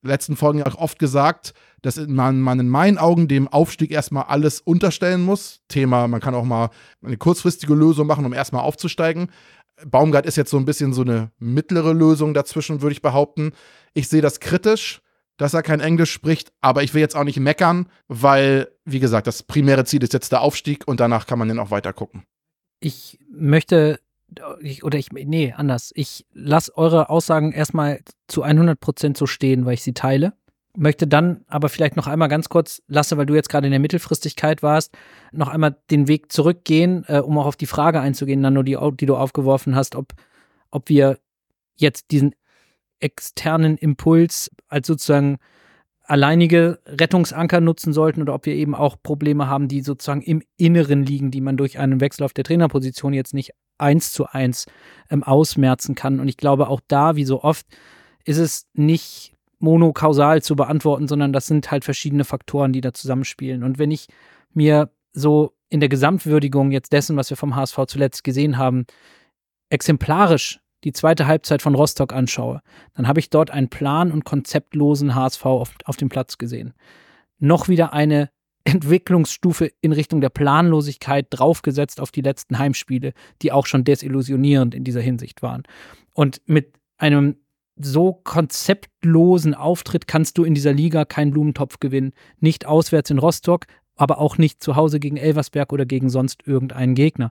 letzten 0.00 0.34
Folgen 0.34 0.62
auch 0.62 0.76
oft 0.76 0.98
gesagt, 0.98 1.52
dass 1.82 1.96
man, 1.96 2.40
man 2.40 2.60
in 2.60 2.68
meinen 2.68 2.98
Augen 2.98 3.28
dem 3.28 3.48
Aufstieg 3.48 3.90
erstmal 3.90 4.24
alles 4.24 4.60
unterstellen 4.60 5.22
muss. 5.22 5.60
Thema, 5.68 6.08
man 6.08 6.20
kann 6.20 6.34
auch 6.34 6.44
mal 6.44 6.70
eine 7.04 7.16
kurzfristige 7.16 7.74
Lösung 7.74 8.06
machen, 8.06 8.24
um 8.24 8.32
erstmal 8.32 8.62
aufzusteigen. 8.62 9.30
Baumgart 9.84 10.26
ist 10.26 10.36
jetzt 10.36 10.50
so 10.50 10.58
ein 10.58 10.64
bisschen 10.64 10.92
so 10.92 11.02
eine 11.02 11.30
mittlere 11.38 11.92
Lösung 11.92 12.34
dazwischen, 12.34 12.82
würde 12.82 12.92
ich 12.92 13.02
behaupten. 13.02 13.52
Ich 13.94 14.08
sehe 14.08 14.22
das 14.22 14.38
kritisch, 14.40 15.00
dass 15.36 15.54
er 15.54 15.62
kein 15.62 15.80
Englisch 15.80 16.12
spricht, 16.12 16.52
aber 16.60 16.84
ich 16.84 16.94
will 16.94 17.00
jetzt 17.00 17.16
auch 17.16 17.24
nicht 17.24 17.40
meckern, 17.40 17.88
weil, 18.06 18.68
wie 18.84 19.00
gesagt, 19.00 19.26
das 19.26 19.42
primäre 19.42 19.84
Ziel 19.84 20.02
ist 20.02 20.12
jetzt 20.12 20.30
der 20.30 20.42
Aufstieg 20.42 20.86
und 20.86 21.00
danach 21.00 21.26
kann 21.26 21.38
man 21.38 21.48
dann 21.48 21.58
auch 21.58 21.70
weiter 21.70 21.92
gucken. 21.92 22.22
Ich 22.78 23.18
möchte 23.30 23.98
ich, 24.60 24.84
oder 24.84 24.98
ich, 24.98 25.12
nee, 25.12 25.52
anders. 25.52 25.92
Ich 25.94 26.26
lasse 26.32 26.76
eure 26.76 27.10
Aussagen 27.10 27.52
erstmal 27.52 28.00
zu 28.28 28.42
100 28.42 28.78
Prozent 28.78 29.16
so 29.16 29.26
stehen, 29.26 29.66
weil 29.66 29.74
ich 29.74 29.82
sie 29.82 29.92
teile. 29.92 30.34
Möchte 30.76 31.06
dann 31.06 31.44
aber 31.48 31.68
vielleicht 31.68 31.96
noch 31.96 32.06
einmal 32.06 32.28
ganz 32.28 32.48
kurz, 32.48 32.82
Lasse, 32.86 33.18
weil 33.18 33.26
du 33.26 33.34
jetzt 33.34 33.50
gerade 33.50 33.66
in 33.66 33.72
der 33.72 33.80
Mittelfristigkeit 33.80 34.62
warst, 34.62 34.96
noch 35.30 35.48
einmal 35.48 35.76
den 35.90 36.08
Weg 36.08 36.32
zurückgehen, 36.32 37.04
äh, 37.08 37.18
um 37.18 37.36
auch 37.38 37.46
auf 37.46 37.56
die 37.56 37.66
Frage 37.66 38.00
einzugehen, 38.00 38.40
Nano, 38.40 38.62
die, 38.62 38.78
die 38.98 39.06
du 39.06 39.16
aufgeworfen 39.16 39.76
hast, 39.76 39.96
ob, 39.96 40.14
ob 40.70 40.88
wir 40.88 41.18
jetzt 41.76 42.10
diesen 42.10 42.34
externen 43.00 43.76
Impuls 43.76 44.50
als 44.68 44.86
sozusagen 44.86 45.38
alleinige 46.04 46.80
Rettungsanker 46.86 47.60
nutzen 47.60 47.92
sollten 47.92 48.22
oder 48.22 48.34
ob 48.34 48.46
wir 48.46 48.54
eben 48.54 48.74
auch 48.74 48.96
Probleme 49.02 49.48
haben, 49.48 49.68
die 49.68 49.82
sozusagen 49.82 50.22
im 50.22 50.42
Inneren 50.56 51.04
liegen, 51.04 51.30
die 51.30 51.40
man 51.40 51.56
durch 51.56 51.78
einen 51.78 52.00
Wechsel 52.00 52.24
auf 52.24 52.32
der 52.32 52.44
Trainerposition 52.44 53.12
jetzt 53.12 53.34
nicht 53.34 53.52
eins 53.78 54.12
zu 54.12 54.26
eins 54.26 54.66
ähm, 55.10 55.22
ausmerzen 55.22 55.94
kann. 55.94 56.20
Und 56.20 56.28
ich 56.28 56.36
glaube, 56.36 56.68
auch 56.68 56.80
da, 56.86 57.16
wie 57.16 57.24
so 57.24 57.42
oft, 57.42 57.66
ist 58.24 58.38
es 58.38 58.68
nicht 58.74 59.34
monokausal 59.62 60.42
zu 60.42 60.56
beantworten, 60.56 61.06
sondern 61.06 61.32
das 61.32 61.46
sind 61.46 61.70
halt 61.70 61.84
verschiedene 61.84 62.24
Faktoren, 62.24 62.72
die 62.72 62.80
da 62.80 62.92
zusammenspielen. 62.92 63.62
Und 63.62 63.78
wenn 63.78 63.90
ich 63.90 64.08
mir 64.52 64.90
so 65.12 65.54
in 65.68 65.80
der 65.80 65.88
Gesamtwürdigung 65.88 66.72
jetzt 66.72 66.92
dessen, 66.92 67.16
was 67.16 67.30
wir 67.30 67.36
vom 67.36 67.54
HSV 67.54 67.78
zuletzt 67.86 68.24
gesehen 68.24 68.58
haben, 68.58 68.86
exemplarisch 69.70 70.60
die 70.84 70.92
zweite 70.92 71.28
Halbzeit 71.28 71.62
von 71.62 71.76
Rostock 71.76 72.12
anschaue, 72.12 72.60
dann 72.94 73.06
habe 73.06 73.20
ich 73.20 73.30
dort 73.30 73.52
einen 73.52 73.68
plan- 73.68 74.10
und 74.10 74.24
konzeptlosen 74.24 75.14
HSV 75.14 75.46
auf, 75.46 75.74
auf 75.84 75.96
dem 75.96 76.08
Platz 76.08 76.38
gesehen. 76.38 76.74
Noch 77.38 77.68
wieder 77.68 77.92
eine 77.92 78.30
Entwicklungsstufe 78.64 79.70
in 79.80 79.92
Richtung 79.92 80.20
der 80.20 80.28
Planlosigkeit 80.28 81.26
draufgesetzt 81.30 82.00
auf 82.00 82.10
die 82.10 82.20
letzten 82.20 82.58
Heimspiele, 82.58 83.12
die 83.42 83.52
auch 83.52 83.66
schon 83.66 83.84
desillusionierend 83.84 84.74
in 84.74 84.84
dieser 84.84 85.00
Hinsicht 85.00 85.42
waren. 85.42 85.62
Und 86.14 86.42
mit 86.46 86.74
einem 86.96 87.36
so 87.76 88.12
konzeptlosen 88.12 89.54
Auftritt 89.54 90.06
kannst 90.06 90.38
du 90.38 90.44
in 90.44 90.54
dieser 90.54 90.72
Liga 90.72 91.04
keinen 91.04 91.32
Blumentopf 91.32 91.80
gewinnen. 91.80 92.12
Nicht 92.38 92.66
auswärts 92.66 93.10
in 93.10 93.18
Rostock, 93.18 93.66
aber 93.96 94.18
auch 94.18 94.38
nicht 94.38 94.62
zu 94.62 94.76
Hause 94.76 95.00
gegen 95.00 95.16
Elversberg 95.16 95.72
oder 95.72 95.86
gegen 95.86 96.10
sonst 96.10 96.46
irgendeinen 96.46 96.94
Gegner. 96.94 97.30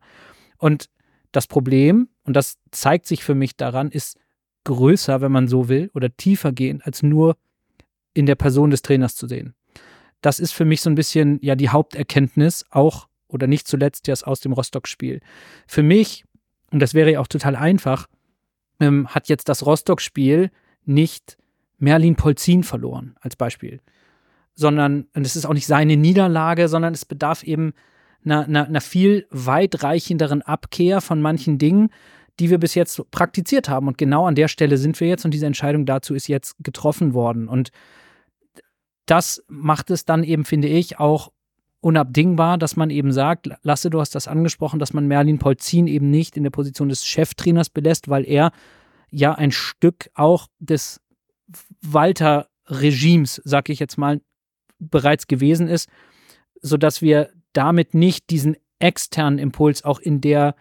Und 0.57 0.89
das 1.31 1.47
Problem, 1.47 2.09
und 2.25 2.35
das 2.35 2.57
zeigt 2.71 3.05
sich 3.05 3.23
für 3.23 3.35
mich 3.35 3.55
daran, 3.55 3.89
ist 3.89 4.17
größer, 4.63 5.21
wenn 5.21 5.31
man 5.31 5.47
so 5.47 5.69
will, 5.69 5.89
oder 5.93 6.15
tiefer 6.15 6.51
gehen, 6.51 6.81
als 6.83 7.03
nur 7.03 7.37
in 8.13 8.25
der 8.25 8.35
Person 8.35 8.69
des 8.69 8.81
Trainers 8.81 9.15
zu 9.15 9.27
sehen 9.27 9.55
das 10.21 10.39
ist 10.39 10.53
für 10.53 10.65
mich 10.65 10.81
so 10.81 10.89
ein 10.89 10.95
bisschen 10.95 11.39
ja 11.41 11.55
die 11.55 11.69
Haupterkenntnis, 11.69 12.65
auch 12.69 13.07
oder 13.27 13.47
nicht 13.47 13.67
zuletzt 13.67 14.07
jetzt 14.07 14.25
aus 14.25 14.39
dem 14.39 14.53
Rostock-Spiel. 14.53 15.21
Für 15.67 15.83
mich, 15.83 16.25
und 16.71 16.79
das 16.79 16.93
wäre 16.93 17.11
ja 17.11 17.19
auch 17.19 17.27
total 17.27 17.55
einfach, 17.55 18.07
ähm, 18.82 19.07
hat 19.07 19.29
jetzt 19.29 19.47
das 19.47 19.65
Rostock-Spiel 19.65 20.51
nicht 20.84 21.38
Merlin 21.77 22.15
Polzin 22.15 22.63
verloren, 22.63 23.15
als 23.21 23.36
Beispiel. 23.36 23.79
Sondern, 24.55 25.07
und 25.13 25.25
es 25.25 25.36
ist 25.36 25.45
auch 25.45 25.53
nicht 25.53 25.67
seine 25.67 25.95
Niederlage, 25.95 26.67
sondern 26.67 26.93
es 26.93 27.05
bedarf 27.05 27.43
eben 27.43 27.73
einer, 28.25 28.45
einer, 28.45 28.65
einer 28.65 28.82
viel 28.82 29.25
weitreichenderen 29.29 30.41
Abkehr 30.41 30.99
von 30.99 31.21
manchen 31.21 31.57
Dingen, 31.57 31.89
die 32.39 32.49
wir 32.49 32.59
bis 32.59 32.75
jetzt 32.75 33.09
praktiziert 33.11 33.69
haben. 33.69 33.88
Und 33.88 33.97
genau 33.97 34.25
an 34.27 34.36
der 34.36 34.47
Stelle 34.47 34.77
sind 34.77 34.99
wir 34.99 35.07
jetzt 35.07 35.25
und 35.25 35.34
diese 35.34 35.45
Entscheidung 35.45 35.86
dazu 35.86 36.13
ist 36.13 36.27
jetzt 36.27 36.55
getroffen 36.59 37.13
worden. 37.13 37.47
Und 37.47 37.71
das 39.05 39.43
macht 39.47 39.91
es 39.91 40.05
dann 40.05 40.23
eben, 40.23 40.45
finde 40.45 40.67
ich, 40.67 40.99
auch 40.99 41.32
unabdingbar, 41.82 42.57
dass 42.57 42.75
man 42.75 42.89
eben 42.89 43.11
sagt, 43.11 43.49
Lasse, 43.63 43.89
du 43.89 43.99
hast 43.99 44.15
das 44.15 44.27
angesprochen, 44.27 44.79
dass 44.79 44.93
man 44.93 45.07
Merlin 45.07 45.39
Polzin 45.39 45.88
eben 45.88 46.09
nicht 46.09 46.38
in 46.38 46.43
der 46.43 46.51
Position 46.51 46.89
des 46.89 47.05
Cheftrainers 47.05 47.69
belässt, 47.69 48.07
weil 48.07 48.27
er 48.27 48.51
ja 49.09 49.34
ein 49.34 49.51
Stück 49.51 50.09
auch 50.13 50.47
des 50.59 51.01
Walter-Regimes, 51.82 53.41
sag 53.43 53.69
ich 53.69 53.79
jetzt 53.79 53.97
mal, 53.97 54.21
bereits 54.79 55.27
gewesen 55.27 55.67
ist, 55.67 55.89
sodass 56.61 57.01
wir 57.01 57.32
damit 57.53 57.93
nicht 57.93 58.29
diesen 58.29 58.55
externen 58.79 59.39
Impuls 59.39 59.84
auch 59.84 59.99
in 59.99 60.21
der 60.21 60.55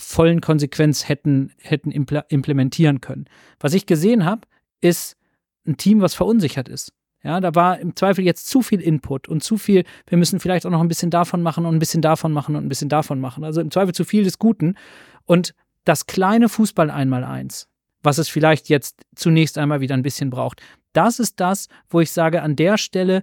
vollen 0.00 0.40
Konsequenz 0.40 1.08
hätten, 1.08 1.52
hätten 1.58 1.90
implementieren 1.90 3.00
können. 3.00 3.26
Was 3.58 3.74
ich 3.74 3.86
gesehen 3.86 4.24
habe, 4.24 4.42
ist 4.80 5.16
ein 5.66 5.76
Team, 5.76 6.00
was 6.00 6.14
verunsichert 6.14 6.68
ist. 6.68 6.92
Ja, 7.22 7.40
da 7.40 7.54
war 7.54 7.78
im 7.78 7.94
Zweifel 7.94 8.24
jetzt 8.24 8.48
zu 8.48 8.62
viel 8.62 8.80
Input 8.80 9.28
und 9.28 9.42
zu 9.42 9.58
viel, 9.58 9.84
wir 10.06 10.16
müssen 10.16 10.40
vielleicht 10.40 10.64
auch 10.64 10.70
noch 10.70 10.80
ein 10.80 10.88
bisschen 10.88 11.10
davon 11.10 11.42
machen 11.42 11.66
und 11.66 11.74
ein 11.74 11.78
bisschen 11.78 12.00
davon 12.00 12.32
machen 12.32 12.56
und 12.56 12.64
ein 12.64 12.68
bisschen 12.68 12.88
davon 12.88 13.20
machen. 13.20 13.44
Also 13.44 13.60
im 13.60 13.70
Zweifel 13.70 13.94
zu 13.94 14.04
viel 14.04 14.24
des 14.24 14.38
Guten. 14.38 14.74
Und 15.26 15.54
das 15.84 16.06
kleine 16.06 16.48
Fußball 16.48 16.90
einmal 16.90 17.24
eins, 17.24 17.68
was 18.02 18.18
es 18.18 18.28
vielleicht 18.28 18.68
jetzt 18.68 19.02
zunächst 19.14 19.58
einmal 19.58 19.80
wieder 19.80 19.94
ein 19.94 20.02
bisschen 20.02 20.30
braucht, 20.30 20.62
das 20.92 21.18
ist 21.18 21.40
das, 21.40 21.68
wo 21.88 22.00
ich 22.00 22.10
sage, 22.10 22.42
an 22.42 22.56
der 22.56 22.78
Stelle 22.78 23.22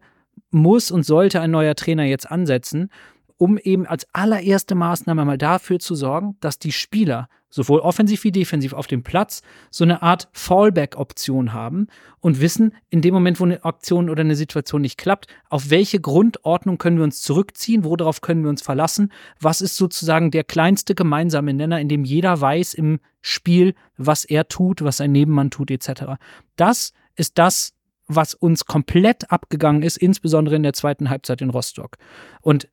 muss 0.51 0.91
und 0.91 1.03
sollte 1.03 1.41
ein 1.41 1.51
neuer 1.51 1.75
Trainer 1.75 2.03
jetzt 2.03 2.29
ansetzen 2.29 2.89
um 3.37 3.57
eben 3.57 3.85
als 3.85 4.07
allererste 4.13 4.75
Maßnahme 4.75 5.25
mal 5.25 5.37
dafür 5.37 5.79
zu 5.79 5.95
sorgen, 5.95 6.37
dass 6.39 6.59
die 6.59 6.71
Spieler 6.71 7.29
sowohl 7.49 7.79
offensiv 7.79 8.23
wie 8.23 8.31
defensiv 8.31 8.73
auf 8.73 8.87
dem 8.87 9.03
Platz 9.03 9.41
so 9.71 9.83
eine 9.83 10.01
Art 10.01 10.27
Fallback-Option 10.33 11.53
haben 11.53 11.87
und 12.19 12.41
wissen, 12.41 12.73
in 12.89 13.01
dem 13.01 13.13
Moment, 13.13 13.39
wo 13.39 13.45
eine 13.45 13.63
Aktion 13.63 14.09
oder 14.09 14.21
eine 14.21 14.35
Situation 14.35 14.81
nicht 14.81 14.97
klappt, 14.97 15.27
auf 15.49 15.69
welche 15.69 15.99
Grundordnung 15.99 16.77
können 16.77 16.97
wir 16.97 17.03
uns 17.03 17.21
zurückziehen, 17.21 17.83
worauf 17.83 18.21
können 18.21 18.43
wir 18.43 18.49
uns 18.49 18.61
verlassen, 18.61 19.11
was 19.39 19.61
ist 19.61 19.77
sozusagen 19.77 20.31
der 20.31 20.43
kleinste 20.43 20.93
gemeinsame 20.93 21.53
Nenner, 21.53 21.79
in 21.79 21.89
dem 21.89 22.03
jeder 22.03 22.39
weiß 22.39 22.73
im 22.73 22.99
Spiel, 23.21 23.75
was 23.97 24.25
er 24.25 24.47
tut, 24.47 24.83
was 24.83 24.97
sein 24.97 25.11
Nebenmann 25.11 25.51
tut, 25.51 25.71
etc. 25.71 26.17
Das 26.57 26.93
ist 27.15 27.37
das, 27.37 27.73
was 28.07 28.33
uns 28.33 28.65
komplett 28.65 29.31
abgegangen 29.31 29.83
ist, 29.83 29.97
insbesondere 29.97 30.55
in 30.55 30.63
der 30.63 30.73
zweiten 30.73 31.09
Halbzeit 31.09 31.41
in 31.41 31.49
Rostock. 31.49 31.97
Und 32.41 32.69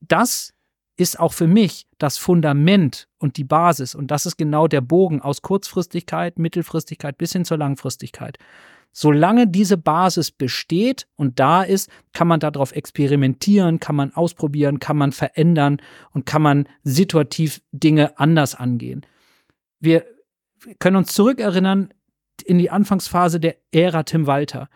das 0.00 0.52
ist 0.96 1.20
auch 1.20 1.32
für 1.32 1.46
mich 1.46 1.86
das 1.98 2.18
Fundament 2.18 3.08
und 3.18 3.36
die 3.36 3.44
Basis. 3.44 3.94
Und 3.94 4.10
das 4.10 4.26
ist 4.26 4.36
genau 4.36 4.66
der 4.66 4.80
Bogen 4.80 5.20
aus 5.20 5.42
Kurzfristigkeit, 5.42 6.38
Mittelfristigkeit 6.38 7.18
bis 7.18 7.32
hin 7.32 7.44
zur 7.44 7.58
Langfristigkeit. 7.58 8.38
Solange 8.92 9.46
diese 9.46 9.76
Basis 9.76 10.30
besteht 10.30 11.06
und 11.16 11.38
da 11.38 11.62
ist, 11.62 11.90
kann 12.14 12.28
man 12.28 12.40
darauf 12.40 12.72
experimentieren, 12.72 13.78
kann 13.78 13.94
man 13.94 14.14
ausprobieren, 14.14 14.78
kann 14.78 14.96
man 14.96 15.12
verändern 15.12 15.82
und 16.12 16.24
kann 16.24 16.40
man 16.40 16.66
situativ 16.82 17.60
Dinge 17.72 18.18
anders 18.18 18.54
angehen. 18.54 19.04
Wir 19.80 20.06
können 20.78 20.96
uns 20.96 21.12
zurückerinnern 21.12 21.92
in 22.44 22.56
die 22.56 22.70
Anfangsphase 22.70 23.38
der 23.38 23.56
Ära 23.70 24.02
Tim 24.04 24.26
Walter. 24.26 24.70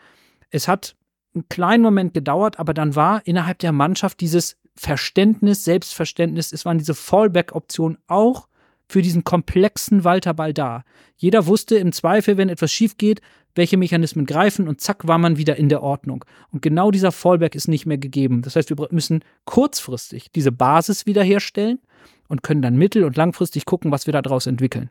Es 0.51 0.69
hat 0.69 0.97
einen 1.35 1.49
kleinen 1.49 1.83
Moment 1.83 2.13
gedauert, 2.13 2.59
aber 2.59 2.75
dann 2.75 2.95
war 2.97 3.27
innerhalb 3.27 3.59
der 3.61 3.73
Mannschaft 3.73 4.21
dieses 4.21 4.59
Verständnis, 4.77 5.65
Selbstverständnis, 5.65 6.53
es 6.53 6.65
waren 6.65 6.79
diese 6.79 6.95
Fallback-Optionen 6.95 7.99
auch 8.07 8.49
für 8.89 9.03
diesen 9.03 9.25
komplexen 9.25 10.05
Walterball 10.05 10.53
da. 10.53 10.85
Jeder 11.17 11.47
wusste 11.47 11.77
im 11.77 11.93
Zweifel, 11.93 12.37
wenn 12.37 12.49
etwas 12.49 12.73
schief 12.73 12.97
geht, 12.97 13.21
welche 13.55 13.77
Mechanismen 13.77 14.27
greifen 14.27 14.69
und 14.69 14.81
zack 14.81 15.07
war 15.07 15.19
man 15.19 15.37
wieder 15.37 15.57
in 15.57 15.69
der 15.69 15.83
Ordnung. 15.83 16.25
Und 16.51 16.63
genau 16.63 16.91
dieser 16.91 17.13
Fallback 17.13 17.55
ist 17.55 17.69
nicht 17.69 17.87
mehr 17.87 17.99
gegeben. 17.99 18.43
Das 18.43 18.57
heißt, 18.57 18.71
wir 18.71 18.89
müssen 18.91 19.25
kurzfristig 19.45 20.31
diese 20.33 20.53
Basis 20.53 21.07
wiederherstellen 21.07 21.81
und 22.29 22.43
können 22.43 22.63
dann 22.63 22.77
mittel- 22.77 23.05
und 23.05 23.17
langfristig 23.17 23.65
gucken, 23.65 23.91
was 23.91 24.07
wir 24.07 24.13
daraus 24.13 24.47
entwickeln. 24.47 24.91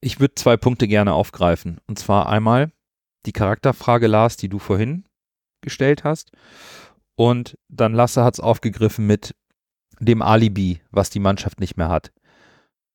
Ich 0.00 0.20
würde 0.20 0.34
zwei 0.36 0.56
Punkte 0.56 0.86
gerne 0.86 1.12
aufgreifen. 1.12 1.80
Und 1.88 1.98
zwar 1.98 2.28
einmal 2.28 2.70
die 3.26 3.32
Charakterfrage, 3.32 4.06
Lars, 4.06 4.36
die 4.36 4.48
du 4.48 4.58
vorhin 4.58 5.04
gestellt 5.60 6.04
hast. 6.04 6.30
Und 7.18 7.58
dann 7.68 7.94
Lasse 7.94 8.22
hat 8.22 8.34
es 8.34 8.40
aufgegriffen 8.40 9.04
mit 9.04 9.34
dem 9.98 10.22
Alibi, 10.22 10.80
was 10.92 11.10
die 11.10 11.18
Mannschaft 11.18 11.58
nicht 11.58 11.76
mehr 11.76 11.88
hat. 11.88 12.12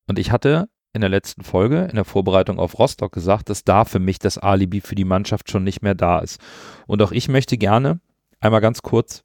Und 0.06 0.18
ich 0.18 0.30
hatte 0.30 0.70
in 0.94 1.02
der 1.02 1.10
letzten 1.10 1.44
Folge, 1.44 1.84
in 1.90 1.96
der 1.96 2.06
Vorbereitung 2.06 2.58
auf 2.58 2.78
Rostock 2.78 3.12
gesagt, 3.12 3.50
dass 3.50 3.64
da 3.64 3.84
für 3.84 3.98
mich 3.98 4.18
das 4.18 4.38
Alibi 4.38 4.80
für 4.80 4.94
die 4.94 5.04
Mannschaft 5.04 5.50
schon 5.50 5.62
nicht 5.62 5.82
mehr 5.82 5.94
da 5.94 6.20
ist. 6.20 6.40
Und 6.86 7.02
auch 7.02 7.12
ich 7.12 7.28
möchte 7.28 7.58
gerne 7.58 8.00
einmal 8.40 8.62
ganz 8.62 8.80
kurz 8.80 9.22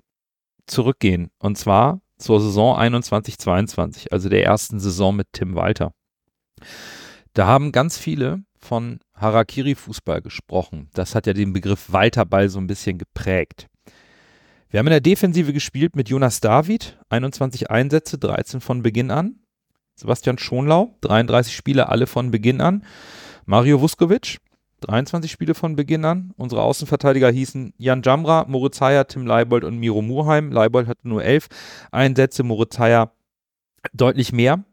zurückgehen. 0.68 1.32
Und 1.40 1.58
zwar 1.58 2.02
zur 2.18 2.42
Saison 2.42 2.78
21-22, 2.78 4.12
also 4.12 4.28
der 4.28 4.44
ersten 4.44 4.82
Saison 4.82 5.16
mit 5.16 5.28
Tim 5.32 5.56
Walter. 5.56 5.94
Da 7.32 7.48
haben 7.48 7.72
ganz 7.72 7.98
viele 7.98 8.44
von 8.58 9.00
Harakiri-Fußball 9.16 10.22
gesprochen. 10.22 10.90
Das 10.94 11.16
hat 11.16 11.26
ja 11.26 11.32
den 11.32 11.54
Begriff 11.54 11.94
Walterball 11.94 12.50
so 12.50 12.60
ein 12.60 12.68
bisschen 12.68 12.98
geprägt. 12.98 13.70
Wir 14.72 14.78
haben 14.78 14.86
in 14.86 14.92
der 14.92 15.02
Defensive 15.02 15.52
gespielt 15.52 15.96
mit 15.96 16.10
Jonas 16.10 16.42
David, 16.42 17.00
21 17.10 17.72
Einsätze, 17.72 18.20
13 18.20 18.62
von 18.62 18.84
Beginn 18.84 19.10
an. 19.10 19.40
Sebastian 19.96 20.38
Schonlau, 20.38 20.96
33 21.02 21.56
Spiele, 21.56 21.90
alle 21.90 22.06
von 22.06 22.30
Beginn 22.30 22.62
an. 22.62 22.86
Mario 23.48 23.82
Vuskovic, 23.82 24.38
23 24.82 25.32
Spiele 25.32 25.56
von 25.56 25.76
Beginn 25.76 26.06
an. 26.06 26.34
Unsere 26.38 26.62
Außenverteidiger 26.62 27.32
hießen 27.32 27.74
Jan 27.80 28.04
Jamra, 28.04 28.46
Moritz 28.48 28.80
Heyer, 28.80 29.08
Tim 29.08 29.26
Leibold 29.26 29.64
und 29.64 29.80
Miro 29.80 30.04
Murheim. 30.04 30.52
Leibold 30.52 30.88
hatte 30.88 31.08
nur 31.08 31.24
11 31.24 31.48
Einsätze, 31.92 32.44
Moritz 32.44 32.78
Heyer 32.78 33.12
deutlich 33.92 34.34
mehr. 34.34 34.64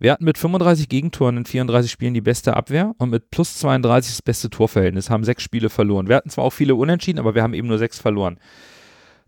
Wir 0.00 0.10
hatten 0.10 0.24
mit 0.24 0.38
35 0.38 0.88
Gegentoren 0.88 1.36
in 1.36 1.44
34 1.44 1.88
Spielen 1.88 2.14
die 2.14 2.20
beste 2.20 2.56
Abwehr 2.56 2.96
und 2.98 3.10
mit 3.10 3.30
plus 3.30 3.58
32 3.60 4.14
das 4.14 4.22
beste 4.22 4.50
Torverhältnis, 4.50 5.08
haben 5.08 5.22
sechs 5.22 5.44
Spiele 5.44 5.70
verloren. 5.70 6.08
Wir 6.08 6.16
hatten 6.16 6.30
zwar 6.30 6.42
auch 6.42 6.52
viele 6.52 6.74
Unentschieden, 6.74 7.20
aber 7.20 7.36
wir 7.36 7.44
haben 7.44 7.54
eben 7.54 7.68
nur 7.68 7.78
sechs 7.78 8.00
verloren. 8.00 8.40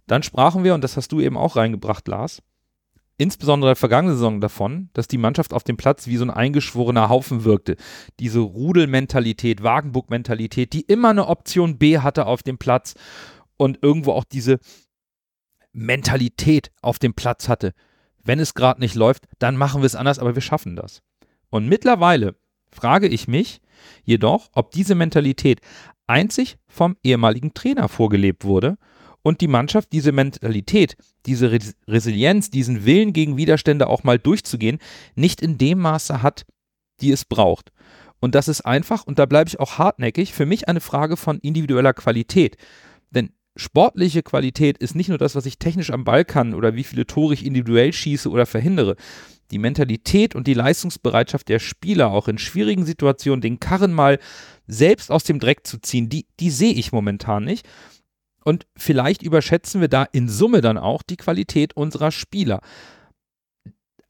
Dann 0.07 0.22
sprachen 0.22 0.64
wir, 0.64 0.74
und 0.74 0.82
das 0.82 0.96
hast 0.96 1.12
du 1.12 1.20
eben 1.20 1.36
auch 1.36 1.57
reingebracht, 1.57 2.07
Lars, 2.09 2.42
insbesondere 3.18 3.70
der 3.70 3.76
vergangene 3.76 4.14
Saison 4.14 4.40
davon, 4.40 4.90
dass 4.92 5.09
die 5.09 5.18
Mannschaft 5.18 5.52
auf 5.52 5.64
dem 5.64 5.76
Platz 5.76 6.07
wie 6.07 6.16
so 6.16 6.24
ein 6.24 6.30
eingeschworener 6.30 7.09
Haufen 7.09 7.44
wirkte. 7.44 7.76
Diese 8.20 8.40
Rudelmentalität, 8.40 9.62
Wagenburg-Mentalität, 9.62 10.72
die 10.72 10.82
immer 10.82 11.11
eine 11.11 11.26
Option 11.26 11.78
B 11.78 11.98
hatte 11.98 12.26
auf 12.26 12.42
dem 12.42 12.59
Platz 12.59 12.94
und 13.57 13.78
irgendwo 13.82 14.12
auch 14.12 14.24
diese 14.24 14.59
Mentalität 15.72 16.70
auf 16.82 16.98
dem 16.98 17.14
Platz 17.14 17.48
hatte. 17.48 17.72
Wenn 18.22 18.38
es 18.38 18.54
gerade 18.54 18.80
nicht 18.80 18.94
läuft, 18.94 19.26
dann 19.38 19.57
machen 19.57 19.82
wir 19.82 19.86
es 19.86 19.94
anders, 19.94 20.18
aber 20.18 20.34
wir 20.34 20.42
schaffen 20.42 20.76
das. 20.76 21.02
Und 21.48 21.68
mittlerweile 21.68 22.34
frage 22.70 23.09
ich 23.09 23.28
mich 23.28 23.61
jedoch, 24.04 24.50
ob 24.52 24.72
diese 24.72 24.94
Mentalität 24.94 25.61
einzig 26.07 26.59
vom 26.66 26.96
ehemaligen 27.02 27.54
Trainer 27.54 27.88
vorgelebt 27.88 28.44
wurde 28.44 28.78
und 29.27 29.41
die 29.41 29.49
Mannschaft 29.49 29.91
diese 29.91 30.12
Mentalität, 30.12 30.97
diese 31.27 31.51
Res 31.51 31.74
Resilienz, 31.89 32.49
diesen 32.49 32.85
Willen 32.85 33.12
gegen 33.12 33.37
Widerstände 33.37 33.89
auch 33.89 34.05
mal 34.05 34.20
durchzugehen, 34.20 34.79
nicht 35.16 35.43
in 35.43 35.59
dem 35.59 35.81
Maße 35.81 36.22
hat, 36.22 36.47
die 37.01 37.11
es 37.11 37.24
braucht. 37.24 37.72
Und 38.20 38.37
das 38.37 38.47
ist 38.47 38.61
einfach, 38.61 39.05
und 39.05 39.18
da 39.18 39.27
bleibe 39.27 39.49
ich 39.49 39.59
auch 39.59 39.79
hartnäckig, 39.79 40.33
für 40.33 40.47
mich 40.47 40.68
eine 40.68 40.81
Frage 40.81 41.16
von 41.16 41.41
individueller 41.41 41.93
Qualität. 41.93 42.57
Denn 43.11 43.31
sportliche 43.57 44.22
Qualität 44.22 44.79
ist 44.79 44.95
nicht 44.95 45.09
nur 45.09 45.18
das, 45.18 45.35
was 45.35 45.45
ich 45.45 45.59
technisch 45.59 45.91
am 45.91 46.05
Ball 46.05 46.24
kann 46.24 46.55
oder 46.55 46.77
wie 46.77 46.85
viele 46.85 47.05
Tore 47.05 47.35
ich 47.35 47.45
individuell 47.45 47.93
schieße 47.93 48.31
oder 48.31 48.47
verhindere. 48.47 48.95
Die 49.51 49.59
Mentalität 49.59 50.37
und 50.37 50.47
die 50.47 50.55
Leistungsbereitschaft 50.55 51.49
der 51.49 51.59
Spieler, 51.59 52.12
auch 52.12 52.29
in 52.29 52.39
schwierigen 52.39 52.87
Situationen 52.87 53.41
den 53.41 53.59
Karren 53.59 53.93
mal 53.93 54.20
selbst 54.68 55.11
aus 55.11 55.24
dem 55.24 55.41
Dreck 55.41 55.66
zu 55.66 55.79
ziehen, 55.79 56.09
die, 56.09 56.27
die 56.39 56.51
sehe 56.51 56.74
ich 56.74 56.93
momentan 56.93 57.45
nicht. 57.45 57.66
Und 58.47 58.68
vielleicht 58.76 59.24
überschätzen 59.24 59.80
wir 59.80 59.88
da 59.88 60.05
in 60.05 60.28
Summe 60.28 60.61
dann 60.61 60.78
auch 60.78 61.03
die 61.03 61.16
Qualität 61.16 61.76
unserer 61.76 62.12
Spieler. 62.12 62.61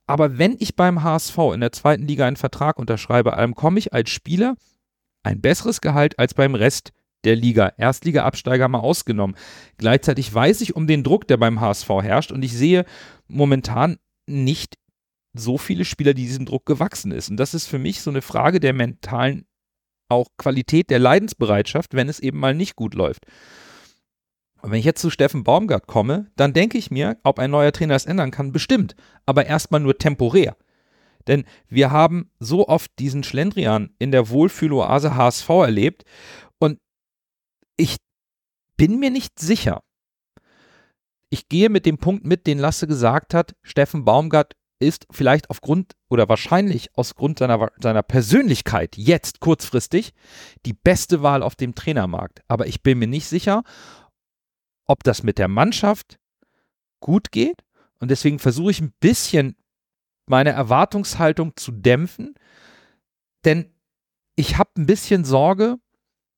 Aber 0.07 0.37
wenn 0.37 0.57
ich 0.59 0.77
beim 0.77 1.03
HSV 1.03 1.39
in 1.55 1.61
der 1.61 1.73
zweiten 1.73 2.07
Liga 2.07 2.27
einen 2.27 2.37
Vertrag 2.37 2.79
unterschreibe, 2.79 3.31
dann 3.31 3.55
komme 3.55 3.79
ich 3.79 3.95
als 3.95 4.11
Spieler 4.11 4.57
ein 5.23 5.41
besseres 5.41 5.81
Gehalt 5.81 6.19
als 6.19 6.35
beim 6.35 6.55
Rest 6.55 6.93
der 7.25 7.35
Liga. 7.35 7.73
Erstliga-Absteiger 7.79 8.69
mal 8.69 8.81
ausgenommen. 8.81 9.37
Gleichzeitig 9.79 10.33
weiß 10.33 10.61
ich 10.61 10.77
um 10.77 10.87
den 10.87 11.03
Druck, 11.03 11.27
der 11.27 11.39
beim 11.39 11.63
HSV 11.63 11.89
herrscht 12.03 12.31
und 12.31 12.45
ich 12.45 12.53
sehe 12.53 12.85
momentan 13.29 13.97
nicht 14.27 14.77
so 15.33 15.57
viele 15.57 15.87
Spieler, 15.87 16.13
die 16.13 16.27
diesem 16.27 16.45
Druck 16.45 16.67
gewachsen 16.67 17.11
ist. 17.11 17.31
Und 17.31 17.39
das 17.39 17.55
ist 17.55 17.69
für 17.69 17.79
mich 17.79 18.03
so 18.03 18.11
eine 18.11 18.21
Frage 18.21 18.61
der 18.61 18.75
mentalen 18.75 19.47
auch 20.11 20.29
Qualität 20.37 20.91
der 20.91 20.99
Leidensbereitschaft, 20.99 21.95
wenn 21.95 22.11
es 22.11 22.21
eben 22.21 22.39
mal 22.39 22.55
nicht 22.55 22.77
gut 22.77 22.93
läuft. 22.93 23.25
Und 24.67 24.73
wenn 24.73 24.81
ich 24.81 24.85
jetzt 24.85 25.01
zu 25.01 25.11
Steffen 25.11 25.45
Baumgart 25.45 25.87
komme, 25.87 26.27
dann 26.35 26.53
denke 26.53 26.77
ich 26.77 26.91
mir, 26.91 27.19
ob 27.23 27.39
ein 27.39 27.53
neuer 27.53 27.71
Trainer 27.71 27.95
es 27.95 28.05
ändern 28.05 28.33
kann, 28.33 28.51
bestimmt, 28.51 28.97
aber 29.25 29.47
erstmal 29.47 29.79
nur 29.79 29.97
temporär. 29.97 30.57
Denn 31.29 31.45
wir 31.69 31.93
haben 31.93 32.33
so 32.41 32.67
oft 32.67 32.91
diesen 32.99 33.23
Schlendrian 33.23 33.95
in 34.01 34.11
der 34.11 34.29
Wohlfühloase 34.29 35.15
HSV 35.15 35.49
erlebt 35.51 36.03
und 36.59 36.81
ich 37.77 37.99
bin 38.77 38.99
mir 38.99 39.11
nicht 39.11 39.39
sicher. 39.39 39.85
Ich 41.31 41.49
gehe 41.49 41.69
mit 41.69 41.87
dem 41.87 41.99
Punkt 41.99 42.27
mit, 42.27 42.49
den 42.49 42.59
Lasse 42.59 42.89
gesagt 42.89 43.35
hat, 43.35 43.55
Steffen 43.63 44.05
Baumgart 44.05 44.55
ist 44.81 45.07
vielleicht 45.13 45.49
aufgrund 45.49 45.93
oder 46.09 46.29
wahrscheinlich 46.29 46.91
aus 46.99 47.15
Grund 47.15 47.39
seiner, 47.39 47.71
seiner 47.79 48.03
Persönlichkeit 48.03 48.97
jetzt 48.97 49.39
kurzfristig 49.39 50.13
die 50.67 50.73
beste 50.73 51.23
Wahl 51.23 51.45
auf 51.45 51.55
dem 51.55 51.77
Trainermarkt. 51.77 52.43
Aber 52.49 52.67
ich 52.67 52.83
bin 52.83 52.99
mir 52.99 53.07
nicht 53.07 53.29
sicher, 53.29 53.63
ob 54.87 55.03
das 55.05 55.23
mit 55.23 55.39
der 55.39 55.49
Mannschaft 55.49 56.19
gut 57.01 57.33
geht. 57.33 57.63
Und 57.99 58.11
deswegen 58.11 58.39
versuche 58.39 58.71
ich 58.71 58.81
ein 58.81 58.93
bisschen 59.01 59.57
meine 60.27 60.51
Erwartungshaltung 60.51 61.57
zu 61.57 61.73
dämpfen. 61.73 62.35
Denn 63.45 63.73
ich 64.35 64.59
habe 64.59 64.71
ein 64.77 64.87
bisschen 64.87 65.25
Sorge, 65.25 65.77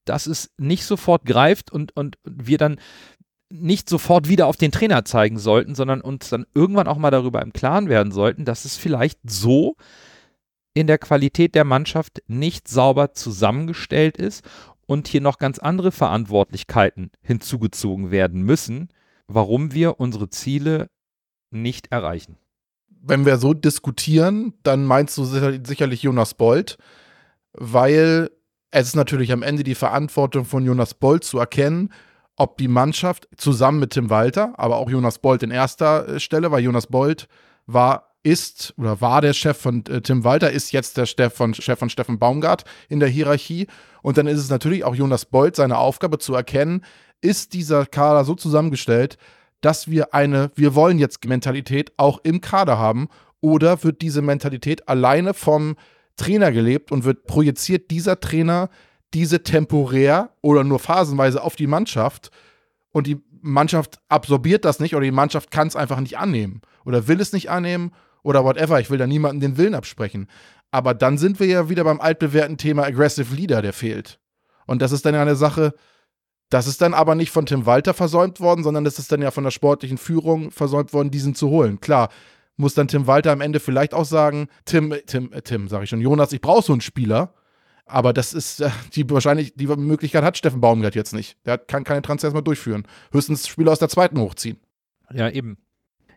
dass 0.05 0.27
es 0.27 0.51
nicht 0.57 0.85
sofort 0.85 1.25
greift 1.25 1.71
und, 1.71 1.95
und 1.97 2.17
wir 2.25 2.59
dann 2.59 2.81
nicht 3.51 3.89
sofort 3.89 4.29
wieder 4.29 4.47
auf 4.47 4.57
den 4.57 4.73
Trainer 4.73 5.05
zeigen 5.05 5.39
sollten, 5.39 5.75
sondern 5.75 6.01
uns 6.01 6.29
dann 6.29 6.47
irgendwann 6.55 6.87
auch 6.87 6.99
mal 6.99 7.11
darüber 7.11 7.43
im 7.43 7.53
Klaren 7.53 7.89
werden 7.89 8.13
sollten, 8.13 8.45
dass 8.45 8.65
es 8.65 8.77
vielleicht 8.77 9.19
so 9.25 9.77
in 10.75 10.87
der 10.87 10.99
Qualität 10.99 11.55
der 11.55 11.65
Mannschaft 11.65 12.23
nicht 12.27 12.69
sauber 12.69 13.15
zusammengestellt 13.15 14.19
ist 14.19 14.45
und 14.89 15.07
hier 15.07 15.21
noch 15.21 15.39
ganz 15.39 15.59
andere 15.59 15.93
Verantwortlichkeiten 15.93 17.11
hinzugezogen 17.21 18.11
werden 18.11 18.43
müssen, 18.43 18.89
warum 19.29 19.75
wir 19.75 20.01
unsere 20.01 20.31
Ziele 20.31 20.89
nicht 21.51 21.93
erreichen. 21.93 22.39
Wenn 22.89 23.27
wir 23.27 23.37
so 23.37 23.53
diskutieren, 23.53 24.55
dann 24.63 24.87
meinst 24.87 25.17
du 25.19 25.25
sicherlich 25.25 26.03
Jonas 26.03 26.35
Bold, 26.35 26.79
weil 27.53 28.31
es 28.71 28.89
ist 28.89 28.97
natürlich 28.97 29.31
am 29.31 29.43
Ende 29.43 29.63
die 29.63 29.75
Verantwortung 29.75 30.47
von 30.47 30.65
Jonas 30.65 30.95
Bold 30.95 31.23
zu 31.23 31.39
erkennen, 31.39 31.93
ob 32.37 32.57
die 32.57 32.69
Mannschaft 32.69 33.29
zusammen 33.37 33.81
mit 33.81 33.91
Tim 33.91 34.09
Walter, 34.09 34.55
aber 34.57 34.79
auch 34.79 34.89
Jonas 34.89 35.19
Bold 35.19 35.43
in 35.43 35.51
erster 35.51 36.19
Stelle, 36.19 36.51
weil 36.51 36.63
Jonas 36.63 36.87
Bold 36.87 37.29
war 37.67 38.08
ist 38.29 38.75
oder 38.77 39.01
war 39.01 39.21
der 39.23 39.33
Chef 39.33 39.57
von 39.57 39.85
äh, 39.87 40.03
Tim 40.03 40.23
Walter, 40.23 40.51
ist 40.51 40.73
jetzt 40.73 40.97
der 40.97 41.07
Chef 41.07 41.33
von, 41.33 41.55
Chef 41.55 41.79
von 41.79 41.91
Steffen 41.91 42.19
Baumgart 42.19 42.65
in 42.89 43.01
der 43.01 43.09
Hierarchie. 43.09 43.67
Und 44.03 44.19
dann 44.19 44.27
ist 44.27 44.39
es 44.39 44.51
natürlich 44.51 44.85
auch 44.85 44.95
Jonas 44.95 45.25
Beuth 45.25 45.57
seine 45.57 45.79
Aufgabe 45.79 46.19
zu 46.19 46.35
erkennen, 46.35 46.85
ist 47.21 47.53
dieser 47.53 47.87
Kader 47.87 48.25
so 48.25 48.35
zusammengestellt, 48.35 49.19
dass 49.61 49.89
wir 49.89 50.15
eine, 50.15 50.53
wir 50.55 50.75
wollen 50.75 50.99
jetzt 50.99 51.25
Mentalität 51.25 51.93
auch 51.97 52.21
im 52.23 52.41
Kader 52.41 52.79
haben? 52.79 53.09
Oder 53.41 53.83
wird 53.83 54.03
diese 54.03 54.23
Mentalität 54.23 54.89
alleine 54.89 55.33
vom 55.33 55.77
Trainer 56.17 56.53
gelebt 56.53 56.93
und 56.93 57.05
wird 57.05 57.25
projiziert 57.27 57.91
dieser 57.91 58.21
Trainer 58.21 58.69
diese 59.15 59.43
temporär 59.43 60.31
oder 60.43 60.65
nur 60.65 60.79
phasenweise 60.79 61.43
auf 61.43 61.57
die 61.57 61.67
Mannschaft? 61.67 62.31
Und 62.91 63.07
die 63.07 63.21
Mannschaft 63.41 64.01
absorbiert 64.09 64.65
das 64.65 64.81
nicht 64.81 64.95
oder 64.95 65.05
die 65.05 65.13
Mannschaft 65.13 65.51
kann 65.51 65.69
es 65.69 65.77
einfach 65.77 66.01
nicht 66.01 66.19
annehmen 66.19 66.61
oder 66.85 67.09
will 67.09 67.21
es 67.21 67.33
nicht 67.33 67.51
annehmen 67.51 67.93
oder 68.23 68.45
whatever. 68.45 68.81
Ich 68.81 68.91
will 68.91 68.99
da 68.99 69.07
niemandem 69.07 69.41
den 69.53 69.59
Willen 69.59 69.75
absprechen. 69.75 70.29
Aber 70.71 70.95
dann 70.95 71.19
sind 71.19 71.41
wir 71.41 71.47
ja 71.47 71.69
wieder 71.69 71.85
beim 71.85 72.01
altbewährten 72.01 72.59
Thema 72.59 72.85
Aggressive 72.85 73.35
Leader, 73.35 73.63
der 73.63 73.73
fehlt. 73.73 74.19
Und 74.67 74.83
das 74.83 74.93
ist 74.93 75.05
dann 75.07 75.15
ja 75.15 75.23
eine 75.23 75.37
Sache, 75.37 75.75
Das 76.51 76.67
ist 76.67 76.81
dann 76.81 76.95
aber 76.95 77.15
nicht 77.15 77.31
von 77.31 77.45
Tim 77.45 77.67
Walter 77.67 77.93
versäumt 77.93 78.41
worden, 78.41 78.65
sondern 78.65 78.85
das 78.85 78.99
ist 78.99 79.13
dann 79.13 79.21
ja 79.21 79.31
von 79.31 79.45
der 79.45 79.51
sportlichen 79.51 79.99
Führung 79.99 80.51
versäumt 80.51 80.93
worden, 80.95 81.11
diesen 81.11 81.35
zu 81.35 81.49
holen. 81.51 81.81
Klar, 81.81 82.09
muss 82.57 82.75
dann 82.75 82.89
Tim 82.89 83.07
Walter 83.07 83.33
am 83.33 83.43
Ende 83.43 83.61
vielleicht 83.61 83.93
auch 83.93 84.07
sagen, 84.07 84.49
Tim, 84.65 84.95
Tim, 85.07 85.33
äh, 85.33 85.43
Tim, 85.43 85.69
sage 85.69 85.85
ich 85.85 85.91
schon, 85.91 86.01
Jonas, 86.01 86.33
ich 86.33 86.41
brauche 86.41 86.63
so 86.63 86.73
einen 86.73 86.81
Spieler. 86.81 87.35
Aber 87.85 88.13
das 88.13 88.35
ist 88.35 88.61
äh, 88.61 88.71
die 88.95 89.09
wahrscheinlich, 89.11 89.55
die 89.55 89.67
Möglichkeit 89.67 90.25
hat 90.25 90.37
Steffen 90.39 90.61
Baumgart 90.61 90.95
jetzt 90.95 91.15
nicht. 91.15 91.37
Der 91.47 91.59
kann 91.59 91.85
keine 91.85 92.03
Transfers 92.03 92.33
mehr 92.33 92.43
durchführen. 92.43 92.87
Höchstens 93.13 93.47
Spieler 93.47 93.73
aus 93.73 93.79
der 93.79 93.89
zweiten 93.89 94.19
hochziehen. 94.19 94.59
Ja, 95.13 95.31
eben. 95.31 95.59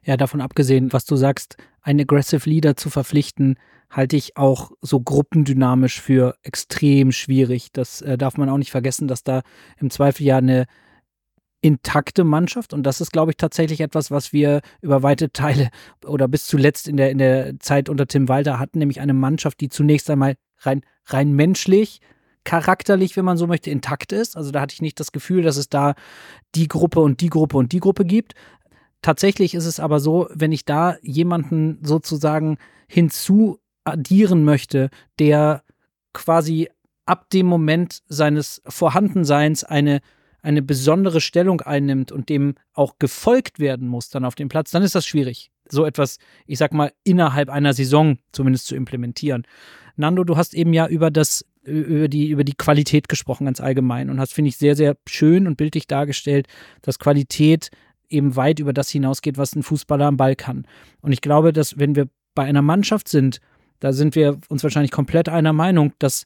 Ja, 0.04 0.18
davon 0.18 0.42
abgesehen, 0.42 0.94
was 0.94 1.06
du 1.06 1.16
sagst, 1.16 1.58
einen 1.82 2.02
Aggressive 2.02 2.50
Leader 2.50 2.76
zu 2.76 2.90
verpflichten, 2.90 3.56
halte 3.90 4.16
ich 4.16 4.38
auch 4.38 4.72
so 4.82 5.00
gruppendynamisch 5.00 6.02
für 6.02 6.36
extrem 6.44 7.12
schwierig. 7.12 7.72
Das 7.74 8.02
äh, 8.02 8.18
darf 8.18 8.38
man 8.38 8.50
auch 8.50 8.58
nicht 8.58 8.72
vergessen, 8.72 9.08
dass 9.08 9.24
da 9.24 9.42
im 9.78 9.90
Zweifel 9.90 10.26
ja 10.26 10.38
eine 10.38 10.66
intakte 11.62 12.24
Mannschaft 12.24 12.74
und 12.74 12.84
das 12.84 13.02
ist, 13.02 13.12
glaube 13.12 13.32
ich, 13.32 13.38
tatsächlich 13.38 13.82
etwas, 13.82 14.10
was 14.10 14.34
wir 14.34 14.62
über 14.82 15.04
weite 15.04 15.32
Teile 15.32 15.70
oder 16.06 16.28
bis 16.28 16.48
zuletzt 16.48 16.88
in 16.88 16.98
der, 16.98 17.12
in 17.12 17.20
der 17.20 17.60
Zeit 17.60 17.88
unter 17.88 18.08
Tim 18.08 18.28
Walter 18.28 18.60
hatten, 18.60 18.80
nämlich 18.80 19.00
eine 19.00 19.14
Mannschaft, 19.14 19.60
die 19.62 19.70
zunächst 19.70 20.10
einmal 20.10 20.36
rein, 20.58 20.82
rein 21.06 21.34
menschlich, 21.34 22.02
charakterlich, 22.44 23.16
wenn 23.16 23.26
man 23.26 23.38
so 23.38 23.46
möchte, 23.46 23.70
intakt 23.70 24.12
ist. 24.12 24.36
Also 24.36 24.50
da 24.50 24.62
hatte 24.62 24.74
ich 24.74 24.82
nicht 24.82 25.00
das 25.00 25.12
Gefühl, 25.12 25.44
dass 25.44 25.58
es 25.58 25.70
da 25.70 25.94
die 26.56 26.68
Gruppe 26.68 27.00
und 27.00 27.22
die 27.22 27.30
Gruppe 27.30 27.58
und 27.58 27.72
die 27.72 27.80
Gruppe 27.80 28.06
gibt. 28.06 28.34
Tatsächlich 29.02 29.56
ist 29.56 29.66
es 29.66 29.80
aber 29.80 30.00
so, 30.00 30.28
wenn 30.34 30.52
ich 30.52 30.66
da 30.66 30.98
jemanden 31.02 31.80
sozusagen 31.82 32.58
hinzu 32.88 33.60
addieren 33.84 34.44
möchte, 34.44 34.90
der 35.18 35.64
quasi 36.14 36.70
ab 37.06 37.30
dem 37.32 37.48
Moment 37.48 38.02
seines 38.08 38.62
Vorhandenseins 38.68 39.64
eine, 39.64 40.02
eine 40.42 40.62
besondere 40.62 41.20
Stellung 41.20 41.62
einnimmt 41.62 42.12
und 42.12 42.30
dem 42.30 42.56
auch 42.74 43.00
gefolgt 43.00 43.60
werden 43.60 43.88
muss 43.88 44.10
dann 44.10 44.26
auf 44.26 44.36
dem 44.36 44.50
Platz, 44.50 44.72
dann 44.72 44.84
ist 44.84 44.96
das 44.96 45.06
schwierig, 45.06 45.52
so 45.68 45.86
etwas, 45.86 46.18
ich 46.46 46.60
sag 46.60 46.74
mal, 46.74 46.92
innerhalb 47.04 47.50
einer 47.50 47.74
Saison 47.74 48.18
zumindest 48.32 48.68
zu 48.68 48.76
implementieren. 48.76 49.48
Nando, 49.96 50.24
du 50.24 50.38
hast 50.38 50.54
eben 50.54 50.74
ja 50.74 50.88
über 50.88 51.12
das 51.12 51.46
über 51.64 52.08
die, 52.08 52.30
über 52.30 52.44
die 52.44 52.56
Qualität 52.56 53.08
gesprochen 53.08 53.46
ganz 53.46 53.62
allgemein 53.62 54.10
und 54.10 54.20
hast, 54.20 54.34
finde 54.34 54.50
ich, 54.50 54.58
sehr, 54.58 54.76
sehr 54.76 54.98
schön 55.08 55.46
und 55.46 55.58
bildlich 55.58 55.86
dargestellt, 55.86 56.48
dass 56.82 56.98
Qualität 56.98 57.70
eben 58.12 58.36
weit 58.36 58.60
über 58.60 58.74
das 58.74 58.90
hinausgeht, 58.90 59.38
was 59.38 59.56
ein 59.56 59.64
Fußballer 59.64 60.06
am 60.06 60.18
Ball 60.18 60.36
kann. 60.36 60.66
Und 61.02 61.12
ich 61.12 61.22
glaube, 61.22 61.54
dass 61.54 61.80
wenn 61.80 61.96
wir 61.96 62.08
bei 62.36 62.44
einer 62.44 62.62
Mannschaft 62.62 63.10
sind, 63.10 63.40
da 63.80 63.94
sind 63.94 64.16
wir 64.16 64.40
uns 64.50 64.64
wahrscheinlich 64.64 64.92
komplett 64.92 65.30
einer 65.30 65.54
Meinung, 65.54 65.94
dass 66.00 66.26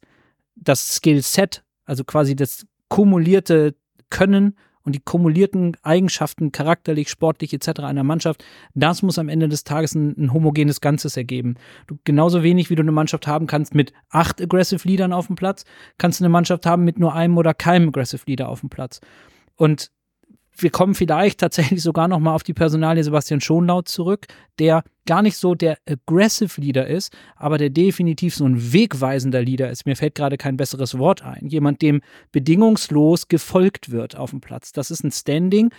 das 0.56 0.96
Skillset, 0.96 1.64
also 1.86 2.04
quasi 2.04 2.36
das 2.36 2.66
kumulierte 2.90 3.76
Können 4.10 4.56
und 4.84 4.94
die 4.94 5.02
kumulierten 5.02 5.76
Eigenschaften, 5.82 6.52
charakterlich, 6.52 7.10
sportlich 7.10 7.54
etc. 7.54 7.80
einer 7.80 8.04
Mannschaft, 8.04 8.46
das 8.76 9.02
muss 9.02 9.18
am 9.18 9.30
Ende 9.30 9.50
des 9.50 9.64
Tages 9.64 9.96
ein, 9.96 10.16
ein, 10.18 10.34
homogenes 10.34 10.80
Ganzes 10.80 11.18
ergeben. 11.18 11.56
Du, 11.88 11.98
genauso 12.04 12.44
wenig, 12.44 12.70
wie 12.70 12.76
du 12.76 12.84
eine 12.84 12.92
Mannschaft 12.92 13.26
haben 13.26 13.48
kannst 13.48 13.74
mit 13.74 13.94
acht 14.10 14.42
Aggressive 14.42 14.88
Leadern 14.88 15.12
auf 15.12 15.28
dem 15.28 15.36
Platz, 15.36 15.66
kannst 15.98 16.20
du 16.20 16.24
eine 16.24 16.30
Mannschaft 16.30 16.66
haben 16.66 16.84
mit 16.84 17.00
nur 17.00 17.16
einem 17.16 17.38
oder 17.38 17.54
keinem 17.54 17.90
Aggressive 17.90 18.24
Leader 18.28 18.48
auf 18.48 18.60
dem 18.60 18.70
Platz. 18.70 19.02
Und 19.56 19.92
wir 20.58 20.70
kommen 20.70 20.96
vielleicht 20.96 21.40
tatsächlich 21.40 21.82
sogar 21.82 22.08
noch 22.08 22.20
mal 22.20 22.34
auf 22.34 22.44
die 22.44 22.54
Personalie 22.54 23.04
Sebastian 23.04 23.42
Schonlaut 23.42 23.88
zurück, 23.88 24.28
der 24.60 24.84
gar 25.06 25.22
nicht 25.22 25.38
so 25.38 25.54
der 25.54 25.78
aggressive 25.88 26.60
Leader 26.62 26.88
ist, 26.88 27.16
aber 27.36 27.58
der 27.58 27.70
definitiv 27.70 28.36
so 28.36 28.46
ein 28.46 28.74
wegweisender 28.74 29.42
Leader 29.42 29.70
ist. 29.70 29.86
Mir 29.86 29.96
fällt 29.96 30.16
gerade 30.16 30.38
kein 30.38 30.58
besseres 30.58 30.98
Wort 30.98 31.24
ein. 31.24 31.48
Jemand, 31.48 31.82
dem 31.82 32.02
bedingungslos 32.32 33.28
gefolgt 33.28 33.92
wird 33.92 34.16
auf 34.16 34.32
dem 34.32 34.42
Platz. 34.42 34.72
Das 34.72 34.92
ist 34.92 35.04
ein 35.04 35.12
Standing. 35.12 35.72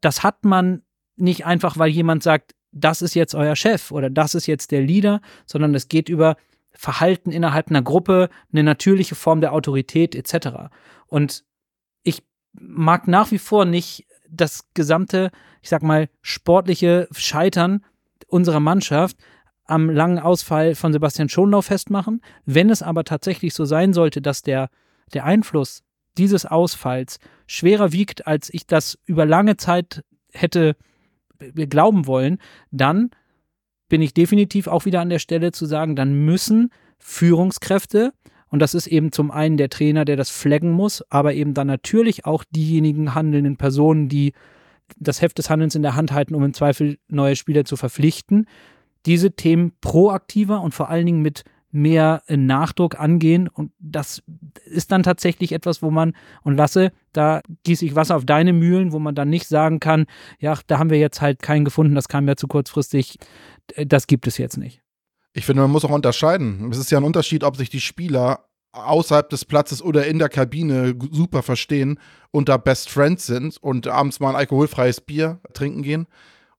Das 0.00 0.22
hat 0.22 0.44
man 0.44 0.82
nicht 1.16 1.44
einfach, 1.44 1.78
weil 1.78 1.90
jemand 1.90 2.22
sagt, 2.22 2.54
das 2.70 3.02
ist 3.02 3.14
jetzt 3.14 3.34
euer 3.34 3.56
Chef 3.56 3.90
oder 3.90 4.10
das 4.10 4.34
ist 4.34 4.46
jetzt 4.46 4.70
der 4.70 4.82
Leader, 4.82 5.20
sondern 5.46 5.74
es 5.74 5.88
geht 5.88 6.08
über 6.08 6.36
Verhalten 6.70 7.32
innerhalb 7.32 7.70
einer 7.70 7.82
Gruppe, 7.82 8.28
eine 8.52 8.62
natürliche 8.62 9.14
Form 9.14 9.40
der 9.40 9.52
Autorität 9.52 10.14
etc. 10.14 10.70
Und 11.06 11.44
mag 12.52 13.08
nach 13.08 13.30
wie 13.30 13.38
vor 13.38 13.64
nicht 13.64 14.06
das 14.28 14.66
gesamte, 14.74 15.30
ich 15.62 15.68
sag 15.68 15.82
mal, 15.82 16.08
sportliche 16.22 17.08
Scheitern 17.12 17.84
unserer 18.26 18.60
Mannschaft 18.60 19.16
am 19.64 19.90
langen 19.90 20.18
Ausfall 20.18 20.74
von 20.74 20.92
Sebastian 20.92 21.28
Schonlau 21.28 21.62
festmachen. 21.62 22.22
Wenn 22.46 22.70
es 22.70 22.82
aber 22.82 23.04
tatsächlich 23.04 23.54
so 23.54 23.64
sein 23.64 23.92
sollte, 23.92 24.22
dass 24.22 24.42
der, 24.42 24.70
der 25.12 25.24
Einfluss 25.24 25.82
dieses 26.16 26.46
Ausfalls 26.46 27.18
schwerer 27.46 27.92
wiegt, 27.92 28.26
als 28.26 28.52
ich 28.52 28.66
das 28.66 28.98
über 29.04 29.24
lange 29.24 29.56
Zeit 29.56 30.04
hätte 30.32 30.76
glauben 31.54 32.06
wollen, 32.06 32.38
dann 32.70 33.10
bin 33.88 34.02
ich 34.02 34.14
definitiv 34.14 34.66
auch 34.66 34.84
wieder 34.84 35.00
an 35.00 35.08
der 35.08 35.18
Stelle 35.18 35.52
zu 35.52 35.66
sagen, 35.66 35.96
dann 35.96 36.24
müssen 36.24 36.70
Führungskräfte 36.98 38.12
und 38.50 38.60
das 38.60 38.74
ist 38.74 38.86
eben 38.86 39.12
zum 39.12 39.30
einen 39.30 39.56
der 39.56 39.68
Trainer, 39.68 40.04
der 40.04 40.16
das 40.16 40.30
flaggen 40.30 40.70
muss, 40.70 41.04
aber 41.10 41.34
eben 41.34 41.54
dann 41.54 41.66
natürlich 41.66 42.24
auch 42.24 42.44
diejenigen 42.50 43.14
handelnden 43.14 43.56
Personen, 43.56 44.08
die 44.08 44.32
das 44.96 45.20
Heft 45.20 45.38
des 45.38 45.50
Handelns 45.50 45.74
in 45.74 45.82
der 45.82 45.96
Hand 45.96 46.12
halten, 46.12 46.34
um 46.34 46.44
im 46.44 46.54
Zweifel 46.54 46.98
neue 47.08 47.36
Spieler 47.36 47.64
zu 47.64 47.76
verpflichten, 47.76 48.46
diese 49.06 49.32
Themen 49.32 49.72
proaktiver 49.80 50.60
und 50.60 50.74
vor 50.74 50.88
allen 50.88 51.06
Dingen 51.06 51.22
mit 51.22 51.44
mehr 51.70 52.22
Nachdruck 52.28 52.98
angehen. 52.98 53.48
Und 53.48 53.72
das 53.78 54.22
ist 54.64 54.90
dann 54.90 55.02
tatsächlich 55.02 55.52
etwas, 55.52 55.82
wo 55.82 55.90
man, 55.90 56.14
und 56.42 56.56
lasse, 56.56 56.92
da 57.12 57.42
gieße 57.64 57.84
ich 57.84 57.94
Wasser 57.94 58.16
auf 58.16 58.24
deine 58.24 58.52
Mühlen, 58.52 58.92
wo 58.92 58.98
man 58.98 59.14
dann 59.14 59.28
nicht 59.28 59.46
sagen 59.46 59.80
kann, 59.80 60.06
ja, 60.38 60.58
da 60.66 60.78
haben 60.78 60.90
wir 60.90 60.98
jetzt 60.98 61.20
halt 61.20 61.42
keinen 61.42 61.64
gefunden, 61.64 61.94
das 61.94 62.08
kam 62.08 62.26
ja 62.26 62.36
zu 62.36 62.48
kurzfristig, 62.48 63.18
das 63.76 64.06
gibt 64.06 64.26
es 64.26 64.38
jetzt 64.38 64.56
nicht. 64.56 64.82
Ich 65.32 65.46
finde, 65.46 65.62
man 65.62 65.70
muss 65.70 65.84
auch 65.84 65.90
unterscheiden. 65.90 66.70
Es 66.70 66.78
ist 66.78 66.90
ja 66.90 66.98
ein 66.98 67.04
Unterschied, 67.04 67.44
ob 67.44 67.56
sich 67.56 67.70
die 67.70 67.80
Spieler 67.80 68.48
außerhalb 68.72 69.28
des 69.28 69.44
Platzes 69.44 69.82
oder 69.82 70.06
in 70.06 70.18
der 70.18 70.28
Kabine 70.28 70.94
super 71.10 71.42
verstehen 71.42 71.98
und 72.30 72.48
da 72.48 72.56
Best 72.56 72.90
Friends 72.90 73.26
sind 73.26 73.56
und 73.58 73.86
abends 73.86 74.20
mal 74.20 74.30
ein 74.30 74.36
alkoholfreies 74.36 75.00
Bier 75.00 75.40
trinken 75.54 75.82
gehen. 75.82 76.06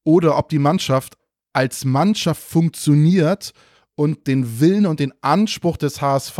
Oder 0.03 0.37
ob 0.37 0.49
die 0.49 0.59
Mannschaft 0.59 1.17
als 1.53 1.85
Mannschaft 1.85 2.41
funktioniert 2.41 3.53
und 3.95 4.27
den 4.27 4.59
Willen 4.59 4.85
und 4.85 4.99
den 4.99 5.13
Anspruch 5.21 5.77
des 5.77 6.01
HSV 6.01 6.39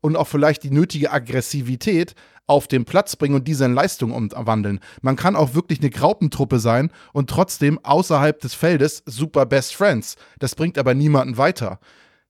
und 0.00 0.16
auch 0.16 0.28
vielleicht 0.28 0.62
die 0.62 0.70
nötige 0.70 1.10
Aggressivität 1.10 2.14
auf 2.48 2.66
den 2.66 2.84
Platz 2.84 3.14
bringen 3.14 3.36
und 3.36 3.46
diese 3.46 3.66
in 3.66 3.74
Leistung 3.74 4.10
umwandeln. 4.10 4.80
Man 5.02 5.14
kann 5.14 5.36
auch 5.36 5.54
wirklich 5.54 5.78
eine 5.78 5.90
Graupentruppe 5.90 6.58
sein 6.58 6.90
und 7.12 7.30
trotzdem 7.30 7.78
außerhalb 7.84 8.40
des 8.40 8.54
Feldes 8.54 9.04
super 9.06 9.46
Best 9.46 9.76
Friends. 9.76 10.16
Das 10.40 10.56
bringt 10.56 10.78
aber 10.78 10.94
niemanden 10.94 11.36
weiter. 11.36 11.78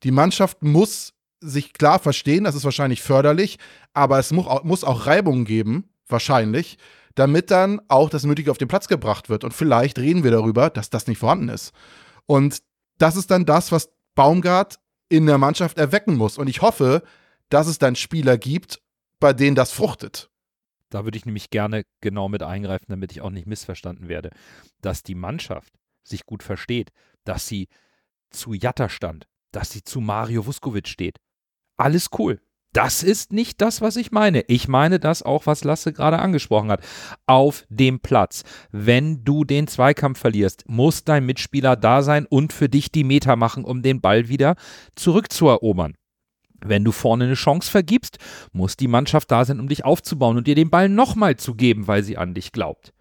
Die 0.03 0.11
Mannschaft 0.11 0.63
muss 0.63 1.15
sich 1.41 1.73
klar 1.73 2.01
verstehen, 2.01 2.45
das 2.45 2.57
ist 2.57 2.65
wahrscheinlich 2.65 3.01
förderlich, 3.01 3.59
aber 3.95 4.19
es 4.19 4.33
muss 4.33 4.47
auch, 4.47 4.65
muss 4.65 4.85
auch 4.85 5.07
Reibung 5.07 5.45
geben, 5.45 5.89
wahrscheinlich, 6.09 6.79
damit 7.15 7.51
dann 7.51 7.81
auch 7.89 8.11
das 8.11 8.25
Nötige 8.25 8.51
auf 8.51 8.59
den 8.59 8.69
Platz 8.69 8.89
gebracht 8.89 9.29
wird. 9.29 9.45
Und 9.45 9.55
vielleicht 9.55 9.99
reden 9.99 10.25
wir 10.25 10.33
darüber, 10.33 10.69
dass 10.69 10.91
das 10.91 11.07
nicht 11.07 11.19
vorhanden 11.19 11.49
ist. 11.49 11.73
Und 12.27 12.59
das 12.99 13.17
ist 13.17 13.31
dann 13.31 13.47
das, 13.47 13.71
was 13.71 13.91
Baumgart 14.17 14.81
in 15.09 15.27
der 15.27 15.39
Mannschaft 15.39 15.79
erwecken 15.79 16.17
muss. 16.17 16.39
Und 16.39 16.49
ich 16.49 16.61
hoffe, 16.61 17.03
dass 17.51 17.67
es 17.67 17.79
dann 17.79 17.97
Spieler 17.97 18.37
gibt, 18.37 18.81
bei 19.21 19.33
denen 19.33 19.57
das 19.57 19.73
fruchtet. 19.73 20.31
Da 20.91 21.05
würde 21.05 21.19
ich 21.19 21.27
nämlich 21.27 21.51
gerne 21.51 21.85
genau 22.01 22.29
mit 22.29 22.43
eingreifen, 22.43 22.87
damit 22.89 23.13
ich 23.13 23.21
auch 23.21 23.31
nicht 23.31 23.47
missverstanden 23.47 24.09
werde, 24.09 24.31
dass 24.81 25.03
die 25.03 25.15
Mannschaft 25.15 25.75
sich 26.03 26.25
gut 26.25 26.43
versteht, 26.43 26.91
dass 27.25 27.47
sie 27.47 27.69
zu 28.31 28.55
Jatta 28.55 28.89
stand, 28.89 29.27
dass 29.53 29.71
sie 29.71 29.83
zu 29.83 30.01
Mario 30.01 30.47
Vuskovic 30.47 30.89
steht. 30.89 31.19
Alles 31.77 32.09
cool. 32.19 32.41
Das 32.73 33.03
ist 33.03 33.33
nicht 33.33 33.61
das, 33.63 33.81
was 33.81 33.97
ich 33.97 34.13
meine. 34.13 34.43
Ich 34.43 34.69
meine 34.69 35.01
das 35.01 35.23
auch, 35.23 35.47
was 35.47 35.65
Lasse 35.65 35.93
gerade 35.93 36.19
angesprochen 36.19 36.71
hat. 36.71 36.85
Auf 37.27 37.65
dem 37.71 38.01
Platz. 38.01 38.45
Wenn 38.71 39.25
du 39.25 39.45
den 39.45 39.67
Zweikampf 39.67 40.19
verlierst, 40.19 40.65
muss 40.69 41.03
dein 41.03 41.25
Mitspieler 41.25 41.77
da 41.77 42.03
sein 42.03 42.27
und 42.27 42.53
für 42.53 42.69
dich 42.69 42.93
die 42.93 43.05
Meter 43.05 43.37
machen, 43.37 43.65
um 43.65 43.83
den 43.83 44.01
Ball 44.01 44.29
wieder 44.29 44.55
zurückzuerobern. 44.97 45.95
Wenn 46.65 46.85
du 46.85 46.91
vorne 46.91 47.25
eine 47.25 47.35
Chance 47.35 47.71
vergibst, 47.71 48.19
muss 48.53 48.77
die 48.77 48.89
Mannschaft 48.89 49.31
da 49.31 49.45
sein, 49.45 49.61
um 49.61 49.69
dich 49.69 49.85
aufzubauen 49.85 50.37
und 50.37 50.47
dir 50.47 50.57
den 50.57 50.71
Ball 50.71 50.89
nochmal 50.89 51.37
zu 51.37 51.55
geben, 51.55 51.87
weil 51.87 52.03
sie 52.03 52.19
an 52.19 52.35
dich 52.35 52.51
glaubt. 52.53 52.93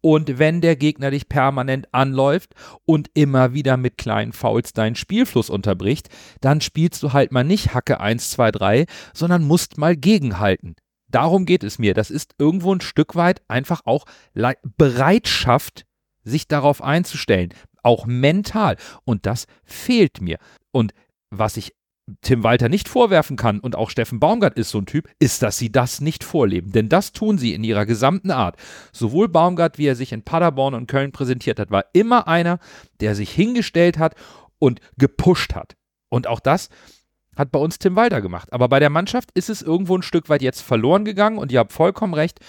Und 0.00 0.38
wenn 0.38 0.60
der 0.60 0.76
Gegner 0.76 1.10
dich 1.10 1.28
permanent 1.28 1.92
anläuft 1.92 2.54
und 2.84 3.10
immer 3.14 3.52
wieder 3.52 3.76
mit 3.76 3.98
kleinen 3.98 4.32
Fouls 4.32 4.72
deinen 4.72 4.96
Spielfluss 4.96 5.50
unterbricht, 5.50 6.08
dann 6.40 6.60
spielst 6.60 7.02
du 7.02 7.12
halt 7.12 7.32
mal 7.32 7.44
nicht 7.44 7.74
Hacke 7.74 8.00
1, 8.00 8.30
2, 8.30 8.50
3, 8.50 8.86
sondern 9.12 9.44
musst 9.44 9.76
mal 9.76 9.96
gegenhalten. 9.96 10.74
Darum 11.08 11.44
geht 11.44 11.62
es 11.62 11.78
mir. 11.78 11.92
Das 11.92 12.10
ist 12.10 12.34
irgendwo 12.38 12.74
ein 12.74 12.80
Stück 12.80 13.14
weit 13.14 13.42
einfach 13.46 13.82
auch 13.84 14.06
Bereitschaft, 14.78 15.84
sich 16.24 16.48
darauf 16.48 16.82
einzustellen. 16.82 17.52
Auch 17.82 18.06
mental. 18.06 18.76
Und 19.04 19.26
das 19.26 19.46
fehlt 19.64 20.22
mir. 20.22 20.38
Und 20.70 20.94
was 21.30 21.56
ich 21.56 21.74
Tim 22.20 22.42
Walter 22.42 22.68
nicht 22.68 22.88
vorwerfen 22.88 23.36
kann, 23.36 23.60
und 23.60 23.76
auch 23.76 23.90
Steffen 23.90 24.20
Baumgart 24.20 24.58
ist 24.58 24.70
so 24.70 24.78
ein 24.78 24.86
Typ, 24.86 25.08
ist, 25.18 25.42
dass 25.42 25.58
sie 25.58 25.72
das 25.72 26.00
nicht 26.00 26.24
vorleben. 26.24 26.72
Denn 26.72 26.88
das 26.88 27.12
tun 27.12 27.38
sie 27.38 27.54
in 27.54 27.64
ihrer 27.64 27.86
gesamten 27.86 28.30
Art. 28.30 28.56
Sowohl 28.92 29.28
Baumgart, 29.28 29.78
wie 29.78 29.86
er 29.86 29.96
sich 29.96 30.12
in 30.12 30.22
Paderborn 30.22 30.74
und 30.74 30.86
Köln 30.86 31.12
präsentiert 31.12 31.58
hat, 31.58 31.70
war 31.70 31.86
immer 31.92 32.28
einer, 32.28 32.58
der 33.00 33.14
sich 33.14 33.30
hingestellt 33.30 33.98
hat 33.98 34.14
und 34.58 34.80
gepusht 34.98 35.54
hat. 35.54 35.76
Und 36.08 36.26
auch 36.26 36.40
das 36.40 36.68
hat 37.36 37.50
bei 37.50 37.58
uns 37.58 37.78
Tim 37.78 37.96
Walter 37.96 38.20
gemacht. 38.20 38.52
Aber 38.52 38.68
bei 38.68 38.78
der 38.78 38.90
Mannschaft 38.90 39.30
ist 39.34 39.48
es 39.48 39.62
irgendwo 39.62 39.96
ein 39.96 40.02
Stück 40.02 40.28
weit 40.28 40.42
jetzt 40.42 40.60
verloren 40.60 41.04
gegangen 41.04 41.38
und 41.38 41.50
ihr 41.50 41.58
habt 41.58 41.72
vollkommen 41.72 42.14
recht. 42.14 42.40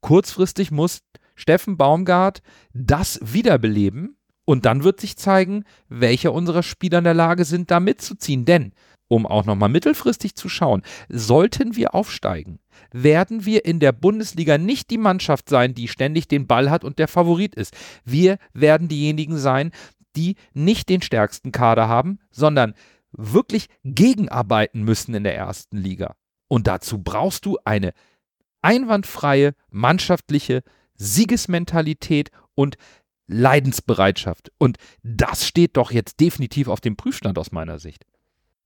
Kurzfristig 0.00 0.70
muss 0.70 1.00
Steffen 1.34 1.76
Baumgart 1.76 2.42
das 2.72 3.18
wiederbeleben 3.22 4.16
und 4.44 4.64
dann 4.64 4.84
wird 4.84 5.00
sich 5.00 5.16
zeigen, 5.16 5.64
welche 5.88 6.30
unserer 6.30 6.62
Spieler 6.62 6.98
in 6.98 7.04
der 7.04 7.14
Lage 7.14 7.44
sind, 7.44 7.70
da 7.70 7.80
mitzuziehen. 7.80 8.44
Denn, 8.44 8.72
um 9.08 9.26
auch 9.26 9.44
nochmal 9.44 9.68
mittelfristig 9.68 10.34
zu 10.34 10.48
schauen, 10.48 10.82
sollten 11.08 11.76
wir 11.76 11.94
aufsteigen, 11.94 12.58
werden 12.92 13.44
wir 13.44 13.64
in 13.64 13.80
der 13.80 13.92
Bundesliga 13.92 14.58
nicht 14.58 14.90
die 14.90 14.98
Mannschaft 14.98 15.48
sein, 15.48 15.74
die 15.74 15.88
ständig 15.88 16.28
den 16.28 16.46
Ball 16.46 16.70
hat 16.70 16.84
und 16.84 16.98
der 16.98 17.08
Favorit 17.08 17.54
ist. 17.54 17.74
Wir 18.04 18.38
werden 18.52 18.88
diejenigen 18.88 19.38
sein, 19.38 19.70
die 20.16 20.36
nicht 20.54 20.88
den 20.88 21.02
stärksten 21.02 21.52
Kader 21.52 21.88
haben, 21.88 22.18
sondern 22.30 22.74
wirklich 23.12 23.68
gegenarbeiten 23.84 24.82
müssen 24.82 25.14
in 25.14 25.24
der 25.24 25.36
ersten 25.36 25.76
Liga. 25.76 26.16
Und 26.48 26.66
dazu 26.66 27.02
brauchst 27.02 27.44
du 27.46 27.58
eine 27.64 27.92
einwandfreie 28.62 29.54
mannschaftliche 29.70 30.62
Siegesmentalität 30.94 32.30
und 32.54 32.76
Leidensbereitschaft. 33.28 34.50
Und 34.58 34.78
das 35.02 35.46
steht 35.46 35.76
doch 35.76 35.90
jetzt 35.90 36.20
definitiv 36.20 36.68
auf 36.68 36.80
dem 36.80 36.96
Prüfstand 36.96 37.38
aus 37.38 37.52
meiner 37.52 37.78
Sicht. 37.78 38.04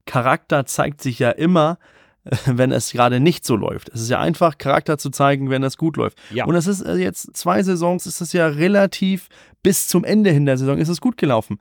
Charakter 0.06 0.66
zeigt 0.66 1.00
sich 1.00 1.18
ja 1.18 1.30
immer, 1.30 1.78
wenn 2.46 2.72
es 2.72 2.92
gerade 2.92 3.20
nicht 3.20 3.44
so 3.44 3.56
läuft. 3.56 3.88
Es 3.90 4.02
ist 4.02 4.10
ja 4.10 4.20
einfach, 4.20 4.58
Charakter 4.58 4.98
zu 4.98 5.10
zeigen, 5.10 5.50
wenn 5.50 5.62
es 5.62 5.76
gut 5.76 5.96
läuft. 5.96 6.18
Ja. 6.30 6.44
Und 6.44 6.54
es 6.54 6.66
ist 6.66 6.82
äh, 6.82 6.96
jetzt 6.96 7.36
zwei 7.36 7.62
Saisons, 7.62 8.06
ist 8.06 8.20
es 8.20 8.32
ja 8.32 8.46
relativ 8.46 9.28
bis 9.62 9.88
zum 9.88 10.04
Ende 10.04 10.30
hin 10.30 10.46
der 10.46 10.58
Saison 10.58 10.78
ist 10.78 10.88
es 10.88 11.00
gut 11.00 11.16
gelaufen. 11.16 11.58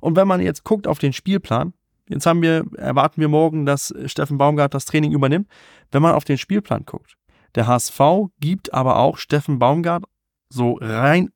Und 0.00 0.16
wenn 0.16 0.28
man 0.28 0.40
jetzt 0.40 0.64
guckt 0.64 0.86
auf 0.86 0.98
den 0.98 1.12
Spielplan, 1.12 1.72
jetzt 2.08 2.26
haben 2.26 2.42
wir, 2.42 2.64
erwarten 2.76 3.20
wir 3.20 3.28
morgen, 3.28 3.66
dass 3.66 3.94
Steffen 4.06 4.38
Baumgart 4.38 4.74
das 4.74 4.84
Training 4.84 5.12
übernimmt. 5.12 5.48
Wenn 5.90 6.02
man 6.02 6.14
auf 6.14 6.24
den 6.24 6.38
Spielplan 6.38 6.84
guckt, 6.84 7.16
der 7.54 7.66
HSV 7.66 8.00
gibt 8.40 8.72
aber 8.74 8.96
auch 8.96 9.18
Steffen 9.18 9.58
Baumgart 9.58 10.04
so 10.48 10.78
rein 10.80 11.30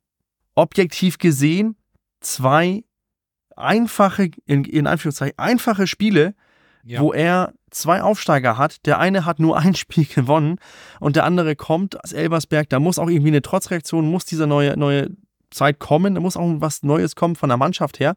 objektiv 0.54 1.18
gesehen 1.18 1.76
zwei 2.20 2.84
einfache, 3.56 4.30
in, 4.46 4.64
in 4.64 4.86
Anführungszeichen, 4.86 5.38
einfache 5.38 5.86
Spiele, 5.86 6.34
Ja. 6.86 7.00
wo 7.00 7.12
er 7.12 7.52
zwei 7.70 8.00
Aufsteiger 8.00 8.56
hat. 8.56 8.86
Der 8.86 9.00
eine 9.00 9.24
hat 9.24 9.40
nur 9.40 9.58
ein 9.58 9.74
Spiel 9.74 10.06
gewonnen 10.06 10.58
und 11.00 11.16
der 11.16 11.24
andere 11.24 11.56
kommt 11.56 12.02
aus 12.02 12.12
Elversberg. 12.12 12.68
Da 12.68 12.78
muss 12.78 12.98
auch 12.98 13.08
irgendwie 13.08 13.30
eine 13.30 13.42
Trotzreaktion, 13.42 14.08
muss 14.08 14.24
diese 14.24 14.46
neue, 14.46 14.76
neue 14.78 15.10
Zeit 15.50 15.78
kommen. 15.78 16.14
Da 16.14 16.20
muss 16.20 16.36
auch 16.36 16.48
was 16.58 16.82
Neues 16.82 17.16
kommen 17.16 17.34
von 17.34 17.48
der 17.48 17.58
Mannschaft 17.58 17.98
her. 17.98 18.14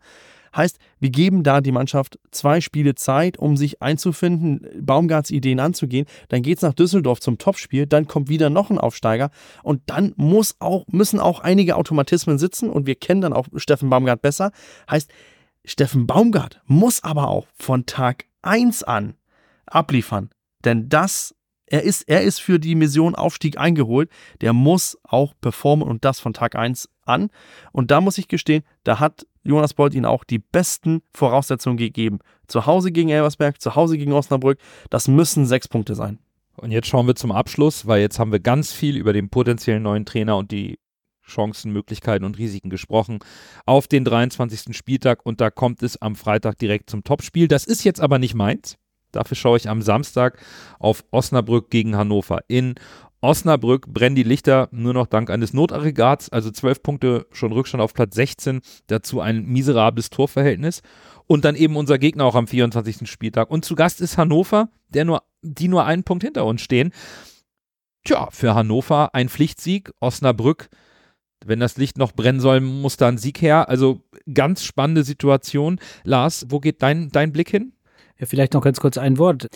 Heißt, 0.56 0.80
wir 1.00 1.10
geben 1.10 1.44
da 1.44 1.62
die 1.62 1.72
Mannschaft 1.72 2.20
zwei 2.32 2.60
Spiele 2.62 2.96
Zeit, 2.96 3.38
um 3.38 3.56
sich 3.56 3.82
einzufinden, 3.82 4.68
Baumgarts 4.82 5.30
Ideen 5.30 5.60
anzugehen. 5.60 6.08
Dann 6.30 6.42
geht's 6.42 6.64
nach 6.64 6.74
Düsseldorf 6.74 7.20
zum 7.20 7.38
Topspiel, 7.38 7.86
dann 7.86 8.08
kommt 8.08 8.30
wieder 8.30 8.50
noch 8.50 8.70
ein 8.72 8.80
Aufsteiger 8.80 9.30
und 9.62 9.82
dann 9.86 10.14
muss 10.16 10.56
auch, 10.60 10.86
müssen 10.88 11.20
auch 11.20 11.40
einige 11.40 11.76
Automatismen 11.76 12.40
sitzen 12.40 12.70
und 12.70 12.88
wir 12.88 12.96
kennen 12.96 13.22
dann 13.22 13.34
auch 13.34 13.46
Steffen 13.56 13.90
Baumgart 13.90 14.22
besser. 14.22 14.52
Heißt, 14.90 15.12
Steffen 15.66 16.08
Baumgart 16.08 16.62
muss 16.66 17.04
aber 17.04 17.28
auch 17.28 17.46
von 17.54 17.86
Tag 17.86 18.26
1 18.42 18.84
an 18.84 19.16
abliefern. 19.66 20.30
Denn 20.66 20.90
das, 20.90 21.36
er 21.66 21.84
ist, 21.84 22.04
er 22.10 22.22
ist 22.22 22.40
für 22.40 22.60
die 22.60 22.76
Mission 22.76 23.16
Aufstieg 23.16 23.58
eingeholt. 23.58 24.10
Der 24.42 24.54
muss 24.54 24.98
auch 25.04 25.34
performen 25.40 25.88
und 25.88 26.06
das 26.06 26.20
von 26.20 26.34
Tag 26.34 26.56
1 26.56 26.90
an. 27.06 27.30
Und 27.72 27.92
da 27.92 28.02
muss 28.02 28.18
ich 28.18 28.28
gestehen, 28.28 28.64
da 28.84 29.00
hat 29.00 29.26
Jonas 29.44 29.74
Bolt 29.74 29.94
ihnen 29.94 30.06
auch 30.06 30.24
die 30.24 30.40
besten 30.40 31.02
Voraussetzungen 31.14 31.78
gegeben. 31.78 32.20
Zu 32.48 32.66
Hause 32.66 32.92
gegen 32.92 33.10
Elversberg, 33.10 33.62
zu 33.62 33.76
Hause 33.76 33.98
gegen 33.98 34.14
Osnabrück. 34.14 34.60
Das 34.90 35.08
müssen 35.08 35.46
sechs 35.46 35.68
Punkte 35.68 35.96
sein. 35.96 36.20
Und 36.58 36.72
jetzt 36.72 36.88
schauen 36.88 37.08
wir 37.08 37.16
zum 37.16 37.32
Abschluss, 37.32 37.88
weil 37.88 38.02
jetzt 38.02 38.20
haben 38.20 38.34
wir 38.34 38.42
ganz 38.42 38.74
viel 38.74 38.98
über 38.98 39.14
den 39.14 39.30
potenziellen 39.30 39.84
neuen 39.84 40.06
Trainer 40.06 40.36
und 40.36 40.52
die 40.52 40.78
Chancen, 41.30 41.72
Möglichkeiten 41.72 42.26
und 42.26 42.38
Risiken 42.38 42.70
gesprochen 42.70 43.20
auf 43.66 43.88
den 43.88 44.04
23. 44.04 44.76
Spieltag 44.76 45.26
und 45.26 45.42
da 45.42 45.50
kommt 45.50 45.82
es 45.84 46.02
am 46.02 46.16
Freitag 46.16 46.58
direkt 46.58 46.90
zum 46.90 47.04
Topspiel. 47.04 47.48
Das 47.48 47.66
ist 47.66 47.84
jetzt 47.84 48.02
aber 48.02 48.20
nicht 48.20 48.36
meins. 48.36 48.78
Dafür 49.12 49.38
schaue 49.38 49.58
ich 49.58 49.70
am 49.70 49.82
Samstag 49.82 50.40
auf 50.80 51.04
Osnabrück 51.12 51.70
gegen 51.70 51.96
Hannover. 51.96 52.42
In 52.48 52.76
Osnabrück 53.22 53.88
brennen 53.88 54.16
die 54.16 54.24
Lichter 54.24 54.70
nur 54.72 54.94
noch 54.94 55.08
dank 55.08 55.30
eines 55.30 55.54
Notaggregats, 55.54 56.30
also 56.30 56.52
zwölf 56.52 56.82
Punkte 56.82 57.28
schon 57.32 57.52
Rückstand 57.52 57.82
auf 57.82 57.94
Platz 57.94 58.16
16, 58.16 58.62
dazu 58.88 59.20
ein 59.20 59.46
miserables 59.46 60.10
Torverhältnis 60.10 60.82
und 61.28 61.44
dann 61.44 61.56
eben 61.56 61.76
unser 61.76 61.98
Gegner 61.98 62.26
auch 62.26 62.36
am 62.36 62.48
24. 62.48 63.10
Spieltag. 63.10 63.52
Und 63.52 63.66
zu 63.66 63.76
Gast 63.76 64.00
ist 64.00 64.18
Hannover, 64.18 64.70
der 64.88 65.06
nur, 65.06 65.24
die 65.42 65.68
nur 65.68 65.86
einen 65.86 66.04
Punkt 66.04 66.24
hinter 66.24 66.46
uns 66.46 66.62
stehen. 66.62 66.94
Tja, 68.06 68.30
für 68.32 68.56
Hannover 68.56 69.14
ein 69.14 69.28
Pflichtsieg, 69.28 69.92
Osnabrück, 70.00 70.70
wenn 71.46 71.60
das 71.60 71.78
Licht 71.78 71.98
noch 71.98 72.12
brennen 72.12 72.40
soll, 72.40 72.60
muss 72.60 72.98
da 72.98 73.08
ein 73.08 73.18
Sieg 73.18 73.42
her. 73.42 73.70
Also 73.70 74.02
ganz 74.34 74.64
spannende 74.64 75.04
Situation. 75.04 75.80
Lars, 76.04 76.46
wo 76.50 76.60
geht 76.60 76.82
dein, 76.82 77.10
dein 77.10 77.32
Blick 77.32 77.50
hin? 77.50 77.74
Ja, 78.18 78.26
vielleicht 78.26 78.54
noch 78.54 78.62
ganz 78.62 78.80
kurz 78.80 78.98
ein 78.98 79.18
Wort. 79.18 79.48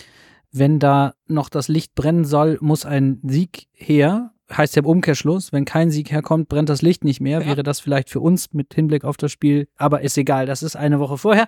Wenn 0.52 0.80
da 0.80 1.16
noch 1.28 1.50
das 1.50 1.68
Licht 1.68 1.96
brennen 1.96 2.26
soll, 2.26 2.58
muss 2.62 2.86
ein 2.86 3.20
Sieg 3.24 3.68
her. 3.74 4.32
Heißt 4.52 4.76
ja 4.76 4.82
im 4.82 4.86
Umkehrschluss, 4.86 5.52
wenn 5.52 5.66
kein 5.66 5.90
Sieg 5.90 6.12
herkommt, 6.12 6.48
brennt 6.48 6.70
das 6.70 6.82
Licht 6.82 7.04
nicht 7.04 7.20
mehr. 7.20 7.42
Ja. 7.42 7.48
Wäre 7.48 7.64
das 7.64 7.80
vielleicht 7.80 8.10
für 8.10 8.20
uns 8.20 8.54
mit 8.54 8.74
Hinblick 8.74 9.04
auf 9.04 9.18
das 9.18 9.32
Spiel, 9.32 9.68
aber 9.78 10.02
ist 10.02 10.18
egal, 10.18 10.46
das 10.46 10.62
ist 10.62 10.76
eine 10.76 11.00
Woche 11.00 11.18
vorher. 11.18 11.48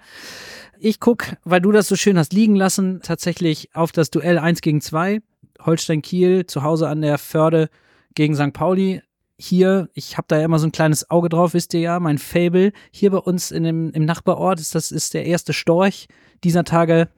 Ich 0.80 1.00
guck, 1.00 1.36
weil 1.44 1.62
du 1.62 1.72
das 1.72 1.88
so 1.88 1.96
schön 1.96 2.18
hast 2.18 2.34
liegen 2.34 2.56
lassen, 2.56 3.02
tatsächlich 3.04 3.76
auf 3.76 3.92
das 3.92 4.10
Duell 4.10 4.40
1 4.40 4.62
gegen 4.62 4.82
2. 4.82 5.22
Holstein 5.62 6.02
Kiel 6.02 6.46
zu 6.48 6.64
Hause 6.64 6.90
an 6.90 7.02
der 7.02 7.18
Förde 7.18 7.70
gegen 8.16 8.36
St. 8.36 8.54
Pauli. 8.54 9.02
Hier, 9.38 9.90
ich 9.94 10.18
habe 10.18 10.26
da 10.30 10.38
ja 10.38 10.46
immer 10.46 10.60
so 10.60 10.68
ein 10.68 10.72
kleines 10.72 11.10
Auge 11.10 11.28
drauf, 11.28 11.54
wisst 11.54 11.74
ihr 11.74 11.82
ja, 11.82 12.00
mein 12.00 12.18
Fable. 12.18 12.72
Hier 12.92 13.12
bei 13.12 13.18
uns 13.18 13.52
in 13.52 13.64
dem, 13.64 13.92
im 13.92 14.06
Nachbarort 14.06 14.60
ist 14.60 14.76
das 14.76 14.92
ist 14.92 15.14
der 15.14 15.26
erste 15.26 15.52
Storch 15.52 16.08
dieser 16.44 16.64
Tage, 16.64 17.10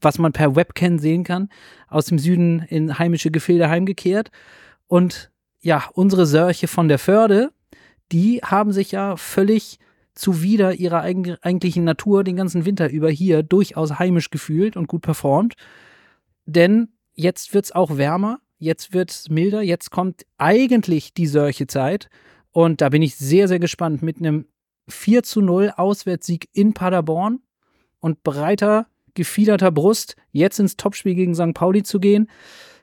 was 0.00 0.18
man 0.18 0.32
per 0.32 0.56
Webcam 0.56 0.98
sehen 0.98 1.24
kann, 1.24 1.48
aus 1.88 2.06
dem 2.06 2.18
Süden 2.18 2.60
in 2.68 2.98
heimische 2.98 3.30
Gefilde 3.30 3.70
heimgekehrt. 3.70 4.30
Und 4.88 5.30
ja, 5.60 5.84
unsere 5.94 6.26
Sörche 6.26 6.68
von 6.68 6.88
der 6.88 6.98
Förde, 6.98 7.50
die 8.12 8.40
haben 8.44 8.72
sich 8.72 8.92
ja 8.92 9.16
völlig 9.16 9.78
zuwider 10.14 10.74
ihrer 10.74 11.00
eigen- 11.00 11.38
eigentlichen 11.42 11.84
Natur 11.84 12.24
den 12.24 12.36
ganzen 12.36 12.66
Winter 12.66 12.90
über 12.90 13.08
hier 13.08 13.42
durchaus 13.42 13.98
heimisch 13.98 14.28
gefühlt 14.28 14.76
und 14.76 14.86
gut 14.86 15.00
performt. 15.00 15.54
Denn 16.44 16.88
jetzt 17.14 17.54
wird's 17.54 17.72
auch 17.72 17.96
wärmer, 17.96 18.40
jetzt 18.58 18.92
wird's 18.92 19.28
milder, 19.28 19.62
jetzt 19.62 19.90
kommt 19.90 20.24
eigentlich 20.38 21.14
die 21.14 21.26
Sörchezeit. 21.26 22.08
Und 22.50 22.80
da 22.80 22.88
bin 22.88 23.02
ich 23.02 23.16
sehr, 23.16 23.48
sehr 23.48 23.58
gespannt 23.58 24.02
mit 24.02 24.18
einem 24.18 24.46
4 24.88 25.22
zu 25.22 25.40
0 25.40 25.72
Auswärtssieg 25.76 26.48
in 26.52 26.74
Paderborn 26.74 27.40
und 28.00 28.22
breiter, 28.22 28.86
gefiederter 29.14 29.70
Brust 29.70 30.16
jetzt 30.30 30.60
ins 30.60 30.76
Topspiel 30.76 31.14
gegen 31.14 31.34
St. 31.34 31.54
Pauli 31.54 31.82
zu 31.82 32.00
gehen. 32.00 32.28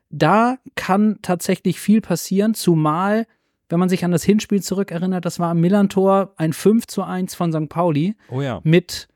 Da 0.10 0.58
kann 0.76 1.20
tatsächlich 1.22 1.80
viel 1.80 2.02
passieren, 2.02 2.54
zumal, 2.54 3.28
wenn 3.70 3.80
man 3.80 3.88
sich 3.88 4.04
an 4.04 4.12
das 4.12 4.24
Hinspiel 4.24 4.62
zurückerinnert, 4.62 5.24
das 5.24 5.40
war 5.40 5.52
am 5.52 5.62
Millantor 5.62 6.34
ein 6.36 6.54
5 6.54 6.88
zu 6.88 7.04
1 7.04 7.36
von 7.36 7.54
St. 7.54 7.70
Pauli 7.70 8.16
Oh 8.30 8.42
ja. 8.42 8.60
mit, 8.64 9.08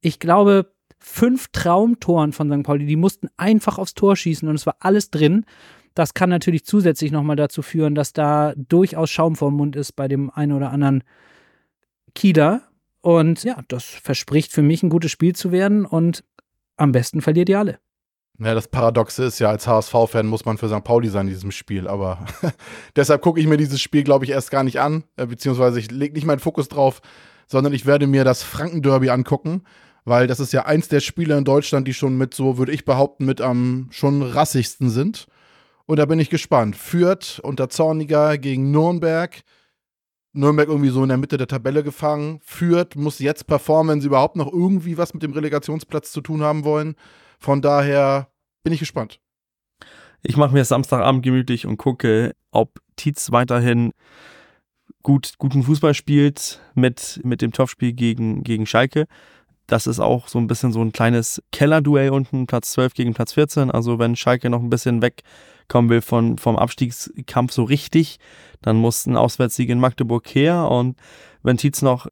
ich 0.00 0.20
glaube, 0.20 0.72
fünf 0.98 1.48
Traumtoren 1.48 2.32
von 2.32 2.50
St. 2.50 2.62
Pauli. 2.62 2.86
Die 2.86 2.96
mussten 2.96 3.28
einfach 3.36 3.78
aufs 3.78 3.94
Tor 3.94 4.16
schießen 4.16 4.48
und 4.48 4.54
es 4.54 4.66
war 4.66 4.76
alles 4.80 5.10
drin. 5.10 5.44
Das 5.96 6.12
kann 6.12 6.28
natürlich 6.28 6.66
zusätzlich 6.66 7.10
nochmal 7.10 7.36
dazu 7.36 7.62
führen, 7.62 7.94
dass 7.94 8.12
da 8.12 8.52
durchaus 8.54 9.08
Schaum 9.08 9.34
vor 9.34 9.50
dem 9.50 9.56
Mund 9.56 9.76
ist 9.76 9.92
bei 9.92 10.08
dem 10.08 10.28
einen 10.28 10.52
oder 10.52 10.70
anderen 10.70 11.02
Kieler. 12.14 12.60
Und 13.00 13.44
ja, 13.44 13.62
das 13.68 13.84
verspricht 13.84 14.52
für 14.52 14.60
mich 14.60 14.82
ein 14.82 14.90
gutes 14.90 15.10
Spiel 15.10 15.34
zu 15.34 15.52
werden 15.52 15.86
und 15.86 16.22
am 16.76 16.92
besten 16.92 17.22
verliert 17.22 17.48
ihr 17.48 17.58
alle. 17.58 17.78
Ja, 18.38 18.52
das 18.52 18.68
Paradoxe 18.68 19.24
ist 19.24 19.38
ja, 19.38 19.48
als 19.48 19.66
HSV-Fan 19.66 20.26
muss 20.26 20.44
man 20.44 20.58
für 20.58 20.68
St. 20.68 20.84
Pauli 20.84 21.08
sein 21.08 21.28
in 21.28 21.32
diesem 21.32 21.50
Spiel. 21.50 21.88
Aber 21.88 22.26
deshalb 22.96 23.22
gucke 23.22 23.40
ich 23.40 23.46
mir 23.46 23.56
dieses 23.56 23.80
Spiel, 23.80 24.04
glaube 24.04 24.26
ich, 24.26 24.32
erst 24.32 24.50
gar 24.50 24.64
nicht 24.64 24.78
an. 24.78 25.04
Äh, 25.16 25.24
beziehungsweise 25.24 25.80
ich 25.80 25.90
lege 25.90 26.12
nicht 26.12 26.26
meinen 26.26 26.40
Fokus 26.40 26.68
drauf, 26.68 27.00
sondern 27.46 27.72
ich 27.72 27.86
werde 27.86 28.06
mir 28.06 28.24
das 28.24 28.42
Franken-Derby 28.42 29.08
angucken. 29.08 29.62
Weil 30.04 30.26
das 30.26 30.40
ist 30.40 30.52
ja 30.52 30.66
eins 30.66 30.88
der 30.88 31.00
Spiele 31.00 31.38
in 31.38 31.44
Deutschland, 31.44 31.88
die 31.88 31.94
schon 31.94 32.18
mit 32.18 32.34
so, 32.34 32.58
würde 32.58 32.72
ich 32.72 32.84
behaupten, 32.84 33.24
mit 33.24 33.40
am 33.40 33.88
schon 33.90 34.20
rassigsten 34.20 34.90
sind. 34.90 35.26
Und 35.86 35.98
da 35.98 36.06
bin 36.06 36.18
ich 36.18 36.30
gespannt. 36.30 36.76
Fürth 36.76 37.40
unter 37.42 37.68
Zorniger 37.68 38.38
gegen 38.38 38.70
Nürnberg. 38.70 39.42
Nürnberg 40.32 40.68
irgendwie 40.68 40.90
so 40.90 41.02
in 41.02 41.08
der 41.08 41.18
Mitte 41.18 41.36
der 41.36 41.46
Tabelle 41.46 41.82
gefangen. 41.82 42.40
Fürth 42.42 42.96
muss 42.96 43.20
jetzt 43.20 43.46
performen, 43.46 43.94
wenn 43.94 44.00
sie 44.00 44.08
überhaupt 44.08 44.36
noch 44.36 44.52
irgendwie 44.52 44.98
was 44.98 45.14
mit 45.14 45.22
dem 45.22 45.32
Relegationsplatz 45.32 46.12
zu 46.12 46.20
tun 46.20 46.42
haben 46.42 46.64
wollen. 46.64 46.96
Von 47.38 47.62
daher 47.62 48.28
bin 48.64 48.72
ich 48.72 48.80
gespannt. 48.80 49.20
Ich 50.22 50.36
mache 50.36 50.52
mir 50.52 50.64
Samstagabend 50.64 51.22
gemütlich 51.22 51.66
und 51.66 51.76
gucke, 51.76 52.34
ob 52.50 52.80
Tietz 52.96 53.30
weiterhin 53.30 53.92
gut, 55.02 55.34
guten 55.38 55.62
Fußball 55.62 55.94
spielt 55.94 56.60
mit, 56.74 57.20
mit 57.22 57.42
dem 57.42 57.52
Topspiel 57.52 57.92
gegen, 57.92 58.42
gegen 58.42 58.66
Schalke. 58.66 59.06
Das 59.68 59.86
ist 59.86 60.00
auch 60.00 60.26
so 60.26 60.38
ein 60.38 60.48
bisschen 60.48 60.72
so 60.72 60.80
ein 60.80 60.92
kleines 60.92 61.42
Kellerduell 61.52 62.10
unten, 62.10 62.46
Platz 62.46 62.72
12 62.72 62.94
gegen 62.94 63.14
Platz 63.14 63.34
14. 63.34 63.70
Also 63.70 64.00
wenn 64.00 64.16
Schalke 64.16 64.50
noch 64.50 64.62
ein 64.62 64.70
bisschen 64.70 65.02
wegkommen 65.66 65.90
will 65.90 66.00
von, 66.00 66.38
vom 66.38 66.56
Abstiegskampf 66.56 67.52
so 67.52 67.64
richtig, 67.64 68.18
dann 68.62 68.76
muss 68.76 69.06
ein 69.06 69.16
Auswärtssieg 69.16 69.68
in 69.68 69.80
Magdeburg 69.80 70.26
her. 70.34 70.68
Und 70.70 70.96
wenn 71.42 71.56
Tietz 71.56 71.82
noch 71.82 72.06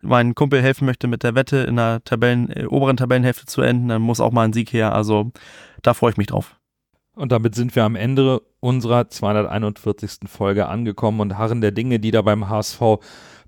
meinen 0.00 0.34
Kumpel 0.34 0.62
helfen 0.62 0.86
möchte, 0.86 1.08
mit 1.08 1.22
der 1.22 1.34
Wette 1.34 1.58
in 1.58 1.76
der 1.76 2.02
Tabellen, 2.04 2.50
äh, 2.50 2.66
oberen 2.66 2.96
Tabellenhälfte 2.96 3.46
zu 3.46 3.62
enden, 3.62 3.88
dann 3.88 4.02
muss 4.02 4.20
auch 4.20 4.32
mal 4.32 4.44
ein 4.44 4.52
Sieg 4.52 4.72
her. 4.72 4.94
Also 4.94 5.30
da 5.82 5.94
freue 5.94 6.12
ich 6.12 6.16
mich 6.16 6.28
drauf. 6.28 6.56
Und 7.14 7.32
damit 7.32 7.54
sind 7.54 7.74
wir 7.76 7.84
am 7.84 7.96
Ende 7.96 8.40
unserer 8.60 9.08
241. 9.08 10.20
Folge 10.26 10.68
angekommen 10.68 11.20
und 11.20 11.36
harren 11.36 11.60
der 11.60 11.72
Dinge, 11.72 11.98
die 11.98 12.12
da 12.12 12.22
beim 12.22 12.48
HSV 12.48 12.80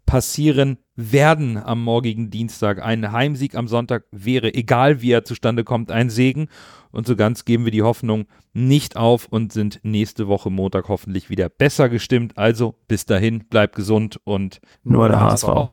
passieren 0.04 0.78
werden 1.10 1.56
am 1.56 1.82
morgigen 1.82 2.30
Dienstag. 2.30 2.82
Ein 2.82 3.10
Heimsieg 3.12 3.54
am 3.54 3.66
Sonntag 3.66 4.04
wäre, 4.12 4.54
egal 4.54 5.00
wie 5.00 5.10
er 5.10 5.24
zustande 5.24 5.64
kommt, 5.64 5.90
ein 5.90 6.10
Segen. 6.10 6.48
Und 6.90 7.06
so 7.06 7.16
ganz 7.16 7.44
geben 7.44 7.64
wir 7.64 7.72
die 7.72 7.82
Hoffnung 7.82 8.26
nicht 8.52 8.96
auf 8.96 9.26
und 9.26 9.52
sind 9.52 9.80
nächste 9.82 10.28
Woche 10.28 10.50
Montag 10.50 10.88
hoffentlich 10.88 11.30
wieder 11.30 11.48
besser 11.48 11.88
gestimmt. 11.88 12.36
Also 12.38 12.76
bis 12.86 13.06
dahin, 13.06 13.44
bleibt 13.48 13.74
gesund 13.74 14.20
und 14.24 14.60
Nur 14.84 15.08
der 15.08 15.20
HSV. 15.20 15.72